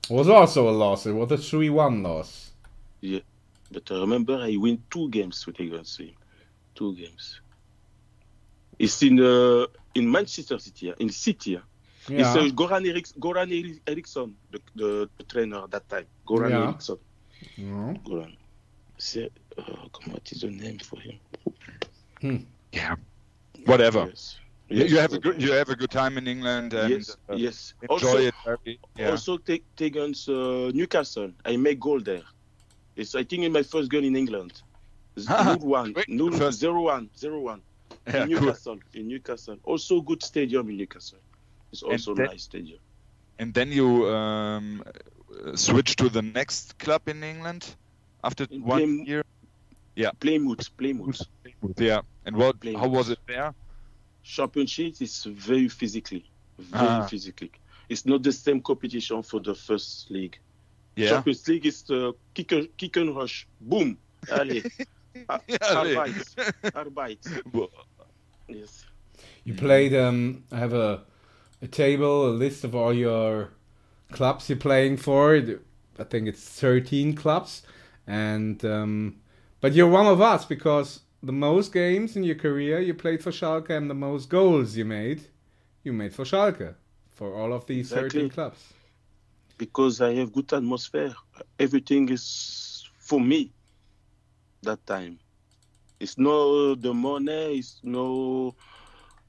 was 0.09 0.27
also 0.29 0.69
a 0.69 0.75
loss. 0.83 1.05
It 1.05 1.13
was 1.13 1.31
a 1.31 1.37
three-one 1.37 2.03
loss. 2.03 2.51
Yeah. 3.01 3.19
But 3.71 3.89
I 3.91 3.95
remember 4.01 4.35
I 4.37 4.55
win 4.57 4.81
two 4.89 5.09
games 5.09 5.45
with 5.45 5.59
against 5.59 5.99
him. 5.99 6.11
Two 6.75 6.95
games. 6.95 7.39
It's 8.79 9.01
in 9.03 9.19
uh, 9.19 9.65
in 9.95 10.09
Manchester 10.11 10.59
City, 10.59 10.91
uh, 10.91 10.95
in 10.99 11.09
City. 11.09 11.57
uh. 11.57 11.61
It's 12.09 12.35
uh, 12.35 12.49
Goran, 12.53 12.83
Eriks- 12.85 13.17
Goran 13.17 13.49
Eri- 13.57 13.79
Eriksson, 13.87 14.35
the, 14.51 14.59
the, 14.75 15.09
the 15.17 15.23
trainer 15.23 15.63
at 15.63 15.71
that 15.71 15.87
time. 15.87 16.05
Goran 16.27 16.49
Yeah. 16.49 16.63
Eriksson. 16.67 16.97
No. 17.57 17.93
Goran. 18.05 18.35
C'est, 18.97 19.31
uh, 19.57 19.87
what 20.11 20.29
is 20.31 20.41
the 20.41 20.49
name 20.51 20.79
for 20.79 20.99
him? 20.99 22.45
Yeah. 22.73 22.95
Whatever. 23.65 24.07
Yes. 24.09 24.37
You- 24.73 24.79
Yes, 24.81 24.91
you 24.91 24.97
have 24.97 25.13
a 25.13 25.19
good 25.19 25.41
you 25.41 25.51
have 25.53 25.69
a 25.69 25.75
good 25.75 25.91
time 25.91 26.17
in 26.17 26.25
England 26.27 26.73
and 26.73 26.89
yes, 26.89 27.15
uh, 27.29 27.35
yes. 27.35 27.73
enjoy 27.81 27.93
also, 27.93 28.17
it. 28.65 28.79
Yeah. 28.97 29.11
Also 29.11 29.37
take 29.37 29.63
take 29.75 29.95
against 29.95 30.27
uh, 30.29 30.71
Newcastle. 30.79 31.31
I 31.45 31.57
make 31.57 31.79
goal 31.79 31.99
there. 32.11 32.23
It's 32.95 33.13
I 33.13 33.23
think 33.23 33.43
in 33.43 33.51
my 33.51 33.63
first 33.63 33.87
goal 33.91 34.03
in 34.03 34.15
England. 34.15 34.53
Ah, 35.29 35.43
null 35.43 35.59
one, 35.81 35.93
null, 36.07 36.31
First- 36.31 36.59
zero 36.59 36.81
one, 36.95 37.07
zero 37.15 37.39
one. 37.51 37.61
Yeah, 38.07 38.23
in 38.23 38.29
cool. 38.29 38.41
Newcastle, 38.41 38.79
in 38.95 39.07
Newcastle. 39.07 39.57
Also 39.63 40.01
good 40.01 40.23
stadium 40.23 40.67
in 40.71 40.77
Newcastle. 40.77 41.19
It's 41.71 41.83
also 41.83 42.15
that- 42.15 42.31
nice 42.31 42.43
stadium. 42.43 42.79
And 43.39 43.53
then 43.53 43.71
you 43.71 43.87
um, 44.09 44.83
switch 45.55 45.95
to 45.97 46.09
the 46.09 46.21
next 46.23 46.77
club 46.79 47.01
in 47.07 47.23
England 47.23 47.63
after 48.23 48.45
one 48.45 48.79
Plym- 48.79 49.03
year. 49.05 49.23
Yeah. 49.95 50.11
Plymouth, 50.19 50.65
Plymouth. 50.77 51.21
Yeah. 51.77 52.01
And 52.25 52.35
what? 52.35 52.59
Plymouth. 52.59 52.81
How 52.81 52.87
was 52.87 53.09
it 53.09 53.19
there? 53.27 53.53
Championship 54.23 55.01
is 55.01 55.23
very 55.25 55.67
physically, 55.69 56.25
very 56.57 56.87
Ah. 56.87 57.07
physically. 57.07 57.51
It's 57.89 58.05
not 58.05 58.23
the 58.23 58.31
same 58.31 58.61
competition 58.61 59.21
for 59.23 59.39
the 59.39 59.53
first 59.53 60.09
league. 60.09 60.37
Yeah. 60.95 61.09
Champions 61.09 61.47
League 61.47 61.65
is 61.65 61.81
the 61.83 62.13
kick, 62.33 62.51
and- 62.51 62.77
kick 62.77 62.95
and 62.97 63.15
rush. 63.15 63.47
Boom. 63.61 63.97
Allez. 64.31 64.63
Allez. 65.61 66.35
Arbeit. 66.63 67.17
Arbeit. 67.53 67.69
Yes. 68.47 68.85
You 69.43 69.53
played. 69.53 69.93
Um, 69.93 70.43
I 70.51 70.57
have 70.59 70.73
a 70.73 71.01
a 71.61 71.67
table, 71.67 72.27
a 72.27 72.33
list 72.35 72.63
of 72.63 72.75
all 72.75 72.93
your 72.93 73.49
clubs 74.11 74.49
you're 74.49 74.57
playing 74.57 74.97
for. 74.97 75.35
I 75.99 76.03
think 76.03 76.27
it's 76.27 76.43
13 76.59 77.15
clubs, 77.15 77.63
and 78.07 78.63
um, 78.65 79.15
but 79.61 79.73
you're 79.73 79.89
one 79.89 80.07
of 80.07 80.19
us 80.21 80.45
because 80.45 80.99
the 81.23 81.31
most 81.31 81.71
games 81.71 82.17
in 82.17 82.23
your 82.23 82.35
career 82.35 82.79
you 82.81 82.93
played 82.93 83.23
for 83.23 83.31
Schalke, 83.31 83.69
and 83.69 83.89
the 83.89 83.95
most 83.95 84.29
goals 84.29 84.75
you 84.75 84.85
made, 84.85 85.21
you 85.83 85.93
made 85.93 86.13
for 86.13 86.25
Schalke, 86.25 86.75
for 87.11 87.33
all 87.33 87.53
of 87.53 87.65
these 87.65 87.89
13 87.89 88.29
clubs. 88.29 88.73
because 89.57 90.01
I 90.01 90.13
have 90.15 90.33
good 90.33 90.51
atmosphere. 90.51 91.13
Everything 91.57 92.09
is 92.09 92.89
for 92.97 93.21
me 93.21 93.51
that 94.63 94.85
time. 94.85 95.19
It's 95.99 96.17
no 96.17 96.75
the 96.75 96.93
money, 96.93 97.59
it's 97.59 97.79
no 97.83 98.53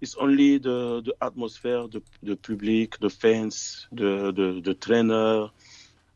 it's 0.00 0.16
only 0.16 0.58
the, 0.58 1.02
the 1.02 1.14
atmosphere, 1.22 1.86
the, 1.88 2.02
the 2.22 2.36
public, 2.36 2.98
the 2.98 3.08
fans, 3.08 3.86
the, 3.92 4.32
the, 4.32 4.60
the 4.62 4.74
trainer, 4.74 5.48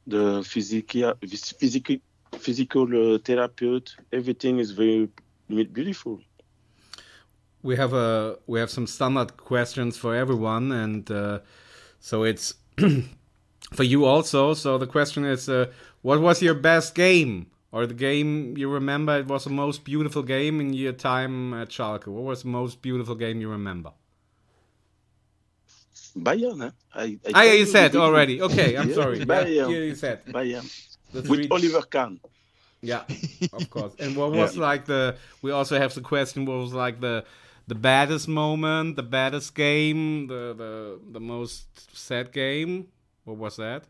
the 0.06 0.42
physical 0.42 1.14
physical 1.60 1.96
physical 2.32 3.14
uh, 3.14 3.18
therapist. 3.18 3.96
Everything 4.12 4.59
is 4.59 4.72
very 4.72 5.09
beautiful. 5.48 6.20
we 7.62 7.76
have 7.76 7.92
a 7.92 8.38
we 8.46 8.60
have 8.60 8.70
some 8.70 8.86
standard 8.86 9.36
questions 9.36 9.96
for 9.96 10.14
everyone 10.14 10.70
and 10.72 11.10
uh, 11.10 11.40
so 12.00 12.22
it's 12.22 12.54
for 13.72 13.82
you 13.82 14.04
also 14.04 14.54
so 14.54 14.78
the 14.78 14.86
question 14.86 15.24
is 15.24 15.48
uh, 15.48 15.66
what 16.02 16.20
was 16.20 16.40
your 16.42 16.54
best 16.54 16.94
game 16.94 17.46
or 17.72 17.86
the 17.86 17.94
game 17.94 18.56
you 18.56 18.68
remember 18.70 19.18
it 19.18 19.26
was 19.26 19.44
the 19.44 19.50
most 19.50 19.84
beautiful 19.84 20.22
game 20.22 20.60
in 20.60 20.72
your 20.72 20.92
time 20.92 21.52
at 21.54 21.68
Schalke 21.70 22.06
what 22.06 22.22
was 22.24 22.42
the 22.42 22.48
most 22.48 22.80
beautiful 22.82 23.14
game 23.14 23.40
you 23.40 23.48
remember 23.50 23.92
Bayern. 26.16 26.60
Huh? 26.62 26.70
I, 26.94 27.04
I 27.26 27.30
ah, 27.34 27.42
yeah, 27.42 27.52
you 27.52 27.66
said 27.66 27.94
already. 27.94 28.40
Okay, 28.46 28.76
I'm 28.76 28.88
Yeah, 28.88 28.94
sorry. 28.94 29.20
Bayern. 29.20 29.70
yeah, 29.70 29.78
you 29.90 29.94
said. 29.94 30.24
Bayern. 30.26 30.66
With 31.12 31.46
Oliver 31.50 31.82
Kahn. 31.82 32.20
Yeah, 32.80 33.02
of 33.52 33.70
course. 33.70 33.94
And 33.98 34.16
what 34.16 34.32
was 34.32 34.56
like 34.56 34.84
the? 34.84 35.16
We 35.42 35.50
also 35.50 35.78
have 35.78 35.94
the 35.94 36.00
question. 36.00 36.44
What 36.44 36.59
was 36.59 36.72
like 36.72 37.00
the 37.00 37.24
the 37.66 37.74
baddest 37.74 38.28
moment, 38.28 38.96
the 38.96 39.02
baddest 39.02 39.55
game, 39.55 40.26
the 40.28 40.55
the 40.56 41.00
the 41.12 41.20
most 41.20 41.96
sad 41.96 42.32
game? 42.32 42.88
What 43.24 43.36
was 43.36 43.56
that? 43.56 43.84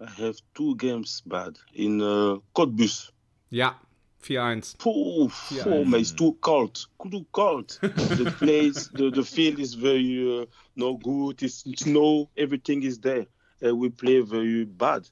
I 0.00 0.10
have 0.22 0.36
two 0.54 0.74
games 0.76 1.22
bad 1.24 1.58
in 1.74 2.02
uh, 2.02 2.38
Cottbus. 2.54 3.12
Ja, 3.50 3.74
4-1. 4.22 4.76
Puh, 4.78 5.30
Ja. 5.50 5.64
oh, 5.66 5.84
man, 5.84 6.00
it's 6.00 6.12
too 6.12 6.36
cold. 6.40 6.86
Too 7.10 7.26
cold. 7.32 7.78
the 7.80 8.34
place, 8.38 8.88
the, 8.94 9.10
the 9.10 9.22
field 9.22 9.58
is 9.58 9.74
very 9.74 10.40
uh, 10.42 10.46
no 10.76 10.96
good. 10.96 11.42
It's 11.42 11.64
snow. 11.76 12.28
Everything 12.36 12.82
is 12.82 12.98
there. 12.98 13.26
Uh, 13.64 13.74
we 13.74 13.90
play 13.90 14.20
very 14.20 14.64
bad. 14.64 15.08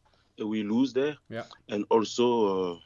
We 0.47 0.63
lose 0.63 0.93
there. 0.93 1.17
Yeah. 1.29 1.45
And 1.69 1.85
also 1.91 2.27
uh, 2.75 2.79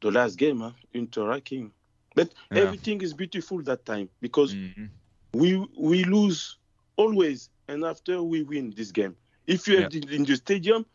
the 0.00 0.10
last 0.10 0.36
game, 0.36 0.60
huh? 0.60 0.72
Unterhaching. 0.94 1.70
But 2.14 2.32
Yeah. 2.50 2.58
everything 2.62 3.00
is 3.02 3.14
beautiful 3.14 3.62
that 3.62 3.84
time 3.84 4.08
because 4.20 4.54
Mhm. 4.54 4.90
we 5.34 5.56
we 5.78 6.04
lose 6.04 6.58
always, 6.96 7.50
and 7.68 7.84
after 7.84 8.22
we 8.22 8.42
win 8.42 8.70
this 8.76 8.92
game. 8.92 9.16
If 9.46 9.66
you 9.68 9.78
have 9.78 9.94
it 9.94 10.10
in 10.10 10.24
the 10.24 10.36
stadium, 10.36 10.86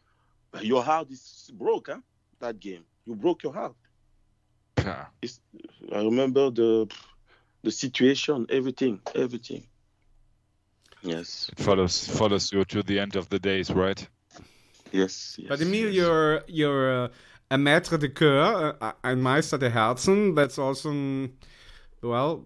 your 0.61 0.83
heart 0.83 1.09
is 1.11 1.51
broke. 1.53 1.87
Huh? 1.87 2.01
That 2.39 2.59
game, 2.59 2.85
you 3.05 3.15
broke 3.15 3.43
your 3.43 3.53
heart. 3.53 3.75
Yeah. 4.83 5.05
It's, 5.21 5.41
I 5.91 6.01
remember 6.03 6.49
the 6.51 6.87
the 7.63 7.71
situation, 7.71 8.45
everything, 8.49 9.01
everything. 9.15 9.67
Yes, 11.03 11.49
It 11.51 11.59
follows 11.59 12.07
follows 12.07 12.51
you 12.51 12.63
to 12.65 12.83
the 12.83 12.99
end 12.99 13.15
of 13.15 13.29
the 13.29 13.39
days, 13.39 13.69
right? 13.71 14.07
Yes, 14.91 15.35
yes. 15.37 15.49
But 15.49 15.61
Emil, 15.61 15.89
you're 15.89 16.41
you're 16.47 17.05
uh, 17.05 17.07
a 17.49 17.57
maître 17.57 17.97
de 17.99 18.09
cœur, 18.09 18.75
uh, 18.81 18.91
ein 19.03 19.21
Meister 19.21 19.57
der 19.57 19.69
Herzen. 19.69 20.35
That's 20.35 20.57
also, 20.57 20.91
mm, 20.91 21.31
well, 22.01 22.45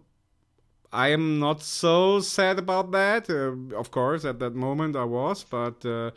I 0.91 1.09
am 1.09 1.39
not 1.39 1.61
so 1.61 2.19
sad 2.19 2.59
about 2.59 2.91
that. 2.91 3.29
Uh, 3.29 3.75
of 3.75 3.91
course, 3.91 4.25
at 4.25 4.39
that 4.39 4.53
moment 4.53 4.95
I 4.95 5.05
was, 5.05 5.43
but 5.43 5.85
uh, 5.85 6.11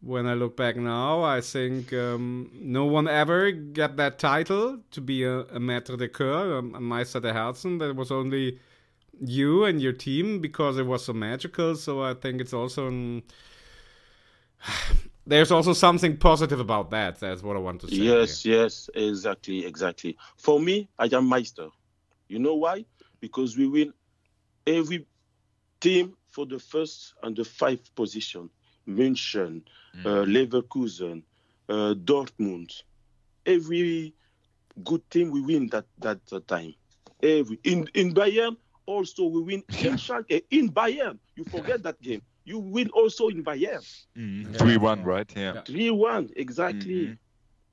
when 0.00 0.26
I 0.26 0.34
look 0.34 0.56
back 0.56 0.76
now, 0.76 1.22
I 1.22 1.40
think 1.40 1.92
um, 1.92 2.50
no 2.54 2.84
one 2.84 3.08
ever 3.08 3.50
got 3.50 3.96
that 3.96 4.18
title 4.18 4.78
to 4.92 5.00
be 5.00 5.24
a, 5.24 5.40
a 5.40 5.58
maître 5.58 5.98
de 5.98 6.08
cœur, 6.08 6.58
um, 6.58 6.74
a 6.74 6.80
Meister 6.80 7.20
der 7.20 7.32
Herzen. 7.32 7.78
That 7.78 7.96
was 7.96 8.10
only 8.10 8.58
you 9.20 9.64
and 9.64 9.80
your 9.80 9.92
team 9.92 10.40
because 10.40 10.78
it 10.78 10.86
was 10.86 11.04
so 11.04 11.12
magical. 11.12 11.74
So 11.76 12.02
I 12.02 12.14
think 12.14 12.40
it's 12.40 12.52
also. 12.52 12.88
An, 12.88 13.22
there's 15.30 15.52
also 15.52 15.72
something 15.72 16.16
positive 16.16 16.60
about 16.60 16.90
that. 16.90 17.20
That's 17.20 17.42
what 17.42 17.56
I 17.56 17.60
want 17.60 17.80
to 17.82 17.88
say. 17.88 17.96
Yes, 17.96 18.44
yes, 18.44 18.90
exactly, 18.94 19.64
exactly. 19.64 20.16
For 20.36 20.58
me, 20.58 20.88
I 20.98 21.08
am 21.12 21.26
Meister. 21.26 21.68
You 22.28 22.40
know 22.40 22.56
why? 22.56 22.84
Because 23.20 23.56
we 23.56 23.68
win 23.68 23.92
every 24.66 25.06
team 25.80 26.16
for 26.30 26.46
the 26.46 26.58
first 26.58 27.14
and 27.22 27.36
the 27.36 27.44
fifth 27.44 27.94
position. 27.94 28.50
München, 28.88 29.62
uh, 30.04 30.24
Leverkusen, 30.24 31.22
uh, 31.68 31.94
Dortmund. 31.94 32.82
Every 33.46 34.14
good 34.82 35.08
team 35.10 35.30
we 35.30 35.40
win 35.42 35.68
that 35.68 35.86
that, 35.98 36.26
that 36.26 36.48
time. 36.48 36.74
Every 37.22 37.58
in 37.64 37.88
in 37.94 38.14
Bayern 38.14 38.56
also 38.86 39.26
we 39.26 39.42
win 39.42 39.62
in 39.84 39.96
Schalke 39.96 40.42
in 40.50 40.70
Bayern. 40.70 41.18
You 41.36 41.44
forget 41.44 41.82
that 41.84 42.00
game. 42.00 42.22
You 42.44 42.58
win 42.58 42.88
also 42.90 43.28
in 43.28 43.44
Bayern. 43.44 43.84
Mm-hmm. 44.16 44.52
Three 44.54 44.76
one, 44.76 45.04
right? 45.04 45.30
Yeah. 45.36 45.60
Three 45.62 45.90
one 45.90 46.30
exactly. 46.36 47.18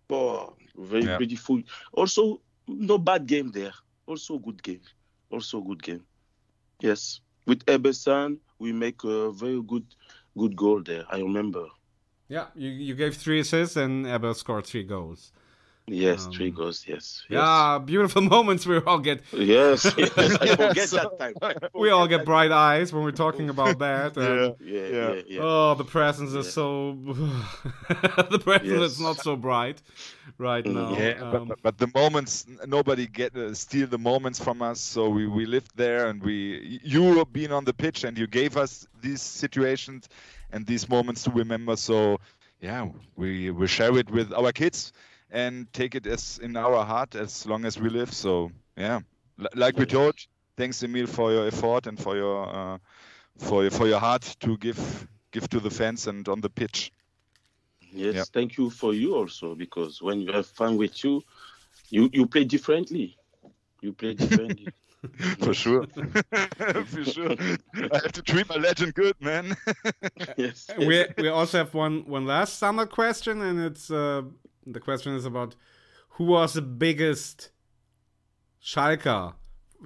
Oh, 0.10 0.54
very 0.78 1.06
Yeah. 1.06 1.18
beautiful. 1.18 1.62
Also, 1.94 2.42
no 2.68 2.98
bad 2.98 3.26
game 3.28 3.52
there. 3.52 3.74
Also 4.06 4.38
good 4.40 4.62
game. 4.64 4.82
Also 5.32 5.62
good 5.62 5.82
game. 5.84 6.04
Yes, 6.82 7.22
with 7.46 7.64
Ebbe 7.68 7.94
Sand, 7.94 8.38
we 8.60 8.72
make 8.72 9.04
a 9.04 9.32
very 9.32 9.62
good 9.64 9.86
good 10.38 10.56
goal 10.56 10.82
there. 10.84 11.06
I 11.10 11.20
remember. 11.20 11.66
Yeah, 12.30 12.48
you, 12.56 12.70
you 12.70 12.94
gave 12.96 13.16
three 13.16 13.40
assists 13.40 13.78
and 13.78 14.06
Ebbe 14.06 14.34
scored 14.36 14.66
three 14.66 14.84
goals. 14.84 15.32
Yes, 15.90 16.26
Um, 16.26 16.34
three 16.34 16.52
goals. 16.52 16.84
Yes. 16.86 17.24
yes. 17.30 17.38
Yeah, 17.40 17.80
beautiful 17.80 18.22
moments. 18.36 18.66
We 18.68 18.78
all 18.80 19.00
get 19.00 19.22
Yes, 19.32 19.86
yes, 19.98 20.12
I 20.18 20.56
forget 20.56 20.90
that 20.90 21.12
time. 21.18 21.34
I 21.42 21.56
we 21.74 21.92
all 21.92 22.08
get 22.10 22.26
bright 22.26 22.52
eyes 22.52 22.92
when 22.92 23.04
we're 23.06 23.12
talking 23.26 23.50
about 23.50 23.80
that. 23.86 24.18
and- 24.18 24.56
Yeah, 24.60 24.88
yeah, 24.88 25.22
yeah. 25.26 25.40
Oh, 25.42 25.76
the 25.76 25.86
presence 25.86 26.34
is 26.34 26.52
so. 26.52 26.98
the 28.30 28.40
presence 28.44 28.70
Yes. 28.70 28.92
is 28.92 29.00
not 29.00 29.18
so 29.22 29.38
bright 29.38 29.82
right 30.38 30.66
now. 30.66 30.92
Yeah, 30.92 31.20
but, 31.32 31.36
Um, 31.42 31.48
but, 31.48 31.60
but 31.62 31.78
the 31.78 31.90
moments 31.96 32.46
nobody 32.66 33.08
get 33.08 33.34
uh, 33.38 33.54
steal 33.54 33.88
the 33.88 33.98
moments 33.98 34.40
from 34.44 34.62
us. 34.62 34.82
So 34.82 35.08
we 35.10 35.26
we 35.28 35.46
lived 35.46 35.72
there, 35.78 36.08
and 36.10 36.22
we 36.22 36.82
you 36.84 37.24
being 37.32 37.54
on 37.54 37.64
the 37.64 37.74
pitch, 37.74 38.04
and 38.04 38.18
you 38.18 38.28
gave 38.28 38.58
us 38.58 38.86
these 39.02 39.22
situations 39.22 40.10
and 40.52 40.66
these 40.66 40.90
moments 40.90 41.24
to 41.24 41.32
remember. 41.32 41.78
So 41.78 42.20
yeah, 42.60 42.90
we 43.16 43.52
we 43.52 43.68
share 43.68 43.98
it 43.98 44.10
with 44.12 44.34
our 44.34 44.52
kids 44.52 44.92
and 45.32 45.72
take 45.74 45.96
it 45.96 46.08
as 46.08 46.40
in 46.42 46.56
our 46.56 46.86
heart 46.86 47.16
as 47.16 47.46
long 47.46 47.66
as 47.66 47.80
we 47.80 47.90
live. 47.90 48.14
So 48.14 48.52
yeah, 48.78 49.02
L- 49.40 49.48
like 49.56 49.78
we 49.78 49.86
told, 49.86 50.16
thanks 50.58 50.84
Emil 50.84 51.08
for 51.08 51.32
your 51.32 51.48
effort 51.48 51.88
and 51.88 52.00
for 52.00 52.16
your 52.16 52.48
uh, 52.56 52.78
for 53.38 53.64
your 53.64 53.72
for 53.72 53.88
your 53.88 54.00
heart 54.00 54.36
to 54.42 54.58
give 54.58 55.08
give 55.32 55.50
to 55.50 55.60
the 55.60 55.70
fans 55.70 56.08
and 56.08 56.28
on 56.30 56.42
the 56.42 56.50
pitch. 56.50 56.92
Yes, 57.92 58.16
Yeah. 58.16 58.24
thank 58.34 58.58
you 58.58 58.70
for 58.70 58.94
you 58.94 59.16
also 59.16 59.56
because 59.56 60.02
when 60.02 60.22
you 60.22 60.32
have 60.34 60.48
fun 60.48 60.78
with 60.78 61.04
you, 61.04 61.24
you 61.90 62.10
you 62.14 62.28
play 62.28 62.44
differently. 62.44 63.18
You 63.82 63.94
play 63.94 64.14
differently. 64.14 64.72
For 65.40 65.54
sure. 65.54 65.86
For 66.86 67.04
sure. 67.06 67.36
I 67.92 68.00
have 68.04 68.12
to 68.14 68.22
treat 68.22 68.50
my 68.50 68.56
legend 68.56 68.94
good, 68.96 69.16
man. 69.22 69.56
yes. 70.38 70.70
we 70.78 71.06
we 71.18 71.28
also 71.30 71.60
have 71.60 71.74
one 71.74 72.04
one 72.08 72.26
last 72.26 72.58
summer 72.58 72.86
question, 72.86 73.42
and 73.42 73.60
it's 73.60 73.90
uh, 73.92 74.24
the 74.72 74.80
question 74.80 75.16
is 75.16 75.26
about 75.26 75.56
who 76.12 76.26
was 76.26 76.54
the 76.54 76.62
biggest 76.62 77.50
Schalker 78.62 79.34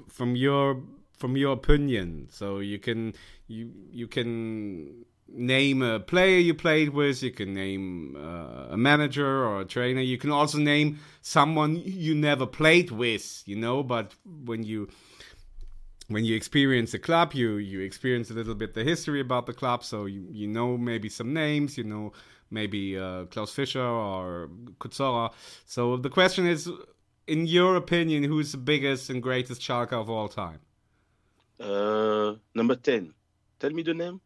from 0.08 0.36
your 0.36 0.84
from 1.18 1.38
your 1.38 1.54
opinion. 1.54 2.28
So 2.32 2.60
you 2.60 2.80
can 2.80 3.14
you 3.48 3.72
you 3.92 4.08
can 4.08 5.06
name 5.28 5.82
a 5.82 6.00
player 6.00 6.40
you 6.40 6.54
played 6.54 6.90
with. 6.90 7.22
You 7.22 7.32
can 7.32 7.54
name 7.54 8.16
uh, 8.18 8.74
a 8.74 8.78
manager 8.78 9.46
or 9.46 9.62
a 9.62 9.66
trainer. 9.66 10.02
You 10.02 10.18
can 10.18 10.32
also 10.32 10.58
name 10.58 11.00
someone 11.22 11.82
you 11.86 12.16
never 12.16 12.46
played 12.46 12.92
with. 12.92 13.44
You 13.46 13.58
know, 13.58 13.84
but 13.84 14.16
when 14.46 14.64
you 14.64 14.90
when 16.08 16.26
you 16.26 16.36
experience 16.36 16.92
the 16.94 17.00
club, 17.00 17.34
you 17.34 17.58
you 17.58 17.82
experience 17.82 18.32
a 18.32 18.34
little 18.34 18.56
bit 18.56 18.74
the 18.74 18.84
history 18.84 19.20
about 19.20 19.46
the 19.46 19.54
club, 19.54 19.84
so 19.84 20.06
you 20.06 20.26
you 20.32 20.48
know 20.48 20.78
maybe 20.78 21.10
some 21.10 21.34
names, 21.34 21.78
you 21.78 21.84
know 21.84 22.14
maybe 22.52 22.98
uh, 22.98 23.26
Klaus 23.26 23.52
Fischer 23.52 23.84
or 23.84 24.50
Kuzorra. 24.80 25.32
So 25.66 25.98
the 25.98 26.10
question 26.10 26.46
is, 26.46 26.70
in 27.28 27.48
your 27.48 27.76
opinion, 27.78 28.24
who's 28.24 28.52
the 28.52 28.58
biggest 28.58 29.10
and 29.10 29.24
greatest 29.24 29.62
Schalke 29.62 29.94
of 29.94 30.10
all 30.10 30.28
time? 30.28 30.60
Uh, 31.60 32.36
number 32.54 32.76
ten. 32.76 33.14
Tell 33.60 33.72
me 33.72 33.84
the 33.84 33.94
name. 33.94 34.20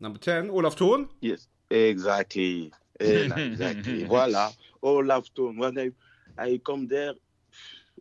Number 0.00 0.18
ten, 0.18 0.50
Olaf 0.50 0.76
Thon. 0.76 1.08
Yes, 1.20 1.48
exactly. 1.70 2.72
Eh, 3.00 3.28
exactly. 3.36 4.04
Voila. 4.04 4.52
Olaf 4.82 5.26
Thon. 5.36 5.56
When 5.56 5.78
I, 5.78 5.90
I 6.38 6.60
come 6.64 6.86
there, 6.86 7.14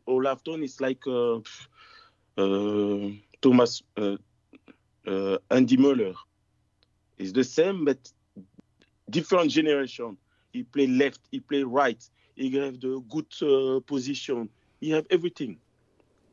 Olaf 0.07 0.41
Thon 0.45 0.63
is 0.63 0.79
like 0.79 1.05
uh, 1.07 1.39
uh, 2.37 3.09
Thomas 3.41 3.81
uh, 3.97 4.17
uh, 5.07 5.37
Andy 5.49 5.77
Möller. 5.77 6.13
It's 7.17 7.31
the 7.31 7.43
same, 7.43 7.85
but 7.85 7.97
different 9.09 9.51
generation. 9.51 10.17
He 10.51 10.63
play 10.63 10.87
left, 10.87 11.21
he 11.31 11.39
play 11.39 11.63
right. 11.63 12.03
He 12.35 12.51
have 12.57 12.79
the 12.79 13.01
good 13.09 13.27
uh, 13.41 13.79
position. 13.81 14.49
He 14.79 14.91
have 14.91 15.07
everything. 15.09 15.59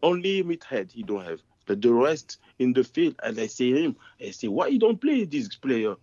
Only 0.02 0.42
mid 0.42 0.64
head 0.64 0.92
he 0.92 1.02
don't 1.02 1.24
have. 1.24 1.40
But 1.66 1.80
the 1.82 1.92
rest 1.92 2.38
in 2.58 2.72
the 2.72 2.84
field, 2.84 3.16
and 3.22 3.38
I 3.38 3.46
see 3.46 3.72
him, 3.72 3.96
I 4.20 4.30
say, 4.30 4.48
why 4.48 4.68
you 4.68 4.78
don't 4.78 5.00
play 5.00 5.24
this 5.24 5.56
player? 5.56 5.94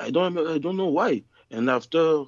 I 0.00 0.10
don't, 0.10 0.36
I 0.38 0.58
don't 0.58 0.76
know 0.76 0.88
why. 0.88 1.24
And 1.50 1.70
after 1.70 2.24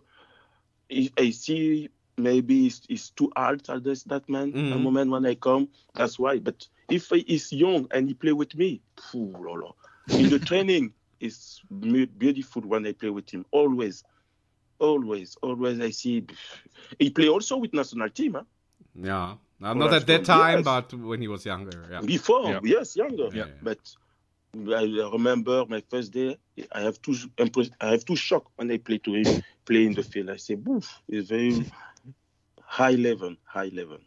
I 1.19 1.31
see 1.31 1.89
maybe 2.17 2.67
it's, 2.67 2.83
it's 2.89 3.11
too 3.11 3.31
hard 3.37 3.69
at 3.69 3.85
this, 3.85 4.05
that 4.05 4.29
man. 4.29 4.57
A 4.71 4.79
Mhm. 4.79 4.83
moment 4.83 5.11
when 5.11 5.27
I 5.27 5.35
come, 5.35 5.69
that's 5.95 6.19
why. 6.19 6.39
But 6.39 6.67
if 6.89 7.09
he's 7.11 7.53
young 7.53 7.87
and 7.91 8.09
he 8.09 8.15
play 8.15 8.33
with 8.33 8.55
me, 8.57 8.83
phew, 9.11 9.33
lolo. 9.39 9.77
in 10.17 10.29
the 10.29 10.39
training, 10.51 10.95
it's 11.21 11.63
beautiful 12.19 12.63
when 12.63 12.87
I 12.87 12.93
play 12.93 13.11
with 13.11 13.31
him. 13.31 13.45
Always, 13.51 14.05
always, 14.79 15.37
always. 15.43 15.81
I 15.81 15.91
see 15.91 16.25
he 16.99 17.11
play 17.11 17.29
also 17.29 17.57
with 17.57 17.75
national 17.75 18.11
team. 18.11 18.35
Huh? 18.35 18.45
Yeah, 18.95 19.35
not 19.61 19.77
Olaf 19.77 19.93
at 19.93 20.07
that 20.07 20.25
time, 20.25 20.59
yes. 20.59 20.65
but 20.65 20.95
when 20.95 21.21
he 21.21 21.29
was 21.29 21.45
younger. 21.45 21.87
Yeah. 21.91 22.01
Before, 22.01 22.51
Yeah. 22.51 22.61
yes, 22.63 22.97
younger. 22.97 23.29
Yeah. 23.33 23.47
But 23.63 23.79
I 24.55 24.85
remember 25.13 25.65
my 25.67 25.83
first 25.91 26.13
day. 26.13 26.37
I 26.73 26.81
have 26.81 27.01
two 27.03 27.15
I 27.39 27.91
have 27.91 28.05
two 28.05 28.17
shock 28.17 28.51
when 28.57 28.71
I 28.71 28.79
play 28.79 28.99
to 28.99 29.15
him 29.15 29.43
play 29.65 29.85
in 29.87 29.95
the 29.95 30.03
field. 30.03 30.31
I 30.31 30.37
say, 30.37 30.55
"Boof!" 30.55 31.03
It's 31.09 31.29
very 31.29 31.65
high 32.63 32.97
level, 33.09 33.37
high 33.45 33.71
level. 33.73 33.99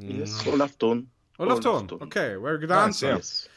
Mm. 0.00 0.18
Yes, 0.20 0.46
Olaf 0.46 0.72
Thon. 0.78 1.08
Olaf 1.38 1.60
Thon. 1.60 1.88
Okay, 2.02 2.36
very 2.36 2.58
good 2.58 2.70
answer. 2.70 3.12
Nice, 3.14 3.48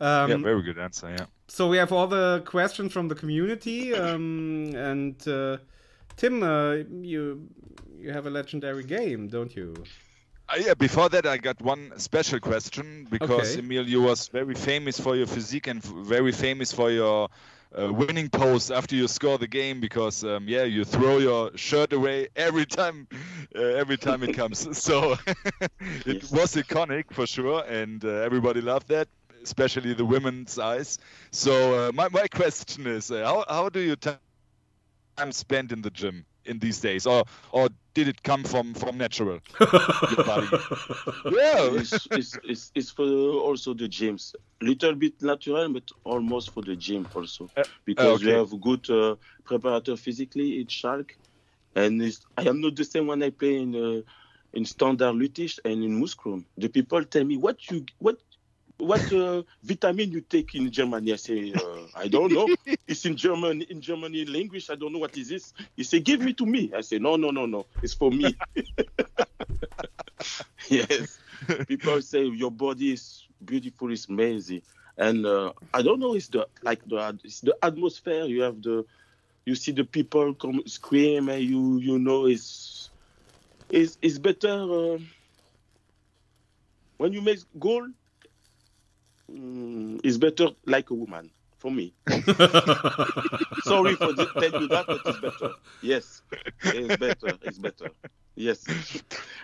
yeah. 0.00 0.22
Um, 0.22 0.30
yeah, 0.30 0.36
very 0.36 0.62
good 0.62 0.78
answer. 0.78 1.10
Yeah. 1.10 1.26
So 1.50 1.66
we 1.66 1.78
have 1.78 1.90
all 1.90 2.06
the 2.06 2.42
questions 2.46 2.92
from 2.92 3.08
the 3.08 3.16
community, 3.16 3.92
um, 3.92 4.72
and 4.72 5.16
uh, 5.26 5.56
Tim, 6.16 6.44
uh, 6.44 6.74
you 7.02 7.48
you 7.98 8.12
have 8.12 8.26
a 8.26 8.30
legendary 8.30 8.84
game, 8.84 9.26
don't 9.26 9.54
you? 9.56 9.74
Uh, 10.48 10.58
yeah, 10.60 10.74
before 10.74 11.08
that, 11.08 11.26
I 11.26 11.38
got 11.38 11.60
one 11.60 11.92
special 11.96 12.38
question 12.38 13.08
because 13.10 13.56
okay. 13.56 13.66
Emil, 13.66 13.88
you 13.88 14.00
was 14.00 14.28
very 14.28 14.54
famous 14.54 15.00
for 15.00 15.16
your 15.16 15.26
physique 15.26 15.66
and 15.66 15.82
very 15.82 16.30
famous 16.30 16.70
for 16.72 16.88
your 16.92 17.28
uh, 17.76 17.92
winning 17.92 18.28
pose 18.28 18.70
after 18.70 18.94
you 18.94 19.08
score 19.08 19.36
the 19.36 19.48
game 19.48 19.80
because 19.80 20.22
um, 20.22 20.46
yeah, 20.46 20.62
you 20.62 20.84
throw 20.84 21.18
your 21.18 21.56
shirt 21.56 21.92
away 21.92 22.28
every 22.36 22.64
time, 22.64 23.08
uh, 23.56 23.60
every 23.60 23.96
time 23.96 24.22
it 24.22 24.36
comes. 24.36 24.78
so 24.78 25.16
it 26.06 26.22
yes. 26.22 26.30
was 26.30 26.54
iconic 26.54 27.12
for 27.12 27.26
sure, 27.26 27.64
and 27.64 28.04
uh, 28.04 28.08
everybody 28.08 28.60
loved 28.60 28.86
that, 28.88 29.08
especially 29.42 29.94
the 29.94 30.04
women's 30.04 30.58
eyes. 30.58 30.98
So 31.30 31.88
uh, 31.88 31.92
my 31.92 32.08
my 32.08 32.26
question 32.28 32.86
is, 32.86 33.10
uh, 33.10 33.24
how 33.24 33.44
how 33.48 33.68
do 33.68 33.80
you 33.80 33.96
time 33.96 35.32
spent 35.32 35.72
in 35.72 35.82
the 35.82 35.90
gym? 35.90 36.24
in 36.44 36.58
these 36.58 36.80
days, 36.80 37.06
or 37.06 37.24
or 37.52 37.68
did 37.94 38.08
it 38.08 38.22
come 38.22 38.44
from 38.44 38.74
from 38.74 38.98
natural? 38.98 39.40
yeah, 39.60 40.38
it's, 41.78 42.06
it's, 42.10 42.38
it's, 42.44 42.72
it's, 42.74 42.90
for 42.90 43.04
also 43.04 43.74
the 43.74 43.88
gyms. 43.88 44.34
Little 44.60 44.94
bit 44.94 45.22
natural, 45.22 45.72
but 45.72 45.90
almost 46.04 46.50
for 46.50 46.62
the 46.62 46.76
gym 46.76 47.06
also, 47.14 47.48
uh, 47.56 47.64
because 47.84 48.22
okay. 48.22 48.26
we 48.26 48.32
have 48.32 48.60
good 48.60 48.88
uh, 48.90 49.16
preparator 49.44 49.98
physically 49.98 50.60
in 50.60 50.66
Schalke, 50.66 51.12
and 51.74 52.02
I 52.36 52.42
am 52.48 52.60
not 52.60 52.76
the 52.76 52.84
same 52.84 53.06
when 53.06 53.22
I 53.22 53.30
play 53.30 53.56
in. 53.56 53.74
Uh, 53.74 54.02
in 54.52 54.64
standard 54.64 55.14
Lüttich 55.14 55.60
and 55.64 55.84
in 55.84 56.00
Mouscron. 56.00 56.44
The 56.58 56.68
people 56.68 57.04
tell 57.04 57.22
me 57.22 57.36
what 57.36 57.70
you 57.70 57.86
what 58.00 58.18
what 58.80 59.12
uh, 59.12 59.42
vitamin 59.62 60.10
you 60.10 60.20
take 60.20 60.54
in 60.54 60.70
Germany? 60.70 61.12
I 61.12 61.16
say, 61.16 61.52
uh, 61.52 61.86
I 61.94 62.08
don't 62.08 62.32
know. 62.32 62.48
It's 62.86 63.04
in 63.04 63.16
German, 63.16 63.62
in 63.62 63.80
Germany 63.80 64.24
language. 64.24 64.68
I 64.70 64.74
don't 64.74 64.92
know 64.92 64.98
what 64.98 65.16
is 65.16 65.28
this. 65.28 65.52
He 65.76 65.84
say, 65.84 66.00
give 66.00 66.20
me 66.20 66.32
to 66.34 66.46
me. 66.46 66.72
I 66.76 66.80
say, 66.80 66.98
no, 66.98 67.16
no, 67.16 67.30
no, 67.30 67.46
no. 67.46 67.66
It's 67.82 67.94
for 67.94 68.10
me. 68.10 68.36
yes. 70.68 71.18
People 71.68 72.02
say 72.02 72.24
your 72.24 72.50
body 72.50 72.92
is 72.92 73.26
beautiful, 73.44 73.92
it's 73.92 74.08
amazing, 74.08 74.62
and 74.96 75.24
uh, 75.24 75.52
I 75.72 75.82
don't 75.82 75.98
know. 75.98 76.14
It's 76.14 76.28
the 76.28 76.46
like 76.62 76.84
the 76.86 77.18
it's 77.24 77.40
the 77.40 77.56
atmosphere. 77.62 78.24
You 78.24 78.42
have 78.42 78.62
the 78.62 78.84
you 79.46 79.54
see 79.54 79.72
the 79.72 79.84
people 79.84 80.34
come 80.34 80.62
scream, 80.66 81.28
and 81.28 81.42
you 81.42 81.78
you 81.78 81.98
know 81.98 82.26
it's 82.26 82.90
it's 83.70 83.96
it's 84.02 84.18
better 84.18 84.50
uh, 84.50 84.98
when 86.98 87.12
you 87.12 87.22
make 87.22 87.38
goal 87.58 87.86
mm, 89.30 90.00
is 90.04 90.18
better 90.18 90.48
like 90.66 90.90
a 90.90 90.94
woman 90.94 91.30
for 91.58 91.70
me. 91.70 91.92
Sorry 93.64 93.94
for 93.94 94.14
telling 94.14 94.62
you 94.62 94.68
that, 94.68 94.84
but 94.86 95.00
it's 95.04 95.20
better. 95.20 95.54
Yes, 95.82 96.22
it's 96.62 96.96
better. 96.96 97.38
It's 97.42 97.58
better. 97.58 97.90
Yes, 98.34 98.64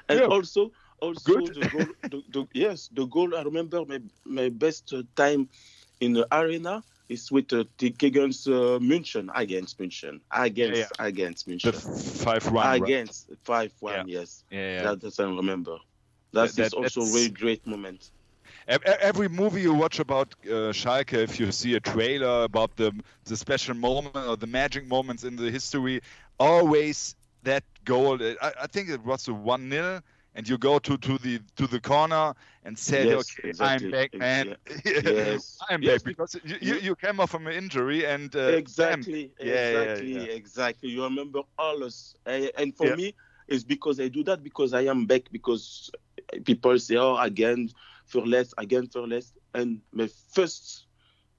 and 0.09 0.21
yeah. 0.21 0.27
also, 0.27 0.73
also 1.01 1.41
Good. 1.41 1.55
the 1.55 1.69
goal. 1.69 1.87
The, 2.03 2.23
the, 2.33 2.49
yes, 2.55 2.89
the 2.93 3.07
goal. 3.07 3.37
I 3.37 3.43
remember 3.43 3.85
my 3.85 4.01
my 4.25 4.49
best 4.49 4.95
time 5.15 5.49
in 6.01 6.15
the 6.15 6.27
arena 6.33 6.83
is 7.09 7.31
with 7.31 7.53
uh, 7.53 7.65
against 7.83 8.49
uh, 8.49 8.81
München, 8.81 9.29
against 9.35 9.79
München, 9.79 10.21
against 10.31 10.79
yeah, 10.81 10.87
yeah. 10.99 11.07
against 11.07 11.49
München. 11.49 11.73
The 11.73 12.25
five 12.25 12.51
one. 12.51 12.83
Against 12.83 13.29
right? 13.29 13.39
five 13.45 13.73
one. 13.81 14.09
Yes. 14.09 14.45
Yeah, 14.51 14.59
yeah. 14.59 14.83
That, 14.83 15.01
that 15.03 15.21
I 15.21 15.25
remember. 15.25 15.77
That, 16.33 16.53
that 16.53 16.67
is 16.67 16.73
also 16.73 17.03
a 17.03 17.11
very 17.13 17.29
great 17.29 17.67
moment 17.67 18.11
every 18.69 19.29
movie 19.29 19.63
you 19.63 19.75
watch 19.75 19.99
about 20.01 20.35
uh, 20.45 20.73
Schalke, 20.73 21.15
if 21.15 21.39
you 21.39 21.53
see 21.53 21.75
a 21.75 21.81
trailer 21.81 22.45
about 22.45 22.77
the 22.77 22.93
the 23.25 23.37
special 23.37 23.75
moment 23.75 24.17
or 24.17 24.37
the 24.37 24.47
magic 24.47 24.87
moments 24.87 25.25
in 25.25 25.37
the 25.37 25.51
history, 25.51 26.01
always 26.39 27.15
that 27.43 27.65
goal. 27.85 28.19
I, 28.23 28.53
I 28.63 28.67
think 28.67 28.89
it 28.91 29.05
was 29.05 29.29
a 29.29 29.35
one 29.35 29.71
0 29.71 30.01
and 30.35 30.47
you 30.47 30.59
go 30.59 30.79
to, 30.79 30.99
to 30.99 31.19
the 31.19 31.41
to 31.57 31.67
the 31.67 31.81
corner 31.81 32.35
and 32.65 32.79
say, 32.79 33.05
yes, 33.05 33.39
"Okay, 33.39 33.49
exactly. 33.49 33.87
I'm 33.87 33.91
back, 33.93 34.19
man. 34.19 34.57
yes, 34.85 35.59
I'm 35.69 35.81
yes. 35.81 36.03
back," 36.03 36.05
because 36.05 36.37
you, 36.45 36.75
you, 36.77 36.95
came 36.95 37.21
off 37.21 37.31
from 37.31 37.47
an 37.47 37.55
injury 37.55 38.05
and 38.05 38.35
uh, 38.37 38.41
exactly, 38.49 39.33
yeah, 39.41 39.55
exactly, 39.55 40.13
yeah, 40.13 40.21
yeah. 40.21 40.33
exactly. 40.33 40.91
You 40.91 41.05
remember 41.05 41.41
all 41.59 41.83
us, 41.83 42.15
and 42.27 42.77
for 42.77 42.95
me, 42.95 43.15
it's 43.49 43.65
because 43.65 43.99
I 43.99 44.09
do 44.09 44.23
that 44.25 44.43
because 44.43 44.75
I 44.75 44.83
am 44.83 45.07
back 45.07 45.23
because 45.33 45.91
people 46.45 46.79
say, 46.79 46.97
"Oh, 46.97 47.17
again." 47.17 47.71
Furles 48.07 48.55
again 48.59 48.87
Furles, 48.89 49.33
and 49.55 49.81
my 49.93 50.09
first 50.33 50.87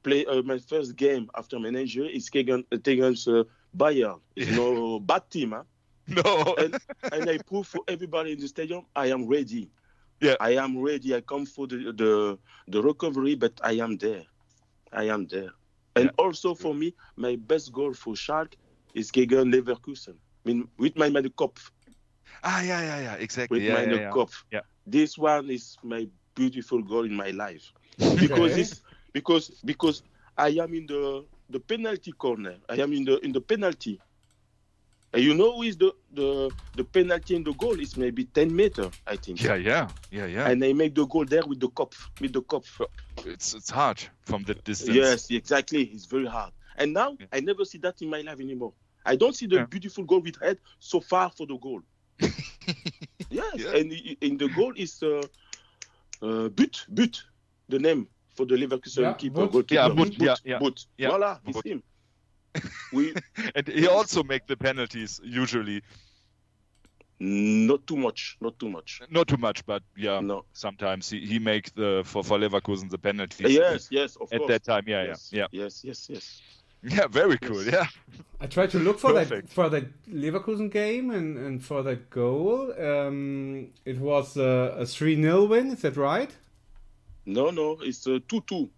play, 0.04 0.26
uh, 0.26 0.42
my 0.44 0.58
first 0.58 0.96
game 0.96 1.30
after 1.36 1.60
my 1.60 1.70
injury 1.70 2.16
is 2.16 2.30
against 2.34 3.28
uh, 3.28 3.44
Bayern. 3.76 4.20
It's 4.36 4.52
no 4.52 5.00
bad 5.00 5.30
team, 5.30 5.52
huh? 5.52 5.64
No. 6.08 6.56
and, 6.58 6.78
and 7.12 7.30
I 7.30 7.38
prove 7.38 7.68
for 7.68 7.82
everybody 7.88 8.32
in 8.32 8.40
the 8.40 8.48
stadium 8.48 8.86
I 8.96 9.08
am 9.08 9.28
ready. 9.28 9.70
Yeah. 10.22 10.36
I 10.40 10.52
am 10.52 10.80
ready. 10.80 11.14
I 11.14 11.22
come 11.22 11.46
for 11.46 11.68
the 11.68 11.92
the, 11.92 12.40
the 12.68 12.82
recovery, 12.82 13.36
but 13.36 13.60
I 13.62 13.74
am 13.74 13.98
there. 13.98 14.24
I 14.94 15.10
am 15.10 15.28
there. 15.28 15.52
And 15.96 16.06
yeah. 16.06 16.12
also 16.18 16.56
for 16.56 16.74
me, 16.74 16.96
my 17.18 17.36
best 17.36 17.74
goal 17.74 17.94
for 17.94 18.14
Schalke 18.14 18.56
is 18.94 19.12
gegen 19.12 19.52
Leverkusen. 19.52 20.16
I 20.46 20.50
mean, 20.50 20.68
with 20.78 20.96
my 20.96 21.10
Kopf. 21.10 21.72
Ah, 22.44 22.62
yeah, 22.62 22.82
yeah, 22.82 23.00
yeah, 23.02 23.16
exactly. 23.16 23.60
With 23.60 23.68
yeah, 23.68 23.74
my 23.74 23.84
yeah. 23.94 24.26
Yeah. 24.52 24.62
This 24.86 25.18
one 25.18 25.50
is 25.50 25.76
my 25.84 26.08
beautiful 26.38 26.82
goal 26.84 27.06
in 27.06 27.16
my 27.16 27.32
life 27.32 27.74
because 27.98 28.56
it's 28.56 28.82
because 29.12 29.50
because 29.66 30.04
I 30.38 30.50
am 30.50 30.74
in 30.74 30.86
the 30.86 31.26
the 31.50 31.60
penalty 31.60 32.12
corner. 32.12 32.56
I 32.70 32.76
am 32.76 32.94
in 32.94 33.04
the 33.06 33.20
in 33.26 33.32
the 33.32 33.42
penalty. 33.42 34.00
And 35.14 35.24
you 35.24 35.34
know 35.34 35.56
who 35.56 35.64
is 35.64 35.78
the, 35.78 35.94
the 36.14 36.52
the 36.76 36.84
penalty 36.84 37.36
and 37.36 37.46
the 37.46 37.54
goal 37.54 37.80
is 37.80 37.96
maybe 37.96 38.26
10 38.26 38.54
meter, 38.54 38.92
I 39.08 39.16
think. 39.16 39.42
Yeah, 39.42 39.56
yeah, 39.56 39.88
yeah, 40.12 40.26
yeah. 40.26 40.50
And 40.50 40.64
I 40.64 40.74
make 40.74 40.96
the 40.96 41.08
goal 41.08 41.26
there 41.26 41.46
with 41.48 41.62
the 41.62 41.70
cup, 41.70 41.96
with 42.20 42.34
the 42.34 42.42
cup. 42.42 42.66
It's 43.26 43.54
it's 43.54 43.70
hard 43.70 44.04
from 44.26 44.44
that 44.44 44.64
distance. 44.66 44.96
Yes, 44.96 45.32
exactly. 45.32 45.84
It's 45.84 46.06
very 46.06 46.28
hard. 46.28 46.52
And 46.78 46.94
now 46.94 47.16
yeah. 47.20 47.28
I 47.32 47.40
never 47.40 47.64
see 47.66 47.78
that 47.80 48.02
in 48.02 48.10
my 48.10 48.22
life 48.22 48.40
anymore. 48.40 48.74
I 49.06 49.16
don't 49.16 49.36
see 49.36 49.48
the 49.48 49.56
yeah. 49.56 49.66
beautiful 49.66 50.04
goal 50.04 50.20
with 50.20 50.40
head 50.42 50.60
so 50.80 51.00
far 51.00 51.32
for 51.32 51.48
the 51.48 51.58
goal. 51.58 51.82
yes, 53.30 53.56
yeah. 53.56 53.78
and 53.78 53.94
in 54.22 54.38
the 54.38 54.50
goal 54.50 54.74
is 54.76 55.02
uh, 55.02 55.24
uh, 56.22 56.50
but, 56.50 56.86
but, 56.90 57.22
the 57.70 57.80
name 57.80 58.08
for 58.36 58.46
the 58.46 58.56
Leverkusen 58.56 59.02
yeah, 59.02 59.14
keeper, 59.14 59.42
but, 59.42 59.52
goalkeeper. 59.52 59.82
Yeah, 59.82 59.88
but, 59.90 60.18
but, 60.18 60.42
yeah, 60.46 60.60
but. 60.60 60.86
Yeah. 60.98 61.10
Voila, 61.10 61.40
it's 61.46 61.62
him. 61.64 61.84
we, 62.94 63.14
and 63.56 63.68
he 63.68 63.88
also 63.88 64.24
make 64.24 64.48
the 64.48 64.58
penalties 64.58 65.20
usually. 65.24 65.82
Not 67.20 67.88
too 67.88 67.98
much, 67.98 68.38
not 68.40 68.60
too 68.60 68.70
much. 68.70 69.02
Not 69.10 69.28
too 69.28 69.38
much, 69.38 69.66
but 69.66 69.82
yeah, 69.96 70.20
no. 70.20 70.46
sometimes 70.54 71.10
he, 71.10 71.26
he 71.26 71.40
make 71.40 71.74
the 71.74 72.04
for, 72.06 72.24
for 72.24 72.38
Leverkusen 72.38 72.92
the 72.92 73.00
penalties. 73.00 73.54
Yes, 73.54 73.88
yes, 73.90 74.16
of 74.18 74.32
at 74.32 74.40
course. 74.40 74.50
that 74.50 74.64
time, 74.64 74.84
yeah, 74.86 75.04
yes, 75.04 75.30
yeah, 75.32 75.48
yeah. 75.52 75.64
Yes, 75.64 75.84
yes, 75.84 76.08
yes. 76.10 76.42
Yeah, 76.84 77.08
very 77.08 77.38
cool. 77.38 77.64
Yeah. 77.64 77.88
I 78.40 78.46
tried 78.46 78.70
to 78.72 78.80
look 78.80 79.00
for 79.00 79.14
Perfect. 79.14 79.48
that 79.48 79.54
for 79.54 79.70
the 79.70 79.88
Leverkusen 80.10 80.72
game 80.72 81.10
and, 81.10 81.38
and 81.38 81.64
for 81.64 81.82
that 81.84 82.10
goal. 82.10 82.72
Um, 82.80 83.70
it 83.84 83.98
was 84.00 84.38
uh, 84.38 84.76
a 84.78 84.86
three 84.86 85.16
0 85.16 85.46
win. 85.46 85.72
Is 85.72 85.82
that 85.82 85.98
right? 85.98 86.32
No, 87.26 87.50
no, 87.50 87.78
it's 87.82 88.06
a 88.08 88.20
two 88.20 88.42
two. 88.42 88.70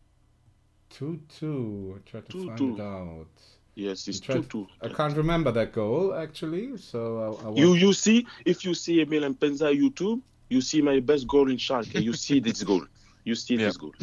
Two 0.90 1.20
two. 1.28 1.96
I 1.98 2.10
tried 2.10 2.26
to 2.28 2.32
two, 2.32 2.48
find 2.48 2.58
two. 2.58 2.76
it 2.76 2.82
out. 2.82 3.28
Yes, 3.76 4.08
it's 4.08 4.20
two 4.20 4.44
two. 4.44 4.68
I 4.82 4.90
can't 4.90 5.16
remember 5.16 5.52
that 5.52 5.74
goal 5.74 6.14
actually. 6.14 6.78
So 6.78 7.40
I, 7.44 7.50
I 7.50 7.54
you 7.54 7.74
you 7.74 7.94
see 7.94 8.26
if 8.46 8.66
you 8.66 8.74
see 8.74 9.02
Emil 9.02 9.24
Mpenza 9.34 9.78
YouTube, 9.78 10.22
you 10.50 10.62
see 10.62 10.82
my 10.82 11.00
best 11.00 11.28
goal 11.28 11.50
in 11.52 11.58
Schalke. 11.58 12.02
You 12.02 12.14
see 12.14 12.40
this 12.40 12.64
goal. 12.64 12.86
You 13.26 13.36
see 13.36 13.56
yeah. 13.60 13.66
this 13.66 13.78
goal. 13.78 13.94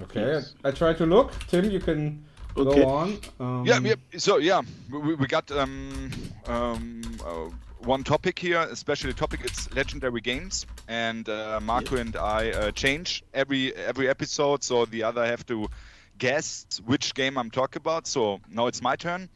okay, 0.00 0.20
yes. 0.20 0.54
I, 0.64 0.68
I 0.68 0.70
try 0.72 0.94
to 0.94 1.06
look. 1.06 1.32
Tim, 1.48 1.70
you 1.70 1.80
can 1.80 2.24
okay. 2.56 2.80
go 2.80 2.88
on. 2.88 3.18
Um, 3.40 3.64
yeah, 3.66 3.80
yeah. 3.80 3.94
So 4.16 4.38
yeah, 4.38 4.62
we, 4.90 5.14
we 5.14 5.26
got 5.26 5.50
um, 5.50 6.10
um, 6.46 7.02
uh, 7.24 7.50
one 7.84 8.04
topic 8.04 8.38
here, 8.38 8.60
especially 8.70 9.12
topic. 9.12 9.40
It's 9.44 9.72
legendary 9.74 10.20
games, 10.20 10.66
and 10.88 11.28
uh, 11.28 11.60
Marco 11.62 11.96
and 11.96 12.16
I 12.16 12.50
uh, 12.50 12.70
change 12.72 13.22
every 13.34 13.74
every 13.74 14.08
episode, 14.08 14.62
so 14.62 14.84
the 14.86 15.02
other 15.02 15.24
have 15.24 15.44
to 15.46 15.68
guess 16.18 16.66
which 16.86 17.14
game 17.14 17.36
I'm 17.38 17.50
talking 17.50 17.80
about. 17.80 18.06
So 18.06 18.40
now 18.50 18.66
it's 18.66 18.82
my 18.82 18.96
turn. 18.96 19.28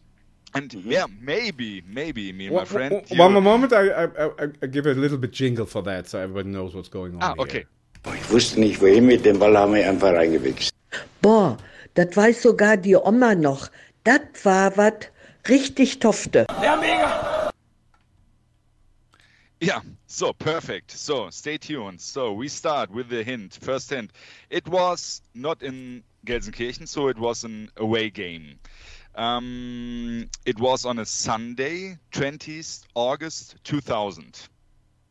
And 0.54 0.70
mm-hmm. 0.70 0.90
yeah, 0.90 1.06
maybe, 1.20 1.82
maybe 1.86 2.32
me, 2.32 2.46
and 2.46 2.56
my 2.56 2.64
friend. 2.64 3.04
One 3.16 3.32
more 3.32 3.42
moment, 3.42 3.72
I, 3.72 4.04
I, 4.04 4.48
I, 4.62 4.66
give 4.66 4.86
a 4.86 4.94
little 4.94 5.18
bit 5.18 5.32
jingle 5.32 5.66
for 5.66 5.82
that, 5.82 6.08
so 6.08 6.18
everybody 6.18 6.48
knows 6.48 6.74
what's 6.74 6.88
going 6.88 7.14
on. 7.16 7.22
Ah, 7.22 7.34
okay. 7.38 7.66
Here. 8.04 8.14
Ich 8.14 8.30
wusste 8.30 8.60
nicht 8.60 8.80
wohin 8.80 9.06
mit 9.06 9.24
dem 9.24 9.38
Ball, 9.38 9.56
haben 9.56 9.74
wir 9.74 9.88
einfach 9.88 10.14
reingewichst. 10.14 10.70
Boah, 11.20 11.56
das 11.96 12.16
weiß 12.16 12.42
sogar 12.42 12.76
die 12.76 12.94
Oma 12.94 13.34
noch. 13.34 13.68
Das 14.04 14.20
war 14.44 14.76
was 14.76 15.10
richtig 15.48 15.98
tofte. 15.98 16.46
Ja, 16.62 16.76
mega! 16.76 17.50
Yeah, 19.62 19.80
so 20.06 20.34
perfect. 20.34 20.90
So 20.90 21.30
stay 21.30 21.56
tuned. 21.56 22.00
So 22.00 22.34
we 22.34 22.48
start 22.48 22.90
with 22.94 23.08
the 23.08 23.24
hint. 23.24 23.58
First 23.62 23.90
hint. 23.90 24.12
It 24.50 24.68
was 24.68 25.22
not 25.34 25.62
in 25.62 26.04
Gelsenkirchen, 26.26 26.86
so 26.86 27.08
it 27.08 27.18
was 27.18 27.44
an 27.44 27.70
away 27.78 28.10
game. 28.10 28.58
Um, 29.14 30.28
it 30.44 30.60
was 30.60 30.84
on 30.84 30.98
a 30.98 31.06
Sunday, 31.06 31.96
20th 32.12 32.82
August 32.94 33.56
2000. 33.64 34.48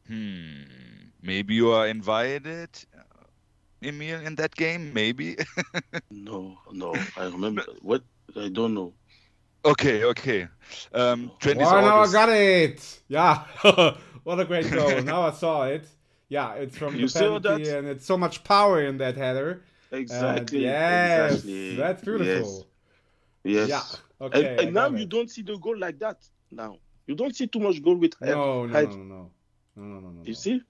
Hmm. 0.07 0.61
Maybe 1.23 1.55
you 1.55 1.71
are 1.71 1.87
invited, 1.87 2.69
Emil, 3.85 4.21
in 4.21 4.35
that 4.35 4.55
game. 4.55 4.93
Maybe. 4.93 5.37
no, 6.11 6.57
no. 6.71 6.93
I 7.17 7.25
remember. 7.25 7.63
What? 7.81 8.03
I 8.35 8.49
don't 8.49 8.73
know. 8.73 8.93
Okay, 9.63 10.03
okay. 10.03 10.47
Um, 10.93 11.31
20th 11.39 11.65
Oh, 11.65 11.81
now 11.81 11.99
I 12.01 12.11
got 12.11 12.29
it. 12.29 13.01
Yeah. 13.07 13.43
what 14.23 14.39
a 14.39 14.45
great 14.45 14.69
goal. 14.71 15.01
now 15.13 15.21
I 15.27 15.31
saw 15.31 15.63
it. 15.65 15.87
Yeah, 16.29 16.53
it's 16.53 16.77
from 16.77 16.95
You 16.95 17.03
the 17.03 17.09
saw 17.09 17.39
penalty, 17.39 17.63
that? 17.65 17.77
and 17.79 17.87
it's 17.87 18.05
so 18.05 18.17
much 18.17 18.43
power 18.43 18.83
in 18.83 18.97
that 18.97 19.15
header. 19.15 19.63
And 19.91 20.01
Exactly. 20.01 20.61
yes, 20.63 21.31
exactly. 21.31 21.75
that's 21.75 22.01
beautiful. 22.03 22.67
Yes. 23.43 23.69
Yeah. 23.69 23.81
Okay. 24.25 24.47
and 24.49 24.59
and 24.61 24.73
now 24.73 24.89
got 24.89 24.97
you 24.97 25.03
it. 25.05 25.09
don't 25.09 25.29
see 25.29 25.41
the 25.43 25.57
goal 25.57 25.77
like 25.77 25.99
that. 25.99 26.17
Now 26.51 26.77
you 27.07 27.15
don't 27.15 27.35
see 27.35 27.47
too 27.47 27.59
much 27.59 27.81
goal 27.81 27.95
with 27.95 28.13
head. 28.19 28.29
No, 28.35 28.65
no, 28.65 28.73
head. 28.73 28.89
no, 28.89 28.95
no, 28.95 29.03
no, 29.05 29.31
no, 29.75 29.83
no, 29.85 29.99
no, 29.99 30.09
no. 30.09 30.21
You 30.23 30.33
see, 30.33 30.61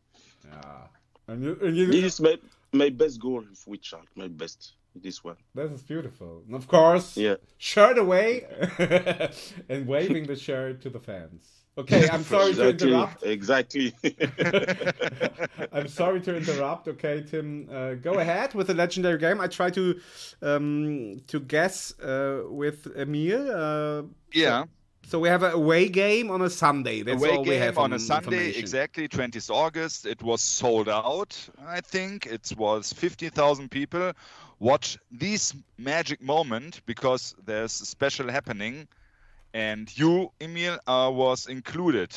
Yeah. 0.46 0.88
And 1.28 1.44
you, 1.44 1.58
and 1.62 1.76
you, 1.76 1.86
this 1.88 2.06
is 2.16 2.22
my 2.22 2.38
my 2.76 2.90
best 2.90 3.20
goal 3.22 3.44
with 3.68 3.84
Shark. 3.84 4.08
My 4.16 4.28
best. 4.28 4.74
This 4.98 5.22
one. 5.24 5.36
This 5.54 5.72
is 5.72 5.82
beautiful. 5.84 6.44
And 6.48 6.56
of 6.56 6.68
course, 6.70 7.18
Yeah. 7.18 7.36
shirt 7.58 7.98
away 7.98 8.46
and 9.70 9.86
waving 9.88 10.26
the 10.28 10.36
shirt 10.38 10.82
to 10.84 10.90
the 10.90 11.00
fans. 11.02 11.44
Okay, 11.78 12.08
I'm 12.08 12.24
sorry 12.36 12.54
to 12.54 12.70
Exactly. 12.70 12.88
interrupt. 12.88 13.24
Exactly. 13.26 13.94
I'm 15.74 15.88
sorry 15.90 16.22
to 16.22 16.36
interrupt. 16.38 16.88
Okay, 16.88 17.24
Tim, 17.30 17.68
uh, 17.70 17.96
go 17.96 18.14
ahead 18.20 18.54
with 18.54 18.68
the 18.68 18.74
legendary 18.74 19.18
game. 19.18 19.42
I 19.42 19.48
try 19.48 19.70
to 19.72 20.00
um, 20.42 21.20
to 21.28 21.40
guess 21.42 21.94
uh, 22.00 22.44
with 22.50 22.88
Emil. 22.96 23.52
Uh, 23.52 24.04
Yeah. 24.34 24.64
so 24.64 24.70
we 25.14 25.30
have 25.30 25.44
a 25.44 25.52
away 25.52 25.88
game 25.90 26.32
on 26.32 26.42
a 26.42 26.50
Sunday. 26.50 27.04
That's 27.04 27.22
away 27.22 27.36
all 27.36 27.44
game 27.44 27.50
we 27.54 27.58
have 27.58 27.78
on 27.78 27.86
on 27.92 27.94
a 27.94 28.00
Sunday, 28.00 28.50
exactly 28.52 29.08
20th 29.08 29.50
August. 29.50 30.06
It 30.06 30.22
was 30.24 30.42
sold 30.42 30.90
out. 30.90 31.38
I 31.66 31.82
think 31.82 32.26
it 32.26 32.52
was 32.58 32.92
50,000 32.94 33.70
people 33.70 34.12
watch 34.60 34.98
this 35.12 35.54
magic 35.78 36.22
moment 36.22 36.82
because 36.86 37.36
there's 37.46 37.82
a 37.82 37.86
special 37.86 38.30
happening, 38.32 38.88
and 39.54 39.96
you, 39.98 40.32
Emil, 40.42 40.78
uh, 40.88 41.12
was 41.14 41.48
included. 41.48 42.16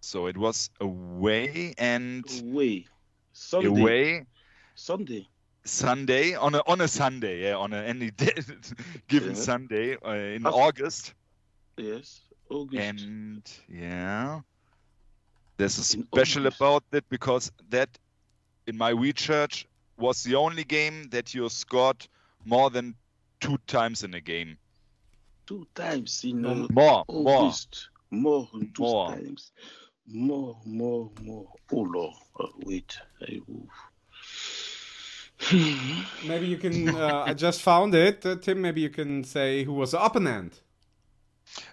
So 0.00 0.26
it 0.26 0.36
was 0.36 0.70
away 0.80 1.74
and 1.78 2.24
Away. 2.42 2.86
Sunday. 3.32 3.68
away 3.68 4.26
Sunday. 4.74 5.28
Sunday 5.64 6.34
on 6.34 6.54
a 6.54 6.62
on 6.66 6.80
a 6.80 6.86
Sunday, 6.88 7.42
yeah, 7.42 7.56
on 7.56 7.72
a, 7.72 7.78
any 7.82 8.10
given 9.08 9.30
Yeah. 9.34 9.34
Sunday 9.34 9.96
uh, 10.04 10.10
in 10.12 10.46
Af- 10.46 10.54
August. 10.54 11.14
Yes. 11.76 12.20
August. 12.48 12.82
And 12.82 13.42
yeah, 13.68 14.40
there's 15.56 15.78
a 15.78 15.84
special 15.84 16.42
August. 16.46 16.56
about 16.60 16.84
that 16.90 17.08
because 17.08 17.50
that, 17.70 17.88
in 18.66 18.76
my 18.76 18.90
research, 18.90 19.66
was 19.98 20.22
the 20.22 20.34
only 20.36 20.64
game 20.64 21.08
that 21.10 21.34
you 21.34 21.48
scored 21.48 22.06
more 22.44 22.70
than 22.70 22.94
two 23.40 23.58
times 23.66 24.04
in 24.04 24.14
a 24.14 24.20
game. 24.20 24.56
two 25.46 25.66
times 25.74 26.22
in 26.24 26.44
uh, 26.44 26.66
More, 26.70 27.04
more. 27.10 27.38
August. 27.42 27.88
More. 28.10 28.48
than 28.52 28.72
two 28.72 28.82
More. 28.82 29.08
times. 29.10 29.52
More, 30.06 30.56
more, 30.64 31.10
more. 31.22 31.52
Oh 31.72 31.80
Lord. 31.80 32.14
Uh, 32.38 32.46
wait. 32.64 32.96
I, 33.22 33.40
Maybe 36.26 36.46
you 36.46 36.56
can. 36.58 36.88
Uh, 36.88 37.24
I 37.26 37.34
just 37.34 37.60
found 37.62 37.94
it, 37.94 38.24
uh, 38.24 38.36
Tim. 38.36 38.60
Maybe 38.62 38.80
you 38.80 38.90
can 38.90 39.24
say 39.24 39.64
who 39.64 39.72
was 39.74 39.90
the 39.90 40.02
opponent. 40.02 40.60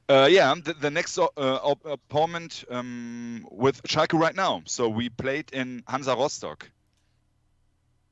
Uh, 0.10 0.28
yeah, 0.30 0.54
the, 0.64 0.74
the 0.74 0.90
next 0.92 1.18
uh, 1.18 1.28
op- 1.38 1.86
opponent 1.86 2.64
um, 2.70 3.46
with 3.52 3.82
Schalke 3.84 4.14
right 4.20 4.36
now. 4.36 4.62
So 4.66 4.90
we 4.90 5.10
played 5.10 5.52
in 5.54 5.84
Hansa 5.88 6.16
Rostock. 6.16 6.70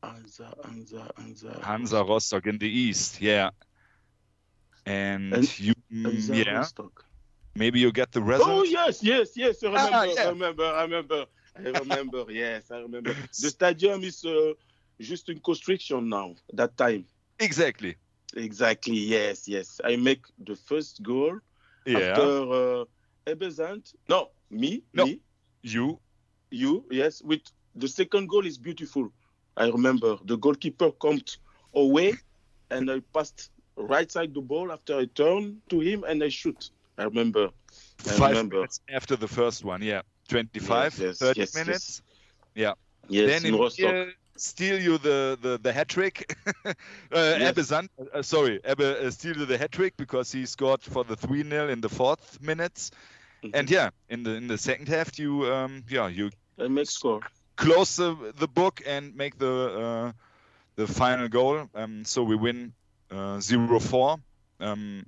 Anza, 0.04 0.54
Anza, 0.66 1.12
Anza. 1.16 1.62
Hansa 1.62 2.04
Rostock 2.04 2.48
in 2.48 2.58
the 2.58 2.68
east, 2.68 3.22
yeah. 3.22 3.52
And, 4.86 5.34
And- 5.34 5.60
you, 5.60 5.74
Anza 5.94 6.46
yeah, 6.46 6.58
Rostock. 6.58 7.06
maybe 7.56 7.80
you 7.80 7.92
get 7.92 8.12
the 8.12 8.22
result. 8.22 8.50
Oh 8.50 8.64
yes, 8.64 9.04
yes, 9.04 9.32
yes. 9.36 9.64
I 9.64 9.68
remember. 9.68 9.90
Ah, 9.94 10.04
yeah. 10.04 10.22
I 10.24 10.30
remember. 10.30 10.64
I 10.66 10.82
remember. 10.84 11.26
I 11.56 11.70
remember. 11.70 12.26
yes, 12.30 12.72
I 12.72 12.78
remember. 12.80 13.14
The 13.14 13.50
stadium 13.50 14.04
is 14.04 14.26
uh, 14.26 14.54
just 15.00 15.30
in 15.30 15.40
construction 15.40 16.10
now. 16.10 16.36
That 16.54 16.76
time. 16.78 17.06
Exactly. 17.40 17.96
Exactly. 18.36 18.96
Yes, 18.98 19.48
yes. 19.48 19.80
I 19.84 19.98
make 19.98 20.24
the 20.40 20.56
first 20.56 21.04
goal 21.04 21.40
Yeah. 21.86 22.00
after 22.00 22.52
uh, 22.52 22.86
Ebbe 23.28 23.52
Sand. 23.52 23.92
No, 24.10 24.30
me. 24.50 24.84
No. 24.94 25.06
Me. 25.06 25.22
You 25.64 26.00
You. 26.50 26.86
Yes. 26.92 27.22
With 27.22 27.42
the 27.76 27.88
second 27.88 28.30
goal 28.30 28.46
is 28.46 28.58
beautiful. 28.58 29.12
I 29.58 29.68
remember 29.68 30.18
the 30.26 30.38
goalkeeper 30.38 30.92
comes 30.92 31.38
away, 31.74 32.14
and 32.70 32.90
I 32.90 33.02
passed 33.14 33.52
right 33.76 34.12
side 34.12 34.34
the 34.34 34.42
ball 34.42 34.72
after 34.72 34.98
I 34.98 35.06
turn 35.06 35.62
to 35.70 35.80
him 35.80 36.04
and 36.08 36.24
I 36.24 36.30
shoot. 36.30 36.72
I 36.98 37.04
remember. 37.04 37.50
I 38.06 38.10
five 38.10 38.30
remember. 38.32 38.56
minutes 38.58 38.82
after 38.90 39.16
the 39.16 39.28
first 39.28 39.64
one, 39.64 39.82
yeah. 39.82 40.02
25, 40.30 40.98
Yes, 40.98 41.00
yes, 41.00 41.20
30 41.20 41.40
yes, 41.40 41.56
minutes. 41.56 42.02
Yeah. 42.56 42.74
Yes, 43.10 43.28
then 43.30 43.46
in 43.46 43.54
in 43.54 43.60
Rostock. 43.60 44.08
Steal 44.42 44.82
you 44.82 44.98
the, 44.98 45.38
the, 45.42 45.60
the 45.62 45.72
hat 45.72 45.88
trick. 45.88 46.36
uh, 46.66 46.72
Ebbe 47.12 47.64
Sand, 47.64 47.90
uh, 48.14 48.22
sorry, 48.22 48.60
Ebbe 48.64 48.82
uh, 48.82 49.12
steal 49.12 49.38
you 49.38 49.46
the 49.46 49.58
hat 49.58 49.72
trick 49.72 49.96
because 49.98 50.32
he 50.32 50.46
scored 50.46 50.82
for 50.82 51.04
the 51.04 51.16
3 51.16 51.48
0 51.48 51.70
in 51.70 51.82
the 51.82 51.90
fourth 51.90 52.42
minutes. 52.42 52.92
Mm-hmm. 53.44 53.56
And 53.56 53.70
yeah, 53.70 53.90
in 54.10 54.24
the 54.24 54.32
in 54.32 54.48
the 54.48 54.58
second 54.58 54.88
half, 54.88 55.18
you 55.18 55.52
um 55.52 55.84
yeah 55.90 56.08
you 56.08 56.30
I 56.60 56.68
make 56.68 56.90
score. 56.90 57.22
close 57.56 57.96
the, 57.96 58.34
the 58.38 58.48
book 58.48 58.82
and 58.86 59.16
make 59.16 59.38
the 59.38 59.54
uh, 59.86 60.12
the 60.76 60.88
final 60.88 61.28
goal. 61.28 61.68
Um, 61.76 62.06
so 62.06 62.24
we 62.24 62.36
win 62.36 62.74
uh, 63.12 63.38
0-4. 63.38 64.20
Um, 64.60 65.06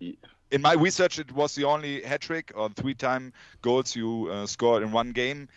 in 0.52 0.62
my 0.62 0.74
research, 0.74 1.20
it 1.20 1.32
was 1.32 1.56
the 1.56 1.64
only 1.64 2.02
hat 2.04 2.22
trick 2.22 2.52
or 2.56 2.70
three-time 2.70 3.34
goals 3.62 3.96
you 3.96 4.30
uh, 4.32 4.46
scored 4.46 4.84
in 4.84 4.92
one 4.92 5.12
game. 5.12 5.48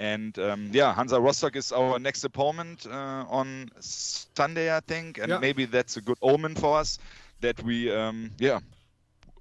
And 0.00 0.38
um, 0.38 0.70
yeah, 0.72 0.94
Hansa 0.94 1.20
Rostock 1.20 1.56
is 1.56 1.72
our 1.72 1.98
next 1.98 2.24
opponent 2.24 2.86
uh, 2.86 3.26
on 3.28 3.68
Sunday, 3.80 4.74
I 4.74 4.80
think, 4.80 5.18
and 5.18 5.28
Yeah. 5.28 5.38
maybe 5.38 5.66
that's 5.66 5.98
a 5.98 6.00
good 6.00 6.16
omen 6.22 6.54
for 6.54 6.78
us 6.80 6.98
that 7.40 7.62
we, 7.62 7.92
um, 7.92 8.30
yeah, 8.38 8.60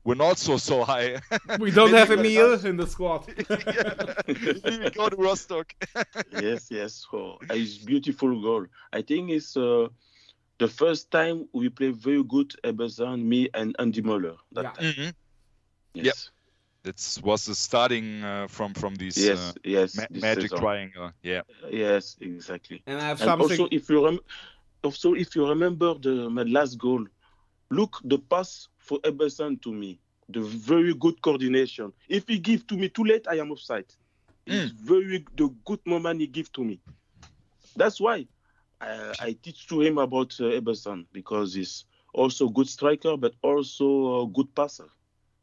we're 0.03 0.15
not 0.15 0.37
so 0.37 0.57
so 0.57 0.83
high. 0.83 1.21
We 1.59 1.71
don't 1.71 1.93
have 1.93 2.09
Maybe 2.09 2.35
Emil 2.37 2.65
in 2.65 2.75
the 2.75 2.87
squad. 2.87 3.25
we 4.83 4.89
go 4.89 5.07
to 5.07 5.15
Rostock. 5.15 5.73
yes, 6.41 6.67
yes. 6.69 7.05
Oh, 7.13 7.37
it's 7.49 7.77
beautiful 7.77 8.41
goal. 8.41 8.65
I 8.91 9.01
think 9.01 9.29
it's 9.31 9.55
uh, 9.55 9.87
the 10.57 10.67
first 10.67 11.09
time 11.09 11.47
we 11.53 11.69
play 11.69 11.91
very 11.91 12.23
good 12.23 12.53
Ebbe 12.65 12.89
Sand, 12.89 13.23
me 13.23 13.47
and 13.53 13.77
Andy 13.79 14.01
Möller. 14.01 14.35
That 14.51 14.75
time. 14.75 14.91
Mhm. 14.91 15.13
Yes. 15.93 16.05
Yep. 16.05 16.15
That 16.83 17.19
was 17.23 17.45
the 17.45 17.55
starting 17.55 18.23
uh, 18.23 18.47
from 18.47 18.73
from 18.73 18.95
these 18.95 19.17
Yes, 19.17 19.37
uh, 19.37 19.53
yes, 19.63 19.95
ma- 19.95 20.07
this 20.09 20.21
magic 20.21 20.43
season. 20.43 20.59
triangle. 20.59 21.11
Yeah. 21.21 21.41
Yes, 21.69 22.17
exactly. 22.21 22.83
And 22.87 22.97
I 22.99 23.07
have 23.07 23.19
And 23.19 23.29
something. 23.29 23.59
also, 23.59 23.67
if 23.71 23.89
you 23.89 24.05
rem- 24.05 24.19
also 24.83 25.13
if 25.13 25.35
you 25.35 25.47
remember 25.47 25.93
the 25.95 26.29
my 26.29 26.43
last 26.43 26.77
goal, 26.77 27.05
look 27.69 27.99
the 28.05 28.17
pass 28.17 28.69
for 28.77 28.99
Ebbe 29.03 29.29
Sand 29.29 29.61
to 29.63 29.73
me, 29.73 29.99
the 30.29 30.39
very 30.41 30.93
good 30.93 31.21
coordination. 31.21 31.91
If 32.07 32.27
he 32.29 32.39
give 32.39 32.65
to 32.67 32.77
me 32.77 32.89
too 32.89 33.03
late, 33.03 33.27
I 33.27 33.39
am 33.39 33.51
offside. 33.51 33.93
It's 34.45 34.71
very 34.71 35.25
the 35.35 35.49
good 35.65 35.79
moment 35.85 36.21
he 36.21 36.27
give 36.27 36.51
to 36.53 36.63
me. 36.63 36.79
That's 37.75 37.99
why 38.01 38.25
I, 38.81 39.13
I 39.19 39.31
teach 39.33 39.67
to 39.67 39.81
him 39.81 39.97
about 39.97 40.33
uh, 40.39 40.45
Ebbe 40.47 40.75
Sand 40.75 41.05
because 41.11 41.53
he's 41.53 41.85
also 42.13 42.47
good 42.49 42.67
striker, 42.67 43.15
but 43.17 43.35
also 43.43 44.23
a 44.23 44.27
good 44.27 44.55
passer. 44.55 44.87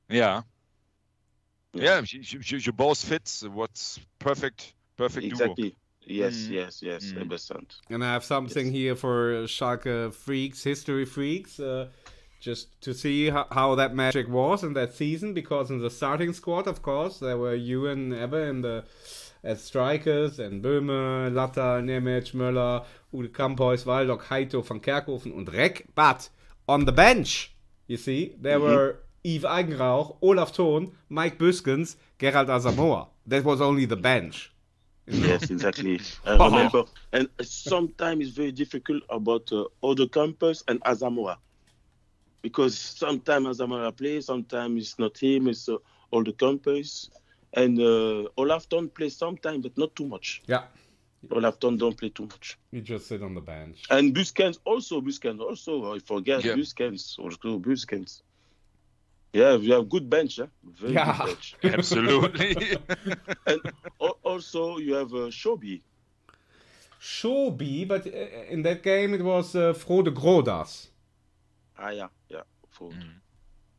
Yeah. 0.08 0.42
Yeah, 1.72 2.02
you, 2.06 2.20
you, 2.44 2.58
you 2.58 2.72
both 2.72 3.04
fit. 3.04 3.42
What's 3.52 4.00
perfect, 4.18 4.74
perfect 4.96 5.26
Exactly. 5.26 5.70
duo. 5.70 5.76
Yes, 6.08 6.34
Mm. 6.34 6.50
yes, 6.50 6.82
yes, 6.82 7.04
Mm. 7.12 7.20
Ebbe 7.22 7.38
Sand. 7.38 7.74
And 7.90 8.04
I 8.04 8.12
have 8.12 8.24
something 8.24 8.70
here 8.72 8.94
for 8.94 9.44
Schalke 9.46 10.14
freaks, 10.14 10.62
history 10.62 11.04
freaks, 11.04 11.58
uh, 11.58 11.88
just 12.40 12.80
to 12.82 12.94
see 12.94 13.28
how, 13.30 13.46
how 13.50 13.74
that 13.74 13.94
magic 13.94 14.28
was 14.28 14.62
in 14.62 14.74
that 14.74 14.94
season. 14.94 15.34
Because 15.34 15.68
in 15.70 15.80
the 15.80 15.90
starting 15.90 16.32
squad, 16.32 16.68
of 16.68 16.80
course, 16.82 17.18
there 17.18 17.36
were 17.36 17.56
you 17.56 17.88
and 17.88 18.14
Ebbe 18.14 18.34
in 18.48 18.60
the 18.62 18.84
as 19.42 19.62
strikers, 19.62 20.38
and 20.40 20.62
Böhme, 20.62 21.30
Latal, 21.32 21.80
Nemec, 21.84 22.32
Möller, 22.34 22.84
Oude 23.14 23.32
Kamphuis, 23.32 23.84
Waldoch, 23.84 24.24
Hajto, 24.24 24.64
Van 24.64 24.80
Kerckhoven, 24.80 25.36
and 25.36 25.52
Reck. 25.52 25.86
But 25.94 26.28
on 26.68 26.84
the 26.84 26.90
bench, 26.92 27.52
you 27.86 27.96
see, 27.96 28.34
there 28.40 28.58
Mhm. 28.58 28.62
were 28.62 28.98
Yves 29.26 29.44
Eigenrauch, 29.44 30.16
Olaf 30.22 30.52
Thon, 30.54 30.92
Mike 31.08 31.36
Büskens, 31.38 31.96
Gerald 32.18 32.48
Asamoah. 32.48 33.08
That 33.26 33.44
was 33.44 33.60
only 33.60 33.84
the 33.86 33.96
bench. 33.96 34.52
Yes, 35.08 35.50
exactly. 35.50 35.98
I 36.24 36.36
Oh. 36.38 36.46
remember. 36.50 36.84
And 37.12 37.28
sometimes 37.42 38.26
it's 38.28 38.36
very 38.36 38.52
difficult 38.52 39.02
about 39.10 39.50
uh, 39.52 39.64
Oude 39.84 40.10
Kamphuis 40.12 40.62
and 40.68 40.80
Asamoah. 40.82 41.38
Because 42.42 42.78
sometimes 42.78 43.46
Asamoah 43.58 43.96
plays, 43.96 44.26
sometimes 44.26 44.80
it's 44.82 44.98
not 44.98 45.18
him, 45.18 45.48
it's 45.48 45.68
uh, 45.68 45.76
Oude 46.14 46.36
Kamphuis. 46.38 47.10
And 47.54 47.80
uh, 47.80 48.28
Olaf 48.36 48.64
Thon 48.70 48.88
plays 48.90 49.16
sometimes, 49.16 49.62
but 49.64 49.76
not 49.76 49.94
too 49.96 50.06
much. 50.06 50.42
Yeah. 50.46 50.64
Olaf 51.32 51.56
Thon 51.60 51.76
don't 51.76 51.96
play 51.96 52.10
too 52.10 52.26
much. 52.26 52.58
He 52.70 52.80
just 52.80 53.08
sit 53.08 53.22
on 53.22 53.34
the 53.34 53.40
bench. 53.40 53.82
And 53.90 54.14
Büskens 54.14 54.58
also, 54.64 55.00
Büskens 55.00 55.40
also, 55.40 55.94
I 55.96 55.98
forget 55.98 56.44
Yeah. 56.44 56.54
Büskens, 56.54 57.18
also 57.18 57.58
Büskens. 57.58 58.22
Yeah, 59.36 59.56
we 59.58 59.68
have 59.70 59.88
good 59.88 60.08
bench, 60.08 60.38
eh? 60.38 60.46
Very 60.64 60.94
Yeah. 60.94 61.12
good 61.18 61.26
bench. 61.26 61.56
Absolutely. 61.64 62.78
and 63.46 63.60
also 64.22 64.78
you 64.78 64.94
have 64.94 65.12
uh, 65.12 65.30
Schober. 65.30 65.80
Schober, 66.98 67.86
but 67.86 68.06
uh, 68.06 68.10
in 68.54 68.62
that 68.62 68.82
game 68.82 69.12
it 69.14 69.22
was 69.22 69.54
uh, 69.54 69.74
Frode 69.74 70.14
Grodas. 70.14 70.88
Ah, 71.78 71.90
yeah, 71.90 72.08
yeah. 72.30 72.42
For, 72.70 72.90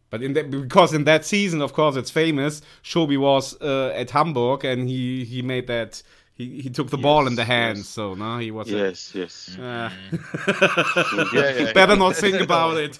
But 0.09 0.21
in 0.21 0.33
that, 0.33 0.51
because 0.51 0.93
in 0.93 1.03
that 1.05 1.25
season, 1.25 1.61
of 1.61 1.73
course, 1.73 1.95
it's 1.97 2.11
famous. 2.11 2.61
Schober 2.83 3.19
was 3.19 3.59
uh, 3.61 3.91
at 3.95 4.11
Hamburg, 4.11 4.63
and 4.63 4.87
he 4.87 5.25
he 5.25 5.41
made 5.41 5.67
that. 5.67 6.03
He, 6.37 6.61
he 6.61 6.69
took 6.69 6.89
the 6.91 6.97
ball 6.99 7.25
in 7.25 7.33
the 7.35 7.43
hands, 7.45 7.89
so 7.89 8.13
no, 8.13 8.37
he 8.37 8.51
wasn't. 8.51 8.77
Yes, 8.77 9.15
yes. 9.15 9.57
Uh, 9.57 9.89
Yeah, 11.33 11.49
yeah. 11.59 11.73
Better 11.79 11.95
not 11.95 12.15
think 12.15 12.39
about 12.41 12.77
it. 12.77 12.99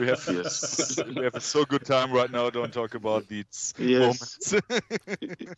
we 0.00 0.06
have 0.06 0.24
yes. 0.32 0.98
we 1.14 1.24
have 1.24 1.34
a 1.34 1.40
so 1.40 1.64
good 1.66 1.84
time 1.84 2.10
right 2.12 2.30
now. 2.30 2.48
Don't 2.50 2.72
talk 2.72 2.94
about 2.94 3.28
these 3.28 3.74
Yes. 3.78 4.54
moments. 4.54 4.54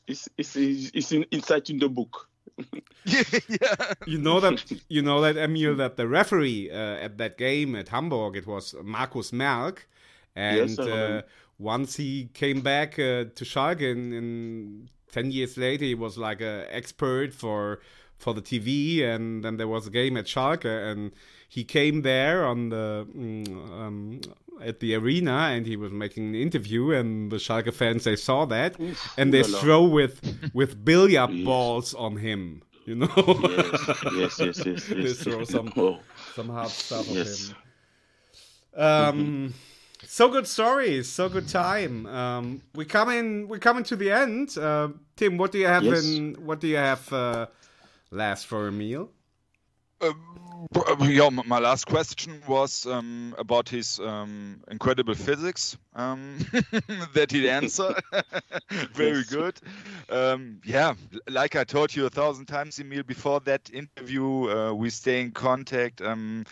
it's, 0.09 0.29
it's, 0.37 0.57
it's 0.57 1.13
in, 1.13 1.25
inside 1.31 1.71
in 1.71 1.79
the 1.79 1.89
book. 1.89 2.29
yeah. 3.05 3.95
You 4.07 4.19
know 4.19 4.41
that 4.41 4.65
you 4.89 5.01
know 5.03 5.21
that 5.21 5.37
Emil 5.37 5.77
that 5.77 5.97
the 5.97 6.09
referee 6.09 6.71
uh, 6.71 6.77
at 7.07 7.19
that 7.19 7.39
game 7.39 7.75
at 7.77 7.89
Hamburg 7.89 8.37
it 8.37 8.47
was 8.47 8.75
Markus 8.83 9.33
Merk, 9.33 9.89
and 10.35 10.71
Yes, 10.71 10.79
uh, 10.79 11.23
once 11.59 11.97
he 11.97 12.29
came 12.35 12.61
back 12.63 12.95
uh, 12.99 13.25
to 13.37 13.45
Schalke 13.45 13.83
in, 13.83 14.13
in 14.13 14.89
ten 15.13 15.31
years 15.31 15.57
later 15.57 15.85
he 15.85 15.95
was 15.95 16.19
like 16.19 16.41
a 16.41 16.67
expert 16.75 17.33
for 17.33 17.79
for 18.19 18.35
the 18.35 18.43
TV, 18.43 19.03
and 19.05 19.45
then 19.45 19.57
there 19.57 19.69
was 19.69 19.87
a 19.87 19.91
game 19.91 20.17
at 20.17 20.27
Schalke, 20.27 20.65
and 20.91 21.13
he 21.49 21.63
came 21.65 22.03
there 22.03 22.45
on 22.47 22.69
the 22.71 23.07
mm, 23.17 23.49
um, 23.81 24.21
at 24.61 24.79
the 24.81 24.95
arena, 24.95 25.51
and 25.55 25.67
he 25.67 25.77
was 25.77 25.91
making 25.93 26.29
an 26.29 26.35
interview, 26.37 26.93
and 26.93 27.33
the 27.33 27.37
Schalke 27.39 27.73
fans 27.75 28.05
they 28.05 28.17
saw 28.17 28.45
that, 28.47 28.77
and 29.19 29.33
they 29.35 29.41
ooh 29.41 29.45
la 29.45 29.49
la. 29.59 29.59
throw 29.61 29.83
with 29.85 30.21
with 30.55 30.85
billiard 30.85 31.45
balls 31.45 31.95
on 31.95 32.17
him. 32.17 32.63
You 32.85 32.97
know. 32.97 33.13
Yes, 34.17 34.39
yes, 34.41 34.41
yes, 34.41 34.67
yes, 34.67 34.87
they 34.89 34.97
yes. 35.03 35.23
throw 35.23 35.45
some 35.45 35.73
Oh. 35.77 36.01
some 36.35 36.49
hard 36.49 36.71
stuff 36.71 37.07
Yes. 37.09 37.49
him. 37.49 37.57
Um, 38.75 39.55
so 40.07 40.29
good 40.29 40.47
stories, 40.47 41.09
so 41.09 41.29
good 41.29 41.49
time. 41.49 42.07
Um, 42.07 42.63
we 42.75 42.85
coming 42.85 43.49
we're 43.49 43.59
coming 43.59 43.85
to 43.85 43.97
the 43.97 44.11
end. 44.11 44.57
Uh, 44.59 44.89
Tim, 45.17 45.37
what 45.39 45.53
do 45.53 45.59
you 45.59 45.67
have 45.67 45.85
Yes. 45.85 46.03
in 46.07 46.35
what 46.45 46.61
do 46.61 46.69
you 46.69 46.77
have 46.77 47.13
uh, 47.13 47.47
last 48.11 48.47
for 48.47 48.69
a 48.69 48.73
meal? 48.73 49.11
yeah, 51.01 51.29
my 51.31 51.59
last 51.59 51.87
question 51.87 52.43
was 52.47 52.87
um, 52.87 53.35
about 53.39 53.69
his 53.69 53.99
um, 54.01 54.63
incredible 54.71 55.15
physics 55.15 55.77
um, 55.95 56.39
that 57.15 57.31
he'd 57.31 57.49
answer. 57.49 57.95
Very 58.95 59.23
Yes. 59.23 59.25
good. 59.25 59.59
Um, 60.09 60.61
yeah, 60.65 60.95
like 61.29 61.57
I 61.57 61.65
told 61.65 61.95
you 61.95 62.07
a 62.07 62.11
thousand 62.11 62.47
times, 62.47 62.79
Emil, 62.79 63.03
before 63.03 63.41
that 63.41 63.71
interview, 63.73 64.49
uh, 64.51 64.73
we 64.73 64.91
stay 64.91 65.21
in 65.21 65.31
contact. 65.33 66.01
Um, 66.01 66.45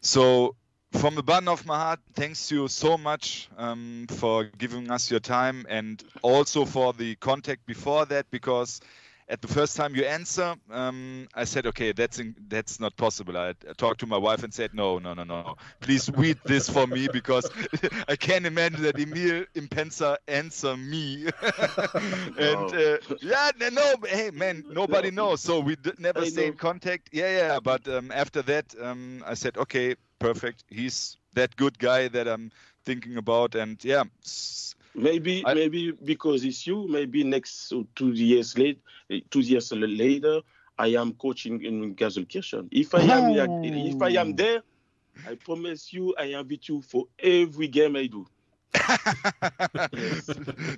so, 0.00 0.54
from 0.92 1.14
the 1.14 1.22
bottom 1.22 1.48
of 1.48 1.66
my 1.66 1.76
heart, 1.76 2.00
thanks 2.14 2.48
to 2.48 2.54
you 2.62 2.68
so 2.68 2.96
much 2.98 3.48
um, 3.56 4.06
for 4.10 4.44
giving 4.44 4.84
us 4.84 5.02
your 5.02 5.14
time 5.20 5.58
and 5.62 6.02
also 6.22 6.64
for 6.64 6.92
the 6.92 7.14
contact 7.16 7.66
before 7.66 8.04
that 8.06 8.30
because 8.30 8.80
at 9.28 9.40
the 9.42 9.48
first 9.48 9.76
time 9.76 9.94
you 9.94 10.04
answer, 10.04 10.54
um, 10.70 11.28
I 11.34 11.44
said, 11.44 11.66
okay, 11.66 11.92
that's 11.92 12.18
in, 12.18 12.34
that's 12.48 12.80
not 12.80 12.96
possible. 12.96 13.36
I, 13.36 13.50
I 13.50 13.72
talked 13.76 14.00
to 14.00 14.06
my 14.06 14.16
wife 14.16 14.42
and 14.44 14.52
said, 14.54 14.74
no, 14.74 14.98
no, 14.98 15.14
no, 15.14 15.24
no, 15.24 15.50
please 15.80 16.10
read 16.14 16.38
this 16.44 16.68
for 16.68 16.86
me 16.86 17.08
because 17.08 17.50
I 18.08 18.16
can't 18.16 18.46
imagine 18.46 18.82
that 18.82 18.98
Emil 18.98 19.44
Mpenza 19.54 20.16
answer 20.26 20.76
me. 20.76 21.26
and 22.36 22.72
uh, 22.72 22.98
yeah, 23.20 23.50
no, 23.58 23.68
no, 23.70 23.94
hey 24.06 24.30
man, 24.30 24.64
nobody 24.68 25.10
knows, 25.10 25.40
so 25.42 25.60
we 25.60 25.76
d- 25.76 25.92
never 25.98 26.24
I 26.24 26.26
stay 26.26 26.46
in 26.46 26.54
contact. 26.56 27.10
Yeah, 27.12 27.36
yeah, 27.36 27.60
but 27.60 27.86
um, 27.88 28.10
after 28.12 28.42
that, 28.42 28.74
um, 28.80 29.22
I 29.26 29.34
said, 29.34 29.56
okay, 29.58 29.96
perfect. 30.26 30.64
He's 30.68 31.16
that 31.34 31.56
good 31.56 31.78
guy 31.78 32.08
that 32.08 32.26
I'm 32.28 32.50
thinking 32.84 33.16
about, 33.16 33.54
and 33.54 33.82
yeah. 33.84 34.04
s- 34.24 34.74
Maybe, 34.94 35.44
maybe 35.52 35.92
because 35.92 36.44
it's 36.44 36.66
you. 36.66 36.86
Maybe 36.88 37.22
next 37.24 37.72
two 37.94 38.12
years 38.12 38.56
late, 38.58 38.80
two 39.30 39.40
years 39.40 39.72
later, 39.72 40.40
I 40.78 40.88
am 40.88 41.12
coaching 41.14 41.62
in 41.64 41.94
Gelsenkirchen. 41.94 42.68
If 42.70 42.94
I 42.94 43.02
am, 43.02 43.28
if 43.62 44.00
I 44.02 44.10
am 44.10 44.34
there, 44.34 44.62
I 45.24 45.34
promise 45.34 45.92
you, 45.92 46.14
I 46.16 46.24
invite 46.24 46.68
you 46.68 46.80
for 46.82 47.06
every 47.18 47.68
game 47.68 47.96
I 47.96 48.06
do. 48.06 48.26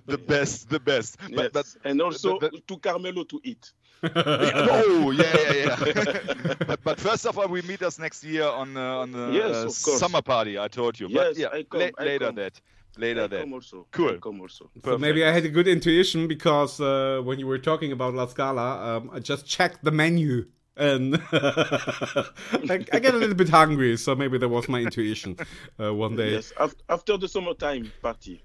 the 0.07 0.19
best, 0.27 0.69
the 0.71 0.81
best. 0.81 1.17
But, 1.35 1.53
Yes. 1.55 1.77
and 1.85 2.01
also 2.01 2.41
to 2.67 2.79
Carmelo 2.79 3.25
to 3.25 3.41
eat. 3.45 3.73
oh 4.15 5.11
yeah, 5.11 5.37
yeah, 5.37 5.55
yeah. 5.55 6.55
but, 6.67 6.83
but 6.85 7.01
first 7.01 7.27
of 7.27 7.37
all, 7.39 7.49
we 7.49 7.63
meet 7.63 7.83
us 7.83 7.99
next 7.99 8.23
year 8.23 8.45
on 8.45 8.77
uh, 8.77 8.99
on 8.99 9.13
the 9.13 9.31
Yes, 9.33 9.89
uh, 9.89 9.97
summer 9.99 10.23
party. 10.23 10.59
I 10.59 10.69
told 10.69 11.01
you. 11.01 11.09
Yes, 11.09 11.29
but 11.29 11.37
yeah, 11.37 11.49
I 11.53 11.63
come, 11.65 11.81
la- 11.81 11.91
I 11.99 12.05
later 12.05 12.27
come. 12.27 12.35
that. 12.37 12.61
Later 12.97 13.25
I 13.25 13.27
that. 13.27 13.41
come 13.41 13.53
also. 13.55 13.87
Cool. 13.91 14.11
I 14.11 14.17
come 14.19 14.41
also. 14.41 14.71
So 14.85 14.99
maybe 14.99 15.25
I 15.25 15.33
had 15.33 15.45
a 15.45 15.49
good 15.49 15.67
intuition 15.67 16.29
because 16.29 16.81
uh, 16.81 17.21
when 17.25 17.39
you 17.41 17.47
were 17.47 17.59
talking 17.59 17.93
about 17.93 18.15
La 18.15 18.27
Scala, 18.27 18.97
um, 18.99 19.11
I 19.13 19.19
just 19.19 19.47
checked 19.47 19.85
the 19.85 19.91
menu 19.91 20.47
and 20.77 21.17
I, 21.33 22.85
I 22.93 22.99
get 23.01 23.15
a 23.15 23.19
little 23.19 23.35
bit 23.35 23.49
hungry. 23.49 23.97
So 23.97 24.15
maybe 24.15 24.39
that 24.39 24.49
was 24.49 24.69
my 24.69 24.81
intuition 24.81 25.37
uh, 25.81 25.93
one 25.93 26.15
day. 26.17 26.33
Yes, 26.33 26.53
after 26.89 27.17
the 27.17 27.29
summertime 27.29 27.93
party. 28.01 28.43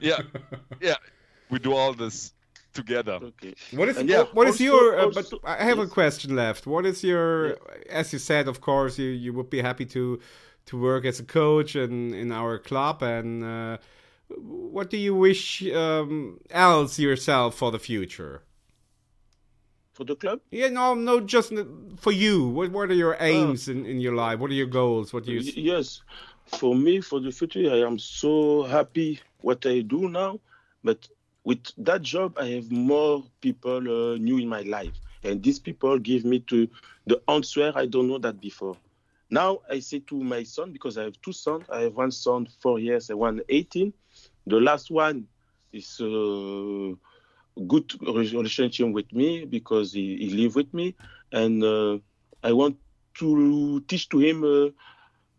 yeah, 0.00 0.22
yeah. 0.80 0.94
We 1.50 1.58
do 1.58 1.74
all 1.74 1.92
this 1.92 2.32
together. 2.72 3.18
Okay. 3.22 3.54
What 3.72 3.88
is 3.88 3.96
And 3.98 4.08
what, 4.08 4.18
al- 4.18 4.34
what 4.34 4.48
is 4.48 4.60
your? 4.60 4.98
Uh, 4.98 5.04
also- 5.04 5.38
but 5.40 5.48
I 5.60 5.64
have 5.64 5.78
a 5.78 5.86
question 5.86 6.34
left. 6.36 6.66
What 6.66 6.84
is 6.86 7.02
your? 7.04 7.56
As 7.90 8.12
you 8.12 8.18
said, 8.18 8.48
of 8.48 8.60
course, 8.60 8.98
you, 8.98 9.08
you 9.10 9.32
would 9.32 9.50
be 9.50 9.60
happy 9.62 9.86
to 9.86 10.18
to 10.66 10.80
work 10.80 11.04
as 11.04 11.20
a 11.20 11.24
coach 11.24 11.76
in 11.76 12.14
in 12.14 12.32
our 12.32 12.58
club. 12.58 13.02
And 13.02 13.44
uh, 13.44 13.78
what 14.74 14.90
do 14.90 14.96
you 14.96 15.14
wish 15.14 15.62
um, 15.72 16.40
else 16.50 16.98
yourself 16.98 17.54
for 17.56 17.70
the 17.70 17.78
future? 17.78 18.42
For 19.92 20.04
the 20.04 20.16
club? 20.16 20.40
Yeah, 20.50 20.68
no, 20.70 20.94
no, 20.94 21.20
just 21.20 21.52
for 21.98 22.12
you. 22.12 22.48
What 22.48 22.70
what 22.70 22.90
are 22.90 22.94
your 22.94 23.16
aims 23.20 23.68
in, 23.68 23.84
in 23.84 24.00
your 24.00 24.14
life? 24.14 24.38
What 24.38 24.50
are 24.50 24.54
your 24.54 24.66
goals? 24.66 25.12
What 25.12 25.26
do 25.26 25.32
you? 25.32 25.40
Y- 25.40 25.52
Yes, 25.74 26.00
for 26.46 26.74
me, 26.74 27.00
for 27.02 27.20
the 27.20 27.30
future, 27.30 27.70
I 27.70 27.80
am 27.86 27.98
so 27.98 28.62
happy 28.62 29.20
what 29.42 29.66
I 29.66 29.80
do 29.82 30.08
now. 30.08 30.40
But 30.82 31.06
with 31.44 31.60
that 31.78 32.02
job, 32.02 32.36
I 32.38 32.46
have 32.48 32.70
more 32.70 33.24
people 33.40 33.78
uh, 33.78 34.16
new 34.16 34.38
in 34.38 34.48
my 34.48 34.62
life, 34.62 34.92
and 35.24 35.42
these 35.42 35.58
people 35.58 35.98
give 35.98 36.24
me 36.24 36.40
to 36.40 36.68
the 37.06 37.20
answer 37.28 37.72
I 37.74 37.86
don't 37.86 38.08
know 38.08 38.18
that 38.18 38.40
before. 38.40 38.76
Now 39.30 39.60
I 39.70 39.80
say 39.80 40.00
to 40.00 40.22
my 40.22 40.42
son 40.44 40.72
because 40.72 40.98
I 40.98 41.04
have 41.04 41.20
two 41.22 41.32
sons. 41.32 41.64
I 41.70 41.82
have 41.82 41.94
one 41.94 42.10
son 42.10 42.46
four 42.60 42.78
years 42.78 43.10
and 43.10 43.18
one 43.18 43.40
18. 43.48 43.92
The 44.46 44.56
last 44.60 44.90
one 44.90 45.26
is 45.72 46.00
uh, 46.00 46.94
good 47.66 47.92
relationship 48.02 48.88
with 48.88 49.12
me 49.12 49.44
because 49.44 49.92
he, 49.92 50.16
he 50.16 50.30
live 50.30 50.54
with 50.56 50.72
me, 50.74 50.94
and 51.32 51.62
uh, 51.62 51.98
I 52.42 52.52
want 52.52 52.76
to 53.18 53.80
teach 53.88 54.08
to 54.10 54.18
him 54.18 54.44
uh, 54.44 54.70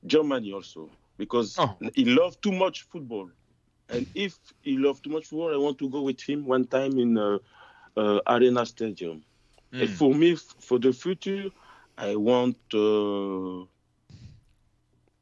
Germany 0.06 0.52
also 0.54 0.90
because 1.18 1.58
he 1.96 2.06
love 2.06 2.40
too 2.42 2.52
much 2.52 2.84
football. 2.84 3.30
And 3.94 4.08
if 4.16 4.40
he 4.62 4.78
love 4.78 5.02
too 5.02 5.12
much 5.12 5.28
football, 5.28 5.54
I 5.54 5.58
want 5.58 5.80
to 5.80 5.90
go 5.90 6.04
with 6.04 6.22
him 6.22 6.46
one 6.46 6.66
time 6.68 6.98
in 7.00 7.18
uh, 7.18 7.40
uh, 7.98 8.20
Arena 8.28 8.66
Stadium. 8.66 9.24
And 9.80 9.90
Mm. 9.90 9.98
for 10.00 10.14
me, 10.16 10.36
for 10.36 10.80
the 10.80 10.94
future, 10.94 11.52
I 11.98 12.16
want 12.16 12.58
uh, 12.74 13.66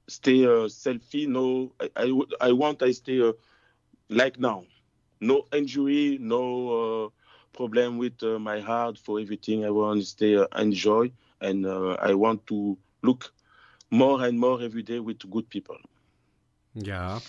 stay 0.07 0.45
uh, 0.45 0.68
selfie. 0.84 1.27
No, 1.27 1.73
I 1.95 2.06
I 2.41 2.52
want 2.53 2.81
I 2.84 2.91
stay 2.91 3.22
uh, 3.22 3.34
like 4.10 4.39
now. 4.39 4.65
No 5.22 5.48
injury, 5.53 6.18
no 6.19 6.43
uh, 6.80 7.10
problem 7.53 7.98
with 7.98 8.22
uh, 8.23 8.39
my 8.39 8.60
heart 8.60 8.98
for 8.98 9.19
everything. 9.19 9.65
I 9.65 9.72
want 9.72 10.02
to 10.02 10.06
stay 10.06 10.35
uh, 10.38 10.48
enjoy, 10.57 11.11
and 11.41 11.65
uh, 11.65 11.98
I 12.10 12.14
want 12.15 12.48
to 12.48 12.77
look 13.03 13.34
more 13.91 14.23
and 14.26 14.39
more 14.39 14.61
every 14.61 14.84
day 14.84 14.99
with 14.99 15.19
good 15.30 15.49
people. 15.49 15.77
Yeah. 16.76 17.19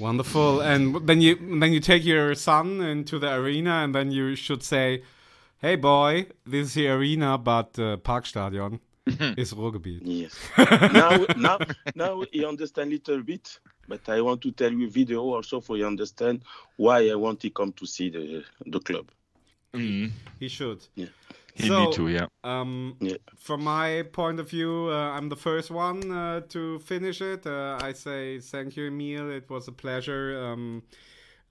Wonderful. 0.00 0.60
And 0.60 1.06
then 1.06 1.20
you 1.20 1.36
then 1.36 1.72
you 1.72 1.80
take 1.80 2.04
your 2.04 2.34
son 2.34 2.80
into 2.80 3.18
the 3.18 3.34
arena 3.34 3.84
and 3.84 3.94
then 3.94 4.10
you 4.10 4.34
should 4.34 4.62
say, 4.62 5.02
"Hey 5.58 5.76
boy, 5.76 6.26
this 6.46 6.68
is 6.68 6.74
the 6.74 6.88
arena, 6.88 7.36
but 7.36 7.78
uh, 7.78 7.98
Parkstadion 7.98 8.80
is 9.36 9.52
Ruhrgebiet." 9.52 10.00
Yes. 10.02 10.34
now, 10.92 11.26
now, 11.36 11.58
now 11.94 12.24
you 12.32 12.48
understand 12.48 12.90
a 12.90 12.94
little 12.94 13.22
bit, 13.22 13.60
but 13.86 14.08
I 14.08 14.22
want 14.22 14.40
to 14.42 14.52
tell 14.52 14.72
you 14.72 14.88
video 14.88 15.20
also 15.20 15.60
for 15.60 15.76
you 15.76 15.86
understand 15.86 16.44
why 16.76 17.10
I 17.10 17.14
want 17.14 17.40
to 17.40 17.50
come 17.50 17.72
to 17.72 17.86
see 17.86 18.08
the 18.08 18.44
the 18.66 18.80
club. 18.80 19.10
Mm. 19.74 20.10
He 20.38 20.48
should. 20.48 20.80
Yeah. 20.94 21.12
He 21.60 21.68
So, 21.68 21.84
need 21.84 21.92
to, 21.94 22.08
yeah. 22.08 22.26
Um, 22.44 22.96
Yeah. 23.00 23.16
From 23.36 23.64
my 23.64 24.02
point 24.12 24.40
of 24.40 24.50
view, 24.50 24.88
uh, 24.90 25.16
I'm 25.16 25.28
the 25.28 25.36
first 25.36 25.70
one 25.70 26.10
uh, 26.12 26.40
to 26.48 26.78
finish 26.80 27.20
it. 27.20 27.46
Uh, 27.46 27.78
I 27.80 27.92
say 27.94 28.40
thank 28.40 28.76
you, 28.76 28.86
Emil. 28.86 29.30
It 29.30 29.48
was 29.50 29.68
a 29.68 29.72
pleasure. 29.72 30.42
Um, 30.44 30.82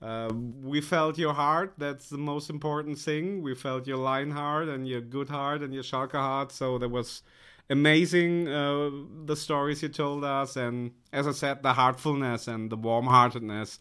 uh, 0.02 0.30
we 0.62 0.80
felt 0.80 1.18
your 1.18 1.34
heart. 1.34 1.74
That's 1.78 2.08
the 2.08 2.18
most 2.18 2.48
important 2.50 2.98
thing. 2.98 3.42
We 3.42 3.54
felt 3.54 3.86
your 3.86 3.98
line 3.98 4.30
heart 4.30 4.68
and 4.68 4.88
your 4.88 5.02
good 5.02 5.28
heart 5.28 5.62
and 5.62 5.74
your 5.74 5.82
Schalke 5.82 6.12
heart. 6.12 6.52
So 6.52 6.78
that 6.78 6.88
was 6.90 7.22
amazing. 7.68 8.48
Uh, 8.48 8.90
the 9.26 9.36
stories 9.36 9.82
you 9.82 9.88
told 9.90 10.24
us, 10.24 10.56
and 10.56 10.92
as 11.12 11.26
I 11.26 11.32
said, 11.32 11.62
the 11.62 11.74
heartfulness 11.74 12.48
and 12.48 12.70
the 12.70 12.76
warm-heartedness. 12.76 13.78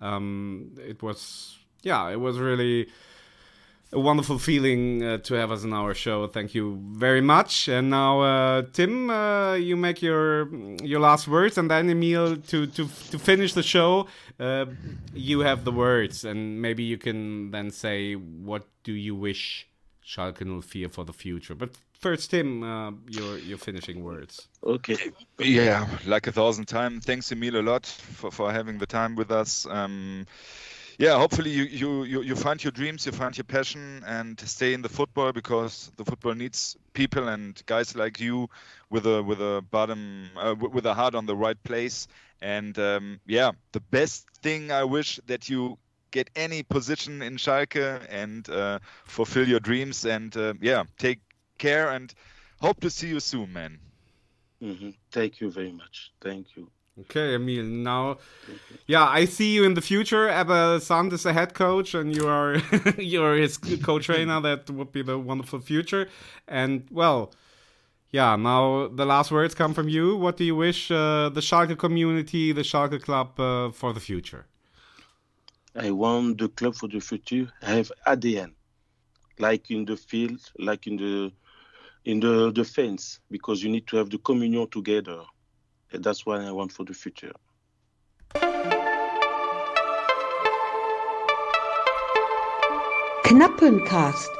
Um, 0.00 0.72
it 0.78 1.02
was, 1.02 1.58
yeah, 1.82 2.08
it 2.10 2.18
was 2.20 2.38
really 2.38 2.88
a 3.92 3.98
wonderful 3.98 4.38
feeling 4.38 5.02
uh, 5.02 5.18
to 5.18 5.34
have 5.34 5.50
us 5.50 5.64
in 5.64 5.72
our 5.72 5.94
show. 5.94 6.26
Thank 6.26 6.54
you 6.54 6.80
very 6.92 7.20
much. 7.20 7.68
And 7.68 7.90
now, 7.90 8.20
uh, 8.20 8.62
Tim, 8.72 9.10
uh, 9.10 9.54
you 9.54 9.76
make 9.76 10.00
your 10.02 10.48
your 10.82 11.00
last 11.00 11.26
words, 11.26 11.58
and 11.58 11.70
then 11.70 11.90
Emil 11.90 12.36
to 12.36 12.66
to 12.66 12.88
to 13.10 13.18
finish 13.18 13.54
the 13.54 13.62
show. 13.62 14.06
Uh, 14.38 14.66
you 15.12 15.40
have 15.40 15.64
the 15.64 15.72
words, 15.72 16.24
and 16.24 16.62
maybe 16.62 16.82
you 16.82 16.98
can 16.98 17.50
then 17.50 17.70
say 17.70 18.14
what 18.14 18.64
do 18.84 18.92
you 18.92 19.14
wish 19.14 19.66
Schalke 20.04 20.44
04 20.64 20.88
for 20.88 21.04
the 21.04 21.12
future. 21.12 21.54
But 21.54 21.70
first, 21.98 22.30
Tim, 22.30 22.62
uh, 22.62 22.92
your 23.08 23.38
your 23.38 23.58
finishing 23.58 24.02
words. 24.04 24.48
Okay. 24.64 24.96
Yeah, 25.38 25.86
like 26.06 26.26
a 26.26 26.32
thousand 26.32 26.66
times. 26.66 27.04
Thanks, 27.04 27.32
Emil, 27.32 27.56
a 27.56 27.62
lot 27.62 27.86
for, 27.86 28.30
for 28.30 28.52
having 28.52 28.78
the 28.78 28.86
time 28.86 29.16
with 29.16 29.30
us. 29.30 29.66
Um, 29.66 30.26
yeah, 31.00 31.18
hopefully 31.18 31.50
you, 31.50 31.64
you, 31.64 32.04
you, 32.04 32.22
you 32.22 32.36
find 32.36 32.62
your 32.64 32.72
dreams, 32.72 33.06
you 33.06 33.12
find 33.12 33.36
your 33.36 33.44
passion, 33.44 34.04
and 34.06 34.40
stay 34.40 34.74
in 34.74 34.82
the 34.82 34.88
football 34.88 35.32
because 35.32 35.92
the 35.96 36.04
football 36.04 36.34
needs 36.34 36.76
people 36.94 37.28
and 37.28 37.60
guys 37.66 37.96
like 37.96 38.20
you 38.20 38.48
with 38.90 39.06
a 39.06 39.22
with 39.22 39.40
a 39.40 39.62
bottom 39.70 40.30
uh, 40.38 40.54
with 40.58 40.86
a 40.86 40.94
heart 40.94 41.14
on 41.14 41.26
the 41.26 41.36
right 41.36 41.62
place. 41.64 42.08
And 42.42 42.78
um, 42.78 43.20
yeah, 43.26 43.52
the 43.72 43.80
best 43.80 44.26
thing 44.42 44.72
I 44.72 44.84
wish 44.84 45.20
that 45.26 45.48
you 45.50 45.78
get 46.12 46.30
any 46.36 46.62
position 46.62 47.22
in 47.22 47.36
Schalke 47.38 48.06
and 48.10 48.48
uh, 48.50 48.80
fulfill 49.04 49.48
your 49.48 49.60
dreams. 49.60 50.04
And 50.06 50.36
uh, 50.36 50.54
yeah, 50.60 50.84
take 50.98 51.20
care 51.58 51.90
and 51.90 52.12
hope 52.60 52.80
to 52.80 52.90
see 52.90 53.08
you 53.08 53.20
soon, 53.20 53.52
man. 53.52 53.78
hmm 54.60 54.90
Thank 55.12 55.40
you 55.40 55.50
very 55.50 55.72
much. 55.72 56.12
Thank 56.20 56.56
you. 56.56 56.70
Okay, 57.00 57.34
Emil. 57.34 57.64
Now, 57.64 58.18
yeah, 58.86 59.06
I 59.06 59.24
see 59.24 59.54
you 59.54 59.64
in 59.64 59.74
the 59.74 59.80
future. 59.80 60.28
Ebbe 60.28 60.80
Sand 60.80 61.12
is 61.12 61.24
a 61.24 61.32
head 61.32 61.54
coach, 61.54 61.94
and 61.94 62.14
you 62.14 62.26
are 62.28 62.56
you're 62.98 63.36
his 63.36 63.58
co-trainer. 63.58 64.40
That 64.46 64.68
would 64.70 64.92
be 64.92 65.02
the 65.02 65.18
wonderful 65.18 65.60
future. 65.60 66.08
And 66.48 66.86
well, 66.90 67.32
yeah. 68.10 68.36
Now 68.36 68.88
the 68.88 69.06
last 69.06 69.30
words 69.30 69.54
come 69.54 69.74
from 69.74 69.88
you. 69.88 70.16
What 70.16 70.36
do 70.36 70.44
you 70.44 70.56
wish 70.56 70.90
uh, 70.90 71.30
the 71.30 71.40
Schalke 71.40 71.78
community, 71.78 72.52
the 72.52 72.62
Schalke 72.62 73.00
club, 73.02 73.38
uh, 73.38 73.70
for 73.70 73.92
the 73.92 74.00
future? 74.00 74.46
I 75.74 75.90
want 75.92 76.38
the 76.38 76.48
club 76.48 76.74
for 76.74 76.88
the 76.88 77.00
future 77.00 77.52
have 77.62 77.92
ADN, 78.06 78.52
like 79.38 79.70
in 79.70 79.84
the 79.84 79.96
field, 79.96 80.40
like 80.58 80.86
in 80.86 80.96
the 80.96 81.32
in 82.04 82.18
the 82.20 82.50
defense, 82.50 83.20
because 83.30 83.62
you 83.62 83.70
need 83.70 83.86
to 83.86 83.96
have 83.96 84.10
the 84.10 84.18
communion 84.18 84.68
together. 84.70 85.22
That's 85.92 86.24
what 86.24 86.40
I 86.40 86.52
want 86.52 86.72
for 86.72 86.84
the 86.84 86.94
future. 86.94 87.32
Knappencast. 93.24 94.39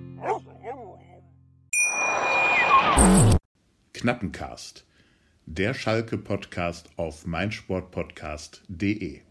Knappencast. 3.93 4.85
Der 5.45 5.73
Schalke-Podcast 5.73 6.89
auf 6.97 7.25
meinsportpodcast.de 7.25 9.21